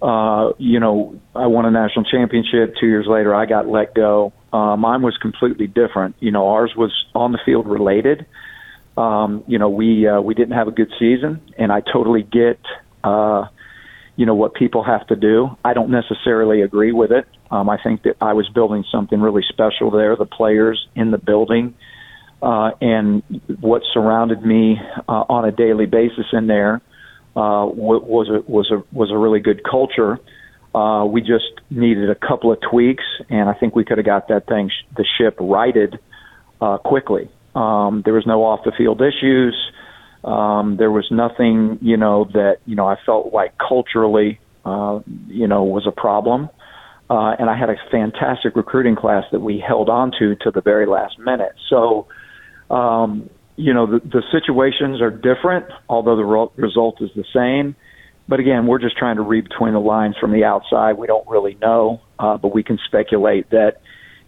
uh, 0.00 0.52
you 0.58 0.80
know, 0.80 1.20
I 1.34 1.46
won 1.46 1.66
a 1.66 1.70
national 1.70 2.06
championship. 2.06 2.74
Two 2.80 2.86
years 2.86 3.06
later, 3.06 3.34
I 3.34 3.46
got 3.46 3.68
let 3.68 3.94
go. 3.94 4.32
Uh, 4.52 4.76
mine 4.76 5.02
was 5.02 5.16
completely 5.18 5.66
different. 5.66 6.16
You 6.20 6.30
know, 6.30 6.48
ours 6.48 6.72
was 6.76 6.92
on 7.14 7.32
the 7.32 7.38
field 7.44 7.66
related. 7.66 8.26
Um, 8.96 9.44
you 9.46 9.58
know, 9.58 9.68
we 9.68 10.06
uh, 10.06 10.20
we 10.20 10.34
didn't 10.34 10.54
have 10.54 10.68
a 10.68 10.72
good 10.72 10.92
season, 10.98 11.40
and 11.58 11.72
I 11.72 11.80
totally 11.80 12.22
get, 12.22 12.60
uh, 13.02 13.46
you 14.16 14.24
know, 14.24 14.36
what 14.36 14.54
people 14.54 14.84
have 14.84 15.06
to 15.08 15.16
do. 15.16 15.56
I 15.64 15.74
don't 15.74 15.90
necessarily 15.90 16.62
agree 16.62 16.92
with 16.92 17.10
it. 17.10 17.26
Um, 17.54 17.70
I 17.70 17.78
think 17.80 18.02
that 18.02 18.16
I 18.20 18.32
was 18.32 18.48
building 18.48 18.84
something 18.90 19.20
really 19.20 19.44
special 19.48 19.92
there. 19.92 20.16
The 20.16 20.26
players 20.26 20.88
in 20.96 21.12
the 21.12 21.18
building 21.18 21.74
uh, 22.42 22.72
and 22.80 23.22
what 23.60 23.82
surrounded 23.92 24.44
me 24.44 24.76
uh, 25.08 25.24
on 25.28 25.44
a 25.44 25.52
daily 25.52 25.86
basis 25.86 26.26
in 26.32 26.48
there 26.48 26.82
uh, 27.36 27.64
was 27.66 28.28
a 28.28 28.50
was 28.50 28.72
a 28.72 28.82
was 28.92 29.12
a 29.12 29.16
really 29.16 29.38
good 29.38 29.62
culture. 29.62 30.18
Uh, 30.74 31.04
we 31.04 31.20
just 31.20 31.44
needed 31.70 32.10
a 32.10 32.16
couple 32.16 32.50
of 32.50 32.58
tweaks, 32.60 33.04
and 33.30 33.48
I 33.48 33.54
think 33.54 33.76
we 33.76 33.84
could 33.84 33.98
have 33.98 34.04
got 34.04 34.26
that 34.28 34.48
thing, 34.48 34.72
the 34.96 35.06
ship 35.16 35.36
righted 35.38 36.00
uh, 36.60 36.78
quickly. 36.78 37.30
Um, 37.54 38.02
there 38.04 38.14
was 38.14 38.26
no 38.26 38.42
off 38.42 38.64
the 38.64 38.72
field 38.76 39.00
issues. 39.00 39.54
Um, 40.24 40.76
there 40.76 40.90
was 40.90 41.06
nothing, 41.12 41.78
you 41.82 41.96
know, 41.96 42.24
that 42.32 42.56
you 42.66 42.74
know 42.74 42.88
I 42.88 42.96
felt 43.06 43.32
like 43.32 43.54
culturally, 43.58 44.40
uh, 44.64 44.98
you 45.28 45.46
know, 45.46 45.62
was 45.62 45.86
a 45.86 45.92
problem. 45.92 46.46
Uh, 46.46 46.63
and 47.16 47.50
I 47.50 47.56
had 47.56 47.70
a 47.70 47.76
fantastic 47.90 48.56
recruiting 48.56 48.96
class 48.96 49.24
that 49.32 49.40
we 49.40 49.58
held 49.58 49.88
on 49.88 50.12
to 50.18 50.36
to 50.36 50.50
the 50.50 50.60
very 50.60 50.86
last 50.86 51.18
minute. 51.18 51.54
So 51.68 52.06
um, 52.70 53.28
you 53.56 53.72
know, 53.72 53.86
the, 53.86 54.00
the 54.00 54.22
situations 54.32 55.00
are 55.00 55.10
different, 55.10 55.66
although 55.88 56.16
the 56.16 56.24
re- 56.24 56.48
result 56.56 57.00
is 57.00 57.10
the 57.14 57.24
same. 57.32 57.76
But 58.26 58.40
again, 58.40 58.66
we're 58.66 58.78
just 58.78 58.96
trying 58.96 59.16
to 59.16 59.22
read 59.22 59.48
between 59.48 59.74
the 59.74 59.80
lines 59.80 60.16
from 60.18 60.32
the 60.32 60.44
outside. 60.44 60.94
We 60.94 61.06
don't 61.06 61.28
really 61.28 61.56
know, 61.60 62.00
uh, 62.18 62.36
but 62.38 62.54
we 62.54 62.62
can 62.62 62.78
speculate 62.86 63.50
that 63.50 63.80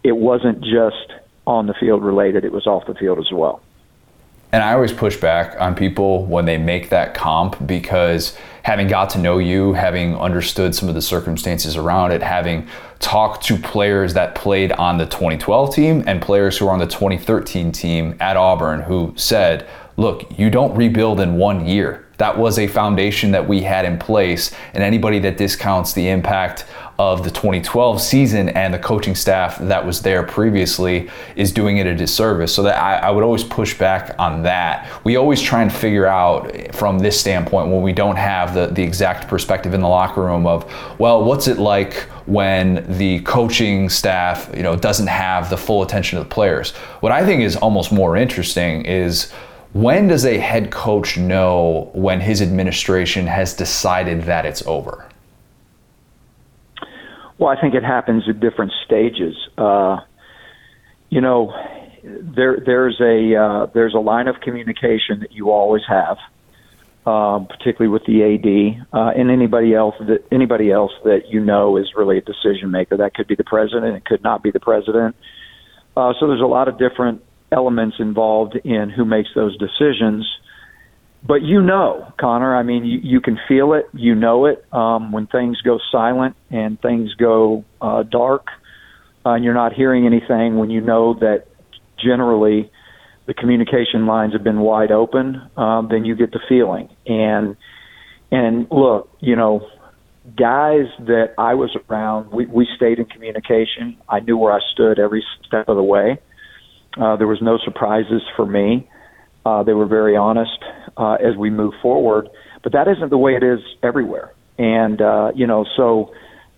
it 0.03 0.13
wasn't 0.13 0.61
just 0.61 1.11
on 1.45 1.65
the 1.65 1.73
field 1.73 2.03
related, 2.03 2.45
it 2.45 2.51
was 2.51 2.67
off 2.67 2.85
the 2.87 2.93
field 2.93 3.19
as 3.19 3.31
well. 3.31 3.61
And 4.51 4.63
I 4.63 4.73
always 4.73 4.93
push 4.93 5.17
back 5.17 5.59
on 5.59 5.75
people 5.75 6.25
when 6.25 6.45
they 6.45 6.57
make 6.57 6.89
that 6.89 7.13
comp 7.13 7.65
because 7.67 8.37
having 8.67 8.85
got 8.85 9.09
to 9.09 9.17
know 9.17 9.37
you, 9.37 9.71
having 9.71 10.13
understood 10.17 10.75
some 10.75 10.89
of 10.89 10.93
the 10.93 11.01
circumstances 11.01 11.77
around 11.77 12.11
it, 12.11 12.21
having 12.21 12.67
talked 12.99 13.41
to 13.41 13.55
players 13.55 14.13
that 14.13 14.35
played 14.35 14.73
on 14.73 14.97
the 14.97 15.05
2012 15.05 15.73
team 15.73 16.03
and 16.05 16.21
players 16.21 16.57
who 16.57 16.65
were 16.65 16.71
on 16.71 16.77
the 16.77 16.85
2013 16.85 17.71
team 17.71 18.13
at 18.19 18.35
Auburn 18.35 18.81
who 18.81 19.13
said, 19.15 19.65
look, 19.95 20.37
you 20.37 20.49
don't 20.49 20.75
rebuild 20.75 21.21
in 21.21 21.37
one 21.37 21.65
year. 21.65 22.05
That 22.17 22.37
was 22.37 22.57
a 22.57 22.67
foundation 22.67 23.31
that 23.31 23.47
we 23.47 23.61
had 23.61 23.85
in 23.85 23.99
place, 23.99 24.51
and 24.73 24.83
anybody 24.83 25.19
that 25.19 25.37
discounts 25.37 25.93
the 25.93 26.09
impact 26.09 26.65
of 26.99 27.23
the 27.23 27.29
2012 27.29 28.01
season 28.01 28.49
and 28.49 28.73
the 28.73 28.79
coaching 28.79 29.13
staff 29.13 29.59
that 29.59 29.85
was 29.85 30.01
there 30.01 30.23
previously 30.23 31.07
is 31.35 31.51
doing 31.51 31.77
it 31.77 31.85
a 31.85 31.93
disservice. 31.93 32.53
So 32.53 32.63
that 32.63 32.81
I, 32.81 32.97
I, 33.07 33.11
would 33.11 33.23
always 33.23 33.43
push 33.43 33.77
back 33.77 34.15
on 34.17 34.41
that. 34.43 34.89
We 35.03 35.15
always 35.15 35.39
try 35.39 35.61
and 35.61 35.71
figure 35.71 36.07
out 36.07 36.73
from 36.73 36.97
this 36.97 37.19
standpoint 37.19 37.69
when 37.69 37.83
we 37.83 37.93
don't 37.93 38.15
have 38.15 38.55
the, 38.55 38.67
the 38.67 38.81
exact 38.81 39.27
perspective 39.27 39.75
in 39.75 39.81
the 39.81 39.87
locker 39.87 40.23
room 40.23 40.47
of, 40.47 40.65
well, 40.97 41.23
what's 41.23 41.47
it 41.47 41.59
like 41.59 42.09
when 42.25 42.83
the 42.97 43.19
coaching 43.19 43.89
staff, 43.89 44.49
you 44.55 44.63
know, 44.63 44.75
doesn't 44.75 45.07
have 45.07 45.51
the 45.51 45.57
full 45.57 45.83
attention 45.83 46.17
of 46.17 46.27
the 46.27 46.33
players? 46.33 46.71
What 47.01 47.11
I 47.11 47.23
think 47.23 47.43
is 47.43 47.55
almost 47.57 47.91
more 47.91 48.17
interesting 48.17 48.85
is 48.85 49.31
when 49.81 50.07
does 50.07 50.25
a 50.25 50.39
head 50.39 50.71
coach 50.71 51.17
know 51.17 51.91
when 51.93 52.19
his 52.19 52.41
administration 52.41 53.27
has 53.27 53.53
decided 53.53 54.23
that 54.23 54.43
it's 54.45 54.65
over? 54.65 55.07
Well, 57.37 57.49
I 57.55 57.61
think 57.61 57.75
it 57.75 57.83
happens 57.83 58.27
at 58.27 58.39
different 58.39 58.71
stages. 58.85 59.35
Uh, 59.55 59.99
you 61.09 61.21
know, 61.21 61.53
there 62.03 62.57
there's 62.65 62.99
a 62.99 63.35
uh, 63.35 63.65
there's 63.67 63.93
a 63.93 63.99
line 63.99 64.27
of 64.27 64.41
communication 64.41 65.19
that 65.19 65.31
you 65.31 65.51
always 65.51 65.83
have, 65.87 66.17
um, 67.05 67.45
particularly 67.45 67.89
with 67.89 68.05
the 68.05 68.23
AD 68.23 68.87
uh, 68.91 69.11
and 69.15 69.29
anybody 69.29 69.75
else 69.75 69.93
that 69.99 70.23
anybody 70.31 70.71
else 70.71 70.93
that 71.03 71.29
you 71.29 71.39
know 71.39 71.77
is 71.77 71.93
really 71.95 72.17
a 72.17 72.21
decision 72.21 72.71
maker. 72.71 72.97
That 72.97 73.13
could 73.13 73.27
be 73.27 73.35
the 73.35 73.43
president. 73.43 73.95
It 73.95 74.05
could 74.05 74.23
not 74.23 74.41
be 74.41 74.49
the 74.49 74.59
president. 74.59 75.15
Uh, 75.95 76.13
so 76.19 76.25
there's 76.25 76.41
a 76.41 76.47
lot 76.47 76.67
of 76.67 76.79
different 76.79 77.21
elements 77.51 77.97
involved 77.99 78.55
in 78.63 78.89
who 78.89 79.05
makes 79.05 79.29
those 79.35 79.57
decisions 79.57 80.25
but 81.25 81.41
you 81.41 81.61
know, 81.61 82.11
Connor, 82.19 82.55
I 82.55 82.63
mean, 82.63 82.85
you, 82.85 82.99
you 83.01 83.21
can 83.21 83.37
feel 83.47 83.73
it, 83.73 83.87
you 83.93 84.15
know 84.15 84.45
it 84.45 84.63
um, 84.71 85.11
when 85.11 85.27
things 85.27 85.59
go 85.61 85.79
silent 85.91 86.35
and 86.49 86.79
things 86.79 87.13
go 87.15 87.65
uh, 87.81 88.03
dark, 88.03 88.47
uh, 89.25 89.31
and 89.31 89.43
you're 89.43 89.53
not 89.53 89.73
hearing 89.73 90.05
anything. 90.05 90.57
When 90.57 90.69
you 90.69 90.79
know 90.79 91.15
that 91.15 91.47
generally 92.01 92.71
the 93.25 93.33
communication 93.33 94.05
lines 94.05 94.33
have 94.33 94.43
been 94.43 94.59
wide 94.59 94.91
open, 94.91 95.41
um, 95.57 95.89
then 95.89 96.05
you 96.05 96.15
get 96.15 96.31
the 96.31 96.39
feeling. 96.47 96.89
And 97.05 97.57
and 98.31 98.67
look, 98.71 99.09
you 99.19 99.35
know, 99.35 99.67
guys 100.27 100.85
that 100.99 101.33
I 101.37 101.55
was 101.55 101.75
around, 101.89 102.31
we, 102.31 102.45
we 102.45 102.67
stayed 102.75 102.99
in 102.99 103.05
communication. 103.05 103.97
I 104.07 104.19
knew 104.19 104.37
where 104.37 104.53
I 104.53 104.59
stood 104.73 104.99
every 104.99 105.25
step 105.45 105.67
of 105.67 105.75
the 105.75 105.83
way. 105.83 106.19
Uh, 106.99 107.15
there 107.15 107.27
was 107.27 107.39
no 107.41 107.57
surprises 107.63 108.21
for 108.35 108.45
me. 108.45 108.89
Uh, 109.45 109.63
they 109.63 109.73
were 109.73 109.85
very 109.85 110.17
honest 110.17 110.63
uh, 110.97 111.13
as 111.13 111.37
we 111.37 111.49
move 111.49 111.73
forward, 111.81 112.27
but 112.63 112.73
that 112.73 112.87
isn't 112.87 113.09
the 113.09 113.17
way 113.17 113.33
it 113.33 113.43
is 113.43 113.59
everywhere. 113.83 114.33
And 114.57 115.01
uh, 115.01 115.31
you 115.35 115.47
know, 115.47 115.65
so, 115.77 116.11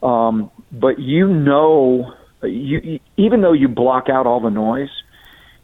um, 0.08 0.50
but 0.72 0.98
you 1.00 1.28
know, 1.28 2.14
you 2.42 3.00
even 3.18 3.42
though 3.42 3.54
you 3.54 3.68
block 3.68 4.06
out 4.10 4.26
all 4.26 4.40
the 4.40 4.50
noise, 4.50 4.90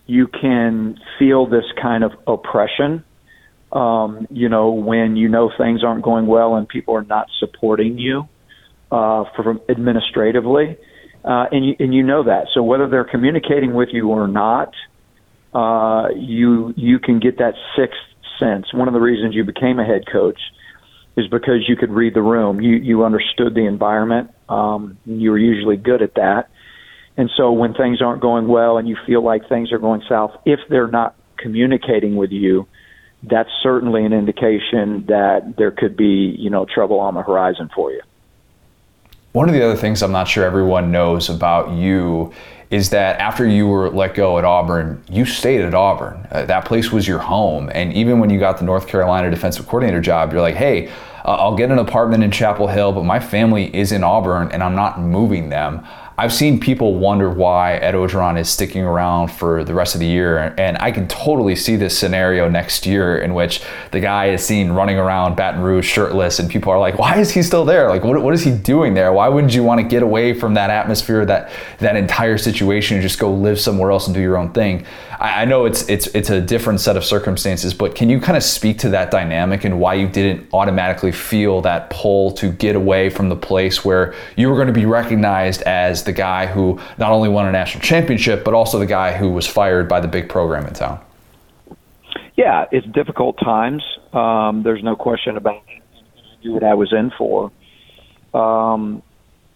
you 0.06 0.28
can 0.28 1.00
feel 1.18 1.48
this 1.48 1.66
kind 1.82 2.04
of 2.04 2.12
oppression. 2.28 3.04
Um, 3.72 4.28
you 4.30 4.50
know, 4.50 4.72
when 4.72 5.16
you 5.16 5.30
know 5.30 5.52
things 5.58 5.84
aren't 5.84 6.04
going 6.04 6.28
well 6.28 6.56
and 6.56 6.68
people 6.68 6.96
are 6.96 7.04
not 7.04 7.28
supporting 7.40 7.98
you 7.98 8.28
uh, 8.92 9.24
from 9.36 9.62
administratively, 9.70 10.78
uh, 11.26 11.46
and 11.52 11.66
you 11.66 11.76
and 11.80 11.94
you 11.94 12.04
know 12.04 12.24
that. 12.24 12.48
So 12.54 12.64
whether 12.64 12.88
they're 12.88 13.10
communicating 13.10 13.74
with 13.74 13.90
you 13.92 14.10
or 14.10 14.28
not 14.28 14.72
uh, 15.56 16.10
you 16.14 16.74
you 16.76 17.00
can 17.00 17.20
get 17.20 17.38
that 17.38 17.54
sixth 17.78 17.98
sense. 18.40 18.74
One 18.74 18.90
of 18.90 18.94
the 18.94 19.00
reasons 19.00 19.34
you 19.34 19.46
became 19.46 19.80
a 19.80 19.86
head 19.86 20.04
coach 20.12 20.40
is 21.16 21.28
because 21.30 21.64
you 21.68 21.78
could 21.78 21.92
read 21.92 22.14
the 22.14 22.22
room. 22.22 22.60
You 22.60 22.76
you 22.76 23.06
understood 23.06 23.56
the 23.56 23.66
environment. 23.66 24.32
Um, 24.50 24.98
you 25.06 25.32
were 25.32 25.38
usually 25.38 25.78
good 25.78 26.02
at 26.02 26.16
that. 26.16 26.50
And 27.18 27.32
so 27.38 27.54
when 27.54 27.74
things 27.74 28.02
aren't 28.02 28.22
going 28.22 28.50
well 28.50 28.78
and 28.78 28.90
you 28.90 28.98
feel 29.08 29.24
like 29.24 29.48
things 29.48 29.72
are 29.72 29.80
going 29.80 30.02
south, 30.10 30.32
if 30.46 30.60
they're 30.70 30.90
not 30.92 31.16
communicating 31.38 32.18
with 32.18 32.32
you, 32.32 32.68
that's 33.24 33.50
certainly 33.64 34.04
an 34.04 34.12
indication 34.12 35.06
that 35.08 35.54
there 35.58 35.72
could 35.72 35.96
be, 35.96 36.36
you 36.38 36.50
know, 36.50 36.66
trouble 36.66 37.00
on 37.00 37.14
the 37.14 37.22
horizon 37.22 37.70
for 37.74 37.94
you. 37.94 38.02
One 39.36 39.50
of 39.50 39.54
the 39.54 39.62
other 39.62 39.76
things 39.76 40.02
I'm 40.02 40.14
not 40.14 40.30
sure 40.30 40.46
everyone 40.46 40.92
knows 40.94 41.30
about 41.30 41.74
you 41.74 42.32
is 42.72 42.92
that 42.92 43.20
after 43.20 43.46
you 43.46 43.68
were 43.68 43.90
let 43.90 44.14
go 44.14 44.40
at 44.40 44.46
Auburn, 44.46 45.04
you 45.10 45.26
stayed 45.26 45.60
at 45.60 45.74
Auburn. 45.74 46.26
Uh, 46.32 46.46
that 46.46 46.64
place 46.64 46.90
was 46.90 47.06
your 47.06 47.20
home. 47.20 47.70
And 47.76 47.92
even 47.92 48.20
when 48.20 48.30
you 48.30 48.40
got 48.40 48.60
the 48.60 48.64
North 48.64 48.88
Carolina 48.88 49.30
defensive 49.30 49.66
coordinator 49.66 50.00
job, 50.00 50.32
you're 50.32 50.42
like, 50.42 50.56
hey, 50.56 50.88
uh, 51.26 51.36
I'll 51.36 51.58
get 51.58 51.70
an 51.70 51.80
apartment 51.80 52.24
in 52.24 52.32
Chapel 52.32 52.68
Hill, 52.68 52.94
but 52.94 53.04
my 53.04 53.20
family 53.20 53.76
is 53.76 53.92
in 53.92 54.06
Auburn 54.06 54.54
and 54.54 54.64
I'm 54.64 54.74
not 54.74 55.02
moving 55.02 55.50
them. 55.50 55.86
I've 56.18 56.32
seen 56.32 56.62
people 56.62 56.96
wonder 56.96 57.30
why 57.30 57.74
Ed 57.76 57.94
Orgeron 57.94 58.40
is 58.40 58.48
sticking 58.48 58.84
around 58.84 59.28
for 59.28 59.66
the 59.66 59.74
rest 59.74 59.96
of 59.96 60.00
the 60.00 60.08
year, 60.08 60.56
and 60.58 60.78
I 60.78 60.92
can 60.92 61.10
totally 61.10 61.58
see 61.58 61.76
this 61.76 61.98
scenario 61.98 62.48
next 62.48 62.86
year 62.86 63.18
in 63.18 63.34
which 63.34 63.62
the 63.92 64.00
guy 64.00 64.30
is 64.30 64.46
seen 64.46 64.72
running 64.72 64.98
around 64.98 65.36
Baton 65.36 65.62
Rouge 65.62 65.86
shirtless, 65.86 66.40
and 66.40 66.50
people 66.50 66.72
are 66.72 66.80
like, 66.80 66.98
"Why 66.98 67.18
is 67.18 67.32
he 67.32 67.44
still 67.44 67.66
there? 67.66 67.90
Like, 67.90 68.06
what, 68.06 68.22
what 68.22 68.34
is 68.34 68.46
he 68.46 68.52
doing 68.52 68.94
there? 68.94 69.12
Why 69.12 69.28
wouldn't 69.28 69.54
you 69.54 69.64
want 69.66 69.82
to 69.82 69.86
get 69.86 70.04
away 70.04 70.34
from 70.34 70.54
that 70.54 70.70
atmosphere, 70.70 71.26
that 71.26 71.50
that 71.80 71.98
entire 71.98 72.38
situation, 72.38 72.96
and 72.96 73.04
just 73.04 73.20
go 73.20 73.30
live 73.30 73.60
somewhere 73.60 73.92
else 73.92 74.08
and 74.08 74.16
do 74.16 74.22
your 74.22 74.38
own 74.38 74.54
thing?" 74.54 74.86
I, 75.20 75.42
I 75.42 75.46
know 75.46 75.66
it's 75.66 75.88
it's 75.90 76.08
it's 76.08 76.30
a 76.30 76.40
different 76.40 76.80
set 76.80 76.96
of 76.96 77.04
circumstances, 77.04 77.74
but 77.74 77.94
can 77.94 78.10
you 78.10 78.22
kind 78.22 78.38
of 78.38 78.44
speak 78.44 78.80
to 78.80 78.90
that 78.90 79.12
dynamic 79.12 79.66
and 79.66 79.82
why 79.82 79.96
you 79.96 80.08
didn't 80.08 80.48
automatically 80.54 81.12
feel 81.12 81.62
that 81.64 81.90
pull 81.90 82.32
to 82.34 82.54
get 82.54 82.78
away 82.78 83.10
from 83.10 83.28
the 83.28 83.36
place 83.36 83.84
where 83.84 84.14
you 84.38 84.50
were 84.50 84.56
going 84.56 84.68
to 84.68 84.74
be 84.74 84.86
recognized 84.86 85.62
as 85.64 86.05
the 86.06 86.14
guy 86.14 86.46
who 86.46 86.80
not 86.98 87.12
only 87.12 87.30
won 87.30 87.48
a 87.48 87.52
national 87.52 87.82
championship, 87.82 88.44
but 88.44 88.54
also 88.54 88.80
the 88.80 88.86
guy 88.86 89.16
who 89.16 89.30
was 89.30 89.46
fired 89.46 89.88
by 89.88 90.00
the 90.00 90.08
big 90.08 90.30
program 90.30 90.66
in 90.66 90.74
town? 90.74 91.04
Yeah, 92.36 92.66
it's 92.72 92.88
difficult 92.88 93.38
times. 93.40 93.84
Um, 94.14 94.64
there's 94.64 94.84
no 94.84 94.96
question 94.96 95.38
about 95.38 95.64
it. 95.68 96.52
What 96.52 96.64
I 96.64 96.74
was 96.76 96.94
in 96.94 97.12
for. 97.18 97.52
Um, 98.34 99.02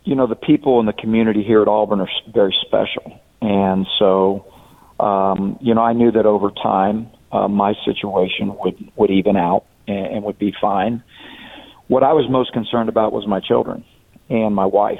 you 0.04 0.16
know, 0.16 0.28
the 0.28 0.36
people 0.36 0.80
in 0.80 0.86
the 0.86 0.93
community 0.93 1.43
here 1.43 1.62
at 1.62 1.68
Auburn 1.68 2.00
are 2.00 2.10
very 2.34 2.56
special. 2.66 3.20
And 3.41 3.86
so, 4.00 4.45
um, 5.00 5.58
you 5.62 5.74
know, 5.76 5.82
I 5.82 5.93
knew 5.93 6.12
that 6.12 6.26
over 6.26 6.50
time, 6.52 7.10
uh, 7.32 7.47
my 7.47 7.76
situation 7.86 8.56
would, 8.58 8.91
would 8.95 9.12
even 9.12 9.38
out 9.38 9.66
and, 9.88 10.06
and 10.08 10.24
would 10.24 10.39
be 10.39 10.54
fine. 10.60 11.04
What 11.88 12.04
I 12.04 12.14
was 12.14 12.30
most 12.30 12.54
concerned 12.54 12.89
about 12.89 13.12
was 13.12 13.28
my 13.28 13.39
children 13.39 13.84
and 14.30 14.56
my 14.56 14.66
wife 14.66 15.00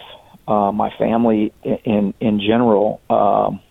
uh, 0.50 0.72
my 0.72 0.90
family 0.98 1.54
in 1.64 2.14
in 2.20 2.40
general, 2.40 3.02
um, 3.10 3.62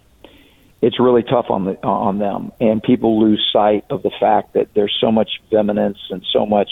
it's 0.81 1.01
really 1.01 1.24
tough 1.24 1.47
on 1.51 1.64
the 1.64 1.72
on 1.83 2.18
them, 2.18 2.53
and 2.61 2.81
people 2.83 3.20
lose 3.20 3.45
sight 3.53 3.85
of 3.91 4.03
the 4.03 4.12
fact 4.20 4.55
that 4.55 4.68
there's 4.74 4.97
so 5.01 5.11
much 5.11 5.29
vehemence 5.51 5.99
and 6.11 6.24
so 6.33 6.47
much, 6.47 6.70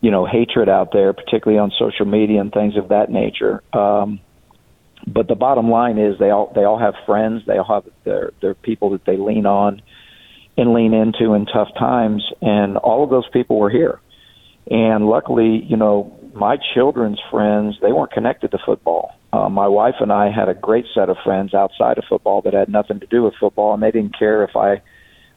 you 0.00 0.12
know, 0.12 0.26
hatred 0.26 0.68
out 0.68 0.92
there, 0.92 1.12
particularly 1.12 1.58
on 1.58 1.72
social 1.76 2.06
media 2.06 2.40
and 2.40 2.52
things 2.52 2.76
of 2.76 2.90
that 2.90 3.10
nature. 3.10 3.62
Um, 3.72 4.20
but 5.06 5.26
the 5.26 5.34
bottom 5.34 5.70
line 5.70 5.98
is 5.98 6.18
they 6.18 6.30
all 6.30 6.52
they 6.54 6.62
all 6.62 6.78
have 6.78 6.94
friends, 7.04 7.42
they 7.46 7.58
all 7.58 7.82
have 7.82 7.92
their 8.04 8.30
their 8.40 8.54
people 8.54 8.90
that 8.90 9.04
they 9.04 9.16
lean 9.16 9.44
on 9.44 9.82
and 10.56 10.72
lean 10.72 10.94
into 10.94 11.34
in 11.34 11.46
tough 11.46 11.74
times, 11.76 12.22
and 12.40 12.76
all 12.76 13.02
of 13.02 13.10
those 13.10 13.28
people 13.32 13.58
were 13.58 13.70
here. 13.70 13.98
And 14.70 15.06
luckily, 15.06 15.64
you 15.64 15.76
know, 15.76 16.19
my 16.34 16.56
children's 16.74 17.20
friends, 17.30 17.76
they 17.82 17.92
weren't 17.92 18.12
connected 18.12 18.50
to 18.52 18.58
football. 18.64 19.14
Uh, 19.32 19.48
my 19.48 19.68
wife 19.68 19.94
and 20.00 20.12
I 20.12 20.30
had 20.30 20.48
a 20.48 20.54
great 20.54 20.86
set 20.94 21.08
of 21.08 21.16
friends 21.24 21.54
outside 21.54 21.98
of 21.98 22.04
football 22.08 22.42
that 22.42 22.54
had 22.54 22.68
nothing 22.68 23.00
to 23.00 23.06
do 23.06 23.22
with 23.22 23.34
football, 23.38 23.74
and 23.74 23.82
they 23.82 23.90
didn't 23.90 24.18
care 24.18 24.42
if 24.42 24.56
I 24.56 24.82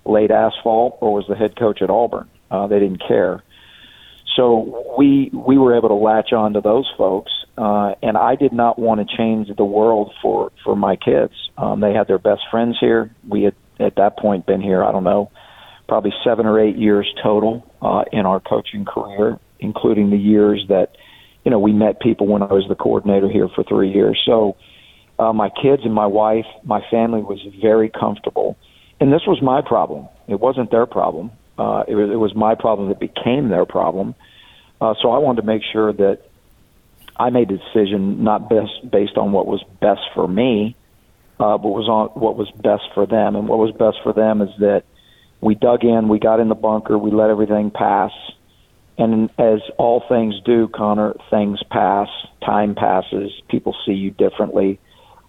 laid 0.05 0.31
asphalt 0.31 0.97
or 1.01 1.13
was 1.13 1.25
the 1.27 1.35
head 1.35 1.57
coach 1.57 1.81
at 1.81 1.89
Auburn. 1.89 2.29
Uh, 2.49 2.67
they 2.67 2.79
didn't 2.79 3.01
care. 3.07 3.43
So 4.35 4.95
we 4.97 5.29
we 5.31 5.57
were 5.57 5.77
able 5.77 5.89
to 5.89 5.95
latch 5.95 6.33
on 6.33 6.53
to 6.53 6.61
those 6.61 6.91
folks, 6.97 7.31
uh, 7.57 7.93
and 8.01 8.17
I 8.17 8.35
did 8.35 8.51
not 8.51 8.79
want 8.79 9.07
to 9.07 9.17
change 9.17 9.47
the 9.55 9.65
world 9.65 10.11
for 10.21 10.51
for 10.63 10.75
my 10.75 10.95
kids. 10.95 11.33
Um, 11.57 11.81
they 11.81 11.93
had 11.93 12.07
their 12.07 12.17
best 12.17 12.41
friends 12.49 12.77
here. 12.79 13.15
We 13.27 13.43
had 13.43 13.55
at 13.79 13.95
that 13.97 14.17
point 14.17 14.45
been 14.47 14.61
here. 14.61 14.83
I 14.83 14.91
don't 14.91 15.03
know, 15.03 15.31
probably 15.87 16.13
seven 16.23 16.47
or 16.47 16.59
eight 16.59 16.77
years 16.77 17.07
total 17.21 17.63
uh, 17.81 18.05
in 18.11 18.25
our 18.25 18.39
coaching 18.39 18.85
career, 18.85 19.39
including 19.63 20.09
the 20.09 20.17
years 20.17 20.65
that, 20.69 20.97
you 21.43 21.51
know, 21.51 21.59
we 21.59 21.73
met 21.73 21.99
people 21.99 22.27
when 22.27 22.43
I 22.43 22.51
was 22.53 22.65
the 22.67 22.75
coordinator 22.75 23.29
here 23.29 23.47
for 23.55 23.63
three 23.63 23.91
years. 23.91 24.21
So 24.25 24.55
uh, 25.17 25.33
my 25.33 25.49
kids 25.49 25.83
and 25.85 25.93
my 25.93 26.05
wife, 26.07 26.45
my 26.63 26.81
family 26.91 27.21
was 27.21 27.39
very 27.61 27.89
comfortable. 27.89 28.57
And 28.99 29.11
this 29.11 29.23
was 29.25 29.41
my 29.41 29.61
problem. 29.61 30.07
It 30.27 30.39
wasn't 30.39 30.71
their 30.71 30.85
problem. 30.85 31.31
Uh, 31.57 31.83
it, 31.87 31.95
was, 31.95 32.09
it 32.09 32.15
was 32.15 32.35
my 32.35 32.55
problem 32.55 32.89
that 32.89 32.99
became 32.99 33.49
their 33.49 33.65
problem. 33.65 34.15
Uh, 34.79 34.93
so 35.01 35.11
I 35.11 35.19
wanted 35.19 35.41
to 35.41 35.47
make 35.47 35.61
sure 35.71 35.93
that 35.93 36.19
I 37.15 37.29
made 37.29 37.51
a 37.51 37.57
decision 37.57 38.23
not 38.23 38.49
best 38.49 38.89
based 38.89 39.17
on 39.17 39.31
what 39.31 39.45
was 39.45 39.63
best 39.79 40.01
for 40.15 40.27
me, 40.27 40.75
uh, 41.39 41.57
but 41.57 41.69
was 41.69 41.87
on 41.87 42.07
what 42.19 42.35
was 42.35 42.49
best 42.51 42.83
for 42.93 43.05
them. 43.05 43.35
And 43.35 43.47
what 43.47 43.59
was 43.59 43.71
best 43.71 43.97
for 44.03 44.13
them 44.13 44.41
is 44.41 44.49
that 44.59 44.83
we 45.41 45.55
dug 45.55 45.83
in, 45.83 46.07
we 46.07 46.19
got 46.19 46.39
in 46.39 46.49
the 46.49 46.55
bunker, 46.55 46.97
we 46.97 47.11
let 47.11 47.29
everything 47.29 47.69
pass, 47.69 48.11
and 48.97 49.29
as 49.39 49.59
all 49.77 50.03
things 50.07 50.35
do, 50.45 50.67
Connor, 50.67 51.15
things 51.29 51.59
pass, 51.69 52.07
time 52.45 52.75
passes, 52.75 53.31
people 53.49 53.75
see 53.85 53.93
you 53.93 54.11
differently. 54.11 54.79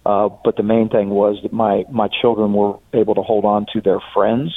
Uh, 0.05 0.29
but 0.43 0.55
the 0.55 0.63
main 0.63 0.89
thing 0.89 1.09
was 1.09 1.39
that 1.41 1.51
my 1.51 1.83
my 1.91 2.07
children 2.21 2.53
were 2.53 2.77
able 2.93 3.15
to 3.15 3.23
hold 3.23 3.43
on 3.43 3.65
to 3.73 3.81
their 3.81 3.99
friends 4.13 4.53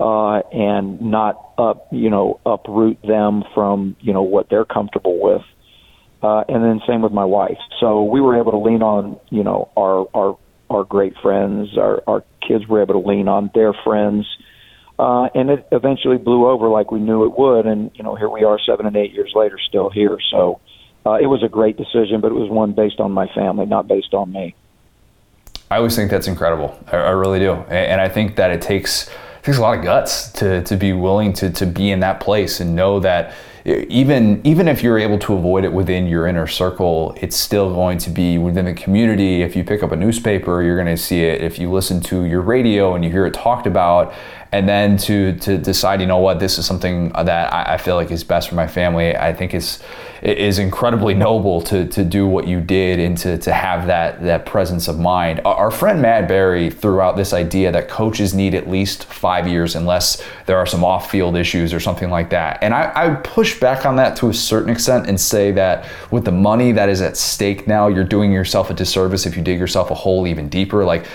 uh, 0.00 0.38
and 0.50 1.02
not 1.02 1.52
up 1.58 1.88
you 1.92 2.08
know 2.08 2.40
uproot 2.46 3.00
them 3.02 3.44
from 3.54 3.96
you 4.00 4.14
know 4.14 4.22
what 4.22 4.48
they're 4.48 4.64
comfortable 4.64 5.20
with. 5.20 5.42
Uh, 6.22 6.44
and 6.48 6.64
then 6.64 6.80
same 6.86 7.02
with 7.02 7.12
my 7.12 7.24
wife. 7.24 7.58
So 7.80 8.04
we 8.04 8.20
were 8.20 8.40
able 8.40 8.52
to 8.52 8.58
lean 8.58 8.82
on 8.82 9.20
you 9.28 9.44
know 9.44 9.68
our 9.76 10.08
our 10.14 10.38
our 10.70 10.84
great 10.84 11.14
friends. 11.20 11.76
Our 11.76 12.02
our 12.06 12.24
kids 12.48 12.66
were 12.66 12.80
able 12.80 13.02
to 13.02 13.06
lean 13.06 13.28
on 13.28 13.50
their 13.54 13.74
friends 13.84 14.26
uh, 14.36 14.51
and 15.34 15.50
it 15.50 15.66
eventually 15.72 16.18
blew 16.18 16.46
over 16.46 16.68
like 16.68 16.90
we 16.90 17.00
knew 17.00 17.24
it 17.24 17.38
would. 17.38 17.66
And 17.66 17.90
you 17.94 18.04
know, 18.04 18.14
here 18.14 18.28
we 18.28 18.44
are, 18.44 18.58
seven 18.58 18.86
and 18.86 18.96
eight 18.96 19.12
years 19.12 19.32
later, 19.34 19.58
still 19.58 19.90
here. 19.90 20.18
So 20.30 20.60
uh, 21.04 21.14
it 21.14 21.26
was 21.26 21.42
a 21.42 21.48
great 21.48 21.76
decision, 21.76 22.20
but 22.20 22.30
it 22.30 22.34
was 22.34 22.50
one 22.50 22.72
based 22.72 23.00
on 23.00 23.12
my 23.12 23.26
family, 23.34 23.66
not 23.66 23.88
based 23.88 24.14
on 24.14 24.32
me. 24.32 24.54
I 25.70 25.76
always 25.78 25.96
think 25.96 26.10
that's 26.10 26.28
incredible. 26.28 26.78
I, 26.92 26.96
I 26.96 27.10
really 27.10 27.38
do, 27.38 27.52
and 27.52 28.00
I 28.00 28.08
think 28.08 28.36
that 28.36 28.50
it 28.50 28.60
takes 28.60 29.08
it 29.08 29.44
takes 29.44 29.58
a 29.58 29.62
lot 29.62 29.78
of 29.78 29.84
guts 29.84 30.30
to 30.32 30.62
to 30.64 30.76
be 30.76 30.92
willing 30.92 31.32
to 31.34 31.50
to 31.50 31.66
be 31.66 31.90
in 31.90 32.00
that 32.00 32.20
place 32.20 32.60
and 32.60 32.76
know 32.76 33.00
that 33.00 33.34
even 33.64 34.40
even 34.44 34.66
if 34.66 34.82
you're 34.82 34.98
able 34.98 35.18
to 35.20 35.34
avoid 35.34 35.64
it 35.64 35.72
within 35.72 36.06
your 36.06 36.26
inner 36.26 36.46
circle, 36.46 37.16
it's 37.20 37.36
still 37.36 37.72
going 37.72 37.98
to 37.98 38.10
be 38.10 38.38
within 38.38 38.64
the 38.64 38.74
community. 38.74 39.42
If 39.42 39.54
you 39.54 39.62
pick 39.62 39.82
up 39.82 39.92
a 39.92 39.96
newspaper, 39.96 40.62
you're 40.62 40.76
going 40.76 40.94
to 40.94 41.00
see 41.00 41.20
it. 41.20 41.42
If 41.42 41.58
you 41.58 41.70
listen 41.70 42.00
to 42.02 42.24
your 42.24 42.40
radio 42.40 42.94
and 42.94 43.04
you 43.04 43.10
hear 43.10 43.24
it 43.24 43.34
talked 43.34 43.66
about, 43.66 44.12
and 44.52 44.68
then 44.68 44.98
to 44.98 45.32
to 45.38 45.56
decide, 45.58 46.00
you 46.00 46.06
know 46.06 46.18
what, 46.18 46.38
this 46.38 46.58
is 46.58 46.66
something 46.66 47.10
that 47.10 47.52
I, 47.52 47.74
I 47.74 47.76
feel 47.78 47.94
like 47.94 48.10
is 48.10 48.22
best 48.22 48.50
for 48.50 48.54
my 48.54 48.66
family. 48.66 49.16
I 49.16 49.32
think 49.32 49.54
it's 49.54 49.82
it 50.20 50.38
is 50.38 50.58
incredibly 50.58 51.14
noble 51.14 51.62
to 51.62 51.86
to 51.86 52.04
do 52.04 52.26
what 52.26 52.46
you 52.46 52.60
did 52.60 52.98
and 52.98 53.16
to 53.18 53.38
to 53.38 53.52
have 53.52 53.86
that 53.86 54.22
that 54.22 54.44
presence 54.44 54.88
of 54.88 54.98
mind. 54.98 55.40
Our 55.44 55.70
friend 55.70 56.02
Matt 56.02 56.28
Barrie 56.28 56.70
threw 56.70 57.00
out 57.00 57.16
this 57.16 57.32
idea 57.32 57.72
that 57.72 57.88
coaches 57.88 58.34
need 58.34 58.54
at 58.54 58.68
least 58.68 59.04
five 59.04 59.48
years 59.48 59.74
unless 59.74 60.22
there 60.46 60.58
are 60.58 60.66
some 60.66 60.84
off 60.84 61.10
field 61.10 61.36
issues 61.36 61.72
or 61.72 61.80
something 61.80 62.10
like 62.10 62.28
that. 62.30 62.58
And 62.60 62.74
I, 62.74 62.92
I 62.94 63.14
push 63.14 63.51
back 63.60 63.86
on 63.86 63.96
that 63.96 64.16
to 64.16 64.28
a 64.28 64.34
certain 64.34 64.70
extent 64.70 65.08
and 65.08 65.20
say 65.20 65.52
that 65.52 65.88
with 66.10 66.24
the 66.24 66.32
money 66.32 66.72
that 66.72 66.88
is 66.88 67.00
at 67.00 67.16
stake 67.16 67.66
now, 67.66 67.88
you're 67.88 68.04
doing 68.04 68.32
yourself 68.32 68.70
a 68.70 68.74
disservice 68.74 69.26
if 69.26 69.36
you 69.36 69.42
dig 69.42 69.58
yourself 69.58 69.90
a 69.90 69.94
hole 69.94 70.26
even 70.26 70.48
deeper. 70.48 70.84
Like 70.84 71.06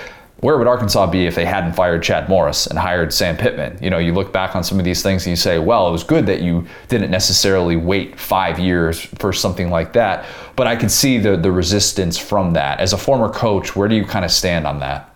where 0.42 0.58
would 0.58 0.68
Arkansas 0.68 1.08
be 1.08 1.26
if 1.26 1.34
they 1.34 1.46
hadn't 1.46 1.74
fired 1.74 2.04
Chad 2.04 2.30
Morris 2.30 2.68
and 2.68 2.78
hired 2.78 3.12
Sam 3.12 3.36
Pittman? 3.36 3.80
You 3.82 3.90
know, 3.90 3.98
you 3.98 4.14
look 4.14 4.32
back 4.32 4.56
on 4.56 4.64
some 4.64 4.78
of 4.78 4.86
these 4.86 5.02
things 5.02 5.26
and 5.26 5.32
you 5.32 5.36
say, 5.36 5.58
well, 5.58 5.88
it 5.88 5.92
was 5.92 6.04
good 6.04 6.28
that 6.28 6.42
you 6.42 6.68
didn't 6.90 7.10
necessarily 7.10 7.76
wait 7.76 8.20
five 8.20 8.60
years 8.60 9.00
for 9.00 9.34
something 9.34 9.72
like 9.72 9.94
that. 9.94 10.26
But 10.56 10.68
I 10.68 10.76
can 10.76 10.90
see 10.90 11.18
the, 11.18 11.38
the 11.38 11.52
resistance 11.52 12.20
from 12.20 12.54
that. 12.54 12.80
As 12.80 12.94
a 12.94 12.98
former 12.98 13.30
coach, 13.30 13.76
where 13.76 13.88
do 13.88 13.96
you 13.96 14.06
kind 14.06 14.24
of 14.24 14.32
stand 14.32 14.68
on 14.68 14.80
that? 14.82 15.12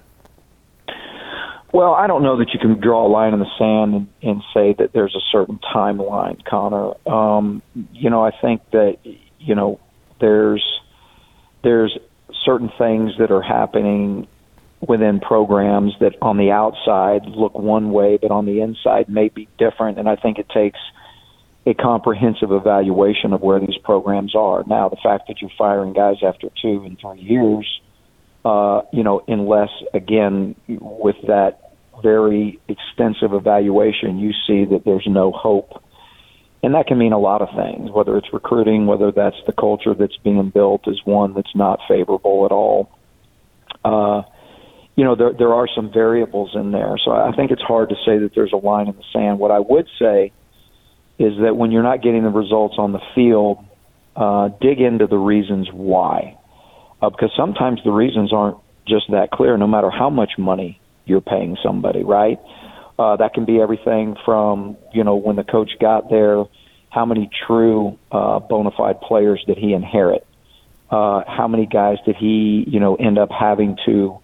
Well, 1.73 1.93
I 1.93 2.07
don't 2.07 2.23
know 2.23 2.37
that 2.37 2.53
you 2.53 2.59
can 2.59 2.79
draw 2.81 3.07
a 3.07 3.11
line 3.11 3.33
in 3.33 3.39
the 3.39 3.45
sand 3.57 3.93
and, 3.93 4.07
and 4.21 4.43
say 4.53 4.75
that 4.77 4.91
there's 4.93 5.15
a 5.15 5.23
certain 5.31 5.59
timeline, 5.73 6.43
Connor. 6.43 6.93
Um, 7.07 7.61
you 7.93 8.09
know, 8.09 8.23
I 8.25 8.31
think 8.41 8.61
that, 8.71 8.97
you 9.39 9.55
know, 9.55 9.79
there's 10.19 10.63
there's 11.63 11.97
certain 12.45 12.71
things 12.77 13.11
that 13.19 13.31
are 13.31 13.41
happening 13.41 14.27
within 14.85 15.19
programs 15.19 15.93
that 15.99 16.15
on 16.21 16.37
the 16.37 16.51
outside 16.51 17.25
look 17.25 17.53
one 17.55 17.91
way, 17.91 18.17
but 18.21 18.31
on 18.31 18.45
the 18.45 18.61
inside 18.61 19.07
may 19.07 19.29
be 19.29 19.47
different. 19.57 19.99
And 19.99 20.09
I 20.09 20.15
think 20.15 20.39
it 20.39 20.49
takes 20.49 20.79
a 21.65 21.73
comprehensive 21.75 22.51
evaluation 22.51 23.33
of 23.33 23.41
where 23.41 23.59
these 23.59 23.77
programs 23.83 24.35
are. 24.35 24.63
Now, 24.65 24.89
the 24.89 24.97
fact 25.03 25.27
that 25.27 25.41
you're 25.41 25.51
firing 25.57 25.93
guys 25.93 26.17
after 26.25 26.47
two 26.61 26.83
and 26.83 26.99
three 26.99 27.21
years, 27.21 27.81
uh, 28.45 28.81
you 28.91 29.03
know, 29.03 29.23
unless, 29.27 29.69
again, 29.93 30.55
with 30.67 31.17
that 31.27 31.73
very 32.01 32.59
extensive 32.67 33.33
evaluation, 33.33 34.17
you 34.17 34.31
see 34.47 34.65
that 34.65 34.83
there's 34.85 35.05
no 35.07 35.31
hope 35.31 35.83
and 36.63 36.75
that 36.75 36.87
can 36.87 36.97
mean 36.97 37.13
a 37.13 37.19
lot 37.19 37.41
of 37.41 37.49
things, 37.55 37.89
whether 37.91 38.17
it's 38.17 38.31
recruiting, 38.31 38.85
whether 38.85 39.11
that's 39.11 39.37
the 39.47 39.53
culture 39.53 39.95
that's 39.95 40.17
being 40.17 40.49
built 40.49 40.87
is 40.87 41.01
one 41.03 41.33
that's 41.33 41.55
not 41.55 41.79
favorable 41.87 42.45
at 42.45 42.51
all. 42.51 42.91
Uh, 43.83 44.21
you 44.95 45.03
know, 45.03 45.15
there 45.15 45.33
there 45.33 45.53
are 45.53 45.67
some 45.73 45.91
variables 45.91 46.51
in 46.53 46.71
there, 46.71 46.97
so 47.03 47.11
I 47.11 47.31
think 47.35 47.49
it's 47.49 47.61
hard 47.61 47.89
to 47.89 47.95
say 48.05 48.19
that 48.19 48.35
there's 48.35 48.53
a 48.53 48.57
line 48.57 48.87
in 48.87 48.95
the 48.95 49.03
sand. 49.11 49.39
What 49.39 49.49
I 49.49 49.59
would 49.59 49.87
say 49.97 50.31
is 51.17 51.33
that 51.41 51.55
when 51.55 51.71
you're 51.71 51.83
not 51.83 52.03
getting 52.03 52.23
the 52.23 52.29
results 52.29 52.75
on 52.77 52.91
the 52.91 53.01
field, 53.15 53.65
uh, 54.15 54.49
dig 54.59 54.81
into 54.81 55.07
the 55.07 55.17
reasons 55.17 55.69
why, 55.71 56.37
uh, 57.01 57.09
because 57.09 57.31
sometimes 57.35 57.79
the 57.83 57.91
reasons 57.91 58.31
aren't 58.33 58.57
just 58.87 59.05
that 59.11 59.31
clear. 59.31 59.57
No 59.57 59.67
matter 59.67 59.89
how 59.89 60.09
much 60.09 60.31
money 60.37 60.79
you're 61.05 61.21
paying 61.21 61.57
somebody, 61.63 62.03
right? 62.03 62.39
Uh, 62.99 63.15
that 63.17 63.33
can 63.33 63.45
be 63.45 63.59
everything 63.59 64.15
from 64.25 64.77
you 64.93 65.03
know 65.03 65.15
when 65.15 65.35
the 65.35 65.43
coach 65.43 65.71
got 65.79 66.09
there, 66.09 66.43
how 66.89 67.05
many 67.05 67.29
true 67.47 67.97
uh, 68.11 68.39
bona 68.39 68.71
fide 68.77 69.01
players 69.01 69.43
did 69.47 69.57
he 69.57 69.73
inherit? 69.73 70.25
Uh, 70.89 71.23
how 71.25 71.47
many 71.47 71.65
guys 71.65 71.97
did 72.05 72.15
he 72.15 72.63
you 72.67 72.79
know 72.79 72.95
end 72.95 73.17
up 73.17 73.29
having 73.31 73.77
to 73.85 74.19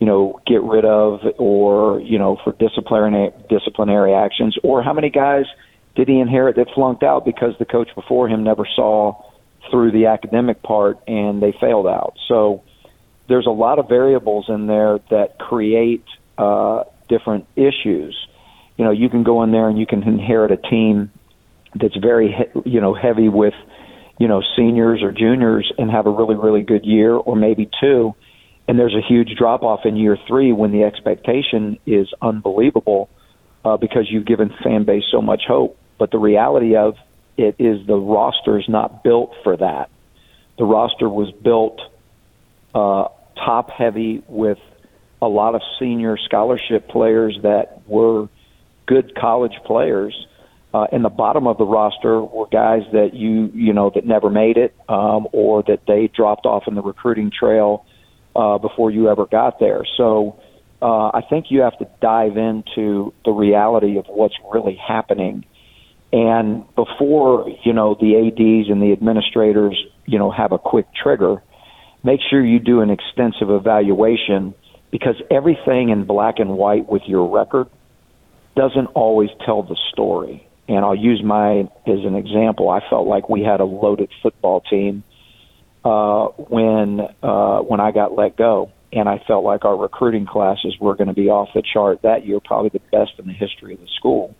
you 0.00 0.06
know 0.06 0.40
get 0.46 0.62
rid 0.62 0.84
of 0.84 1.20
or 1.38 2.00
you 2.00 2.18
know 2.18 2.36
for 2.44 2.52
disciplinary 2.52 3.30
disciplinary 3.48 4.14
actions 4.14 4.56
or 4.62 4.82
how 4.82 4.92
many 4.92 5.10
guys 5.10 5.44
did 5.96 6.08
he 6.08 6.20
inherit 6.20 6.56
that 6.56 6.68
flunked 6.74 7.02
out 7.02 7.24
because 7.24 7.54
the 7.58 7.64
coach 7.64 7.88
before 7.94 8.28
him 8.28 8.44
never 8.44 8.66
saw 8.76 9.20
through 9.70 9.92
the 9.92 10.06
academic 10.06 10.62
part 10.62 10.98
and 11.06 11.42
they 11.42 11.52
failed 11.60 11.86
out 11.86 12.14
so 12.28 12.62
there's 13.28 13.46
a 13.46 13.50
lot 13.50 13.78
of 13.78 13.88
variables 13.88 14.46
in 14.48 14.66
there 14.66 14.98
that 15.10 15.38
create 15.38 16.04
uh, 16.38 16.84
different 17.08 17.46
issues. 17.56 18.16
You 18.76 18.84
know, 18.84 18.90
you 18.90 19.08
can 19.08 19.22
go 19.22 19.42
in 19.42 19.52
there 19.52 19.68
and 19.68 19.78
you 19.78 19.86
can 19.86 20.02
inherit 20.02 20.50
a 20.50 20.56
team 20.56 21.10
that's 21.78 21.96
very, 21.96 22.32
he- 22.32 22.70
you 22.70 22.80
know, 22.80 22.94
heavy 22.94 23.28
with, 23.28 23.54
you 24.18 24.28
know, 24.28 24.42
seniors 24.56 25.02
or 25.02 25.12
juniors 25.12 25.70
and 25.78 25.90
have 25.90 26.06
a 26.06 26.10
really, 26.10 26.36
really 26.36 26.62
good 26.62 26.84
year 26.84 27.12
or 27.14 27.36
maybe 27.36 27.68
two. 27.80 28.14
And 28.66 28.78
there's 28.78 28.94
a 28.94 29.06
huge 29.06 29.34
drop 29.36 29.62
off 29.62 29.80
in 29.84 29.96
year 29.96 30.16
three 30.26 30.52
when 30.52 30.72
the 30.72 30.84
expectation 30.84 31.78
is 31.86 32.08
unbelievable 32.20 33.08
uh, 33.64 33.76
because 33.76 34.06
you've 34.10 34.26
given 34.26 34.52
fan 34.62 34.84
base 34.84 35.04
so 35.10 35.20
much 35.20 35.42
hope. 35.46 35.78
But 35.98 36.10
the 36.10 36.18
reality 36.18 36.76
of 36.76 36.94
it 37.38 37.54
is 37.58 37.86
the 37.86 37.96
roster 37.96 38.58
is 38.58 38.68
not 38.68 39.04
built 39.04 39.32
for 39.44 39.56
that. 39.56 39.88
The 40.58 40.64
roster 40.64 41.08
was 41.08 41.30
built 41.30 41.80
uh, 42.74 43.08
top 43.36 43.70
heavy 43.70 44.22
with 44.26 44.58
a 45.22 45.28
lot 45.28 45.54
of 45.54 45.62
senior 45.78 46.18
scholarship 46.18 46.88
players 46.88 47.38
that 47.42 47.88
were 47.88 48.28
good 48.86 49.14
college 49.14 49.54
players. 49.64 50.26
Uh, 50.74 50.86
and 50.92 51.04
the 51.04 51.08
bottom 51.08 51.46
of 51.46 51.56
the 51.56 51.64
roster 51.64 52.20
were 52.20 52.46
guys 52.46 52.82
that 52.92 53.14
you 53.14 53.50
you 53.54 53.72
know 53.72 53.90
that 53.94 54.04
never 54.04 54.28
made 54.28 54.58
it, 54.58 54.74
um, 54.88 55.26
or 55.32 55.62
that 55.62 55.80
they 55.86 56.08
dropped 56.08 56.44
off 56.44 56.64
in 56.66 56.74
the 56.74 56.82
recruiting 56.82 57.30
trail 57.30 57.86
uh, 58.36 58.58
before 58.58 58.90
you 58.90 59.08
ever 59.08 59.24
got 59.24 59.58
there. 59.58 59.86
So 59.96 60.38
uh, 60.82 61.08
I 61.14 61.22
think 61.30 61.46
you 61.50 61.62
have 61.62 61.78
to 61.78 61.88
dive 62.02 62.36
into 62.36 63.14
the 63.24 63.30
reality 63.30 63.96
of 63.96 64.06
what's 64.08 64.34
really 64.52 64.76
happening. 64.76 65.46
And 66.12 66.64
before 66.74 67.48
you 67.64 67.72
know 67.72 67.94
the 68.00 68.16
ads 68.16 68.70
and 68.70 68.80
the 68.80 68.92
administrators, 68.92 69.78
you 70.06 70.18
know, 70.18 70.30
have 70.30 70.52
a 70.52 70.58
quick 70.58 70.86
trigger, 70.94 71.42
make 72.02 72.20
sure 72.30 72.44
you 72.44 72.58
do 72.58 72.80
an 72.80 72.90
extensive 72.90 73.50
evaluation 73.50 74.54
because 74.90 75.16
everything 75.30 75.90
in 75.90 76.04
black 76.04 76.38
and 76.38 76.50
white 76.56 76.88
with 76.88 77.02
your 77.06 77.28
record 77.28 77.68
doesn't 78.56 78.86
always 78.86 79.30
tell 79.44 79.62
the 79.62 79.76
story. 79.92 80.48
And 80.66 80.78
I'll 80.78 80.96
use 80.96 81.22
my 81.22 81.60
as 81.60 82.04
an 82.04 82.14
example. 82.14 82.70
I 82.70 82.80
felt 82.88 83.06
like 83.06 83.28
we 83.28 83.42
had 83.42 83.60
a 83.60 83.64
loaded 83.64 84.10
football 84.22 84.62
team 84.62 85.04
uh, 85.84 86.26
when 86.36 87.00
uh, 87.22 87.60
when 87.60 87.80
I 87.80 87.90
got 87.92 88.16
let 88.16 88.36
go, 88.36 88.72
and 88.92 89.08
I 89.08 89.22
felt 89.26 89.44
like 89.44 89.64
our 89.64 89.76
recruiting 89.76 90.26
classes 90.26 90.74
were 90.80 90.94
going 90.94 91.08
to 91.08 91.14
be 91.14 91.28
off 91.28 91.48
the 91.54 91.62
chart 91.62 92.02
that 92.02 92.26
year, 92.26 92.40
probably 92.44 92.70
the 92.70 92.80
best 92.90 93.12
in 93.18 93.26
the 93.26 93.32
history 93.32 93.74
of 93.74 93.80
the 93.80 93.88
school. 93.96 94.34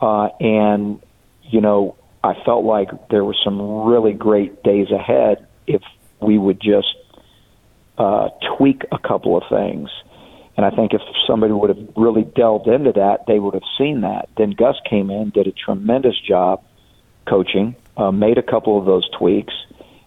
Uh, 0.00 0.28
and 0.40 1.00
you 1.42 1.60
know, 1.60 1.96
I 2.22 2.34
felt 2.44 2.64
like 2.64 3.08
there 3.08 3.24
were 3.24 3.36
some 3.44 3.84
really 3.84 4.12
great 4.12 4.62
days 4.62 4.90
ahead 4.90 5.46
if 5.66 5.82
we 6.20 6.38
would 6.38 6.60
just 6.60 6.94
uh, 7.98 8.28
tweak 8.56 8.84
a 8.92 8.98
couple 8.98 9.36
of 9.36 9.42
things. 9.50 9.90
And 10.56 10.66
I 10.66 10.70
think 10.70 10.92
if 10.92 11.00
somebody 11.26 11.52
would 11.52 11.70
have 11.70 11.88
really 11.96 12.24
delved 12.24 12.66
into 12.66 12.92
that, 12.92 13.24
they 13.26 13.38
would 13.38 13.54
have 13.54 13.62
seen 13.78 14.02
that. 14.02 14.28
Then 14.36 14.50
Gus 14.50 14.76
came 14.88 15.10
in, 15.10 15.30
did 15.30 15.46
a 15.46 15.52
tremendous 15.52 16.18
job 16.20 16.62
coaching, 17.26 17.76
uh, 17.96 18.10
made 18.10 18.36
a 18.36 18.42
couple 18.42 18.78
of 18.78 18.84
those 18.84 19.08
tweaks, 19.18 19.54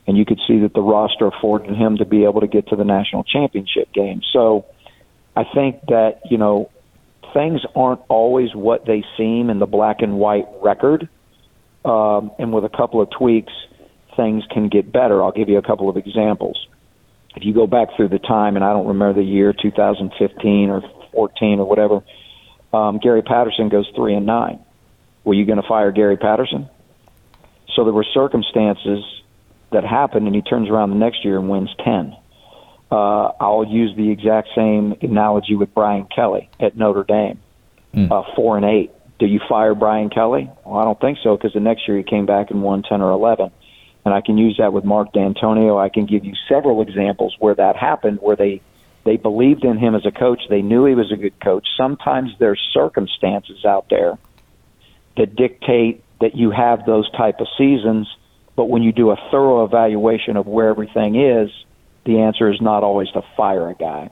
and 0.06 0.18
you 0.18 0.26
could 0.26 0.40
see 0.48 0.60
that 0.60 0.74
the 0.74 0.82
roster 0.82 1.28
afforded 1.28 1.76
him 1.76 1.98
to 1.98 2.06
be 2.06 2.26
able 2.26 2.42
to 2.42 2.48
get 2.48 2.68
to 2.68 2.76
the 2.76 2.84
national 2.84 3.24
championship 3.24 3.92
game. 3.94 4.22
So 4.32 4.66
I 5.36 5.44
think 5.44 5.82
that, 5.88 6.22
you 6.30 6.38
know, 6.38 6.70
things 7.34 7.62
aren't 7.76 8.02
always 8.10 8.54
what 8.54 8.86
they 8.86 9.04
seem 9.18 9.50
in 9.50 9.60
the 9.60 9.66
black 9.66 10.02
and 10.02 10.18
white 10.18 10.46
record. 10.62 11.10
Um, 11.84 12.32
and 12.40 12.54
with 12.54 12.64
a 12.64 12.70
couple 12.70 13.02
of 13.02 13.10
tweaks, 13.10 13.52
things 14.16 14.44
can 14.52 14.70
get 14.70 14.92
better. 14.92 15.22
I'll 15.22 15.32
give 15.32 15.50
you 15.50 15.58
a 15.58 15.62
couple 15.62 15.90
of 15.90 15.98
examples. 15.98 16.68
If 17.36 17.44
you 17.44 17.54
go 17.54 17.68
back 17.68 17.90
through 17.96 18.10
the 18.10 18.20
time, 18.20 18.56
and 18.56 18.64
I 18.64 18.74
don't 18.74 18.88
remember 18.88 19.22
the 19.22 19.28
year 19.28 19.54
2015 19.54 20.70
or 20.70 20.82
14 21.12 21.60
or 21.60 21.68
whatever, 21.68 22.02
um, 22.72 23.00
Gary 23.00 23.22
Patterson 23.22 23.70
goes 23.70 23.90
three 23.96 24.14
and 24.14 24.26
nine. 24.26 24.60
Were 25.24 25.34
you 25.34 25.46
going 25.46 25.62
to 25.62 25.68
fire 25.68 25.92
Gary 25.92 26.18
Patterson? 26.18 26.70
So 27.76 27.84
there 27.84 27.94
were 27.94 28.06
circumstances 28.14 29.04
that 29.72 29.84
happened, 29.84 30.28
and 30.28 30.36
he 30.36 30.42
turns 30.42 30.70
around 30.70 30.92
the 30.92 30.96
next 30.96 31.26
year 31.26 31.40
and 31.40 31.50
wins 31.50 31.74
10. 31.84 32.16
Uh, 32.94 33.32
I'll 33.40 33.66
use 33.66 33.96
the 33.96 34.12
exact 34.12 34.50
same 34.56 34.96
analogy 35.02 35.56
with 35.56 35.74
Brian 35.74 36.06
Kelly 36.06 36.50
at 36.60 36.78
Notre 36.78 37.04
Dame, 37.04 37.40
mm. 37.94 38.12
uh, 38.12 38.36
four 38.36 38.58
and 38.58 38.66
eight. 38.66 38.92
Do 39.20 39.26
you 39.26 39.40
fire 39.50 39.74
Brian 39.74 40.10
Kelly? 40.10 40.50
Well, 40.66 40.78
I 40.78 40.84
don't 40.84 41.00
think 41.00 41.18
so 41.24 41.36
because 41.36 41.54
the 41.54 41.60
next 41.60 41.88
year 41.88 41.98
he 41.98 42.04
came 42.04 42.26
back 42.26 42.52
and 42.52 42.62
won 42.62 42.84
10 42.84 43.02
or 43.02 43.12
11 43.12 43.52
and 44.06 44.14
I 44.14 44.22
can 44.22 44.38
use 44.38 44.58
that 44.58 44.74
with 44.74 44.84
Mark 44.84 45.14
Dantonio. 45.14 45.82
I 45.82 45.90
can 45.90 46.06
give 46.06 46.26
you 46.26 46.34
several 46.50 46.82
examples 46.82 47.36
where 47.40 47.56
that 47.56 47.76
happened, 47.76 48.20
where 48.22 48.36
they 48.36 48.62
they 49.06 49.18
believed 49.18 49.66
in 49.66 49.78
him 49.78 49.96
as 49.96 50.06
a 50.06 50.12
coach. 50.12 50.42
They 50.50 50.62
knew 50.62 50.86
he 50.86 50.96
was 50.96 51.12
a 51.12 51.18
good 51.18 51.38
coach. 51.42 51.68
Sometimes 51.76 52.32
there's 52.40 52.62
circumstances 52.74 53.66
out 53.66 53.88
there 53.90 54.18
that 55.18 55.36
dictate 55.36 56.04
that 56.22 56.36
you 56.36 56.52
have 56.52 56.86
those 56.86 57.10
type 57.12 57.42
of 57.42 57.48
seasons, 57.58 58.08
but 58.56 58.66
when 58.66 58.82
you 58.82 58.94
do 58.94 59.12
a 59.12 59.18
thorough 59.30 59.66
evaluation 59.66 60.38
of 60.38 60.48
where 60.48 60.70
everything 60.70 61.16
is, 61.16 61.50
the 62.06 62.20
answer 62.20 62.52
is 62.52 62.62
not 62.62 62.84
always 62.84 63.10
to 63.12 63.22
fire 63.36 63.70
a 63.70 63.76
guy. 63.76 64.10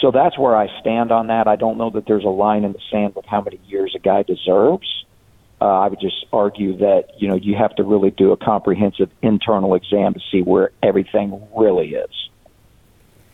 So 0.00 0.10
that's 0.10 0.38
where 0.38 0.56
I 0.56 0.68
stand 0.80 1.12
on 1.12 1.28
that. 1.28 1.46
I 1.46 1.56
don't 1.56 1.78
know 1.78 1.90
that 1.90 2.06
there's 2.06 2.24
a 2.24 2.28
line 2.28 2.64
in 2.64 2.72
the 2.72 2.80
sand 2.90 3.14
with 3.14 3.24
how 3.26 3.40
many 3.40 3.60
years 3.66 3.94
a 3.96 3.98
guy 3.98 4.22
deserves 4.22 5.04
uh, 5.64 5.80
I 5.80 5.88
would 5.88 6.00
just 6.00 6.26
argue 6.32 6.76
that 6.78 7.08
you 7.18 7.28
know 7.28 7.36
you 7.36 7.54
have 7.56 7.74
to 7.76 7.84
really 7.84 8.10
do 8.10 8.32
a 8.32 8.36
comprehensive 8.36 9.10
internal 9.22 9.74
exam 9.74 10.12
to 10.14 10.20
see 10.30 10.42
where 10.42 10.70
everything 10.82 11.40
really 11.56 11.94
is. 11.94 12.10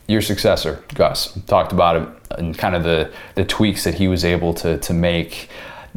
Your 0.07 0.23
successor, 0.23 0.85
Gus, 0.95 1.33
talked 1.47 1.73
about 1.73 1.97
it 1.97 2.09
and 2.39 2.57
kind 2.57 2.77
of 2.77 2.85
the 2.85 3.11
the 3.35 3.45
tweaks 3.45 3.85
that 3.85 3.95
he 3.95 4.07
was 4.07 4.25
able 4.25 4.55
to 4.55 4.79
to 4.79 4.95
make. 4.95 5.49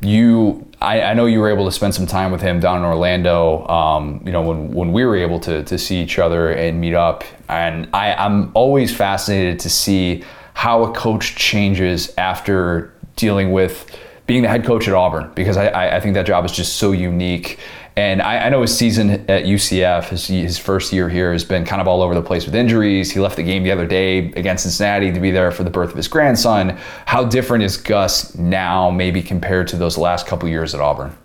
You, 0.01 0.69
I, 0.81 1.01
I 1.01 1.13
know 1.13 1.25
you 1.25 1.39
were 1.39 1.49
able 1.49 1.65
to 1.65 1.71
spend 1.71 1.95
some 1.95 2.07
time 2.07 2.31
with 2.31 2.41
him 2.41 2.59
down 2.59 2.77
in 2.77 2.83
Orlando. 2.83 3.65
Um, 3.67 4.21
you 4.25 4.31
know 4.31 4.41
when 4.41 4.71
when 4.71 4.91
we 4.91 5.05
were 5.05 5.15
able 5.15 5.39
to 5.41 5.63
to 5.63 5.77
see 5.77 6.01
each 6.01 6.19
other 6.19 6.51
and 6.51 6.81
meet 6.81 6.93
up, 6.93 7.23
and 7.47 7.87
I, 7.93 8.13
I'm 8.13 8.51
always 8.53 8.95
fascinated 8.95 9.59
to 9.59 9.69
see 9.69 10.23
how 10.53 10.83
a 10.83 10.93
coach 10.93 11.35
changes 11.35 12.13
after 12.17 12.93
dealing 13.15 13.51
with 13.51 13.97
being 14.25 14.41
the 14.41 14.49
head 14.49 14.65
coach 14.65 14.87
at 14.87 14.93
Auburn 14.93 15.31
because 15.35 15.57
I, 15.57 15.97
I 15.97 15.99
think 15.99 16.13
that 16.13 16.25
job 16.25 16.45
is 16.45 16.51
just 16.51 16.77
so 16.77 16.91
unique. 16.91 17.59
And 17.95 18.23
I, 18.23 18.45
I 18.45 18.49
know 18.49 18.61
his 18.61 18.75
season 18.75 19.11
at 19.11 19.43
UCF, 19.43 20.09
his, 20.09 20.25
his, 20.25 20.57
first 20.57 20.91
year 20.91 21.09
here, 21.09 21.31
has 21.31 21.43
been 21.43 21.63
kind 21.63 21.79
of 21.79 21.87
all 21.87 22.01
over 22.01 22.15
the 22.15 22.23
place 22.23 22.45
with 22.45 22.55
injuries. 22.55 23.11
He 23.11 23.19
left 23.19 23.35
the 23.35 23.43
game 23.43 23.63
the 23.63 23.71
other 23.71 23.85
day 23.85 24.31
against 24.31 24.63
Cincinnati 24.63 25.11
to 25.11 25.19
be 25.19 25.29
there 25.29 25.51
for 25.51 25.63
the 25.63 25.69
birth 25.69 25.91
of 25.91 25.97
his 25.97 26.07
grandson. 26.07 26.77
How 27.05 27.23
different 27.23 27.63
is 27.63 27.77
Gus 27.77 28.35
now, 28.35 28.89
maybe 28.89 29.21
compared 29.21 29.67
to 29.69 29.75
those 29.75 29.97
last 29.97 30.25
couple 30.25 30.49
years 30.49 30.73
at 30.73 30.81
Auburn? 30.81 31.15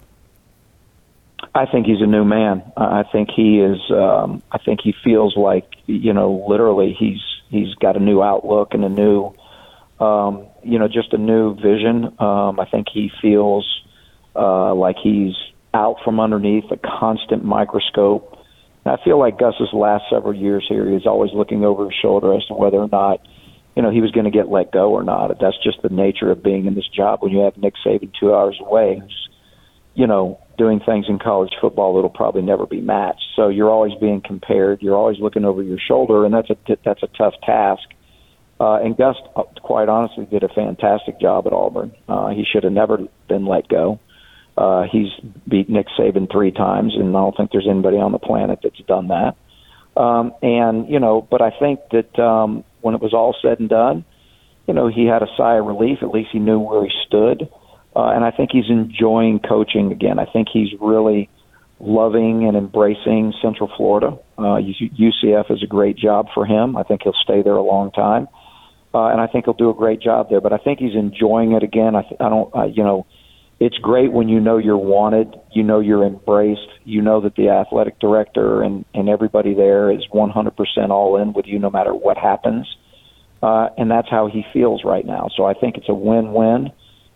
I 1.54 1.64
think 1.64 1.86
he's 1.86 2.02
a 2.02 2.06
new 2.06 2.24
man. 2.24 2.62
I 2.76 3.04
think 3.10 3.30
he 3.30 3.60
is. 3.60 3.78
Um, 3.90 4.42
I 4.52 4.58
think 4.58 4.80
he 4.82 4.94
feels 5.02 5.36
like 5.36 5.64
you 5.86 6.12
know, 6.12 6.44
literally, 6.46 6.92
he's 6.92 7.20
he's 7.48 7.74
got 7.76 7.96
a 7.96 8.00
new 8.00 8.22
outlook 8.22 8.74
and 8.74 8.84
a 8.84 8.88
new 8.90 9.34
um, 10.00 10.46
you 10.62 10.78
know, 10.78 10.88
just 10.88 11.12
a 11.12 11.18
new 11.18 11.54
vision. 11.54 12.14
Um, 12.20 12.60
I 12.60 12.66
think 12.70 12.88
he 12.92 13.10
feels 13.20 13.82
uh, 14.36 14.74
like 14.74 14.96
he's 15.02 15.34
out 15.78 15.96
from 16.04 16.18
underneath 16.18 16.64
a 16.72 16.76
constant 16.76 17.44
microscope. 17.44 18.36
And 18.84 18.96
I 18.98 19.04
feel 19.04 19.18
like 19.18 19.38
Gus's 19.38 19.72
last 19.72 20.04
several 20.10 20.34
years 20.34 20.66
here, 20.68 20.90
he's 20.90 21.06
always 21.06 21.30
looking 21.32 21.64
over 21.64 21.84
his 21.84 21.94
shoulder 22.02 22.34
as 22.34 22.44
to 22.46 22.54
whether 22.54 22.78
or 22.78 22.88
not, 22.88 23.20
you 23.76 23.82
know, 23.82 23.90
he 23.90 24.00
was 24.00 24.10
going 24.10 24.24
to 24.24 24.30
get 24.30 24.48
let 24.48 24.72
go 24.72 24.90
or 24.90 25.04
not. 25.04 25.28
That's 25.40 25.62
just 25.62 25.80
the 25.82 25.88
nature 25.88 26.30
of 26.32 26.42
being 26.42 26.66
in 26.66 26.74
this 26.74 26.88
job 26.88 27.22
when 27.22 27.32
you 27.32 27.40
have 27.40 27.56
Nick 27.56 27.74
Saban 27.86 28.10
two 28.18 28.34
hours 28.34 28.58
away, 28.60 28.98
who's, 29.00 29.28
you 29.94 30.06
know, 30.06 30.40
doing 30.56 30.80
things 30.84 31.06
in 31.08 31.18
college 31.18 31.52
football 31.60 31.94
that'll 31.94 32.10
probably 32.10 32.42
never 32.42 32.66
be 32.66 32.80
matched. 32.80 33.24
So 33.36 33.48
you're 33.48 33.70
always 33.70 33.92
being 34.00 34.20
compared. 34.20 34.82
You're 34.82 34.96
always 34.96 35.18
looking 35.20 35.44
over 35.44 35.62
your 35.62 35.78
shoulder, 35.78 36.24
and 36.24 36.34
that's 36.34 36.50
a 36.50 36.56
that's 36.84 37.02
a 37.02 37.08
tough 37.16 37.34
task. 37.44 37.86
Uh, 38.60 38.78
and 38.82 38.96
Gus, 38.96 39.14
uh, 39.36 39.44
quite 39.62 39.88
honestly, 39.88 40.26
did 40.26 40.42
a 40.42 40.48
fantastic 40.48 41.20
job 41.20 41.46
at 41.46 41.52
Auburn. 41.52 41.92
Uh, 42.08 42.30
he 42.30 42.44
should 42.50 42.64
have 42.64 42.72
never 42.72 42.98
been 43.28 43.46
let 43.46 43.68
go. 43.68 44.00
Uh, 44.58 44.88
he's 44.90 45.06
beat 45.46 45.70
Nick 45.70 45.86
Saban 45.96 46.30
three 46.30 46.50
times, 46.50 46.94
and 46.96 47.10
I 47.16 47.20
don't 47.20 47.36
think 47.36 47.52
there's 47.52 47.68
anybody 47.70 47.98
on 47.98 48.10
the 48.10 48.18
planet 48.18 48.58
that's 48.60 48.80
done 48.88 49.06
that. 49.08 49.36
Um, 49.96 50.32
and 50.42 50.88
you 50.88 50.98
know, 50.98 51.22
but 51.22 51.40
I 51.40 51.50
think 51.56 51.78
that 51.92 52.18
um, 52.18 52.64
when 52.80 52.96
it 52.96 53.00
was 53.00 53.14
all 53.14 53.36
said 53.40 53.60
and 53.60 53.68
done, 53.68 54.04
you 54.66 54.74
know, 54.74 54.88
he 54.88 55.06
had 55.06 55.22
a 55.22 55.28
sigh 55.36 55.58
of 55.58 55.66
relief. 55.66 55.98
At 56.02 56.08
least 56.08 56.30
he 56.32 56.40
knew 56.40 56.58
where 56.58 56.82
he 56.82 56.90
stood, 57.06 57.48
uh, 57.94 58.10
and 58.10 58.24
I 58.24 58.32
think 58.32 58.50
he's 58.52 58.68
enjoying 58.68 59.38
coaching 59.38 59.92
again. 59.92 60.18
I 60.18 60.24
think 60.24 60.48
he's 60.52 60.70
really 60.80 61.30
loving 61.78 62.44
and 62.48 62.56
embracing 62.56 63.34
Central 63.40 63.70
Florida. 63.76 64.18
Uh, 64.36 64.58
UCF 64.58 65.52
is 65.52 65.62
a 65.62 65.68
great 65.68 65.96
job 65.96 66.26
for 66.34 66.44
him. 66.44 66.76
I 66.76 66.82
think 66.82 67.02
he'll 67.04 67.14
stay 67.22 67.42
there 67.42 67.54
a 67.54 67.62
long 67.62 67.92
time, 67.92 68.26
uh, 68.92 69.06
and 69.06 69.20
I 69.20 69.28
think 69.28 69.44
he'll 69.44 69.54
do 69.54 69.70
a 69.70 69.74
great 69.74 70.00
job 70.00 70.30
there. 70.30 70.40
But 70.40 70.52
I 70.52 70.58
think 70.58 70.80
he's 70.80 70.96
enjoying 70.96 71.52
it 71.52 71.62
again. 71.62 71.94
I, 71.94 72.02
th- 72.02 72.20
I 72.20 72.28
don't, 72.28 72.52
uh, 72.56 72.64
you 72.64 72.82
know 72.82 73.06
it's 73.60 73.76
great 73.78 74.12
when 74.12 74.28
you 74.28 74.38
know 74.38 74.58
you're 74.58 74.76
wanted, 74.76 75.34
you 75.52 75.64
know 75.64 75.80
you're 75.80 76.04
embraced, 76.04 76.68
you 76.84 77.02
know 77.02 77.20
that 77.22 77.34
the 77.34 77.48
athletic 77.48 77.98
director 77.98 78.62
and, 78.62 78.84
and 78.94 79.08
everybody 79.08 79.54
there 79.54 79.90
is 79.90 80.06
100% 80.12 80.90
all 80.90 81.20
in 81.20 81.32
with 81.32 81.46
you 81.46 81.58
no 81.58 81.70
matter 81.70 81.92
what 81.92 82.16
happens. 82.16 82.66
Uh, 83.42 83.68
and 83.76 83.90
that's 83.90 84.08
how 84.08 84.28
he 84.28 84.44
feels 84.52 84.84
right 84.84 85.04
now. 85.04 85.28
So 85.36 85.44
I 85.44 85.54
think 85.54 85.76
it's 85.76 85.88
a 85.88 85.94
win-win. 85.94 86.70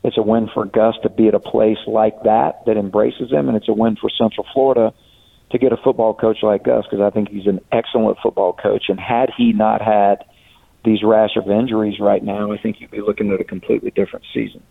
It's 0.05 0.19
a 0.19 0.23
win 0.23 0.49
for 0.53 0.65
Gus 0.65 0.95
to 1.05 1.11
be 1.11 1.29
at 1.29 1.35
a 1.35 1.41
place 1.41 1.79
like 1.87 2.25
that 2.25 2.65
that 2.67 2.77
embraces 2.77 3.31
him, 3.31 3.49
and 3.49 3.57
it's 3.57 3.69
a 3.69 3.73
win 3.73 3.97
for 3.97 4.11
Central 4.11 4.47
Florida 4.53 4.93
to 5.51 5.59
get 5.59 5.73
a 5.73 5.77
football 5.77 6.15
coach 6.15 6.39
like 6.43 6.65
Gus 6.65 6.85
because 6.91 7.05
I 7.05 7.11
think 7.11 7.29
he's 7.29 7.47
an 7.47 7.61
excellent 7.71 8.19
football 8.21 8.53
coach. 8.53 8.85
And 8.89 8.99
had 8.99 9.31
he 9.37 9.53
not 9.53 9.81
had 9.81 10.25
these 10.85 11.05
rash 11.05 11.37
of 11.37 11.49
injuries 11.49 12.01
right 12.01 12.23
now, 12.23 12.51
I 12.51 12.59
think 12.59 12.81
you'd 12.81 12.91
be 12.91 13.01
looking 13.01 13.33
at 13.33 13.41
a 13.41 13.45
completely 13.45 13.91
different 13.91 14.25
season. 14.35 14.63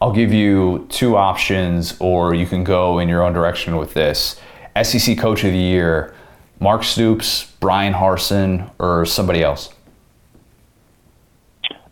I'll 0.00 0.12
give 0.12 0.32
you 0.32 0.86
two 0.90 1.16
options, 1.16 1.96
or 1.98 2.34
you 2.34 2.46
can 2.46 2.62
go 2.62 2.98
in 2.98 3.08
your 3.08 3.22
own 3.22 3.32
direction 3.32 3.76
with 3.76 3.94
this. 3.94 4.40
SEC 4.80 5.18
Coach 5.18 5.42
of 5.42 5.52
the 5.52 5.58
Year, 5.58 6.14
Mark 6.60 6.84
Stoops, 6.84 7.46
Bryan 7.58 7.92
Harsin, 7.92 8.70
or 8.78 9.04
somebody 9.04 9.42
else? 9.42 9.70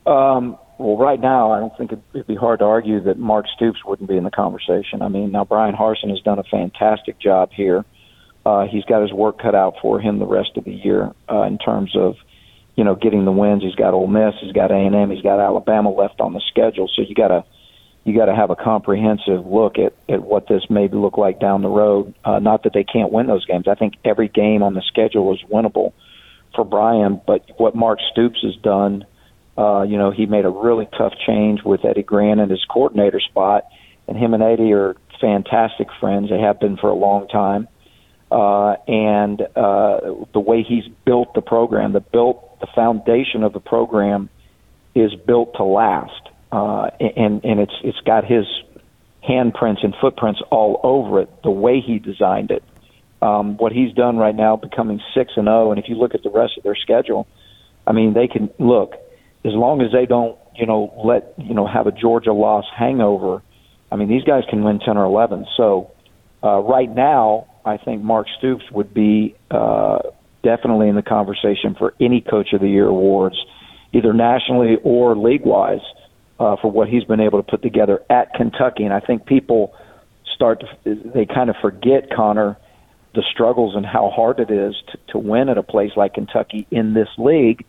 Um, 0.07 0.57
well, 0.79 0.97
right 0.97 1.19
now, 1.19 1.51
I 1.51 1.59
don't 1.59 1.77
think 1.77 1.93
it'd 1.93 2.27
be 2.29 2.37
hard 2.37 2.61
to 2.61 2.65
argue 2.65 3.01
that 3.01 3.19
Mark 3.19 3.47
Stoops 3.57 3.85
wouldn't 3.85 4.09
be 4.09 4.17
in 4.17 4.23
the 4.23 4.31
conversation. 4.31 5.03
I 5.03 5.09
mean, 5.09 5.33
now 5.33 5.45
Bryan 5.45 5.75
Harsin 5.75 6.11
has 6.11 6.21
done 6.21 6.39
a 6.39 6.45
fantastic 6.45 7.19
job 7.19 7.51
here. 7.53 7.85
Uh, 8.45 8.67
he's 8.67 8.85
got 8.85 9.03
his 9.03 9.13
work 9.13 9.41
cut 9.41 9.57
out 9.57 9.75
for 9.83 10.01
him 10.01 10.21
the 10.21 10.27
rest 10.27 10.51
of 10.57 10.65
the 10.65 10.73
year 10.73 11.13
uh, 11.29 11.43
in 11.43 11.59
terms 11.59 11.97
of, 11.97 12.15
you 12.77 12.85
know, 12.85 12.95
getting 12.95 13.25
the 13.25 13.33
wins. 13.33 13.65
He's 13.65 13.75
got 13.75 13.95
Ole 13.95 14.07
Miss, 14.07 14.35
he's 14.41 14.53
got 14.53 14.71
A 14.71 14.77
and 14.77 14.95
M, 14.95 15.11
he's 15.11 15.23
got 15.23 15.41
Alabama 15.41 15.91
left 15.91 16.21
on 16.21 16.33
the 16.33 16.43
schedule. 16.49 16.89
So 16.95 17.03
you 17.03 17.17
got 17.17 17.29
to 17.29 17.45
you 18.07 18.17
got 18.17 18.27
to 18.27 18.37
have 18.37 18.51
a 18.51 18.57
comprehensive 18.57 19.45
look 19.45 19.79
at, 19.79 19.93
at 20.09 20.23
what 20.23 20.47
this 20.47 20.63
may 20.71 20.87
look 20.87 21.19
like 21.19 21.41
down 21.41 21.63
the 21.63 21.69
road. 21.69 22.15
Uh, 22.25 22.39
not 22.39 22.63
that 22.63 22.73
they 22.73 22.85
can't 22.85 23.11
win 23.11 23.27
those 23.27 23.45
games. 23.45 23.67
I 23.67 23.75
think 23.75 23.95
every 24.05 24.29
game 24.29 24.63
on 24.63 24.75
the 24.75 24.83
schedule 24.87 25.35
is 25.35 25.41
winnable 25.51 25.93
for 26.55 26.65
Bryan, 26.65 27.21
But 27.27 27.51
what 27.59 27.75
Mark 27.75 27.99
Stoops 28.13 28.39
has 28.43 28.55
done, 28.63 29.05
uh, 29.59 29.83
you 29.83 29.99
know, 29.99 30.13
he 30.13 30.25
made 30.25 30.45
a 30.45 30.51
really 30.51 30.89
tough 30.97 31.15
change 31.27 31.65
with 31.65 31.85
Eddie 31.85 32.05
Gran 32.05 32.39
in 32.39 32.49
his 32.49 32.65
coordinator 32.65 33.19
spot, 33.19 33.65
and 34.07 34.17
him 34.17 34.35
and 34.35 34.43
Eddie 34.43 34.73
are 34.73 34.95
fantastic 35.21 35.89
friends. 35.99 36.31
They 36.31 36.39
have 36.39 36.61
been 36.61 36.77
for 36.77 36.89
a 36.89 36.95
long 36.95 37.27
time. 37.27 37.67
Uh, 38.31 38.77
and 38.87 39.43
uh, 39.57 40.01
the 40.33 40.41
way 40.41 40.63
he's 40.63 40.85
built 41.05 41.35
the 41.35 41.43
program, 41.43 41.93
the 41.93 42.01
built 42.01 42.61
the 42.61 42.69
foundation 42.73 43.43
of 43.43 43.53
the 43.53 43.61
program 43.61 44.31
is 44.95 45.13
built 45.27 45.55
to 45.57 45.65
last 45.65 46.31
uh, 46.53 46.91
and 47.01 47.45
and 47.45 47.61
it's 47.61 47.75
it's 47.83 48.01
got 48.07 48.25
his 48.25 48.45
handprints 49.29 49.85
and 49.85 49.95
footprints 50.01 50.41
all 50.51 50.81
over 50.83 51.21
it. 51.21 51.43
The 51.43 51.51
way 51.51 51.81
he 51.81 51.99
designed 51.99 52.51
it, 52.51 52.63
um, 53.21 53.57
what 53.57 53.73
he's 53.73 53.93
done 53.93 54.17
right 54.17 54.35
now, 54.35 54.57
becoming 54.57 55.01
six 55.15 55.33
and 55.37 55.47
zero. 55.47 55.69
Oh, 55.69 55.71
and 55.73 55.79
if 55.79 55.89
you 55.89 55.97
look 55.97 56.15
at 56.15 56.23
the 56.23 56.31
rest 56.31 56.57
of 56.57 56.63
their 56.63 56.77
schedule, 56.77 57.27
I 57.87 57.93
mean, 57.93 58.15
they 58.15 58.29
can 58.29 58.51
look 58.59 58.95
as 59.45 59.53
long 59.53 59.81
as 59.81 59.93
they 59.93 60.07
don't, 60.07 60.39
you 60.57 60.67
know, 60.67 60.93
let 61.05 61.35
you 61.39 61.55
know 61.55 61.67
have 61.67 61.87
a 61.87 61.93
Georgia 61.93 62.33
loss 62.33 62.65
hangover. 62.77 63.43
I 63.91 63.97
mean, 63.97 64.09
these 64.09 64.25
guys 64.25 64.45
can 64.49 64.63
win 64.65 64.81
ten 64.81 64.97
or 64.97 65.05
eleven. 65.05 65.47
So 65.57 65.93
uh, 66.43 66.61
right 66.61 66.91
now, 66.91 67.47
I 67.65 67.77
think 67.79 68.03
Mark 68.03 68.29
Stoops 68.39 68.65
would 68.71 68.95
be 68.95 69.35
uh, 69.51 69.99
definitely 70.43 70.89
in 70.89 70.95
the 70.95 71.03
conversation 71.03 71.75
for 71.77 71.95
any 72.01 72.21
Coach 72.21 72.53
of 72.53 72.61
the 72.61 72.69
Year 72.69 72.87
awards, 72.87 73.37
either 73.93 74.13
nationally 74.13 74.77
or 74.85 75.17
league 75.17 75.45
wise 75.45 75.81
uh, 75.81 76.06
Uh, 76.39 76.55
for 76.61 76.71
what 76.71 76.87
he's 76.87 77.05
been 77.05 77.21
able 77.21 77.43
to 77.43 77.51
put 77.51 77.63
together 77.63 78.03
at 78.11 78.35
Kentucky. 78.35 78.85
And 78.85 78.93
I 78.93 79.01
think 79.01 79.25
people 79.25 79.75
start 80.35 80.61
to, 80.61 80.95
they 81.15 81.25
kind 81.25 81.49
of 81.49 81.57
forget 81.63 82.11
Connor 82.15 82.59
the 83.15 83.23
struggles 83.33 83.75
and 83.75 83.87
how 83.87 84.11
hard 84.15 84.39
it 84.39 84.51
is 84.51 84.75
to, 84.89 84.99
to 85.13 85.19
win 85.19 85.49
at 85.49 85.57
a 85.57 85.63
place 85.63 85.93
like 85.97 86.13
Kentucky 86.13 86.67
in 86.71 86.93
this 86.93 87.09
league. 87.17 87.65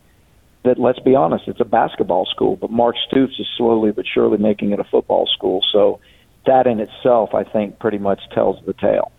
That 0.64 0.78
let's 0.78 0.98
be 0.98 1.14
honest, 1.14 1.44
it's 1.46 1.60
a 1.60 1.64
basketball 1.64 2.26
school, 2.26 2.56
but 2.56 2.70
Mark 2.70 2.96
Stoops 3.08 3.40
is 3.40 3.46
slowly 3.56 3.90
but 3.90 4.04
surely 4.06 4.36
making 4.36 4.72
it 4.72 4.80
a 4.80 4.84
football 4.84 5.26
school. 5.26 5.62
So 5.72 6.00
that 6.44 6.66
in 6.66 6.78
itself, 6.78 7.32
I 7.32 7.44
think, 7.44 7.78
pretty 7.78 7.98
much 7.98 8.20
tells 8.34 8.62
the 8.66 8.74
tale 8.74 9.12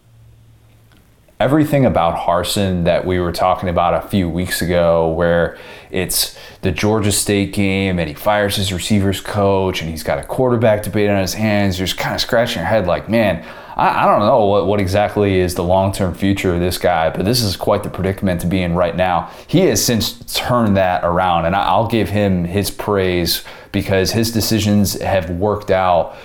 everything 1.40 1.86
about 1.86 2.18
Harsin 2.18 2.84
that 2.84 3.06
we 3.06 3.18
were 3.18 3.32
talking 3.32 3.70
about 3.70 3.94
a 3.94 4.06
few 4.10 4.28
weeks 4.28 4.62
ago, 4.62 5.10
where 5.10 5.58
it's 5.90 6.38
the 6.64 6.72
Georgia 6.72 7.14
State 7.14 7.54
game 7.54 7.98
and 7.98 8.10
he 8.10 8.14
fires 8.14 8.58
his 8.58 8.74
receivers 8.74 9.22
coach 9.22 9.80
and 9.80 9.90
he's 9.90 10.04
got 10.04 10.20
a 10.20 10.24
quarterback 10.24 10.84
debate 10.84 11.10
on 11.10 11.22
his 11.22 11.36
hands, 11.36 11.80
you're 11.80 11.88
just 11.88 11.98
kind 11.98 12.14
of 12.14 12.20
scratching 12.20 12.58
your 12.58 12.66
head 12.66 12.88
like, 12.88 13.08
man, 13.08 13.42
I, 13.78 14.04
I 14.04 14.06
don't 14.06 14.20
know 14.20 14.48
what, 14.48 14.68
what 14.68 14.82
exactly 14.82 15.40
is 15.40 15.56
the 15.56 15.64
long 15.64 15.94
term 15.94 16.14
future 16.14 16.54
of 16.54 16.60
this 16.60 16.78
guy, 16.78 17.10
but 17.10 17.24
this 17.24 17.42
is 17.42 17.56
quite 17.56 17.84
the 17.84 17.90
predicament 17.90 18.42
to 18.42 18.48
be 18.48 18.62
in 18.62 18.76
right 18.76 18.96
now. 18.96 19.32
He 19.48 19.60
has 19.62 19.84
since 19.84 20.20
turned 20.36 20.76
that 20.76 21.06
around, 21.06 21.46
and 21.46 21.56
I'll 21.56 21.88
give 21.88 22.10
him 22.10 22.44
his 22.44 22.70
praise 22.70 23.46
because 23.72 24.12
his 24.12 24.32
decisions 24.32 25.00
have 25.00 25.30
worked 25.30 25.72
out 25.72 26.18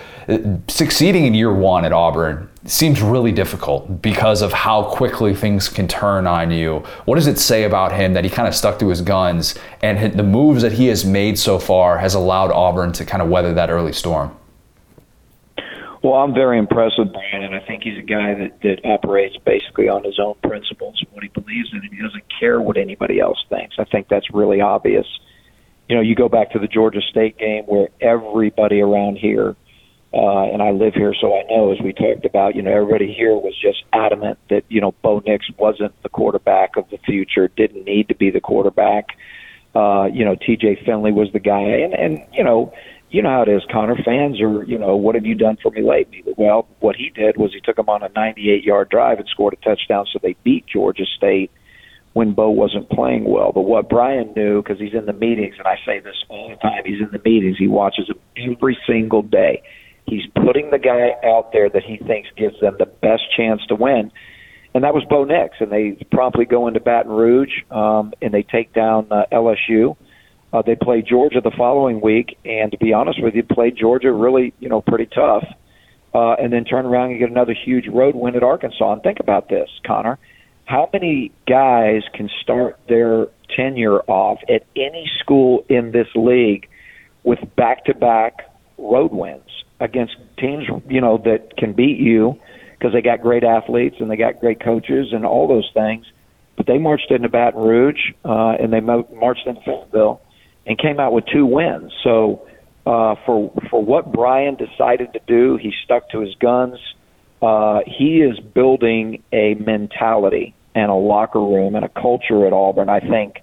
succeeding 0.69 1.27
in 1.27 1.35
year 1.35 1.53
one 1.53 1.85
at 1.85 1.93
Auburn 1.93 2.49
seems 2.65 3.03
really 3.03 3.33
difficult 3.33 4.01
because 4.01 4.41
of 4.41 4.53
how 4.53 4.85
quickly 4.85 5.35
things 5.35 5.69
can 5.69 5.87
turn 5.87 6.27
on 6.27 6.51
you. 6.51 6.79
What 7.05 7.17
does 7.17 7.27
it 7.27 7.39
say 7.39 7.65
about 7.65 7.93
him 7.93 8.15
that 8.15 8.25
he 8.25 8.31
kind 8.31 8.49
of 8.49 8.55
stuck 8.55 8.79
to 8.79 8.89
his 8.89 9.03
guns 9.03 9.55
and 9.83 10.15
the 10.19 10.23
moves 10.23 10.63
that 10.63 10.73
he 10.73 10.87
has 10.87 11.05
made 11.05 11.39
so 11.39 11.59
far 11.59 11.99
has 11.99 12.15
allowed 12.15 12.51
Auburn 12.53 12.93
to 12.93 13.05
kind 13.05 13.23
of 13.23 13.29
weather 13.29 13.53
that 13.55 13.71
early 13.71 13.93
storm? 13.93 14.35
Well, 16.03 16.15
I'm 16.15 16.35
very 16.35 16.59
impressed 16.59 16.99
with 16.99 17.13
Bryan, 17.15 17.45
and 17.45 17.55
I 17.55 17.61
think 17.61 17.83
he's 17.83 17.99
a 17.99 18.03
guy 18.03 18.35
that, 18.35 18.61
that 18.61 18.85
operates 18.85 19.39
basically 19.39 19.89
on 19.89 20.05
his 20.05 20.19
own 20.19 20.35
principles, 20.43 21.03
what 21.13 21.23
he 21.23 21.31
believes 21.31 21.71
in, 21.73 21.79
and 21.79 21.91
he 21.91 22.03
doesn't 22.03 22.25
care 22.39 22.61
what 22.61 22.77
anybody 22.77 23.21
else 23.21 23.43
thinks. 23.49 23.77
I 23.79 23.85
think 23.85 24.09
that's 24.09 24.31
really 24.31 24.61
obvious. 24.61 25.07
You 25.89 25.97
know, 25.97 26.03
you 26.03 26.15
go 26.15 26.29
back 26.29 26.51
to 26.53 26.59
the 26.59 26.69
Georgia 26.69 27.01
State 27.01 27.39
game 27.39 27.65
where 27.65 27.89
everybody 28.03 28.83
around 28.83 29.17
here 29.17 29.57
uh, 30.15 30.45
and 30.45 30.63
I 30.63 30.71
live 30.71 30.95
here, 30.95 31.13
so 31.21 31.35
I 31.35 31.43
know. 31.51 31.73
As 31.73 31.81
we 31.81 31.93
talked 31.93 32.25
about, 32.25 32.55
you 32.55 32.63
know, 32.63 32.71
everybody 32.71 33.13
here 33.13 33.35
was 33.35 33.53
just 33.61 33.83
adamant 33.93 34.39
that 34.49 34.63
you 34.69 34.81
know 34.81 34.93
Bo 35.03 35.21
Nix 35.27 35.47
wasn't 35.59 36.01
the 36.05 36.09
quarterback 36.09 36.77
of 36.77 36.89
the 36.91 36.99
future, 36.99 37.49
didn't 37.49 37.85
need 37.85 38.09
to 38.09 38.15
be 38.15 38.31
the 38.31 38.41
quarterback. 38.41 39.09
Uh, 39.75 40.05
you 40.05 40.25
know, 40.25 40.37
T.J. 40.37 40.85
Finley 40.87 41.11
was 41.11 41.33
the 41.33 41.41
guy, 41.41 41.59
and 41.59 41.95
and 41.95 42.25
you 42.33 42.45
know, 42.45 42.73
you 43.11 43.23
know 43.23 43.31
how 43.31 43.43
it 43.43 43.49
is. 43.49 43.63
Connor 43.73 43.97
fans 44.05 44.41
are, 44.41 44.63
you 44.63 44.79
know, 44.79 44.95
what 44.95 45.17
have 45.17 45.27
you 45.27 45.35
done 45.35 45.59
for 45.61 45.73
me 45.73 45.83
lately? 45.83 46.23
Well, 46.37 46.69
what 46.79 46.95
he 46.95 47.11
did 47.11 47.37
was 47.37 47.53
he 47.53 47.61
took 47.61 47.75
them 47.75 47.89
on 47.89 48.05
a 48.05 48.09
98-yard 48.11 48.91
drive 48.91 49.19
and 49.19 49.27
scored 49.29 49.55
a 49.55 49.65
touchdown, 49.69 50.07
so 50.13 50.21
they 50.23 50.37
beat 50.45 50.65
Georgia 50.67 51.07
State 51.17 51.51
when 52.13 52.35
Bo 52.35 52.51
wasn't 52.51 52.89
playing 52.89 53.25
well. 53.25 53.51
But 53.51 53.63
what 53.63 53.89
Bryan 53.89 54.33
knew, 54.37 54.63
because 54.63 54.79
he's 54.79 54.95
in 54.95 55.07
the 55.07 55.13
meetings, 55.13 55.57
and 55.59 55.67
I 55.67 55.77
say 55.85 55.99
this 55.99 56.15
all 56.29 56.51
the 56.51 56.57
time, 56.57 56.83
he's 56.85 57.01
in 57.01 57.11
the 57.11 57.21
meetings. 57.25 57.59
He 57.59 57.67
watches 57.67 58.07
them 58.07 58.21
every 58.37 58.79
single 58.87 59.23
day 59.23 59.65
He's 60.07 60.27
putting 60.35 60.71
the 60.71 60.79
guy 60.79 61.15
out 61.27 61.53
there 61.53 61.71
that 61.71 61.83
he 61.83 61.97
thinks 61.97 62.29
gives 62.37 62.61
them 62.61 62.77
the 62.79 62.87
best 62.87 63.23
chance 63.37 63.63
to 63.69 63.75
win. 63.75 64.13
And 64.75 64.85
that 64.85 64.93
was 64.93 65.05
Bo 65.09 65.25
Nix. 65.25 65.57
And 65.61 65.71
they 65.71 65.93
promptly 66.11 66.45
go 66.45 66.67
into 66.69 66.81
Baton 66.81 67.13
Rouge 67.13 67.53
um, 67.71 68.13
and 68.21 68.35
they 68.35 68.43
take 68.43 68.73
down 68.73 69.07
uh, 69.11 69.25
LSU. 69.33 69.97
Uh, 70.53 70.63
they 70.63 70.77
play 70.77 71.03
Georgia 71.03 71.41
the 71.41 71.51
following 71.51 72.01
week, 72.01 72.39
and 72.45 72.71
to 72.71 72.79
be 72.79 72.93
honest 72.93 73.21
with 73.21 73.35
you, 73.35 73.43
played 73.43 73.77
Georgia 73.77 74.13
really, 74.13 74.55
you 74.61 74.69
know, 74.69 74.81
pretty 74.81 75.07
tough. 75.07 75.45
Uh, 76.15 76.35
and 76.35 76.53
then 76.53 76.65
turn 76.65 76.87
around 76.87 77.11
and 77.11 77.19
get 77.19 77.29
another 77.29 77.55
huge 77.55 77.89
road 77.89 78.15
win 78.15 78.37
at 78.37 78.45
Arkansas. 78.45 78.93
And 78.93 79.03
think 79.03 79.19
about 79.19 79.49
this, 79.49 79.69
Connor. 79.85 80.17
How 80.65 80.89
many 80.93 81.33
guys 81.49 82.03
can 82.15 82.31
start 82.41 82.79
their 82.89 83.27
tenure 83.57 83.99
off 84.03 84.39
at 84.49 84.65
any 84.77 85.11
school 85.19 85.65
in 85.69 85.91
this 85.91 86.07
league 86.15 86.69
with 87.25 87.41
back 87.57 87.87
to 87.87 87.95
back 87.95 88.54
road 88.79 89.13
wins 89.13 89.65
against 89.81 90.17
teams, 90.39 90.65
you 90.89 91.01
know, 91.01 91.19
that 91.19 91.57
can 91.57 91.73
beat 91.73 91.99
you 91.99 92.39
because 92.79 92.93
they 92.93 93.03
got 93.03 93.21
great 93.21 93.45
athletes 93.45 93.97
and 93.99 94.11
they 94.11 94.17
got 94.17 94.41
great 94.41 94.61
coaches 94.61 95.09
and 95.13 95.25
all 95.25 95.49
those 95.49 95.71
things. 95.75 96.07
But 96.57 96.67
they 96.67 96.79
marched 96.79 97.11
into 97.11 97.29
Baton 97.29 97.61
Rouge 97.61 98.13
uh, 98.25 98.57
and 98.61 98.73
they 98.73 98.81
mo- 98.81 99.09
marched 99.13 99.47
into 99.47 99.61
Fayetteville 99.63 100.21
and 100.67 100.79
came 100.79 101.01
out 101.01 101.13
with 101.13 101.25
two 101.27 101.47
wins. 101.47 101.93
So 102.03 102.47
uh, 102.87 103.17
for 103.27 103.53
for 103.71 103.83
what 103.83 104.13
Bryan 104.13 104.57
decided 104.57 105.13
to 105.15 105.21
do, 105.27 105.57
he 105.57 105.73
stuck 105.85 106.11
to 106.11 106.21
his 106.21 106.35
guns. 106.37 106.79
Uh, 107.43 107.81
he 107.87 108.21
is 108.21 108.39
building 108.39 109.23
a 109.33 109.55
mentality 109.55 110.55
and 110.75 110.91
a 110.91 110.95
locker 110.95 111.41
room 111.41 111.75
and 111.75 111.85
a 111.85 111.89
culture 111.89 112.47
at 112.47 112.53
Auburn. 112.53 112.89
I 112.89 113.01
think 113.01 113.43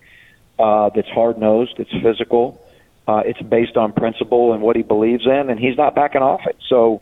uh, 0.60 0.90
that's 0.96 1.10
hard 1.10 1.38
nosed, 1.38 1.76
it's 1.78 1.92
physical, 2.04 2.62
uh, 3.12 3.22
it's 3.26 3.42
based 3.42 3.78
on 3.78 3.94
principle 3.94 4.54
and 4.54 4.62
what 4.62 4.76
he 4.76 4.84
believes 4.84 5.26
in, 5.26 5.50
and 5.50 5.60
he's 5.60 5.78
not 5.78 5.96
backing 5.96 6.22
off 6.22 6.42
it. 6.46 6.58
So 6.70 7.02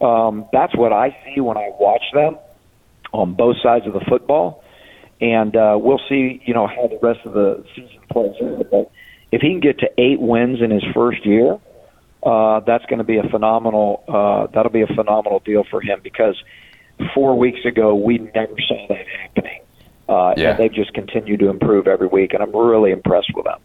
um, 0.00 0.46
that's 0.52 0.74
what 0.76 0.92
I 0.92 1.16
see 1.24 1.40
when 1.40 1.56
I 1.56 1.70
watch 1.78 2.02
them 2.14 2.38
on 3.12 3.34
both 3.34 3.56
sides 3.62 3.86
of 3.86 3.92
the 3.92 4.00
football, 4.08 4.62
and 5.20 5.54
uh, 5.56 5.76
we'll 5.80 6.00
see, 6.08 6.40
you 6.44 6.54
know, 6.54 6.66
how 6.66 6.86
the 6.86 6.98
rest 7.02 7.20
of 7.24 7.32
the 7.34 7.64
season 7.74 7.98
plays 8.10 8.34
out. 8.42 8.70
But 8.70 8.90
if 9.32 9.42
he 9.42 9.48
can 9.50 9.60
get 9.60 9.78
to 9.80 9.88
eight 9.98 10.20
wins 10.20 10.62
in 10.62 10.70
his 10.70 10.84
first 10.94 11.26
year, 11.26 11.58
uh, 12.22 12.60
that's 12.60 12.84
going 12.86 12.98
to 12.98 13.04
be 13.04 13.18
a 13.18 13.28
phenomenal. 13.30 14.04
Uh, 14.08 14.46
that'll 14.54 14.72
be 14.72 14.82
a 14.82 14.86
phenomenal 14.86 15.40
deal 15.40 15.64
for 15.70 15.80
him 15.80 16.00
because 16.02 16.36
four 17.14 17.36
weeks 17.36 17.60
ago 17.64 17.94
we 17.94 18.18
never 18.18 18.54
saw 18.68 18.86
that 18.88 19.06
happening, 19.22 19.60
uh, 20.08 20.34
Yeah. 20.36 20.50
and 20.50 20.58
they've 20.58 20.72
just 20.72 20.92
continued 20.94 21.40
to 21.40 21.48
improve 21.48 21.86
every 21.86 22.06
week, 22.06 22.32
and 22.34 22.42
I'm 22.42 22.54
really 22.54 22.92
impressed 22.92 23.32
with 23.34 23.44
them. 23.44 23.60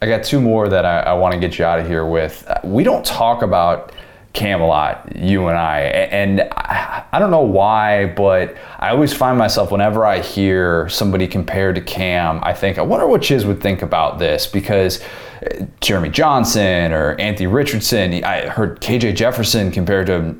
I 0.00 0.06
got 0.06 0.22
two 0.24 0.40
more 0.40 0.68
that 0.68 0.84
I, 0.84 1.00
I 1.00 1.12
want 1.14 1.34
to 1.34 1.40
get 1.40 1.58
you 1.58 1.64
out 1.64 1.80
of 1.80 1.86
here 1.86 2.06
with. 2.06 2.44
Uh, 2.48 2.60
We 2.62 2.84
don't 2.84 3.04
talk 3.04 3.42
about 3.42 3.92
Camelot, 4.32 5.16
you 5.16 5.48
and 5.48 5.58
I, 5.58 5.80
and 5.80 6.42
I, 6.52 7.04
I 7.10 7.18
don't 7.18 7.30
know 7.32 7.40
why, 7.40 8.06
but 8.06 8.56
I 8.78 8.90
always 8.90 9.12
find 9.12 9.36
myself 9.36 9.72
whenever 9.72 10.06
I 10.06 10.20
hear 10.20 10.88
somebody 10.88 11.26
compared 11.26 11.74
to 11.74 11.80
Cam, 11.80 12.38
I 12.44 12.52
think, 12.52 12.78
I 12.78 12.82
wonder 12.82 13.06
what 13.08 13.22
Chiz 13.22 13.44
would 13.44 13.60
think 13.60 13.82
about 13.82 14.18
this 14.20 14.46
because 14.46 15.02
uh, 15.42 15.66
Jeremy 15.80 16.10
Johnson 16.10 16.92
or 16.92 17.16
Anthony 17.18 17.48
Richardson, 17.48 18.22
I 18.22 18.46
heard 18.48 18.80
KJ 18.80 19.16
Jefferson 19.16 19.72
compared 19.72 20.06
to 20.06 20.36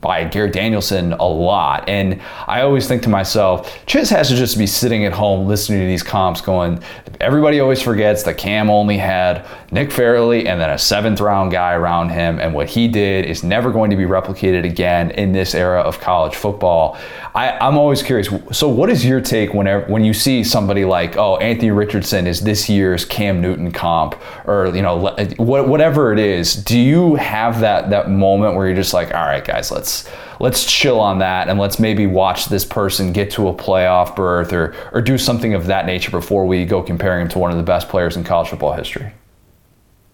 by 0.00 0.24
Gary 0.24 0.50
Danielson 0.50 1.12
a 1.14 1.24
lot. 1.24 1.88
And 1.88 2.20
I 2.46 2.62
always 2.62 2.88
think 2.88 3.02
to 3.02 3.08
myself, 3.08 3.84
Chiz 3.86 4.10
has 4.10 4.28
to 4.28 4.36
just 4.36 4.58
be 4.58 4.66
sitting 4.66 5.04
at 5.04 5.12
home 5.12 5.46
listening 5.46 5.80
to 5.80 5.86
these 5.86 6.02
comps 6.02 6.40
going, 6.40 6.82
everybody 7.20 7.60
always 7.60 7.80
forgets 7.80 8.22
that 8.24 8.36
Cam 8.36 8.70
only 8.70 8.98
had 8.98 9.46
Nick 9.70 9.90
Fairley 9.90 10.46
and 10.46 10.60
then 10.60 10.70
a 10.70 10.78
seventh 10.78 11.20
round 11.20 11.50
guy 11.50 11.74
around 11.74 12.10
him. 12.10 12.38
And 12.38 12.54
what 12.54 12.68
he 12.68 12.88
did 12.88 13.26
is 13.26 13.42
never 13.42 13.70
going 13.70 13.90
to 13.90 13.96
be 13.96 14.04
replicated 14.04 14.64
again 14.64 15.10
in 15.12 15.32
this 15.32 15.54
era 15.54 15.80
of 15.80 16.00
college 16.00 16.34
football. 16.34 16.98
I, 17.34 17.50
I'm 17.58 17.76
always 17.76 18.02
curious. 18.02 18.28
So, 18.52 18.68
what 18.68 18.88
is 18.88 19.04
your 19.04 19.20
take 19.20 19.52
whenever 19.52 19.86
when 19.86 20.04
you 20.04 20.14
see 20.14 20.42
somebody 20.42 20.84
like, 20.84 21.16
oh, 21.16 21.36
Anthony 21.36 21.70
Richardson 21.70 22.26
is 22.26 22.40
this 22.40 22.68
year's 22.68 23.04
Cam 23.04 23.40
Newton 23.40 23.72
comp, 23.72 24.16
or 24.46 24.74
you 24.74 24.82
know, 24.82 25.14
whatever 25.36 26.12
it 26.12 26.18
is? 26.18 26.56
Do 26.56 26.78
you 26.78 27.16
have 27.16 27.60
that 27.60 27.90
that 27.90 28.10
moment 28.10 28.54
where 28.54 28.66
you're 28.66 28.76
just 28.76 28.94
like, 28.94 29.14
all 29.14 29.26
right, 29.26 29.44
guys, 29.44 29.70
let's 29.76 30.08
let's 30.40 30.64
chill 30.64 30.98
on 30.98 31.18
that 31.18 31.48
and 31.48 31.58
let's 31.58 31.78
maybe 31.78 32.06
watch 32.06 32.46
this 32.46 32.64
person 32.64 33.12
get 33.12 33.30
to 33.32 33.48
a 33.48 33.54
playoff 33.54 34.16
berth 34.16 34.52
or 34.52 34.74
or 34.92 35.00
do 35.00 35.18
something 35.18 35.54
of 35.54 35.66
that 35.66 35.86
nature 35.86 36.10
before 36.10 36.46
we 36.46 36.64
go 36.64 36.82
comparing 36.82 37.22
him 37.22 37.28
to 37.28 37.38
one 37.38 37.50
of 37.50 37.56
the 37.56 37.62
best 37.62 37.88
players 37.88 38.16
in 38.16 38.24
college 38.24 38.48
football 38.48 38.72
history? 38.72 39.12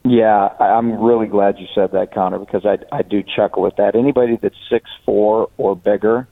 Yeah, 0.04 0.48
I'm 0.58 1.00
really 1.00 1.28
glad 1.28 1.60
you 1.60 1.68
said 1.76 1.92
that, 1.92 2.12
Connor, 2.12 2.40
because 2.40 2.66
I 2.66 2.78
I 2.90 3.02
do 3.02 3.22
chuckle 3.22 3.62
with 3.62 3.76
that. 3.76 3.94
Anybody 3.94 4.36
that's 4.36 4.56
six 4.68 4.90
four 5.06 5.48
or 5.56 5.76
bigger 5.76 6.26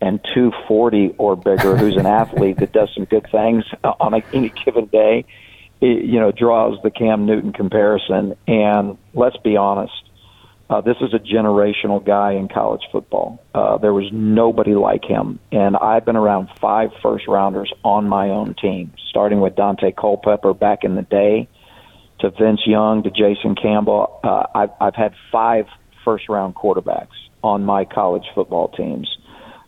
and 0.00 0.18
240 0.34 1.14
or 1.18 1.36
bigger, 1.36 1.76
who's 1.78 1.96
an 1.96 2.06
athlete 2.06 2.58
that 2.58 2.72
does 2.72 2.88
some 2.94 3.04
good 3.04 3.26
things 3.30 3.64
on 3.84 4.14
a, 4.14 4.22
any 4.32 4.48
given 4.64 4.86
day, 4.86 5.24
it, 5.80 6.04
you 6.04 6.18
know, 6.18 6.32
draws 6.32 6.78
the 6.82 6.90
Cam 6.90 7.26
Newton 7.26 7.52
comparison. 7.52 8.34
And 8.48 8.98
let's 9.14 9.36
be 9.38 9.56
honest, 9.56 9.92
uh, 10.72 10.80
this 10.80 10.96
is 11.02 11.12
a 11.12 11.18
generational 11.18 12.04
guy 12.04 12.32
in 12.32 12.48
college 12.48 12.80
football. 12.90 13.42
Uh, 13.54 13.76
there 13.78 13.92
was 13.92 14.08
nobody 14.12 14.74
like 14.74 15.04
him, 15.04 15.38
and 15.50 15.76
I've 15.76 16.04
been 16.06 16.16
around 16.16 16.48
five 16.60 16.90
first 17.02 17.28
rounders 17.28 17.70
on 17.84 18.08
my 18.08 18.30
own 18.30 18.54
team, 18.60 18.92
starting 19.10 19.40
with 19.40 19.54
Daunte 19.54 19.94
Culpepper 19.94 20.54
back 20.54 20.84
in 20.84 20.94
the 20.94 21.02
day 21.02 21.48
to 22.20 22.30
Vince 22.30 22.62
Young 22.66 23.02
to 23.02 23.10
Jason 23.10 23.54
Campbell. 23.54 24.20
Uh, 24.24 24.44
I've, 24.54 24.70
I've 24.80 24.94
had 24.94 25.12
five 25.30 25.66
first 26.04 26.28
round 26.28 26.54
quarterbacks 26.54 27.08
on 27.42 27.64
my 27.64 27.84
college 27.84 28.24
football 28.34 28.68
teams. 28.68 29.08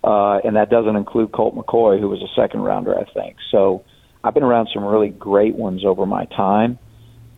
Uh, 0.03 0.39
and 0.45 0.57
that 0.57 0.71
doesn't 0.71 0.97
include 0.97 1.33
Colt 1.33 1.55
McCoy, 1.55 1.99
who 1.99 2.09
was 2.09 2.23
a 2.23 2.41
second 2.41 2.61
rounder, 2.61 2.95
I 2.99 3.05
think. 3.13 3.37
So 3.51 3.85
I've 4.23 4.35
been 4.35 4.43
around 4.43 4.69
some 4.73 4.85
really 4.85 5.09
great 5.09 5.55
ones 5.55 5.85
over 5.85 6.07
my 6.07 6.27
time. 6.27 6.79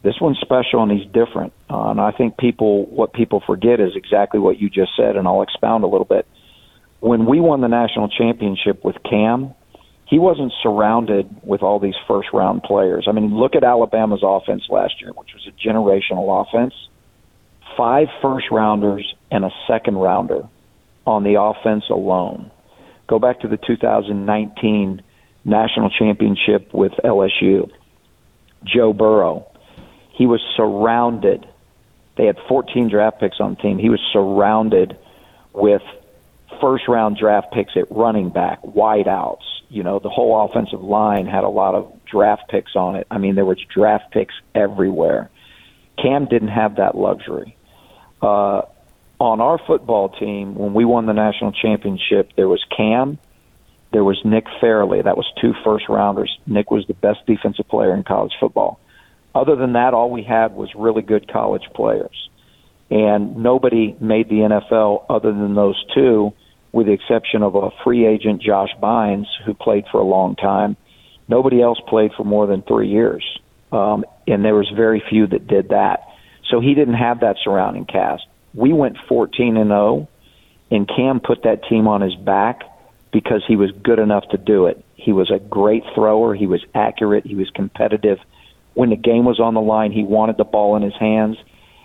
This 0.07 0.21
one's 0.21 0.39
special 0.41 0.85
and 0.85 0.93
he's 0.93 1.05
different. 1.07 1.53
Uh, 1.69 1.91
and 1.91 2.01
I 2.01 2.13
think 2.13 2.37
people, 2.37 2.87
what 2.87 3.13
people 3.13 3.43
forget 3.45 3.81
is 3.81 3.97
exactly 3.97 4.39
what 4.39 4.57
you 4.57 4.71
just 4.71 4.93
said, 4.97 5.17
and 5.17 5.27
I'll 5.27 5.43
expound 5.43 5.83
a 5.83 5.89
little 5.89 6.05
bit. 6.05 6.29
When 7.01 7.27
we 7.27 7.41
won 7.41 7.61
the 7.61 7.67
national 7.67 8.09
championship 8.09 8.85
with 8.85 8.95
Cam, 9.03 9.53
he 10.05 10.21
wasn't 10.21 10.53
surrounded 10.63 11.29
with 11.43 11.65
all 11.65 11.81
these 11.81 11.97
first 12.07 12.29
round 12.33 12.63
players. 12.63 13.07
I 13.09 13.13
mean, 13.13 13.37
look 13.37 13.57
at 13.57 13.65
Alabama's 13.65 14.23
offense 14.23 14.63
last 14.69 15.01
year, 15.01 15.11
which 15.11 15.31
was 15.35 15.45
a 15.49 15.69
generational 15.69 16.47
offense. 16.47 16.75
Five 17.77 18.07
first 18.23 18.47
rounders 18.53 19.13
and 19.33 19.45
a 19.45 19.51
second 19.67 19.97
rounder 19.97 20.43
on 21.05 21.25
the 21.25 21.41
offense 21.41 21.83
alone. 21.91 22.53
Go 23.09 23.19
back 23.19 23.41
to 23.41 23.49
the 23.49 23.57
2019 23.57 25.03
national 25.45 25.91
championship 25.91 26.73
with 26.73 26.93
LSU. 27.05 27.69
Joe 28.63 28.93
Burrow. 28.93 29.49
He 30.17 30.27
was 30.27 30.41
surrounded. 30.57 31.47
They 32.17 32.25
had 32.25 32.39
14 32.49 32.89
draft 32.89 33.21
picks 33.21 33.39
on 33.39 33.55
the 33.55 33.63
team. 33.63 33.79
He 33.79 33.91
was 33.91 34.01
surrounded 34.13 34.97
with 35.53 35.83
first 36.61 36.89
round 36.89 37.19
draft 37.19 37.53
picks 37.53 37.77
at 37.77 37.91
running 37.91 38.31
back, 38.31 38.63
wideouts. 38.63 39.45
You 39.69 39.83
know, 39.83 39.99
the 39.99 40.09
whole 40.09 40.49
offensive 40.49 40.83
line 40.83 41.27
had 41.27 41.45
a 41.45 41.49
lot 41.49 41.75
of 41.75 41.93
draft 42.07 42.49
picks 42.49 42.75
on 42.75 42.97
it. 42.97 43.07
I 43.11 43.19
mean, 43.19 43.35
there 43.35 43.45
was 43.45 43.59
draft 43.75 44.11
picks 44.13 44.35
everywhere. 44.55 45.29
Cam 46.01 46.27
didn't 46.27 46.49
have 46.49 46.77
that 46.77 46.97
luxury. 46.97 47.57
Uh, 48.23 48.63
on 49.19 49.41
our 49.41 49.59
football 49.67 50.09
team, 50.09 50.55
when 50.55 50.73
we 50.73 50.85
won 50.85 51.07
the 51.07 51.13
national 51.13 51.53
championship, 51.53 52.33
there 52.37 52.49
was 52.49 52.65
Cam, 52.75 53.19
there 53.93 54.05
was 54.05 54.19
Nick 54.25 54.47
Fairley. 54.61 55.03
That 55.03 55.17
was 55.17 55.27
two 55.41 55.53
first 55.65 55.89
rounders. 55.89 56.39
Nick 56.47 56.71
was 56.71 56.87
the 56.87 56.95
best 56.95 57.21
defensive 57.27 57.69
player 57.69 57.95
in 57.95 58.03
college 58.03 58.33
football. 58.41 58.81
Other 59.37 59.55
than 59.55 59.75
that, 59.75 59.93
all 59.93 60.11
we 60.11 60.23
had 60.23 60.55
was 60.55 60.71
really 60.75 61.03
good 61.03 61.31
college 61.31 61.65
players. 61.75 62.31
And 62.91 63.37
nobody 63.37 63.95
made 64.01 64.31
the 64.31 64.37
NFL 64.37 65.05
other 65.11 65.31
than 65.31 65.55
those 65.55 65.77
two, 65.95 66.33
with 66.73 66.87
the 66.87 66.93
exception 66.93 67.43
of 67.43 67.55
a 67.55 67.71
free 67.85 68.07
agent, 68.07 68.41
Josh 68.41 68.71
Bynes, 68.83 69.27
who 69.45 69.53
played 69.53 69.85
for 69.93 70.01
a 70.01 70.05
long 70.05 70.37
time. 70.37 70.77
Nobody 71.29 71.61
else 71.61 71.79
played 71.87 72.13
for 72.17 72.25
more 72.25 72.47
than 72.47 72.63
three 72.63 72.89
years. 72.89 73.25
Um, 73.73 74.07
and 74.27 74.43
there 74.43 74.55
was 74.55 74.71
very 74.75 75.03
few 75.11 75.27
that 75.27 75.47
did 75.47 75.69
that. 75.69 76.05
So 76.49 76.61
he 76.61 76.75
didn't 76.75 76.95
have 76.95 77.21
that 77.21 77.37
surrounding 77.45 77.85
cast. 77.85 78.25
We 78.55 78.73
went 78.73 78.97
14 79.07 79.59
and 79.59 79.69
0, 79.69 80.09
and 80.71 80.89
Cam 80.89 81.21
put 81.21 81.43
that 81.43 81.65
team 81.69 81.89
on 81.89 82.01
his 82.01 82.15
back 82.15 82.63
because 83.13 83.43
he 83.47 83.57
was 83.57 83.71
good 83.83 83.99
enough 83.99 84.27
to 84.31 84.39
do 84.39 84.67
it. 84.67 84.83
He 84.95 85.13
was 85.13 85.31
a 85.31 85.39
great 85.39 85.83
thrower. 85.95 86.35
He 86.35 86.47
was 86.47 86.65
accurate. 86.75 87.27
He 87.27 87.35
was 87.35 87.51
competitive. 87.51 88.19
When 88.77 88.91
the 88.91 88.97
game 88.97 89.25
was 89.25 89.41
on 89.41 89.55
the 89.55 89.61
line, 89.63 89.91
he 89.91 90.03
wanted 90.03 90.37
the 90.37 90.45
ball 90.45 90.77
in 90.77 90.83
his 90.83 90.93
hands, 91.01 91.39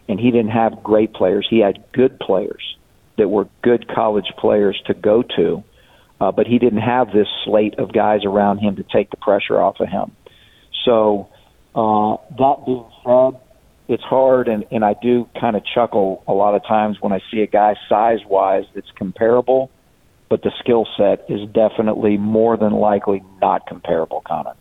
and 0.09 0.19
he 0.19 0.29
didn't 0.29 0.51
have 0.51 0.83
great 0.83 1.13
players. 1.13 1.47
He 1.49 1.59
had 1.59 1.81
good 1.93 2.19
players 2.19 2.75
that 3.17 3.29
were 3.29 3.47
good 3.61 3.87
college 3.87 4.33
players 4.37 4.77
to 4.87 4.93
go 4.93 5.23
to, 5.37 5.63
uh, 6.19 6.33
but 6.33 6.47
he 6.47 6.59
didn't 6.59 6.81
have 6.81 7.13
this 7.13 7.29
slate 7.45 7.75
of 7.79 7.93
guys 7.93 8.25
around 8.25 8.57
him 8.57 8.75
to 8.75 8.83
take 8.83 9.09
the 9.09 9.15
pressure 9.15 9.57
off 9.57 9.79
of 9.79 9.87
him. 9.87 10.11
So, 10.83 11.29
uh, 11.73 12.17
that 12.37 12.65
being 12.65 12.85
said, 13.05 13.39
it's 13.87 14.03
hard, 14.03 14.49
and, 14.49 14.65
and 14.69 14.83
I 14.83 14.93
do 15.01 15.29
kind 15.39 15.55
of 15.55 15.63
chuckle 15.63 16.25
a 16.27 16.33
lot 16.33 16.55
of 16.55 16.65
times 16.65 16.97
when 16.99 17.13
I 17.13 17.21
see 17.31 17.39
a 17.39 17.47
guy 17.47 17.75
size 17.87 18.19
wise 18.27 18.65
that's 18.75 18.91
comparable, 18.97 19.71
but 20.27 20.41
the 20.41 20.51
skill 20.59 20.85
set 20.97 21.23
is 21.29 21.47
definitely 21.51 22.17
more 22.17 22.57
than 22.57 22.73
likely 22.73 23.23
not 23.39 23.65
comparable, 23.65 24.21
Connor. 24.27 24.55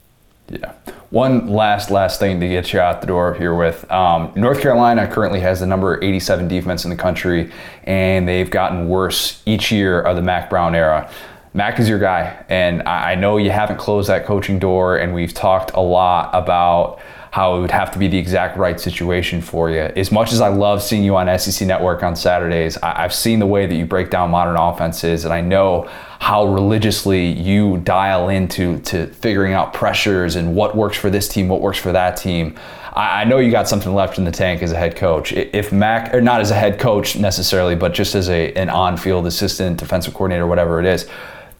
Yeah. 0.50 0.72
One 1.10 1.48
last 1.48 1.90
last 1.90 2.18
thing 2.18 2.40
to 2.40 2.48
get 2.48 2.72
you 2.72 2.80
out 2.80 3.00
the 3.00 3.06
door 3.06 3.34
here 3.34 3.54
with 3.54 3.88
um, 3.90 4.32
North 4.34 4.60
Carolina 4.60 5.06
currently 5.06 5.40
has 5.40 5.60
the 5.60 5.66
number 5.66 6.02
87 6.02 6.48
defense 6.48 6.84
in 6.84 6.90
the 6.90 6.96
country, 6.96 7.52
and 7.84 8.28
they've 8.28 8.50
gotten 8.50 8.88
worse 8.88 9.42
each 9.46 9.70
year 9.70 10.00
of 10.00 10.16
the 10.16 10.22
Mack 10.22 10.50
Brown 10.50 10.74
era. 10.74 11.10
Mack 11.54 11.80
is 11.80 11.88
your 11.88 11.98
guy, 11.98 12.44
and 12.48 12.82
I 12.82 13.12
I 13.12 13.14
know 13.14 13.36
you 13.36 13.50
haven't 13.50 13.78
closed 13.78 14.08
that 14.08 14.24
coaching 14.24 14.58
door, 14.58 14.96
and 14.96 15.14
we've 15.14 15.34
talked 15.34 15.72
a 15.74 15.80
lot 15.80 16.30
about 16.32 17.00
how 17.30 17.56
it 17.56 17.60
would 17.60 17.70
have 17.70 17.92
to 17.92 17.98
be 17.98 18.08
the 18.08 18.18
exact 18.18 18.56
right 18.56 18.80
situation 18.80 19.40
for 19.40 19.70
you. 19.70 19.82
As 19.94 20.10
much 20.10 20.32
as 20.32 20.40
I 20.40 20.48
love 20.48 20.82
seeing 20.82 21.04
you 21.04 21.16
on 21.16 21.38
SEC 21.38 21.66
Network 21.66 22.02
on 22.02 22.16
Saturdays, 22.16 22.76
I, 22.78 23.02
have 23.02 23.14
seen 23.14 23.38
the 23.38 23.46
way 23.46 23.66
that 23.66 23.74
you 23.74 23.86
break 23.86 24.10
down 24.10 24.30
modern 24.30 24.56
offenses, 24.56 25.24
and 25.24 25.32
I 25.32 25.40
know 25.40 25.88
how 26.18 26.46
religiously 26.46 27.26
you 27.26 27.78
dial 27.78 28.28
into 28.28 28.80
to 28.80 29.06
figuring 29.08 29.52
out 29.52 29.72
pressures 29.72 30.34
and 30.34 30.56
what 30.56 30.76
works 30.76 30.96
for 30.96 31.08
this 31.08 31.28
team, 31.28 31.48
what 31.48 31.60
works 31.60 31.78
for 31.78 31.92
that 31.92 32.16
team. 32.16 32.58
I, 32.94 33.20
I 33.20 33.24
know 33.24 33.38
you 33.38 33.52
got 33.52 33.68
something 33.68 33.94
left 33.94 34.18
in 34.18 34.24
the 34.24 34.32
tank 34.32 34.60
as 34.62 34.72
a 34.72 34.76
head 34.76 34.96
coach. 34.96 35.32
If 35.32 35.70
Mack, 35.70 36.12
or 36.12 36.20
not 36.20 36.40
as 36.40 36.50
a 36.50 36.56
head 36.56 36.80
coach 36.80 37.16
necessarily, 37.16 37.76
but 37.76 37.94
just 37.94 38.16
as 38.16 38.28
a 38.28 38.52
an 38.54 38.68
on-field 38.68 39.26
assistant, 39.26 39.78
defensive 39.78 40.14
coordinator, 40.14 40.48
whatever 40.48 40.80
it 40.80 40.86
is, 40.86 41.08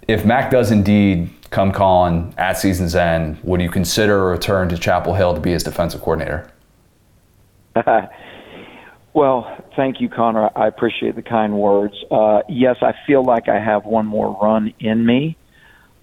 if 0.09 0.25
Mack 0.25 0.51
does 0.51 0.73
indeed 0.73 1.31
come 1.51 1.73
calling 1.73 2.33
at 2.39 2.55
season's 2.55 2.95
end, 2.95 3.39
would 3.43 3.61
you 3.61 3.69
consider 3.69 4.29
a 4.29 4.31
return 4.31 4.69
to 4.69 4.79
Chapel 4.79 5.15
Hill 5.15 5.35
to 5.35 5.41
be 5.41 5.51
his 5.51 5.65
defensive 5.65 6.01
coordinator? 6.01 6.51
well, 9.13 9.65
thank 9.77 10.01
you, 10.01 10.09
Connor. 10.09 10.51
I 10.57 10.69
appreciate 10.69 11.17
the 11.17 11.23
kind 11.23 11.59
words. 11.59 11.95
Uh, 12.11 12.43
yes, 12.49 12.77
I 12.83 12.95
feel 13.07 13.25
like 13.25 13.49
I 13.49 13.59
have 13.59 13.85
one 13.85 14.07
more 14.07 14.39
run 14.41 14.73
in 14.79 15.05
me. 15.05 15.37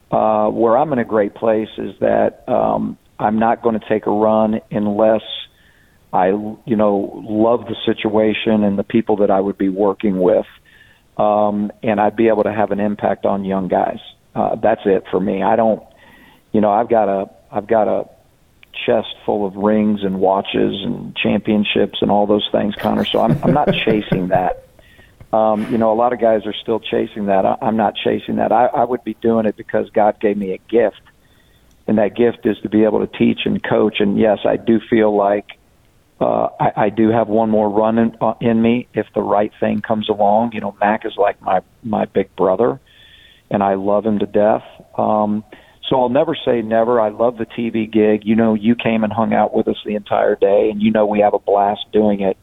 Uh, 0.09 0.47
where 0.47 0.77
I'm 0.77 0.93
in 0.93 0.99
a 0.99 1.05
great 1.05 1.35
place 1.35 1.67
is 1.77 1.93
that 1.99 2.47
um, 2.47 2.97
I'm 3.19 3.39
not 3.39 3.61
going 3.61 3.77
to 3.77 3.89
take 3.89 4.05
a 4.05 4.11
run 4.11 4.61
unless 4.71 5.23
I, 6.13 6.27
you 6.27 6.77
know, 6.77 7.21
love 7.27 7.65
the 7.65 7.75
situation 7.85 8.63
and 8.63 8.79
the 8.79 8.85
people 8.85 9.17
that 9.17 9.29
I 9.29 9.41
would 9.41 9.57
be 9.57 9.67
working 9.67 10.19
with, 10.21 10.45
um, 11.17 11.73
and 11.83 11.99
I'd 11.99 12.15
be 12.15 12.29
able 12.29 12.43
to 12.43 12.53
have 12.53 12.71
an 12.71 12.79
impact 12.79 13.25
on 13.25 13.43
young 13.43 13.67
guys 13.67 13.99
uh, 14.37 14.55
that's 14.55 14.81
it 14.85 15.03
for 15.09 15.19
me. 15.19 15.41
I 15.41 15.55
don't, 15.55 15.83
you 16.51 16.61
know, 16.61 16.71
I've 16.71 16.89
got 16.89 17.09
a 17.09 17.29
I've 17.51 17.67
got 17.67 17.87
a 17.87 18.07
chest 18.85 19.15
full 19.25 19.47
of 19.47 19.55
rings 19.55 20.03
and 20.03 20.19
watches 20.19 20.83
and 20.83 21.15
championships 21.15 21.99
and 22.01 22.11
all 22.11 22.27
those 22.27 22.47
things, 22.51 22.75
Connor. 22.75 23.05
So 23.05 23.19
I'm 23.19 23.43
I'm 23.43 23.53
not 23.53 23.73
chasing 23.85 24.27
that. 24.27 24.63
Um, 25.33 25.69
you 25.71 25.77
know, 25.77 25.91
a 25.91 25.95
lot 25.95 26.13
of 26.13 26.21
guys 26.21 26.45
are 26.45 26.53
still 26.53 26.79
chasing 26.79 27.25
that. 27.25 27.45
I, 27.45 27.57
I'm 27.61 27.75
not 27.75 27.95
chasing 27.95 28.37
that. 28.37 28.51
I, 28.51 28.67
I 28.67 28.83
would 28.85 29.03
be 29.03 29.15
doing 29.15 29.45
it 29.45 29.57
because 29.57 29.89
God 29.89 30.19
gave 30.21 30.37
me 30.37 30.53
a 30.53 30.57
gift, 30.57 31.01
and 31.87 31.97
that 31.97 32.15
gift 32.15 32.45
is 32.45 32.57
to 32.59 32.69
be 32.69 32.83
able 32.83 33.05
to 33.05 33.17
teach 33.17 33.39
and 33.45 33.61
coach. 33.61 33.99
And 33.99 34.17
yes, 34.17 34.39
I 34.45 34.55
do 34.55 34.79
feel 34.79 35.13
like 35.13 35.49
uh, 36.21 36.49
I, 36.59 36.71
I 36.75 36.89
do 36.89 37.09
have 37.09 37.27
one 37.27 37.49
more 37.49 37.69
run 37.69 37.97
in, 37.97 38.17
uh, 38.21 38.35
in 38.39 38.61
me 38.61 38.87
if 38.93 39.07
the 39.13 39.21
right 39.21 39.51
thing 39.59 39.81
comes 39.81 40.07
along. 40.07 40.53
You 40.53 40.61
know, 40.61 40.77
Mack 40.79 41.05
is 41.05 41.17
like 41.17 41.41
my 41.41 41.61
my 41.83 42.05
big 42.05 42.33
brother 42.35 42.79
and 43.49 43.63
I 43.63 43.75
love 43.75 44.05
him 44.05 44.19
to 44.19 44.25
death. 44.25 44.63
Um, 44.97 45.43
so 45.89 46.01
I'll 46.01 46.09
never 46.09 46.35
say 46.45 46.61
never. 46.61 46.99
I 46.99 47.09
love 47.09 47.37
the 47.37 47.45
TV 47.45 47.91
gig. 47.91 48.21
You 48.25 48.35
know, 48.35 48.53
you 48.55 48.75
came 48.75 49.03
and 49.03 49.13
hung 49.13 49.33
out 49.33 49.53
with 49.53 49.67
us 49.67 49.77
the 49.85 49.95
entire 49.95 50.35
day, 50.35 50.69
and 50.71 50.81
you 50.81 50.91
know 50.91 51.05
we 51.05 51.19
have 51.19 51.33
a 51.33 51.39
blast 51.39 51.81
doing 51.93 52.21
it. 52.21 52.37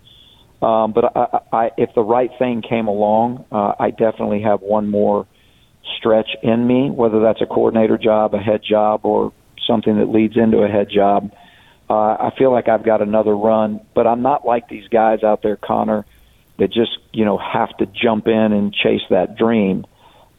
Um, 0.63 0.93
but 0.95 1.15
I, 1.15 1.41
I, 1.53 1.71
if 1.77 1.91
the 1.95 2.03
right 2.03 2.31
thing 2.39 2.63
came 2.67 2.87
along, 2.87 3.45
uh, 3.53 3.73
I 3.79 3.91
definitely 3.91 4.43
have 4.43 4.61
one 4.61 4.89
more 4.89 5.27
stretch 5.99 6.31
in 6.43 6.67
me, 6.67 6.91
whether 6.91 7.21
that's 7.21 7.43
a 7.43 7.47
coordinator 7.47 7.99
job, 7.99 8.33
a 8.33 8.39
head 8.39 8.63
job, 8.67 9.05
or 9.05 9.33
something 9.67 9.99
that 9.99 10.07
leads 10.07 10.39
into 10.39 10.59
a 10.59 10.69
head 10.69 10.89
job. 10.95 11.33
Uh, 11.91 11.93
I 11.93 12.31
feel 12.39 12.51
like 12.51 12.69
I've 12.69 12.85
got 12.85 13.03
another 13.03 13.37
run, 13.37 13.81
but 13.95 14.07
I'm 14.07 14.23
not 14.23 14.47
like 14.47 14.71
these 14.71 14.89
guys 14.89 15.23
out 15.23 15.43
there, 15.43 15.57
Connor, 15.57 16.07
that 16.59 16.69
just 16.69 16.97
you 17.13 17.27
know 17.27 17.37
have 17.37 17.77
to 17.79 17.87
jump 17.87 18.27
in 18.27 18.53
and 18.53 18.73
chase 18.73 19.03
that 19.11 19.37
dream 19.37 19.85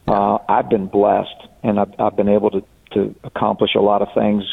uh, 0.08 0.38
I've 0.48 0.70
been 0.70 0.88
blessed, 0.88 1.48
and 1.64 1.80
I've, 1.80 2.00
I've 2.00 2.16
been 2.16 2.30
able 2.30 2.52
to 2.52 2.66
to 2.92 3.14
accomplish 3.24 3.76
a 3.76 3.82
lot 3.82 4.02
of 4.02 4.08
things 4.14 4.44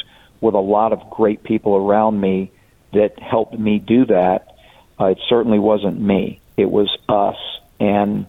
with 0.41 0.55
a 0.55 0.61
lot 0.61 0.93
of 0.93 1.11
great 1.11 1.45
people 1.45 1.77
around 1.77 2.21
me 2.21 2.51
that 2.93 3.19
helped 3.21 3.57
me 3.57 3.79
do 3.79 4.07
that. 4.07 4.57
Uh, 4.99 5.07
it 5.07 5.19
certainly 5.29 5.59
wasn't 5.59 6.01
me; 6.01 6.41
it 6.57 6.71
was 6.71 6.89
us. 7.09 7.37
And 7.79 8.27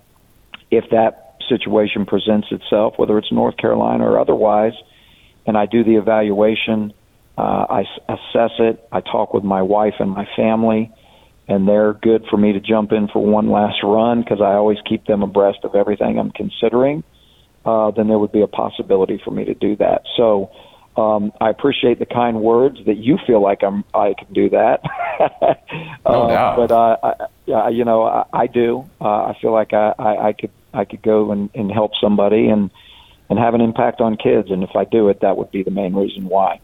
if 0.70 0.90
that 0.92 1.38
situation 1.50 2.06
presents 2.06 2.48
itself, 2.52 2.96
whether 2.98 3.18
it's 3.18 3.32
North 3.32 3.58
Carolina 3.58 4.06
or 4.10 4.20
otherwise, 4.20 4.74
and 5.46 5.58
I 5.58 5.66
do 5.66 5.84
the 5.84 5.96
evaluation, 5.96 6.94
uh, 7.38 7.66
I 7.70 7.86
assess 8.08 8.52
it. 8.60 8.88
I 8.92 9.02
talk 9.02 9.34
with 9.34 9.44
my 9.44 9.62
wife 9.62 9.96
and 10.00 10.10
my 10.12 10.28
family, 10.36 10.92
and 11.48 11.68
they're 11.68 11.94
good 11.94 12.26
for 12.30 12.38
me 12.38 12.54
to 12.54 12.60
jump 12.60 12.92
in 12.92 13.08
for 13.08 13.24
one 13.24 13.50
last 13.50 13.78
run 13.84 14.22
because 14.22 14.42
I 14.42 14.54
always 14.54 14.78
keep 14.88 15.06
them 15.06 15.24
abreast 15.24 15.60
of 15.64 15.76
everything 15.76 16.20
I'm 16.20 16.32
considering 16.32 17.04
uh, 17.66 17.92
then 17.92 18.08
there 18.08 18.20
would 18.20 18.32
be 18.32 18.42
a 18.42 18.48
possibility 18.48 19.22
for 19.24 19.32
me 19.32 19.46
to 19.46 19.54
do 19.54 19.76
that. 19.78 20.04
So 20.18 20.52
um, 20.98 21.32
I 21.40 21.50
appreciate 21.50 22.00
the 22.00 22.06
kind 22.06 22.42
words 22.42 22.78
that 22.86 22.98
you 22.98 23.18
feel 23.26 23.42
like 23.42 23.64
I'm 23.64 23.84
I 23.94 24.14
can 24.18 24.32
do 24.34 24.50
that. 24.50 24.82
no 26.06 26.24
uh, 26.24 26.28
doubt. 26.28 26.58
But 26.58 26.72
uh, 26.72 27.56
I, 27.56 27.70
you 27.70 27.86
know, 27.86 28.04
I, 28.04 28.26
I 28.34 28.48
do. 28.48 28.90
Uh, 29.00 29.26
I 29.26 29.38
feel 29.42 29.54
like 29.54 29.74
I, 29.74 29.94
I, 29.98 30.28
I 30.28 30.34
could 30.34 30.52
I 30.74 30.86
could 30.86 31.02
go 31.02 31.32
and, 31.32 31.50
and 31.56 31.72
help 31.72 31.92
somebody 32.02 32.48
and 32.48 32.70
and 33.30 33.40
have 33.40 33.54
an 33.54 33.62
impact 33.62 34.02
on 34.02 34.18
kids. 34.18 34.52
And 34.52 34.64
if 34.64 34.76
I 34.76 34.84
do 34.84 35.08
it, 35.10 35.22
that 35.22 35.38
would 35.38 35.52
be 35.52 35.64
the 35.64 35.72
main 35.72 35.96
reason 35.96 36.26
why. 36.26 36.60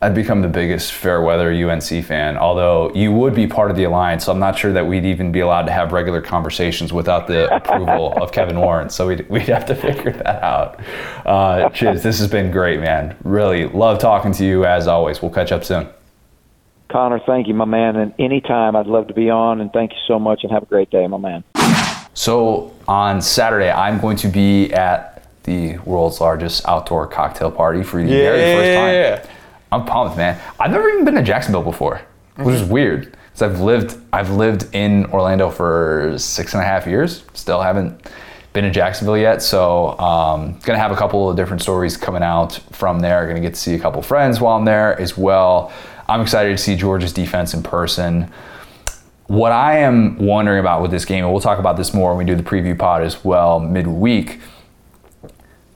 I'd 0.00 0.14
become 0.14 0.42
the 0.42 0.48
biggest 0.48 0.92
Fairweather 0.92 1.50
UNC 1.50 2.04
fan, 2.04 2.38
although 2.38 2.92
you 2.94 3.10
would 3.10 3.34
be 3.34 3.48
part 3.48 3.72
of 3.72 3.76
the 3.76 3.82
alliance. 3.82 4.26
So 4.26 4.32
I'm 4.32 4.38
not 4.38 4.56
sure 4.56 4.72
that 4.72 4.86
we'd 4.86 5.04
even 5.04 5.32
be 5.32 5.40
allowed 5.40 5.64
to 5.64 5.72
have 5.72 5.92
regular 5.92 6.20
conversations 6.20 6.92
without 6.92 7.26
the 7.26 7.52
approval 7.56 8.12
of 8.12 8.30
Kevin 8.30 8.60
Warren. 8.60 8.90
So 8.90 9.08
we'd, 9.08 9.28
we'd 9.28 9.48
have 9.48 9.66
to 9.66 9.74
figure 9.74 10.12
that 10.12 10.42
out. 10.42 10.80
Uh, 11.26 11.68
Chiz, 11.70 12.04
this 12.04 12.20
has 12.20 12.28
been 12.28 12.52
great, 12.52 12.78
man. 12.78 13.16
Really 13.24 13.66
love 13.66 13.98
talking 13.98 14.30
to 14.34 14.44
you 14.44 14.64
as 14.64 14.86
always. 14.86 15.20
We'll 15.20 15.32
catch 15.32 15.50
up 15.50 15.64
soon. 15.64 15.88
Connor, 16.92 17.18
thank 17.26 17.48
you, 17.48 17.54
my 17.54 17.64
man. 17.64 17.96
And 17.96 18.14
anytime 18.20 18.76
I'd 18.76 18.86
love 18.86 19.08
to 19.08 19.14
be 19.14 19.30
on. 19.30 19.60
And 19.60 19.72
thank 19.72 19.90
you 19.90 19.98
so 20.06 20.20
much 20.20 20.44
and 20.44 20.52
have 20.52 20.62
a 20.62 20.66
great 20.66 20.90
day, 20.90 21.08
my 21.08 21.18
man. 21.18 21.42
So 22.14 22.72
on 22.86 23.20
Saturday, 23.20 23.70
I'm 23.70 24.00
going 24.00 24.16
to 24.18 24.28
be 24.28 24.72
at 24.72 25.28
the 25.42 25.78
world's 25.78 26.20
largest 26.20 26.66
outdoor 26.68 27.08
cocktail 27.08 27.50
party 27.50 27.82
for 27.82 28.00
the 28.00 28.08
yeah. 28.08 28.30
very 28.30 29.18
first 29.18 29.26
time. 29.26 29.37
I'm 29.70 29.84
pumped, 29.84 30.16
man. 30.16 30.40
I've 30.58 30.70
never 30.70 30.88
even 30.88 31.04
been 31.04 31.14
to 31.14 31.22
Jacksonville 31.22 31.62
before, 31.62 32.00
which 32.36 32.54
is 32.54 32.64
weird 32.64 33.16
because 33.38 33.42
I've 33.42 33.60
lived 33.60 33.96
I've 34.12 34.30
lived 34.30 34.74
in 34.74 35.06
Orlando 35.06 35.50
for 35.50 36.14
six 36.16 36.54
and 36.54 36.62
a 36.62 36.66
half 36.66 36.86
years. 36.86 37.24
Still 37.34 37.60
haven't 37.60 38.10
been 38.52 38.64
to 38.64 38.70
Jacksonville 38.70 39.18
yet, 39.18 39.42
so 39.42 39.98
um, 39.98 40.58
gonna 40.62 40.78
have 40.78 40.90
a 40.90 40.96
couple 40.96 41.28
of 41.28 41.36
different 41.36 41.62
stories 41.62 41.96
coming 41.96 42.22
out 42.22 42.54
from 42.72 43.00
there. 43.00 43.26
Gonna 43.26 43.40
get 43.40 43.54
to 43.54 43.60
see 43.60 43.74
a 43.74 43.78
couple 43.78 44.00
friends 44.02 44.40
while 44.40 44.56
I'm 44.56 44.64
there 44.64 44.98
as 45.00 45.18
well. 45.18 45.72
I'm 46.08 46.22
excited 46.22 46.56
to 46.56 46.58
see 46.58 46.74
Georgia's 46.74 47.12
defense 47.12 47.52
in 47.52 47.62
person. 47.62 48.32
What 49.26 49.52
I 49.52 49.80
am 49.80 50.16
wondering 50.16 50.58
about 50.58 50.80
with 50.80 50.90
this 50.90 51.04
game, 51.04 51.24
and 51.24 51.30
we'll 51.30 51.42
talk 51.42 51.58
about 51.58 51.76
this 51.76 51.92
more 51.92 52.16
when 52.16 52.24
we 52.26 52.32
do 52.32 52.34
the 52.34 52.42
preview 52.42 52.78
pod 52.78 53.02
as 53.02 53.22
well 53.22 53.60
midweek. 53.60 54.40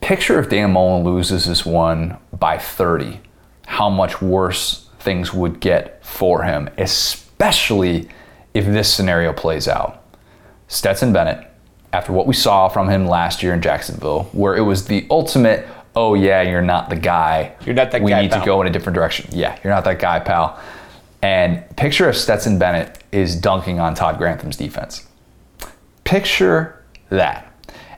Picture 0.00 0.38
if 0.38 0.48
Dan 0.48 0.72
Mullen 0.72 1.04
loses 1.04 1.44
this 1.44 1.66
one 1.66 2.16
by 2.32 2.56
30 2.56 3.20
how 3.72 3.88
much 3.88 4.20
worse 4.20 4.86
things 4.98 5.32
would 5.32 5.58
get 5.58 6.04
for 6.04 6.42
him, 6.42 6.68
especially 6.76 8.06
if 8.52 8.66
this 8.66 8.92
scenario 8.92 9.32
plays 9.32 9.66
out. 9.66 10.04
Stetson 10.68 11.10
Bennett, 11.10 11.50
after 11.90 12.12
what 12.12 12.26
we 12.26 12.34
saw 12.34 12.68
from 12.68 12.90
him 12.90 13.06
last 13.06 13.42
year 13.42 13.54
in 13.54 13.62
Jacksonville, 13.62 14.24
where 14.32 14.54
it 14.54 14.60
was 14.60 14.84
the 14.84 15.06
ultimate, 15.08 15.66
oh 15.96 16.12
yeah, 16.12 16.42
you're 16.42 16.60
not 16.60 16.90
the 16.90 16.96
guy. 16.96 17.54
You're 17.64 17.74
not 17.74 17.92
that 17.92 18.02
we 18.02 18.10
guy. 18.10 18.18
We 18.18 18.22
need 18.24 18.32
pal. 18.32 18.40
to 18.40 18.46
go 18.46 18.60
in 18.60 18.66
a 18.66 18.70
different 18.70 18.94
direction. 18.94 19.30
Yeah, 19.32 19.58
you're 19.64 19.72
not 19.72 19.84
that 19.84 19.98
guy, 19.98 20.20
pal. 20.20 20.60
And 21.22 21.64
picture 21.74 22.10
if 22.10 22.16
Stetson 22.18 22.58
Bennett 22.58 23.02
is 23.10 23.34
dunking 23.34 23.80
on 23.80 23.94
Todd 23.94 24.18
Grantham's 24.18 24.58
defense. 24.58 25.08
Picture 26.04 26.84
that 27.08 27.52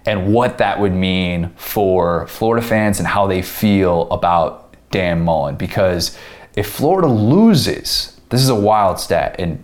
and 0.07 0.33
what 0.33 0.59
that 0.59 0.79
would 0.79 0.93
mean 0.93 1.51
for 1.57 2.29
Florida 2.29 2.65
fans 2.65 3.01
and 3.01 3.09
how 3.09 3.27
they 3.27 3.43
feel 3.43 4.09
about 4.13 4.64
Dan 4.95 5.23
Mullen 5.23 5.57
because 5.57 6.17
if 6.55 6.71
Florida 6.71 7.09
loses, 7.09 8.17
this 8.29 8.41
is 8.41 8.49
a 8.49 8.55
wild 8.55 9.01
stat, 9.01 9.35
and 9.41 9.63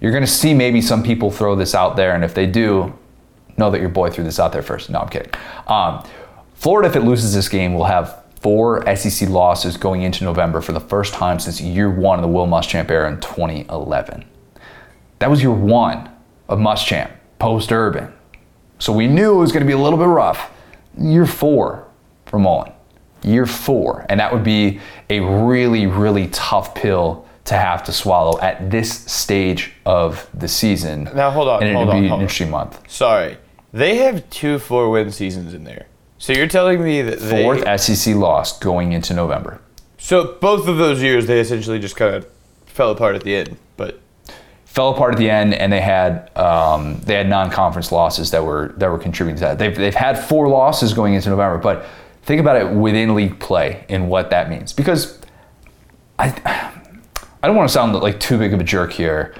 you're 0.00 0.10
going 0.10 0.24
to 0.24 0.30
see 0.30 0.54
maybe 0.54 0.82
some 0.82 1.04
people 1.04 1.30
throw 1.30 1.54
this 1.54 1.72
out 1.72 1.94
there, 1.94 2.16
and 2.16 2.24
if 2.24 2.34
they 2.34 2.46
do, 2.46 2.92
know 3.56 3.70
that 3.70 3.80
your 3.80 3.90
boy 3.90 4.10
threw 4.10 4.24
this 4.24 4.40
out 4.40 4.52
there 4.52 4.60
first. 4.60 4.90
No, 4.90 4.98
I'm 4.98 5.08
kidding. 5.08 5.30
Um, 5.68 6.04
Florida, 6.54 6.88
if 6.88 6.96
it 6.96 7.04
loses 7.04 7.32
this 7.32 7.48
game, 7.48 7.74
will 7.74 7.84
have 7.84 8.24
four 8.40 8.84
SEC 8.96 9.28
losses 9.28 9.76
going 9.76 10.02
into 10.02 10.24
November 10.24 10.60
for 10.60 10.72
the 10.72 10.80
first 10.80 11.14
time 11.14 11.38
since 11.38 11.60
year 11.60 11.88
one 11.88 12.18
of 12.18 12.22
the 12.22 12.28
Will 12.28 12.48
Muschamp 12.48 12.90
era 12.90 13.08
in 13.08 13.20
2011. 13.20 14.24
That 15.20 15.30
was 15.30 15.42
year 15.42 15.52
one 15.52 16.10
of 16.48 16.58
Muschamp 16.58 17.12
post 17.38 17.70
Urban. 17.70 18.12
So 18.80 18.92
we 18.92 19.06
knew 19.06 19.36
it 19.36 19.38
was 19.38 19.52
going 19.52 19.64
to 19.64 19.66
be 19.66 19.74
a 19.74 19.78
little 19.78 19.98
bit 19.98 20.06
rough. 20.06 20.50
Year 20.98 21.24
four 21.24 21.86
for 22.26 22.40
Mullen 22.40 22.71
year 23.24 23.46
four. 23.46 24.06
And 24.08 24.20
that 24.20 24.32
would 24.32 24.44
be 24.44 24.80
a 25.10 25.20
really, 25.20 25.86
really 25.86 26.28
tough 26.28 26.74
pill 26.74 27.26
to 27.44 27.54
have 27.54 27.82
to 27.84 27.92
swallow 27.92 28.40
at 28.40 28.70
this 28.70 28.92
stage 29.10 29.72
of 29.84 30.28
the 30.32 30.48
season. 30.48 31.10
Now, 31.14 31.30
hold 31.30 31.48
on. 31.48 31.62
And 31.62 31.72
it 31.72 31.76
would 31.76 31.92
be 31.92 32.08
on, 32.08 32.18
an 32.18 32.20
interesting 32.20 32.50
month. 32.50 32.80
Sorry. 32.90 33.36
They 33.72 33.96
have 33.96 34.28
two 34.30 34.58
four 34.58 34.90
win 34.90 35.10
seasons 35.10 35.54
in 35.54 35.64
there. 35.64 35.86
So 36.18 36.32
you're 36.32 36.46
telling 36.46 36.82
me 36.84 37.02
that 37.02 37.18
Fourth 37.18 37.80
SEC 37.80 38.14
loss 38.14 38.56
going 38.60 38.92
into 38.92 39.12
November. 39.12 39.60
So 39.98 40.36
both 40.40 40.68
of 40.68 40.76
those 40.76 41.02
years, 41.02 41.26
they 41.26 41.40
essentially 41.40 41.80
just 41.80 41.96
kind 41.96 42.14
of 42.14 42.28
fell 42.66 42.92
apart 42.92 43.16
at 43.16 43.24
the 43.24 43.34
end. 43.34 43.56
But 43.76 43.98
fell 44.64 44.90
apart 44.90 45.14
at 45.14 45.18
the 45.18 45.28
end, 45.28 45.52
and 45.52 45.72
they 45.72 45.80
had 45.80 46.30
um, 46.36 47.00
they 47.00 47.14
had 47.14 47.28
non-conference 47.28 47.90
losses 47.90 48.30
that 48.30 48.44
were 48.44 48.72
that 48.76 48.88
were 48.88 48.98
contributing 48.98 49.36
to 49.38 49.46
that. 49.46 49.58
They've 49.58 49.76
they've 49.76 49.94
had 49.94 50.18
four 50.18 50.48
losses 50.48 50.94
going 50.94 51.14
into 51.14 51.28
November, 51.30 51.58
but 51.58 51.86
think 52.22 52.40
about 52.40 52.56
it 52.56 52.70
within 52.70 53.14
league 53.14 53.38
play 53.40 53.84
and 53.88 54.08
what 54.08 54.30
that 54.30 54.48
means 54.48 54.72
because 54.72 55.18
I 56.18 56.28
I 57.42 57.48
don't 57.48 57.56
want 57.56 57.68
to 57.68 57.72
sound 57.72 57.94
like 57.94 58.20
too 58.20 58.38
big 58.38 58.54
of 58.54 58.60
a 58.60 58.64
jerk 58.64 58.92
here, 58.92 59.34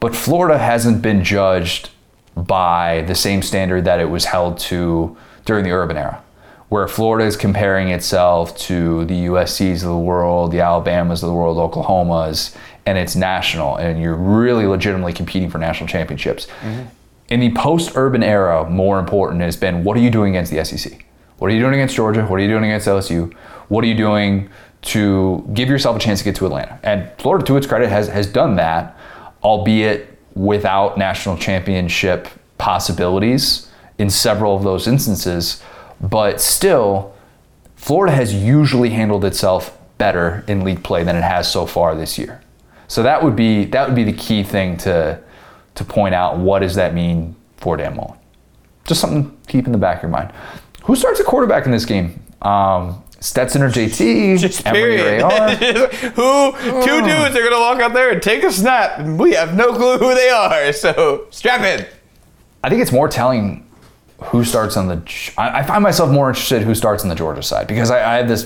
but 0.00 0.16
Florida 0.16 0.58
hasn't 0.58 1.00
been 1.00 1.22
judged 1.22 1.90
by 2.36 3.02
the 3.02 3.14
same 3.14 3.40
standard 3.40 3.84
that 3.84 4.00
it 4.00 4.10
was 4.10 4.24
held 4.24 4.58
to 4.58 5.16
during 5.44 5.64
the 5.64 5.70
urban 5.70 5.96
era 5.96 6.22
where 6.68 6.88
Florida 6.88 7.24
is 7.24 7.36
comparing 7.36 7.88
itself 7.88 8.56
to 8.58 9.04
the 9.04 9.26
USC's 9.26 9.82
of 9.82 9.90
the 9.90 9.98
world, 9.98 10.50
the 10.50 10.60
Alabamas 10.60 11.22
of 11.22 11.28
the 11.28 11.34
world, 11.34 11.58
Oklahomas, 11.58 12.56
and 12.86 12.98
it's 12.98 13.14
national, 13.14 13.76
and 13.76 14.00
you're 14.00 14.16
really 14.16 14.66
legitimately 14.66 15.12
competing 15.12 15.48
for 15.48 15.58
national 15.58 15.88
championships. 15.88 16.46
Mm-hmm. 16.46 16.88
In 17.28 17.40
the 17.40 17.52
post-urban 17.54 18.22
era, 18.22 18.68
more 18.68 18.98
important 18.98 19.42
has 19.42 19.56
been 19.56 19.84
what 19.84 19.96
are 19.96 20.00
you 20.00 20.10
doing 20.10 20.34
against 20.34 20.52
the 20.52 20.64
SEC? 20.64 21.04
What 21.38 21.50
are 21.50 21.54
you 21.54 21.60
doing 21.60 21.74
against 21.74 21.94
Georgia? 21.94 22.24
What 22.24 22.36
are 22.36 22.42
you 22.42 22.48
doing 22.48 22.64
against 22.64 22.86
LSU? 22.86 23.32
What 23.68 23.84
are 23.84 23.86
you 23.86 23.94
doing 23.94 24.48
to 24.82 25.48
give 25.52 25.68
yourself 25.68 25.96
a 25.96 25.98
chance 25.98 26.20
to 26.20 26.24
get 26.24 26.36
to 26.36 26.46
Atlanta? 26.46 26.78
And 26.82 27.10
Florida, 27.18 27.44
to 27.46 27.56
its 27.56 27.66
credit, 27.66 27.88
has 27.88 28.08
has 28.08 28.26
done 28.26 28.56
that, 28.56 28.96
albeit 29.42 30.18
without 30.34 30.98
national 30.98 31.36
championship 31.36 32.28
possibilities 32.58 33.70
in 33.98 34.10
several 34.10 34.56
of 34.56 34.62
those 34.62 34.86
instances. 34.86 35.62
But 36.00 36.40
still, 36.40 37.14
Florida 37.76 38.14
has 38.14 38.34
usually 38.34 38.90
handled 38.90 39.24
itself 39.24 39.76
better 39.98 40.44
in 40.46 40.64
league 40.64 40.82
play 40.84 41.04
than 41.04 41.16
it 41.16 41.22
has 41.22 41.50
so 41.50 41.66
far 41.66 41.94
this 41.94 42.18
year. 42.18 42.42
So 42.88 43.02
that 43.02 43.22
would 43.22 43.36
be 43.36 43.64
that 43.66 43.86
would 43.86 43.96
be 43.96 44.04
the 44.04 44.12
key 44.12 44.42
thing 44.42 44.76
to 44.78 45.20
to 45.74 45.84
point 45.84 46.14
out. 46.14 46.38
What 46.38 46.60
does 46.60 46.74
that 46.76 46.94
mean 46.94 47.36
for 47.56 47.76
Dan 47.76 47.96
Mullen? 47.96 48.18
Just 48.84 49.00
something 49.00 49.30
to 49.30 49.52
keep 49.52 49.66
in 49.66 49.72
the 49.72 49.78
back 49.78 49.98
of 49.98 50.02
your 50.02 50.10
mind. 50.10 50.32
Who 50.86 50.94
starts 50.94 51.20
a 51.20 51.24
quarterback 51.24 51.66
in 51.66 51.72
this 51.72 51.84
game? 51.84 52.22
Um, 52.42 53.02
Stetson 53.18 53.62
or 53.62 53.70
JT? 53.70 54.38
Just 54.38 54.64
period. 54.64 55.22
who 56.14 56.52
two 56.84 57.02
dudes 57.02 57.36
are 57.36 57.42
gonna 57.42 57.58
walk 57.58 57.80
out 57.80 57.92
there 57.92 58.10
and 58.10 58.22
take 58.22 58.44
a 58.44 58.52
snap, 58.52 59.00
and 59.00 59.18
we 59.18 59.32
have 59.32 59.56
no 59.56 59.72
clue 59.72 59.98
who 59.98 60.14
they 60.14 60.30
are. 60.30 60.72
So 60.72 61.26
strap 61.30 61.62
in. 61.62 61.86
I 62.62 62.68
think 62.68 62.82
it's 62.82 62.92
more 62.92 63.08
telling 63.08 63.68
who 64.24 64.44
starts 64.44 64.76
on 64.76 64.86
the. 64.86 65.32
I, 65.36 65.62
find 65.62 65.82
myself 65.82 66.10
more 66.10 66.28
interested 66.28 66.62
who 66.62 66.74
starts 66.74 67.02
on 67.02 67.08
the 67.08 67.14
Georgia 67.14 67.42
side 67.42 67.66
because 67.66 67.90
I, 67.90 68.14
I 68.14 68.16
have 68.18 68.28
this, 68.28 68.44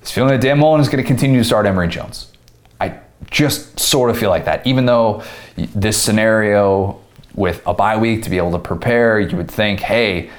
this 0.00 0.10
feeling 0.10 0.30
that 0.30 0.40
Dan 0.40 0.58
Mullen 0.58 0.80
is 0.80 0.88
going 0.88 1.02
to 1.02 1.06
continue 1.06 1.38
to 1.38 1.44
start 1.44 1.66
Emory 1.66 1.88
Jones. 1.88 2.32
I 2.80 2.98
just 3.30 3.78
sort 3.78 4.10
of 4.10 4.18
feel 4.18 4.30
like 4.30 4.44
that, 4.46 4.66
even 4.66 4.86
though 4.86 5.22
this 5.56 6.00
scenario 6.00 7.00
with 7.34 7.62
a 7.66 7.74
bye 7.74 7.96
week 7.96 8.22
to 8.24 8.30
be 8.30 8.38
able 8.38 8.52
to 8.52 8.58
prepare, 8.58 9.20
you 9.20 9.36
would 9.36 9.50
think, 9.50 9.80
hey, 9.80 10.30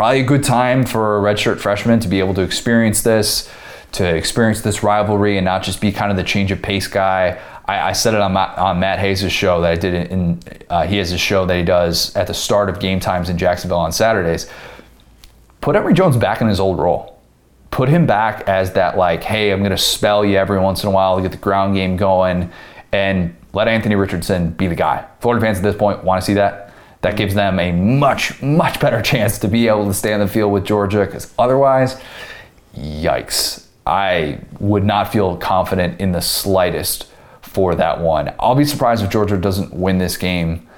probably 0.00 0.20
a 0.20 0.24
good 0.24 0.42
time 0.42 0.82
for 0.82 1.18
a 1.18 1.20
redshirt 1.20 1.60
freshman 1.60 2.00
to 2.00 2.08
be 2.08 2.20
able 2.20 2.32
to 2.32 2.40
experience 2.40 3.02
this, 3.02 3.50
to 3.92 4.02
experience 4.02 4.62
this 4.62 4.82
rivalry, 4.82 5.36
and 5.36 5.44
not 5.44 5.62
just 5.62 5.78
be 5.78 5.92
kind 5.92 6.10
of 6.10 6.16
the 6.16 6.24
change 6.24 6.50
of 6.50 6.62
pace 6.62 6.86
guy. 6.86 7.38
I, 7.66 7.90
I 7.90 7.92
said 7.92 8.14
it 8.14 8.20
on 8.22 8.32
Matt, 8.32 8.56
on 8.56 8.80
Matt 8.80 8.98
Hayes' 8.98 9.30
show 9.30 9.60
that 9.60 9.70
I 9.70 9.74
did 9.74 10.10
in. 10.10 10.40
Uh, 10.70 10.86
he 10.86 10.96
has 10.96 11.12
a 11.12 11.18
show 11.18 11.44
that 11.44 11.54
he 11.54 11.62
does 11.62 12.16
at 12.16 12.28
the 12.28 12.32
start 12.32 12.70
of 12.70 12.80
game 12.80 12.98
times 12.98 13.28
in 13.28 13.36
Jacksonville 13.36 13.76
on 13.76 13.92
Saturdays. 13.92 14.48
Put 15.60 15.76
Emory 15.76 15.92
Jones 15.92 16.16
back 16.16 16.40
in 16.40 16.48
his 16.48 16.60
old 16.60 16.78
role. 16.78 17.20
Put 17.70 17.90
him 17.90 18.06
back 18.06 18.48
as 18.48 18.72
that 18.72 18.96
like, 18.96 19.22
hey, 19.22 19.52
I'm 19.52 19.58
going 19.58 19.70
to 19.70 19.76
spell 19.76 20.24
you 20.24 20.38
every 20.38 20.60
once 20.60 20.82
in 20.82 20.88
a 20.88 20.92
while 20.92 21.16
to 21.16 21.22
get 21.22 21.30
the 21.30 21.36
ground 21.36 21.74
game 21.74 21.98
going, 21.98 22.50
and 22.90 23.36
let 23.52 23.68
Anthony 23.68 23.96
Richardson 23.96 24.52
be 24.52 24.66
the 24.66 24.74
guy. 24.74 25.06
Florida 25.20 25.44
fans 25.44 25.58
at 25.58 25.62
this 25.62 25.76
point 25.76 26.02
want 26.02 26.22
to 26.22 26.24
see 26.24 26.32
that. 26.34 26.69
That 27.02 27.16
gives 27.16 27.34
them 27.34 27.58
a 27.58 27.72
much, 27.72 28.40
much 28.42 28.78
better 28.80 29.00
chance 29.12 29.38
to 29.38 29.48
be 29.48 29.68
able 29.68 29.86
to 29.86 29.94
stay 29.94 30.12
on 30.12 30.20
the 30.20 30.28
field 30.28 30.52
with 30.52 30.64
Georgia 30.64 31.04
because 31.06 31.32
otherwise, 31.38 32.00
yikes. 32.76 33.66
I 33.86 34.40
would 34.60 34.84
not 34.84 35.10
feel 35.10 35.36
confident 35.36 36.00
in 36.00 36.12
the 36.12 36.20
slightest 36.20 37.08
for 37.40 37.74
that 37.74 38.00
one. 38.00 38.32
I'll 38.38 38.54
be 38.54 38.64
surprised 38.64 39.02
if 39.02 39.10
Georgia 39.10 39.36
doesn't 39.36 39.72
win 39.72 39.98
this 39.98 40.16
game 40.16 40.68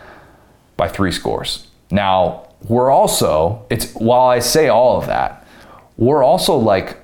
by 0.77 0.89
three 0.89 1.13
scores. 1.13 1.67
Now, 1.91 2.49
we're 2.69 2.91
also, 2.91 3.67
it's 3.69 3.93
while 3.95 4.29
I 4.29 4.39
say 4.39 4.69
all 4.69 4.99
of 4.99 5.07
that, 5.09 5.47
we're 5.97 6.23
also 6.23 6.57
like 6.57 6.97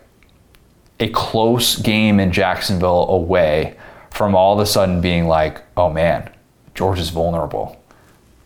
a 1.00 1.08
close 1.08 1.76
game 1.76 2.18
in 2.20 2.32
Jacksonville 2.32 3.08
away 3.10 3.76
from 4.10 4.34
all 4.34 4.54
of 4.54 4.60
a 4.60 4.66
sudden 4.66 5.00
being 5.00 5.26
like, 5.26 5.62
oh 5.76 5.90
man, 5.90 6.30
Georgia's 6.74 7.10
vulnerable. 7.10 7.80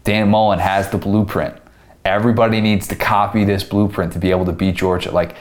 Dan 0.05 0.29
Mullen 0.31 0.59
has 0.59 0.91
the 0.91 0.99
blueprint. 0.99 1.57
Everybody 2.05 2.61
needs 2.61 2.89
to 2.89 2.97
copy 2.97 3.45
this 3.45 3.63
blueprint 3.63 4.13
to 4.15 4.19
be 4.19 4.31
able 4.31 4.45
to 4.47 4.53
beat 4.53 4.75
Georgia. 4.75 5.13
Like, 5.13 5.37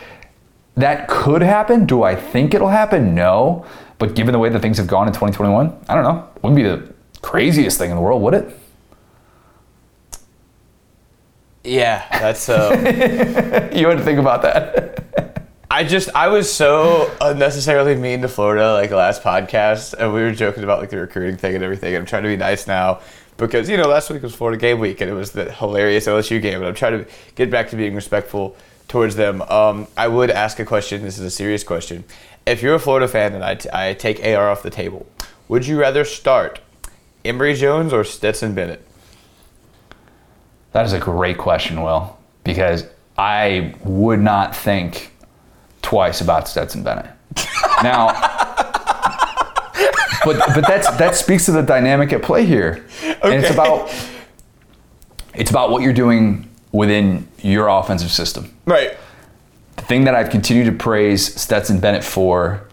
that 0.76 1.08
could 1.08 1.42
happen. 1.42 1.86
Do 1.86 2.04
I 2.04 2.16
think 2.16 2.54
it'll 2.54 2.70
happen? 2.70 3.16
No. 3.16 3.66
But 3.98 4.16
given 4.16 4.34
the 4.34 4.40
way 4.40 4.50
that 4.50 4.62
things 4.62 4.78
have 4.78 4.88
gone 4.88 5.08
in 5.08 5.14
2021, 5.14 5.86
I 5.90 5.96
don't 5.96 6.04
know. 6.04 6.28
Wouldn't 6.42 6.56
be 6.56 6.64
the 6.64 6.94
craziest 7.22 7.78
thing 7.78 7.90
in 7.90 7.96
the 7.96 8.02
world, 8.02 8.22
would 8.22 8.34
it? 8.34 8.58
Yeah, 11.64 12.06
that's. 12.10 12.50
Uh, 12.50 13.70
you 13.74 13.88
had 13.88 13.98
to 13.98 14.04
think 14.04 14.20
about 14.20 14.42
that. 14.42 15.48
I 15.72 15.86
just 15.86 16.10
I 16.14 16.28
was 16.28 16.52
so 16.52 17.16
unnecessarily 17.22 17.96
mean 17.96 18.22
to 18.24 18.28
Florida 18.28 18.74
like 18.74 18.92
last 18.92 19.24
podcast, 19.24 19.94
and 19.94 20.14
we 20.14 20.22
were 20.22 20.34
joking 20.34 20.64
about 20.64 20.80
like 20.80 20.90
the 20.90 20.98
recruiting 20.98 21.38
thing 21.38 21.56
and 21.56 21.64
everything. 21.64 21.96
I'm 21.96 22.06
trying 22.06 22.24
to 22.24 22.30
be 22.30 22.36
nice 22.36 22.68
now 22.68 23.00
because 23.42 23.70
you 23.70 23.76
know 23.76 23.88
last 23.88 24.10
week 24.10 24.22
was 24.22 24.34
Florida 24.34 24.58
game 24.58 24.80
week 24.80 25.02
and 25.02 25.10
it 25.10 25.14
was 25.14 25.32
the 25.32 25.52
hilarious 25.52 26.08
LSU 26.08 26.42
game, 26.42 26.56
and 26.56 26.66
I'm 26.66 26.76
trying 26.76 27.04
to 27.04 27.12
get 27.36 27.52
back 27.52 27.70
to 27.72 27.76
being 27.76 27.96
respectful 27.96 28.56
towards 28.88 29.16
them. 29.16 29.42
Um, 29.44 29.88
I 29.98 30.08
would 30.08 30.30
ask 30.30 30.60
a 30.60 30.66
question. 30.66 31.02
This 31.02 31.18
is 31.18 31.26
a 31.26 31.30
serious 31.30 31.64
question 31.64 32.06
if 32.46 32.62
you're 32.62 32.76
a 32.76 32.80
Florida 32.80 33.08
fan 33.08 33.34
and 33.34 33.44
I, 33.44 33.56
t- 33.56 33.70
I 33.72 33.94
take 33.94 34.24
AR 34.24 34.50
off 34.50 34.64
the 34.64 34.70
table, 34.70 35.06
would 35.48 35.68
you 35.68 35.80
rather 35.80 36.06
start 36.06 36.60
Emory 37.24 37.54
Jones 37.54 37.94
or 37.94 38.04
Stetson 38.04 38.54
Bennett? 38.56 38.86
That 40.72 40.86
is 40.86 40.94
a 40.94 41.00
great 41.00 41.38
question, 41.38 41.82
Will, 41.82 42.18
because 42.44 42.86
I 43.18 43.76
would 43.84 44.22
not 44.22 44.56
think 44.56 45.12
twice 45.82 46.22
about 46.22 46.48
Stetson 46.48 46.84
Bennett. 46.84 47.12
now, 47.84 48.08
but 50.24 50.38
but 50.54 50.68
that's 50.68 50.90
that 50.98 51.16
speaks 51.16 51.46
to 51.46 51.52
the 51.52 51.62
dynamic 51.62 52.14
at 52.14 52.22
play 52.22 52.46
here, 52.46 52.86
okay. 53.04 53.20
and 53.24 53.34
it's 53.44 53.54
about 53.54 53.94
it's 55.34 55.50
about 55.50 55.72
what 55.72 55.82
you're 55.82 55.94
doing 55.94 56.50
within 56.72 57.28
your 57.40 57.68
offensive 57.68 58.12
system. 58.12 58.54
Right 58.66 58.98
the 59.82 59.88
thing 59.88 60.04
that 60.04 60.14
I've 60.14 60.30
continued 60.30 60.66
to 60.66 60.72
praise 60.72 61.40
Stetson 61.42 61.80
Bennett 61.80 62.04
for 62.04 62.68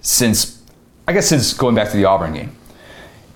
since, 0.00 0.62
I 1.06 1.12
guess, 1.12 1.28
since 1.28 1.52
going 1.52 1.74
back 1.74 1.90
to 1.90 1.96
the 1.96 2.06
Auburn 2.06 2.32
game, 2.32 2.56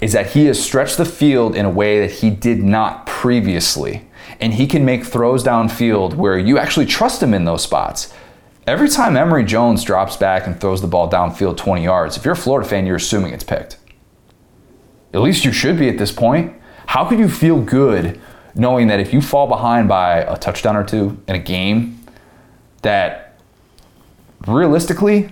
is 0.01 0.13
that 0.13 0.29
he 0.31 0.47
has 0.47 0.63
stretched 0.63 0.97
the 0.97 1.05
field 1.05 1.55
in 1.55 1.67
a 1.67 1.71
way 1.71 2.01
that 2.01 2.11
he 2.11 2.31
did 2.31 2.63
not 2.63 3.07
previously. 3.07 4.07
And 4.41 4.55
he 4.55 4.67
can 4.67 4.85
make 4.85 5.05
throws 5.05 5.45
downfield 5.45 6.15
where 6.15 6.39
you 6.39 6.59
actually 6.59 6.87
trust 6.87 7.23
him 7.23 7.35
in 7.35 7.45
those 7.45 7.63
spots. 7.63 8.13
Every 8.67 8.89
time 8.89 9.15
Emory 9.15 9.45
Jones 9.45 9.85
drops 9.85 10.17
back 10.17 10.47
and 10.47 10.59
throws 10.59 10.81
the 10.81 10.87
ball 10.87 11.11
downfield 11.11 11.59
20 11.59 11.85
yards, 11.85 12.17
if 12.17 12.25
you're 12.25 12.33
a 12.33 12.37
Florida 12.37 12.67
fan, 12.67 12.87
you're 12.87 12.97
assuming 12.97 13.35
it's 13.35 13.45
picked. 13.45 13.77
At 15.13 15.21
least 15.21 15.45
you 15.45 15.53
should 15.53 15.79
be 15.79 15.89
at 15.89 15.99
this 15.99 16.11
point. 16.11 16.55
How 16.87 17.05
could 17.05 17.19
you 17.19 17.29
feel 17.29 17.61
good 17.61 18.21
knowing 18.55 18.87
that 18.87 19.01
if 19.01 19.13
you 19.13 19.21
fall 19.21 19.47
behind 19.47 19.89
by 19.89 20.19
a 20.19 20.37
touchdown 20.39 20.77
or 20.77 20.85
two 20.85 21.21
in 21.29 21.35
a 21.35 21.39
game, 21.39 22.01
that 22.81 23.39
realistically, 24.47 25.31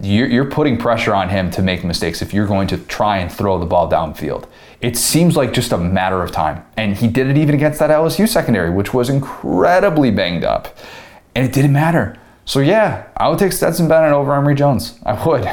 you're, 0.00 0.46
putting 0.46 0.78
pressure 0.78 1.14
on 1.14 1.28
him 1.28 1.50
to 1.50 1.60
make 1.60 1.84
mistakes 1.84 2.22
if 2.22 2.32
you're 2.32 2.46
going 2.46 2.68
to 2.68 2.78
try 2.78 3.18
and 3.18 3.30
throw 3.30 3.58
the 3.58 3.66
ball 3.66 3.90
downfield. 3.90 4.46
It 4.80 4.96
seems 4.96 5.36
like 5.36 5.52
just 5.52 5.72
a 5.72 5.78
matter 5.78 6.22
of 6.22 6.32
time. 6.32 6.64
And 6.78 6.96
he 6.96 7.08
did 7.08 7.26
it 7.26 7.36
even 7.36 7.54
against 7.54 7.78
that 7.80 7.90
LSU 7.90 8.26
secondary, 8.26 8.70
which 8.70 8.94
was 8.94 9.10
incredibly 9.10 10.10
banged 10.10 10.44
up. 10.44 10.78
And 11.34 11.44
it 11.44 11.52
didn't 11.52 11.72
matter. 11.72 12.18
So, 12.46 12.60
yeah, 12.60 13.08
I 13.16 13.28
would 13.28 13.40
take 13.40 13.52
Stetson 13.52 13.88
Bennett 13.88 14.12
over 14.12 14.32
Emory 14.32 14.54
Jones. 14.54 14.98
I 15.04 15.20
would. 15.26 15.50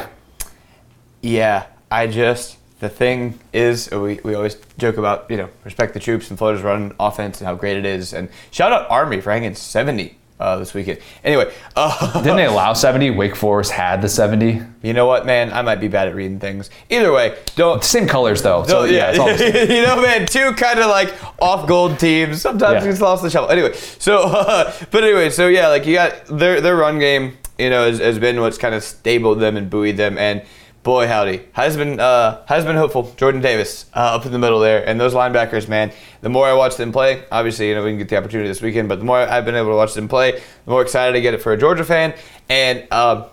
Yeah, 1.22 1.66
I 1.90 2.06
just, 2.06 2.56
the 2.78 2.88
thing 2.88 3.40
is, 3.52 3.90
we, 3.90 4.20
we 4.22 4.34
always 4.34 4.56
joke 4.78 4.96
about, 4.96 5.28
you 5.28 5.36
know, 5.36 5.48
respect 5.64 5.94
the 5.94 6.00
troops 6.00 6.30
and 6.30 6.38
Florida's 6.38 6.62
run 6.62 6.94
offense 7.00 7.40
and 7.40 7.48
how 7.48 7.56
great 7.56 7.76
it 7.76 7.84
is. 7.84 8.12
And 8.12 8.28
shout 8.52 8.72
out 8.72 8.88
Army 8.88 9.20
for 9.20 9.32
hanging 9.32 9.56
70 9.56 10.16
uh, 10.40 10.56
this 10.56 10.74
weekend. 10.74 10.98
Anyway, 11.22 11.52
uh, 11.76 12.12
didn't 12.22 12.36
they 12.36 12.46
allow 12.46 12.72
70? 12.72 13.10
Wake 13.10 13.36
Forest 13.36 13.70
had 13.70 14.02
the 14.02 14.08
70. 14.08 14.60
You 14.82 14.92
know 14.92 15.06
what, 15.06 15.26
man? 15.26 15.52
I 15.52 15.62
might 15.62 15.80
be 15.80 15.88
bad 15.88 16.08
at 16.08 16.14
reading 16.14 16.40
things. 16.40 16.70
Either 16.90 17.12
way, 17.12 17.38
don't. 17.56 17.82
Same 17.82 18.06
colors 18.06 18.42
though. 18.42 18.64
So 18.64 18.84
yeah, 18.84 19.12
yeah 19.12 19.64
you 19.74 19.82
know, 19.82 20.00
man, 20.02 20.26
two 20.26 20.52
kind 20.52 20.78
of 20.78 20.86
like 20.86 21.14
off 21.40 21.68
gold 21.68 21.98
teams. 21.98 22.40
Sometimes 22.40 22.84
yeah. 22.84 22.90
it's 22.90 23.00
lost 23.00 23.22
the 23.22 23.30
shuffle. 23.30 23.50
Anyway, 23.50 23.72
so 23.74 24.18
uh, 24.22 24.72
but 24.90 25.04
anyway, 25.04 25.30
so 25.30 25.48
yeah, 25.48 25.68
like 25.68 25.86
you 25.86 25.94
got 25.94 26.26
their 26.26 26.60
their 26.60 26.76
run 26.76 26.98
game. 26.98 27.36
You 27.58 27.70
know, 27.70 27.86
has, 27.86 28.00
has 28.00 28.18
been 28.18 28.40
what's 28.40 28.58
kind 28.58 28.74
of 28.74 28.82
stabled 28.82 29.38
them 29.38 29.56
and 29.56 29.70
buoyed 29.70 29.96
them 29.96 30.18
and 30.18 30.42
boy 30.84 31.08
howdy, 31.08 31.40
has 31.52 31.76
been 31.76 31.98
uh, 31.98 32.44
has 32.46 32.64
been 32.64 32.76
hopeful. 32.76 33.12
Jordan 33.16 33.40
Davis 33.40 33.86
uh, 33.94 34.14
up 34.14 34.24
in 34.26 34.30
the 34.30 34.38
middle 34.38 34.60
there, 34.60 34.86
and 34.88 35.00
those 35.00 35.14
linebackers, 35.14 35.68
man. 35.68 35.90
The 36.20 36.28
more 36.28 36.46
I 36.46 36.52
watch 36.52 36.76
them 36.76 36.92
play, 36.92 37.24
obviously, 37.32 37.70
you 37.70 37.74
know, 37.74 37.82
we 37.82 37.90
can 37.90 37.98
get 37.98 38.08
the 38.08 38.16
opportunity 38.16 38.48
this 38.48 38.62
weekend, 38.62 38.88
but 38.88 39.00
the 39.00 39.04
more 39.04 39.18
I've 39.18 39.44
been 39.44 39.56
able 39.56 39.70
to 39.70 39.76
watch 39.76 39.94
them 39.94 40.06
play, 40.08 40.32
the 40.32 40.70
more 40.70 40.82
excited 40.82 41.16
I 41.16 41.20
get 41.20 41.34
it 41.34 41.42
for 41.42 41.52
a 41.52 41.56
Georgia 41.56 41.84
fan. 41.84 42.14
And 42.48 42.86
um, 42.92 43.24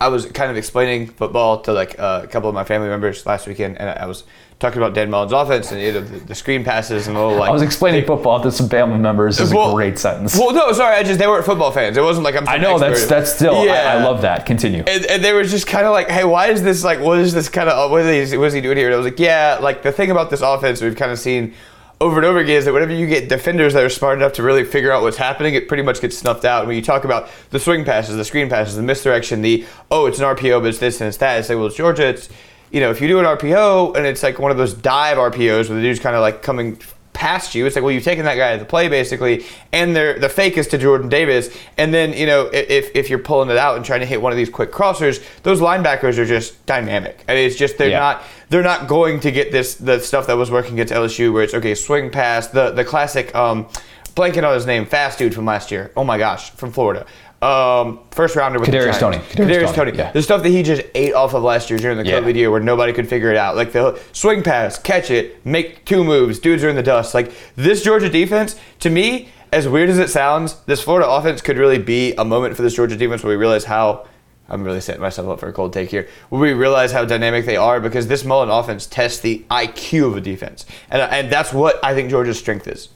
I 0.00 0.08
was 0.08 0.26
kind 0.26 0.50
of 0.50 0.56
explaining 0.56 1.08
football 1.08 1.62
to 1.62 1.72
like 1.72 1.98
uh, 1.98 2.20
a 2.22 2.28
couple 2.28 2.48
of 2.48 2.54
my 2.54 2.64
family 2.64 2.88
members 2.88 3.26
last 3.26 3.48
weekend, 3.48 3.78
and 3.78 3.90
I 3.90 4.06
was 4.06 4.24
talking 4.60 4.78
about 4.78 4.94
Dan 4.94 5.10
Mullen's 5.10 5.32
offense 5.32 5.72
and 5.72 5.80
you 5.80 5.92
know, 5.92 6.00
the, 6.02 6.18
the 6.20 6.34
screen 6.34 6.62
passes 6.62 7.08
and 7.08 7.16
all 7.16 7.34
like. 7.34 7.48
I 7.48 7.52
was 7.52 7.62
explaining 7.62 8.04
football 8.04 8.40
to 8.42 8.52
some 8.52 8.68
family 8.68 8.98
members. 8.98 9.40
Is 9.40 9.52
Well- 9.52 9.72
a 9.72 9.74
great 9.74 9.98
sentence. 9.98 10.38
Well, 10.38 10.52
no, 10.52 10.70
sorry, 10.72 10.96
I 10.96 11.02
just 11.02 11.18
they 11.18 11.26
weren't 11.26 11.44
football 11.46 11.72
fans. 11.72 11.96
It 11.96 12.02
wasn't 12.02 12.24
like 12.24 12.36
I'm. 12.36 12.46
I 12.48 12.58
know 12.58 12.78
that's 12.78 13.06
that's 13.06 13.34
still. 13.34 13.54
I, 13.56 13.68
I 13.68 14.04
love 14.04 14.22
that. 14.22 14.46
Continue. 14.46 14.84
And, 14.86 15.04
and 15.06 15.24
they 15.24 15.32
were 15.32 15.42
just 15.42 15.66
kind 15.66 15.86
of 15.86 15.92
like, 15.92 16.08
"Hey, 16.10 16.24
why 16.24 16.48
is 16.48 16.62
this 16.62 16.84
like? 16.84 17.00
What 17.00 17.18
is 17.18 17.32
this 17.34 17.48
kind 17.48 17.68
of? 17.68 17.86
Uh, 17.86 17.90
what 17.90 18.02
is 18.04 18.30
he, 18.30 18.36
what 18.36 18.46
is 18.46 18.52
he 18.52 18.60
doing 18.60 18.76
here?" 18.76 18.86
And 18.86 18.94
I 18.94 18.98
was 18.98 19.06
like, 19.06 19.18
"Yeah, 19.18 19.58
like 19.60 19.82
the 19.82 19.90
thing 19.90 20.10
about 20.10 20.30
this 20.30 20.42
offense 20.42 20.80
we've 20.82 20.94
kind 20.96 21.10
of 21.10 21.18
seen 21.18 21.54
over 22.02 22.16
and 22.16 22.24
over 22.24 22.38
again 22.38 22.56
is 22.56 22.64
that 22.64 22.72
whenever 22.72 22.94
you 22.94 23.06
get 23.06 23.28
defenders 23.28 23.74
that 23.74 23.84
are 23.84 23.90
smart 23.90 24.16
enough 24.16 24.32
to 24.32 24.42
really 24.42 24.64
figure 24.64 24.90
out 24.90 25.02
what's 25.02 25.18
happening, 25.18 25.52
it 25.54 25.68
pretty 25.68 25.82
much 25.82 26.00
gets 26.00 26.16
snuffed 26.16 26.46
out. 26.46 26.60
And 26.60 26.68
when 26.68 26.76
you 26.76 26.82
talk 26.82 27.04
about 27.04 27.28
the 27.50 27.58
swing 27.60 27.84
passes, 27.84 28.16
the 28.16 28.24
screen 28.24 28.48
passes, 28.48 28.76
the 28.76 28.82
misdirection, 28.82 29.42
the 29.42 29.66
oh, 29.90 30.06
it's 30.06 30.18
an 30.18 30.24
RPO, 30.24 30.60
but 30.62 30.68
it's 30.68 30.78
this 30.78 31.00
and 31.00 31.08
it's 31.08 31.18
that. 31.18 31.38
It's 31.38 31.48
like, 31.50 31.58
well, 31.58 31.66
it's 31.66 31.76
Georgia. 31.76 32.06
It's 32.08 32.28
you 32.70 32.80
know, 32.80 32.90
if 32.90 33.00
you 33.00 33.08
do 33.08 33.18
an 33.18 33.24
RPO 33.24 33.96
and 33.96 34.06
it's 34.06 34.22
like 34.22 34.38
one 34.38 34.50
of 34.50 34.56
those 34.56 34.74
dive 34.74 35.18
RPOs 35.18 35.68
where 35.68 35.76
the 35.76 35.82
dude's 35.82 36.00
kind 36.00 36.14
of 36.16 36.22
like 36.22 36.42
coming 36.42 36.78
past 37.12 37.54
you. 37.54 37.66
It's 37.66 37.76
like, 37.76 37.82
well, 37.82 37.92
you've 37.92 38.04
taken 38.04 38.24
that 38.24 38.36
guy 38.36 38.52
to 38.54 38.58
the 38.60 38.64
play 38.64 38.88
basically, 38.88 39.44
and 39.72 39.94
they're, 39.94 40.18
the 40.18 40.28
fake 40.28 40.56
is 40.56 40.66
to 40.68 40.78
Jordan 40.78 41.08
Davis. 41.10 41.54
And 41.76 41.92
then, 41.92 42.14
you 42.14 42.24
know, 42.24 42.46
if, 42.52 42.94
if 42.94 43.10
you're 43.10 43.18
pulling 43.18 43.50
it 43.50 43.58
out 43.58 43.76
and 43.76 43.84
trying 43.84 44.00
to 44.00 44.06
hit 44.06 44.22
one 44.22 44.32
of 44.32 44.38
these 44.38 44.48
quick 44.48 44.72
crossers, 44.72 45.22
those 45.42 45.60
linebackers 45.60 46.16
are 46.16 46.24
just 46.24 46.64
dynamic. 46.64 47.22
And 47.28 47.36
it's 47.38 47.56
just, 47.56 47.76
they're 47.76 47.90
Yeah. 47.90 47.98
not, 47.98 48.22
they're 48.48 48.62
not 48.62 48.88
going 48.88 49.20
to 49.20 49.30
get 49.32 49.52
this, 49.52 49.74
the 49.74 49.98
stuff 50.00 50.28
that 50.28 50.36
was 50.38 50.50
working 50.50 50.74
against 50.74 50.94
LSU 50.94 51.32
where 51.32 51.42
it's, 51.42 51.52
okay, 51.52 51.74
swing 51.74 52.10
pass, 52.10 52.46
the, 52.46 52.70
the 52.70 52.84
classic, 52.84 53.34
um, 53.34 53.66
blanking 54.14 54.46
on 54.46 54.54
his 54.54 54.64
name, 54.66 54.86
fast 54.86 55.18
dude 55.18 55.34
from 55.34 55.44
last 55.44 55.70
year. 55.70 55.90
Oh 55.96 56.04
my 56.04 56.16
gosh, 56.16 56.50
from 56.52 56.72
Florida. 56.72 57.04
Um, 57.42 58.00
first 58.10 58.36
rounder 58.36 58.58
with 58.58 58.68
Kadarius. 58.68 58.98
Toney. 58.98 59.16
Kadarius 59.16 59.74
Toney. 59.74 59.92
yeah. 59.96 60.12
The 60.12 60.22
stuff 60.22 60.42
that 60.42 60.50
he 60.50 60.62
just 60.62 60.82
ate 60.94 61.14
off 61.14 61.32
of 61.32 61.42
last 61.42 61.70
year 61.70 61.78
during 61.78 61.96
the 61.96 62.04
Yeah. 62.04 62.20
COVID 62.20 62.34
year 62.34 62.50
where 62.50 62.60
nobody 62.60 62.92
could 62.92 63.08
figure 63.08 63.30
it 63.30 63.36
out. 63.36 63.56
Like 63.56 63.72
the 63.72 63.98
swing 64.12 64.42
pass, 64.42 64.78
catch 64.78 65.10
it, 65.10 65.44
make 65.46 65.84
two 65.86 66.04
moves, 66.04 66.38
dudes 66.38 66.62
are 66.62 66.68
in 66.68 66.76
the 66.76 66.82
dust. 66.82 67.14
Like 67.14 67.32
this 67.56 67.82
Georgia 67.82 68.10
defense, 68.10 68.56
to 68.80 68.90
me, 68.90 69.30
as 69.52 69.66
weird 69.66 69.88
as 69.88 69.98
it 69.98 70.10
sounds, 70.10 70.56
this 70.66 70.82
Florida 70.82 71.08
offense 71.08 71.40
could 71.40 71.56
really 71.56 71.78
be 71.78 72.12
a 72.14 72.24
moment 72.24 72.56
for 72.56 72.62
this 72.62 72.74
Georgia 72.74 72.96
defense 72.96 73.22
where 73.24 73.30
we 73.30 73.36
realize 73.36 73.64
how. 73.64 74.06
I'm 74.52 74.64
really 74.64 74.80
setting 74.80 75.00
myself 75.00 75.28
up 75.28 75.38
for 75.38 75.48
a 75.48 75.52
cold 75.52 75.72
take 75.72 75.90
here. 75.90 76.08
Where 76.28 76.40
we 76.40 76.52
realize 76.54 76.90
how 76.90 77.04
dynamic 77.04 77.46
they 77.46 77.56
are 77.56 77.78
because 77.78 78.08
this 78.08 78.24
Mullen 78.24 78.50
offense 78.50 78.84
tests 78.84 79.20
the 79.20 79.44
IQ 79.48 80.08
of 80.08 80.16
a 80.16 80.20
defense, 80.20 80.66
and 80.90 81.00
and 81.00 81.30
that's 81.30 81.52
what 81.52 81.78
I 81.84 81.94
think 81.94 82.10
Georgia's 82.10 82.36
strength 82.40 82.66
is. 82.66 82.88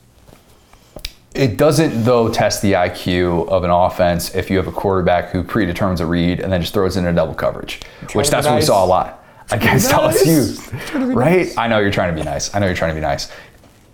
It 1.35 1.56
doesn't, 1.56 2.05
though, 2.05 2.28
test 2.32 2.62
the 2.62 2.73
IQ 2.73 3.48
of 3.48 3.65
an 3.65 3.70
offense 3.70 4.35
if 4.36 4.51
you 4.51 4.56
have 4.56 4.69
a 4.69 4.73
quarterback 4.73 5.31
who 5.31 5.43
predetermines 5.43 6.01
a 6.01 6.06
read 6.06 6.39
and 6.39 6.52
then 6.52 6.61
just 6.61 6.73
throws 6.73 6.97
in 6.97 7.05
a 7.06 7.12
double 7.12 7.35
coverage, 7.35 7.81
which 8.12 8.31
that's 8.31 8.47
be 8.47 8.52
what 8.52 8.61
we 8.61 8.62
saw 8.62 8.85
a 8.85 8.86
lot 8.86 9.24
against 9.51 9.90
nice. 9.90 10.24
LSU. 10.24 11.15
Right? 11.15 11.52
I 11.59 11.66
know 11.66 11.81
you're 11.81 11.90
trying 11.90 12.15
to 12.15 12.20
be 12.20 12.24
nice. 12.24 12.55
I 12.55 12.61
know 12.61 12.66
you're 12.66 12.77
trying 12.77 12.93
to 12.93 12.94
be 12.94 13.01
nice. 13.01 13.32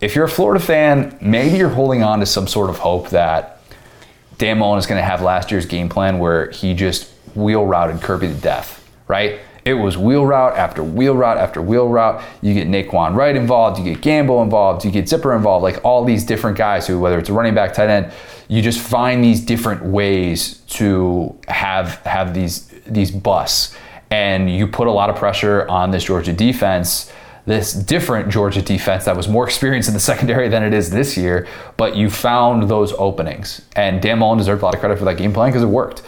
If 0.01 0.15
you're 0.15 0.25
a 0.25 0.29
Florida 0.29 0.63
fan, 0.63 1.17
maybe 1.19 1.57
you're 1.57 1.69
holding 1.69 2.03
on 2.03 2.19
to 2.19 2.25
some 2.27 2.47
sort 2.47 2.69
of 2.69 2.77
hope 2.77 3.09
that 3.09 3.61
Dan 4.37 4.59
Mullen 4.59 4.77
is 4.77 4.85
going 4.85 4.99
to 4.99 5.05
have 5.05 5.21
last 5.21 5.51
year's 5.51 5.65
game 5.65 5.89
plan 5.89 6.19
where 6.19 6.51
he 6.51 6.73
just 6.73 7.09
wheel 7.35 7.65
routed 7.65 8.01
Kirby 8.01 8.27
to 8.27 8.33
death, 8.33 8.87
right? 9.07 9.39
It 9.63 9.75
was 9.75 9.97
wheel 9.97 10.25
route 10.25 10.57
after 10.57 10.83
wheel 10.83 11.15
route 11.15 11.37
after 11.37 11.61
wheel 11.61 11.87
route. 11.87 12.23
You 12.41 12.53
get 12.53 12.67
Nay'Quan 12.67 13.15
Wright 13.15 13.35
involved, 13.35 13.77
you 13.77 13.85
get 13.85 14.01
Gamble 14.01 14.41
involved, 14.41 14.83
you 14.83 14.91
get 14.91 15.07
Zipper 15.07 15.35
involved, 15.35 15.63
like 15.63 15.83
all 15.85 16.03
these 16.03 16.25
different 16.25 16.57
guys 16.57 16.87
who, 16.87 16.99
whether 16.99 17.19
it's 17.19 17.29
a 17.29 17.33
running 17.33 17.53
back, 17.53 17.73
tight 17.73 17.89
end, 17.89 18.11
you 18.47 18.61
just 18.61 18.79
find 18.79 19.23
these 19.23 19.39
different 19.39 19.83
ways 19.83 20.59
to 20.69 21.37
have 21.47 21.95
have 22.05 22.33
these 22.33 22.67
these 22.87 23.11
busts. 23.11 23.75
And 24.09 24.53
you 24.53 24.67
put 24.67 24.87
a 24.87 24.91
lot 24.91 25.09
of 25.09 25.15
pressure 25.15 25.67
on 25.69 25.91
this 25.91 26.03
Georgia 26.03 26.33
defense 26.33 27.11
this 27.45 27.73
different 27.73 28.29
Georgia 28.29 28.61
defense 28.61 29.05
that 29.05 29.15
was 29.15 29.27
more 29.27 29.45
experienced 29.47 29.89
in 29.89 29.93
the 29.93 29.99
secondary 29.99 30.47
than 30.47 30.63
it 30.63 30.73
is 30.73 30.91
this 30.91 31.17
year, 31.17 31.47
but 31.75 31.95
you 31.95 32.09
found 32.09 32.69
those 32.69 32.93
openings. 32.93 33.61
And 33.75 34.01
Dan 34.01 34.19
Mullen 34.19 34.37
deserved 34.37 34.61
a 34.61 34.65
lot 34.65 34.75
of 34.75 34.79
credit 34.79 34.99
for 34.99 35.05
that 35.05 35.17
game 35.17 35.33
plan 35.33 35.49
because 35.49 35.63
it 35.63 35.67
worked. 35.67 36.03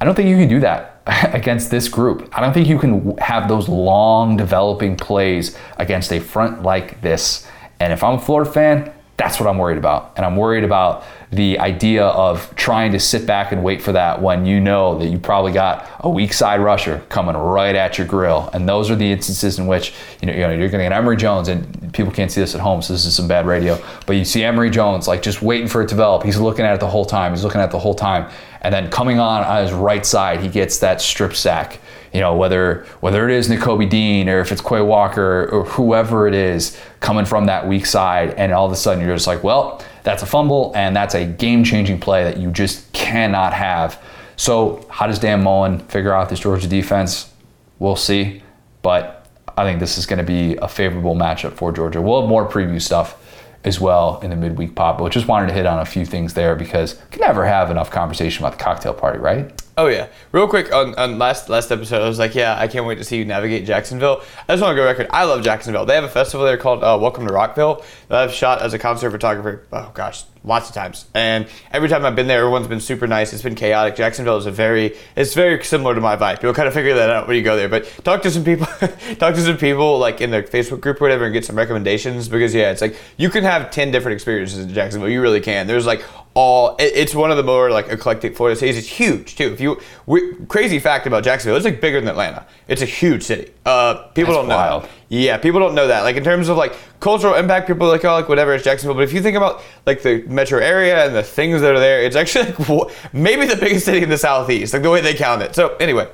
I 0.00 0.04
don't 0.04 0.14
think 0.14 0.28
you 0.28 0.36
can 0.36 0.48
do 0.48 0.60
that 0.60 0.99
against 1.06 1.70
this 1.70 1.88
group. 1.88 2.28
I 2.32 2.40
don't 2.40 2.52
think 2.52 2.68
you 2.68 2.78
can 2.78 3.16
have 3.18 3.48
those 3.48 3.68
long 3.68 4.36
developing 4.36 4.96
plays 4.96 5.56
against 5.78 6.12
a 6.12 6.20
front 6.20 6.62
like 6.62 7.00
this. 7.00 7.46
And 7.78 7.92
if 7.92 8.04
I'm 8.04 8.14
a 8.14 8.20
Florida 8.20 8.50
fan, 8.50 8.92
that's 9.16 9.38
what 9.40 9.48
I'm 9.48 9.58
worried 9.58 9.78
about. 9.78 10.12
And 10.16 10.24
I'm 10.24 10.36
worried 10.36 10.64
about 10.64 11.04
the 11.32 11.58
idea 11.60 12.04
of 12.06 12.52
trying 12.56 12.90
to 12.90 12.98
sit 12.98 13.24
back 13.24 13.52
and 13.52 13.62
wait 13.62 13.80
for 13.80 13.92
that 13.92 14.20
when 14.20 14.44
you 14.44 14.58
know 14.58 14.98
that 14.98 15.06
you 15.06 15.18
probably 15.18 15.52
got 15.52 15.88
a 16.00 16.10
weak 16.10 16.32
side 16.32 16.60
rusher 16.60 17.00
coming 17.08 17.36
right 17.36 17.76
at 17.76 17.98
your 17.98 18.06
grill. 18.06 18.50
And 18.52 18.68
those 18.68 18.90
are 18.90 18.96
the 18.96 19.12
instances 19.12 19.58
in 19.58 19.68
which 19.68 19.94
you 20.20 20.26
know, 20.26 20.32
you 20.32 20.40
know 20.40 20.50
you're 20.50 20.68
going 20.68 20.82
to 20.82 20.88
get 20.88 20.92
Emory 20.92 21.16
Jones, 21.16 21.48
and 21.48 21.92
people 21.92 22.12
can't 22.12 22.32
see 22.32 22.40
this 22.40 22.54
at 22.54 22.60
home, 22.60 22.82
so 22.82 22.92
this 22.92 23.04
is 23.04 23.14
some 23.14 23.28
bad 23.28 23.46
radio. 23.46 23.80
But 24.06 24.16
you 24.16 24.24
see 24.24 24.42
Emory 24.42 24.70
Jones 24.70 25.06
like 25.06 25.22
just 25.22 25.40
waiting 25.40 25.68
for 25.68 25.82
it 25.82 25.86
to 25.86 25.90
develop. 25.90 26.24
He's 26.24 26.38
looking 26.38 26.64
at 26.64 26.74
it 26.74 26.80
the 26.80 26.88
whole 26.88 27.04
time. 27.04 27.32
He's 27.32 27.44
looking 27.44 27.60
at 27.60 27.66
it 27.66 27.72
the 27.72 27.78
whole 27.78 27.94
time, 27.94 28.30
and 28.62 28.74
then 28.74 28.90
coming 28.90 29.20
on 29.20 29.44
on 29.44 29.62
his 29.62 29.72
right 29.72 30.04
side, 30.04 30.40
he 30.40 30.48
gets 30.48 30.78
that 30.80 31.00
strip 31.00 31.34
sack 31.34 31.78
you 32.12 32.20
know, 32.20 32.34
whether 32.34 32.84
whether 33.00 33.28
it 33.28 33.34
is 33.36 33.48
Nakobe 33.48 33.88
Dean 33.88 34.28
or 34.28 34.40
if 34.40 34.50
it's 34.50 34.60
Quay 34.60 34.80
Walker 34.80 35.48
or 35.52 35.64
whoever 35.64 36.26
it 36.26 36.34
is 36.34 36.76
coming 36.98 37.24
from 37.24 37.46
that 37.46 37.68
weak 37.68 37.86
side, 37.86 38.30
and 38.30 38.52
all 38.52 38.66
of 38.66 38.72
a 38.72 38.76
sudden 38.76 39.04
you're 39.04 39.14
just 39.14 39.26
like, 39.26 39.44
well, 39.44 39.82
that's 40.02 40.22
a 40.22 40.26
fumble 40.26 40.72
and 40.74 40.94
that's 40.94 41.14
a 41.14 41.24
game-changing 41.24 42.00
play 42.00 42.24
that 42.24 42.38
you 42.38 42.50
just 42.50 42.92
cannot 42.92 43.52
have. 43.52 44.02
So 44.36 44.86
how 44.88 45.06
does 45.06 45.18
Dan 45.18 45.42
Mullen 45.42 45.80
figure 45.80 46.14
out 46.14 46.28
this 46.28 46.40
Georgia 46.40 46.66
defense? 46.66 47.32
We'll 47.78 47.96
see, 47.96 48.42
but 48.82 49.26
I 49.56 49.64
think 49.64 49.80
this 49.80 49.98
is 49.98 50.06
going 50.06 50.18
to 50.18 50.24
be 50.24 50.56
a 50.56 50.68
favorable 50.68 51.14
matchup 51.14 51.52
for 51.52 51.72
Georgia. 51.72 52.00
We'll 52.00 52.22
have 52.22 52.28
more 52.28 52.48
preview 52.48 52.80
stuff 52.80 53.16
as 53.64 53.78
well 53.78 54.18
in 54.20 54.30
the 54.30 54.36
midweek 54.36 54.74
pop, 54.74 54.98
but 54.98 55.12
just 55.12 55.28
wanted 55.28 55.48
to 55.48 55.52
hit 55.52 55.66
on 55.66 55.80
a 55.80 55.84
few 55.84 56.06
things 56.06 56.32
there 56.32 56.56
because 56.56 56.94
you 56.94 57.06
can 57.10 57.20
never 57.20 57.44
have 57.44 57.70
enough 57.70 57.90
conversation 57.90 58.44
about 58.44 58.58
the 58.58 58.64
cocktail 58.64 58.94
party, 58.94 59.18
right? 59.18 59.62
Oh 59.80 59.86
yeah, 59.86 60.08
real 60.30 60.46
quick 60.46 60.74
on, 60.74 60.94
on 60.96 61.18
last 61.18 61.48
last 61.48 61.72
episode, 61.72 62.02
I 62.02 62.06
was 62.06 62.18
like, 62.18 62.34
yeah, 62.34 62.54
I 62.58 62.68
can't 62.68 62.84
wait 62.84 62.96
to 62.96 63.04
see 63.04 63.16
you 63.16 63.24
navigate 63.24 63.64
Jacksonville. 63.64 64.20
I 64.46 64.52
just 64.52 64.62
want 64.62 64.72
to 64.72 64.76
go 64.76 64.84
record. 64.84 65.06
I 65.08 65.24
love 65.24 65.42
Jacksonville. 65.42 65.86
They 65.86 65.94
have 65.94 66.04
a 66.04 66.08
festival 66.10 66.44
there 66.44 66.58
called 66.58 66.84
uh, 66.84 66.98
Welcome 67.00 67.26
to 67.26 67.32
Rockville 67.32 67.82
that 68.08 68.18
I've 68.18 68.30
shot 68.30 68.60
as 68.60 68.74
a 68.74 68.78
concert 68.78 69.10
photographer. 69.10 69.66
Oh 69.72 69.90
gosh, 69.94 70.24
lots 70.44 70.68
of 70.68 70.74
times. 70.74 71.06
And 71.14 71.46
every 71.72 71.88
time 71.88 72.04
I've 72.04 72.14
been 72.14 72.26
there, 72.26 72.40
everyone's 72.40 72.66
been 72.66 72.80
super 72.80 73.06
nice. 73.06 73.32
It's 73.32 73.42
been 73.42 73.54
chaotic. 73.54 73.96
Jacksonville 73.96 74.36
is 74.36 74.44
a 74.44 74.50
very, 74.50 74.98
it's 75.16 75.32
very 75.32 75.64
similar 75.64 75.94
to 75.94 76.00
my 76.02 76.14
vibe. 76.14 76.42
You'll 76.42 76.52
kind 76.52 76.68
of 76.68 76.74
figure 76.74 76.96
that 76.96 77.08
out 77.08 77.26
when 77.26 77.38
you 77.38 77.42
go 77.42 77.56
there. 77.56 77.70
But 77.70 77.86
talk 78.04 78.20
to 78.24 78.30
some 78.30 78.44
people, 78.44 78.66
talk 79.16 79.34
to 79.34 79.40
some 79.40 79.56
people 79.56 79.98
like 79.98 80.20
in 80.20 80.30
their 80.30 80.42
Facebook 80.42 80.82
group 80.82 81.00
or 81.00 81.04
whatever, 81.04 81.24
and 81.24 81.32
get 81.32 81.46
some 81.46 81.56
recommendations 81.56 82.28
because 82.28 82.54
yeah, 82.54 82.70
it's 82.70 82.82
like 82.82 82.96
you 83.16 83.30
can 83.30 83.44
have 83.44 83.70
ten 83.70 83.90
different 83.90 84.16
experiences 84.16 84.58
in 84.58 84.74
Jacksonville. 84.74 85.08
You 85.08 85.22
really 85.22 85.40
can. 85.40 85.66
There's 85.66 85.86
like 85.86 86.04
all 86.34 86.76
it- 86.78 86.92
it's 86.94 87.14
one 87.14 87.30
of 87.30 87.36
the 87.36 87.42
more 87.42 87.70
like 87.70 87.88
eclectic 87.88 88.36
Florida 88.36 88.58
cities. 88.58 88.78
It's 88.78 88.86
huge 88.88 89.36
too. 89.36 89.52
If 89.52 89.60
you 89.60 89.80
we, 90.06 90.34
crazy 90.48 90.78
fact 90.78 91.06
about 91.06 91.24
Jacksonville, 91.24 91.56
it's 91.56 91.64
like 91.64 91.80
bigger 91.80 92.00
than 92.00 92.08
Atlanta. 92.08 92.46
It's 92.68 92.82
a 92.82 92.86
huge 92.86 93.22
city. 93.24 93.50
Uh, 93.66 93.94
people 94.14 94.34
That's 94.34 94.46
don't 94.46 94.48
wild. 94.48 94.82
know. 94.84 94.88
Yeah, 95.08 95.38
people 95.38 95.58
don't 95.58 95.74
know 95.74 95.88
that. 95.88 96.02
Like 96.02 96.16
in 96.16 96.22
terms 96.22 96.48
of 96.48 96.56
like 96.56 96.74
cultural 97.00 97.34
impact, 97.34 97.66
people 97.66 97.88
are 97.88 97.92
like 97.92 98.04
oh 98.04 98.12
like 98.14 98.28
whatever 98.28 98.54
it's 98.54 98.62
Jacksonville. 98.64 98.94
But 98.94 99.02
if 99.04 99.12
you 99.12 99.20
think 99.22 99.36
about 99.36 99.60
like 99.86 100.02
the 100.02 100.22
metro 100.28 100.60
area 100.60 101.04
and 101.04 101.14
the 101.14 101.22
things 101.22 101.60
that 101.62 101.74
are 101.74 101.80
there, 101.80 102.00
it's 102.02 102.14
actually 102.16 102.52
like 102.52 102.90
maybe 103.12 103.46
the 103.46 103.56
biggest 103.56 103.84
city 103.86 104.02
in 104.02 104.08
the 104.08 104.18
southeast. 104.18 104.72
Like 104.72 104.82
the 104.82 104.90
way 104.90 105.00
they 105.00 105.14
count 105.14 105.42
it. 105.42 105.54
So 105.56 105.74
anyway, 105.76 106.08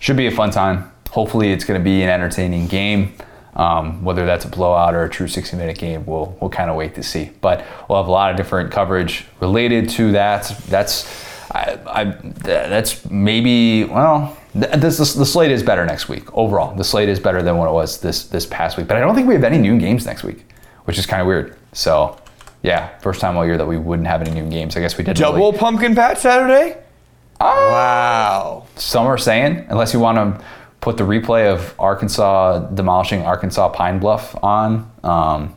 should 0.00 0.16
be 0.18 0.26
a 0.26 0.30
fun 0.30 0.50
time. 0.50 0.90
Hopefully, 1.10 1.52
it's 1.52 1.64
going 1.64 1.80
to 1.80 1.84
be 1.84 2.02
an 2.02 2.10
entertaining 2.10 2.66
game. 2.66 3.14
Um, 3.54 4.02
whether 4.02 4.26
that's 4.26 4.44
a 4.44 4.48
blowout 4.48 4.94
or 4.94 5.04
a 5.04 5.08
true 5.08 5.28
60 5.28 5.56
minute 5.56 5.78
game, 5.78 6.04
we'll, 6.06 6.36
we'll 6.40 6.50
kind 6.50 6.70
of 6.70 6.76
wait 6.76 6.94
to 6.96 7.02
see. 7.04 7.30
But 7.40 7.64
we'll 7.88 7.98
have 7.98 8.08
a 8.08 8.10
lot 8.10 8.32
of 8.32 8.36
different 8.36 8.72
coverage 8.72 9.26
related 9.40 9.88
to 9.90 10.10
that. 10.12 10.48
That's 10.68 11.06
I, 11.52 11.78
I, 11.86 12.04
that's 12.04 13.08
maybe 13.08 13.84
well. 13.84 14.36
th- 14.54 14.72
This, 14.72 14.98
this, 14.98 15.14
the 15.14 15.24
slate 15.26 15.52
is 15.52 15.62
better 15.62 15.86
next 15.86 16.08
week 16.08 16.36
overall. 16.36 16.74
The 16.74 16.82
slate 16.82 17.08
is 17.08 17.20
better 17.20 17.42
than 17.42 17.56
what 17.56 17.68
it 17.68 17.72
was 17.72 18.00
this 18.00 18.24
this 18.24 18.44
past 18.44 18.76
week. 18.76 18.88
But 18.88 18.96
I 18.96 19.00
don't 19.00 19.14
think 19.14 19.28
we 19.28 19.34
have 19.34 19.44
any 19.44 19.58
noon 19.58 19.78
games 19.78 20.04
next 20.04 20.24
week, 20.24 20.44
which 20.86 20.98
is 20.98 21.06
kind 21.06 21.20
of 21.20 21.28
weird. 21.28 21.56
So 21.72 22.18
yeah, 22.64 22.98
first 22.98 23.20
time 23.20 23.36
all 23.36 23.46
year 23.46 23.56
that 23.58 23.66
we 23.68 23.76
wouldn't 23.78 24.08
have 24.08 24.20
any 24.20 24.32
noon 24.32 24.50
games. 24.50 24.76
I 24.76 24.80
guess 24.80 24.98
we 24.98 25.04
did 25.04 25.16
double 25.16 25.52
pumpkin 25.52 25.94
patch 25.94 26.18
Saturday. 26.18 26.78
Ah. 27.40 27.54
Wow. 27.70 28.66
some 28.76 29.06
are 29.06 29.18
saying, 29.18 29.66
unless 29.68 29.92
you 29.92 30.00
want 30.00 30.16
to 30.16 30.44
put 30.84 30.98
the 30.98 31.02
replay 31.04 31.46
of 31.46 31.74
Arkansas 31.78 32.58
demolishing 32.74 33.22
Arkansas 33.22 33.70
Pine 33.70 33.98
Bluff 33.98 34.36
on. 34.44 34.92
Um, 35.02 35.56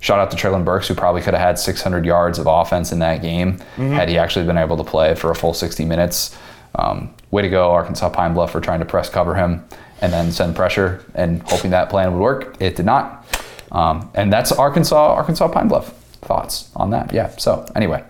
shout 0.00 0.18
out 0.18 0.32
to 0.32 0.36
Treylon 0.36 0.64
Burks, 0.64 0.88
who 0.88 0.94
probably 0.96 1.22
could 1.22 1.32
have 1.32 1.40
had 1.40 1.60
600 1.60 2.04
yards 2.04 2.40
of 2.40 2.48
offense 2.48 2.90
in 2.90 2.98
that 2.98 3.22
game 3.22 3.60
had 3.76 4.08
he 4.08 4.18
actually 4.18 4.44
been 4.44 4.58
able 4.58 4.76
to 4.76 4.82
play 4.82 5.14
for 5.14 5.30
a 5.30 5.34
full 5.36 5.54
60 5.54 5.84
minutes. 5.84 6.36
Um, 6.74 7.14
way 7.30 7.42
to 7.42 7.48
go, 7.48 7.70
Arkansas 7.70 8.08
Pine 8.08 8.34
Bluff, 8.34 8.50
for 8.50 8.60
trying 8.60 8.80
to 8.80 8.84
press 8.84 9.08
cover 9.08 9.36
him 9.36 9.64
and 10.00 10.12
then 10.12 10.32
send 10.32 10.56
pressure 10.56 11.04
and 11.14 11.40
hoping 11.44 11.70
that 11.70 11.88
plan 11.88 12.12
would 12.12 12.20
work. 12.20 12.56
It 12.58 12.74
did 12.74 12.84
not. 12.84 13.24
Um, 13.70 14.10
and 14.14 14.32
that's 14.32 14.50
Arkansas, 14.50 15.14
Arkansas 15.14 15.46
Pine 15.48 15.68
Bluff 15.68 15.90
thoughts 16.22 16.68
on 16.74 16.90
that. 16.90 17.12
Yeah. 17.12 17.28
So 17.36 17.64
anyway, 17.76 18.02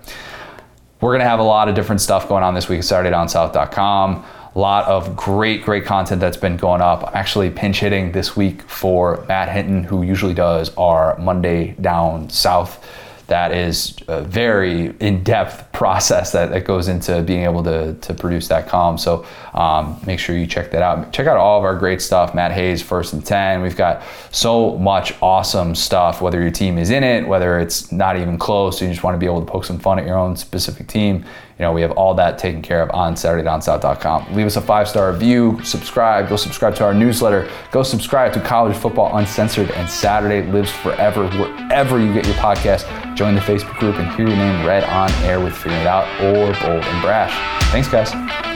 we're 1.03 1.13
gonna 1.13 1.29
have 1.29 1.41
a 1.41 1.45
lot 1.45 1.69
of 1.69 1.75
different 1.75 2.01
stuff 2.01 2.27
going 2.27 2.43
on 2.43 2.55
this 2.55 2.71
week 2.71 2.79
at 2.79 2.85
SaturdayDownSouth.com. 2.87 4.25
A 4.55 4.59
lot 4.59 4.87
of 4.87 5.17
great, 5.17 5.65
great 5.65 5.85
content 5.85 6.21
that's 6.21 6.37
been 6.37 6.57
going 6.57 6.81
up. 6.81 7.09
I'm 7.09 7.17
actually 7.17 7.51
pinch 7.51 7.81
hitting 7.81 8.13
this 8.13 8.37
week 8.37 8.63
for 8.63 9.25
Matt 9.27 9.49
Hinton, 9.49 9.83
who 9.83 10.03
usually 10.03 10.35
does 10.35 10.75
our 10.77 11.19
Monday 11.19 11.73
Down 11.81 12.31
South 12.31 12.85
that 13.27 13.53
is 13.53 13.97
a 14.09 14.23
very 14.23 14.95
in-depth 15.01 15.73
process 15.73 16.33
that, 16.33 16.51
that 16.51 16.65
goes 16.65 16.89
into 16.89 17.23
being 17.23 17.45
able 17.45 17.63
to, 17.65 17.95
to 17.95 18.15
produce 18.15 18.49
that 18.49 18.69
column. 18.69 18.99
So 18.99 19.27
um, 19.55 20.01
make 20.07 20.19
sure 20.19 20.37
you 20.37 20.47
check 20.47 20.71
that 20.73 20.83
out. 20.83 21.13
Check 21.13 21.27
out 21.27 21.37
all 21.37 21.59
of 21.59 21.65
our 21.65 21.77
great 21.77 22.03
stuff. 22.03 22.35
Matt 22.35 22.53
Hayes, 22.53 22.83
first 22.83 23.13
and 23.13 23.25
10. 23.25 23.63
We've 23.63 23.77
got 23.77 24.03
so 24.31 24.77
much 24.79 25.15
awesome 25.23 25.75
stuff, 25.75 26.21
whether 26.21 26.41
your 26.41 26.51
team 26.51 26.77
is 26.79 26.91
in 26.91 27.03
it, 27.03 27.27
whether 27.27 27.59
it's 27.59 27.91
not 27.91 28.19
even 28.19 28.39
close, 28.39 28.81
you 28.81 28.89
just 28.89 29.03
want 29.03 29.15
to 29.15 29.19
be 29.19 29.27
able 29.27 29.41
to 29.41 29.51
poke 29.51 29.65
some 29.65 29.79
fun 29.79 29.99
at 29.99 30.07
your 30.07 30.19
own 30.19 30.37
specific 30.37 30.87
team. 30.87 31.25
You 31.59 31.63
know, 31.63 31.73
we 31.73 31.83
have 31.83 31.93
all 31.93 32.15
that 32.15 32.37
taken 32.39 32.63
care 32.63 32.83
of 32.83 32.91
on 32.91 33.15
SaturdayDownSouth.com. 33.15 34.35
Leave 34.35 34.47
us 34.47 34.57
a 34.57 34.61
five-star 34.61 35.13
review, 35.13 35.61
subscribe, 35.63 36.29
go 36.29 36.37
subscribe 36.37 36.75
to 36.77 36.85
our 36.85 36.95
newsletter, 36.95 37.49
go 37.71 37.83
subscribe 37.83 38.33
to 38.33 38.41
College 38.41 38.77
Football 38.77 39.17
Uncensored 39.17 39.71
and 39.73 39.89
Saturday 39.89 40.51
Lives 40.51 40.71
Forever, 40.71 41.29
wherever 41.31 42.01
you 42.01 42.13
get 42.13 42.27
your 42.27 42.35
podcast. 42.37 42.85
Join 43.15 43.35
the 43.35 43.41
Facebook 43.41 43.79
group 43.79 43.97
and 43.97 44.09
hear 44.15 44.27
your 44.27 44.37
name 44.37 44.67
read 44.67 44.85
on 44.85 45.11
air 45.25 45.41
with 45.41 45.55
Figuring 45.55 45.83
It 45.83 45.87
Out 45.87 46.09
or 46.21 46.53
Bold 46.61 46.85
and 46.85 47.03
Brash. 47.03 47.33
Thanks, 47.71 47.89
guys. 47.89 48.54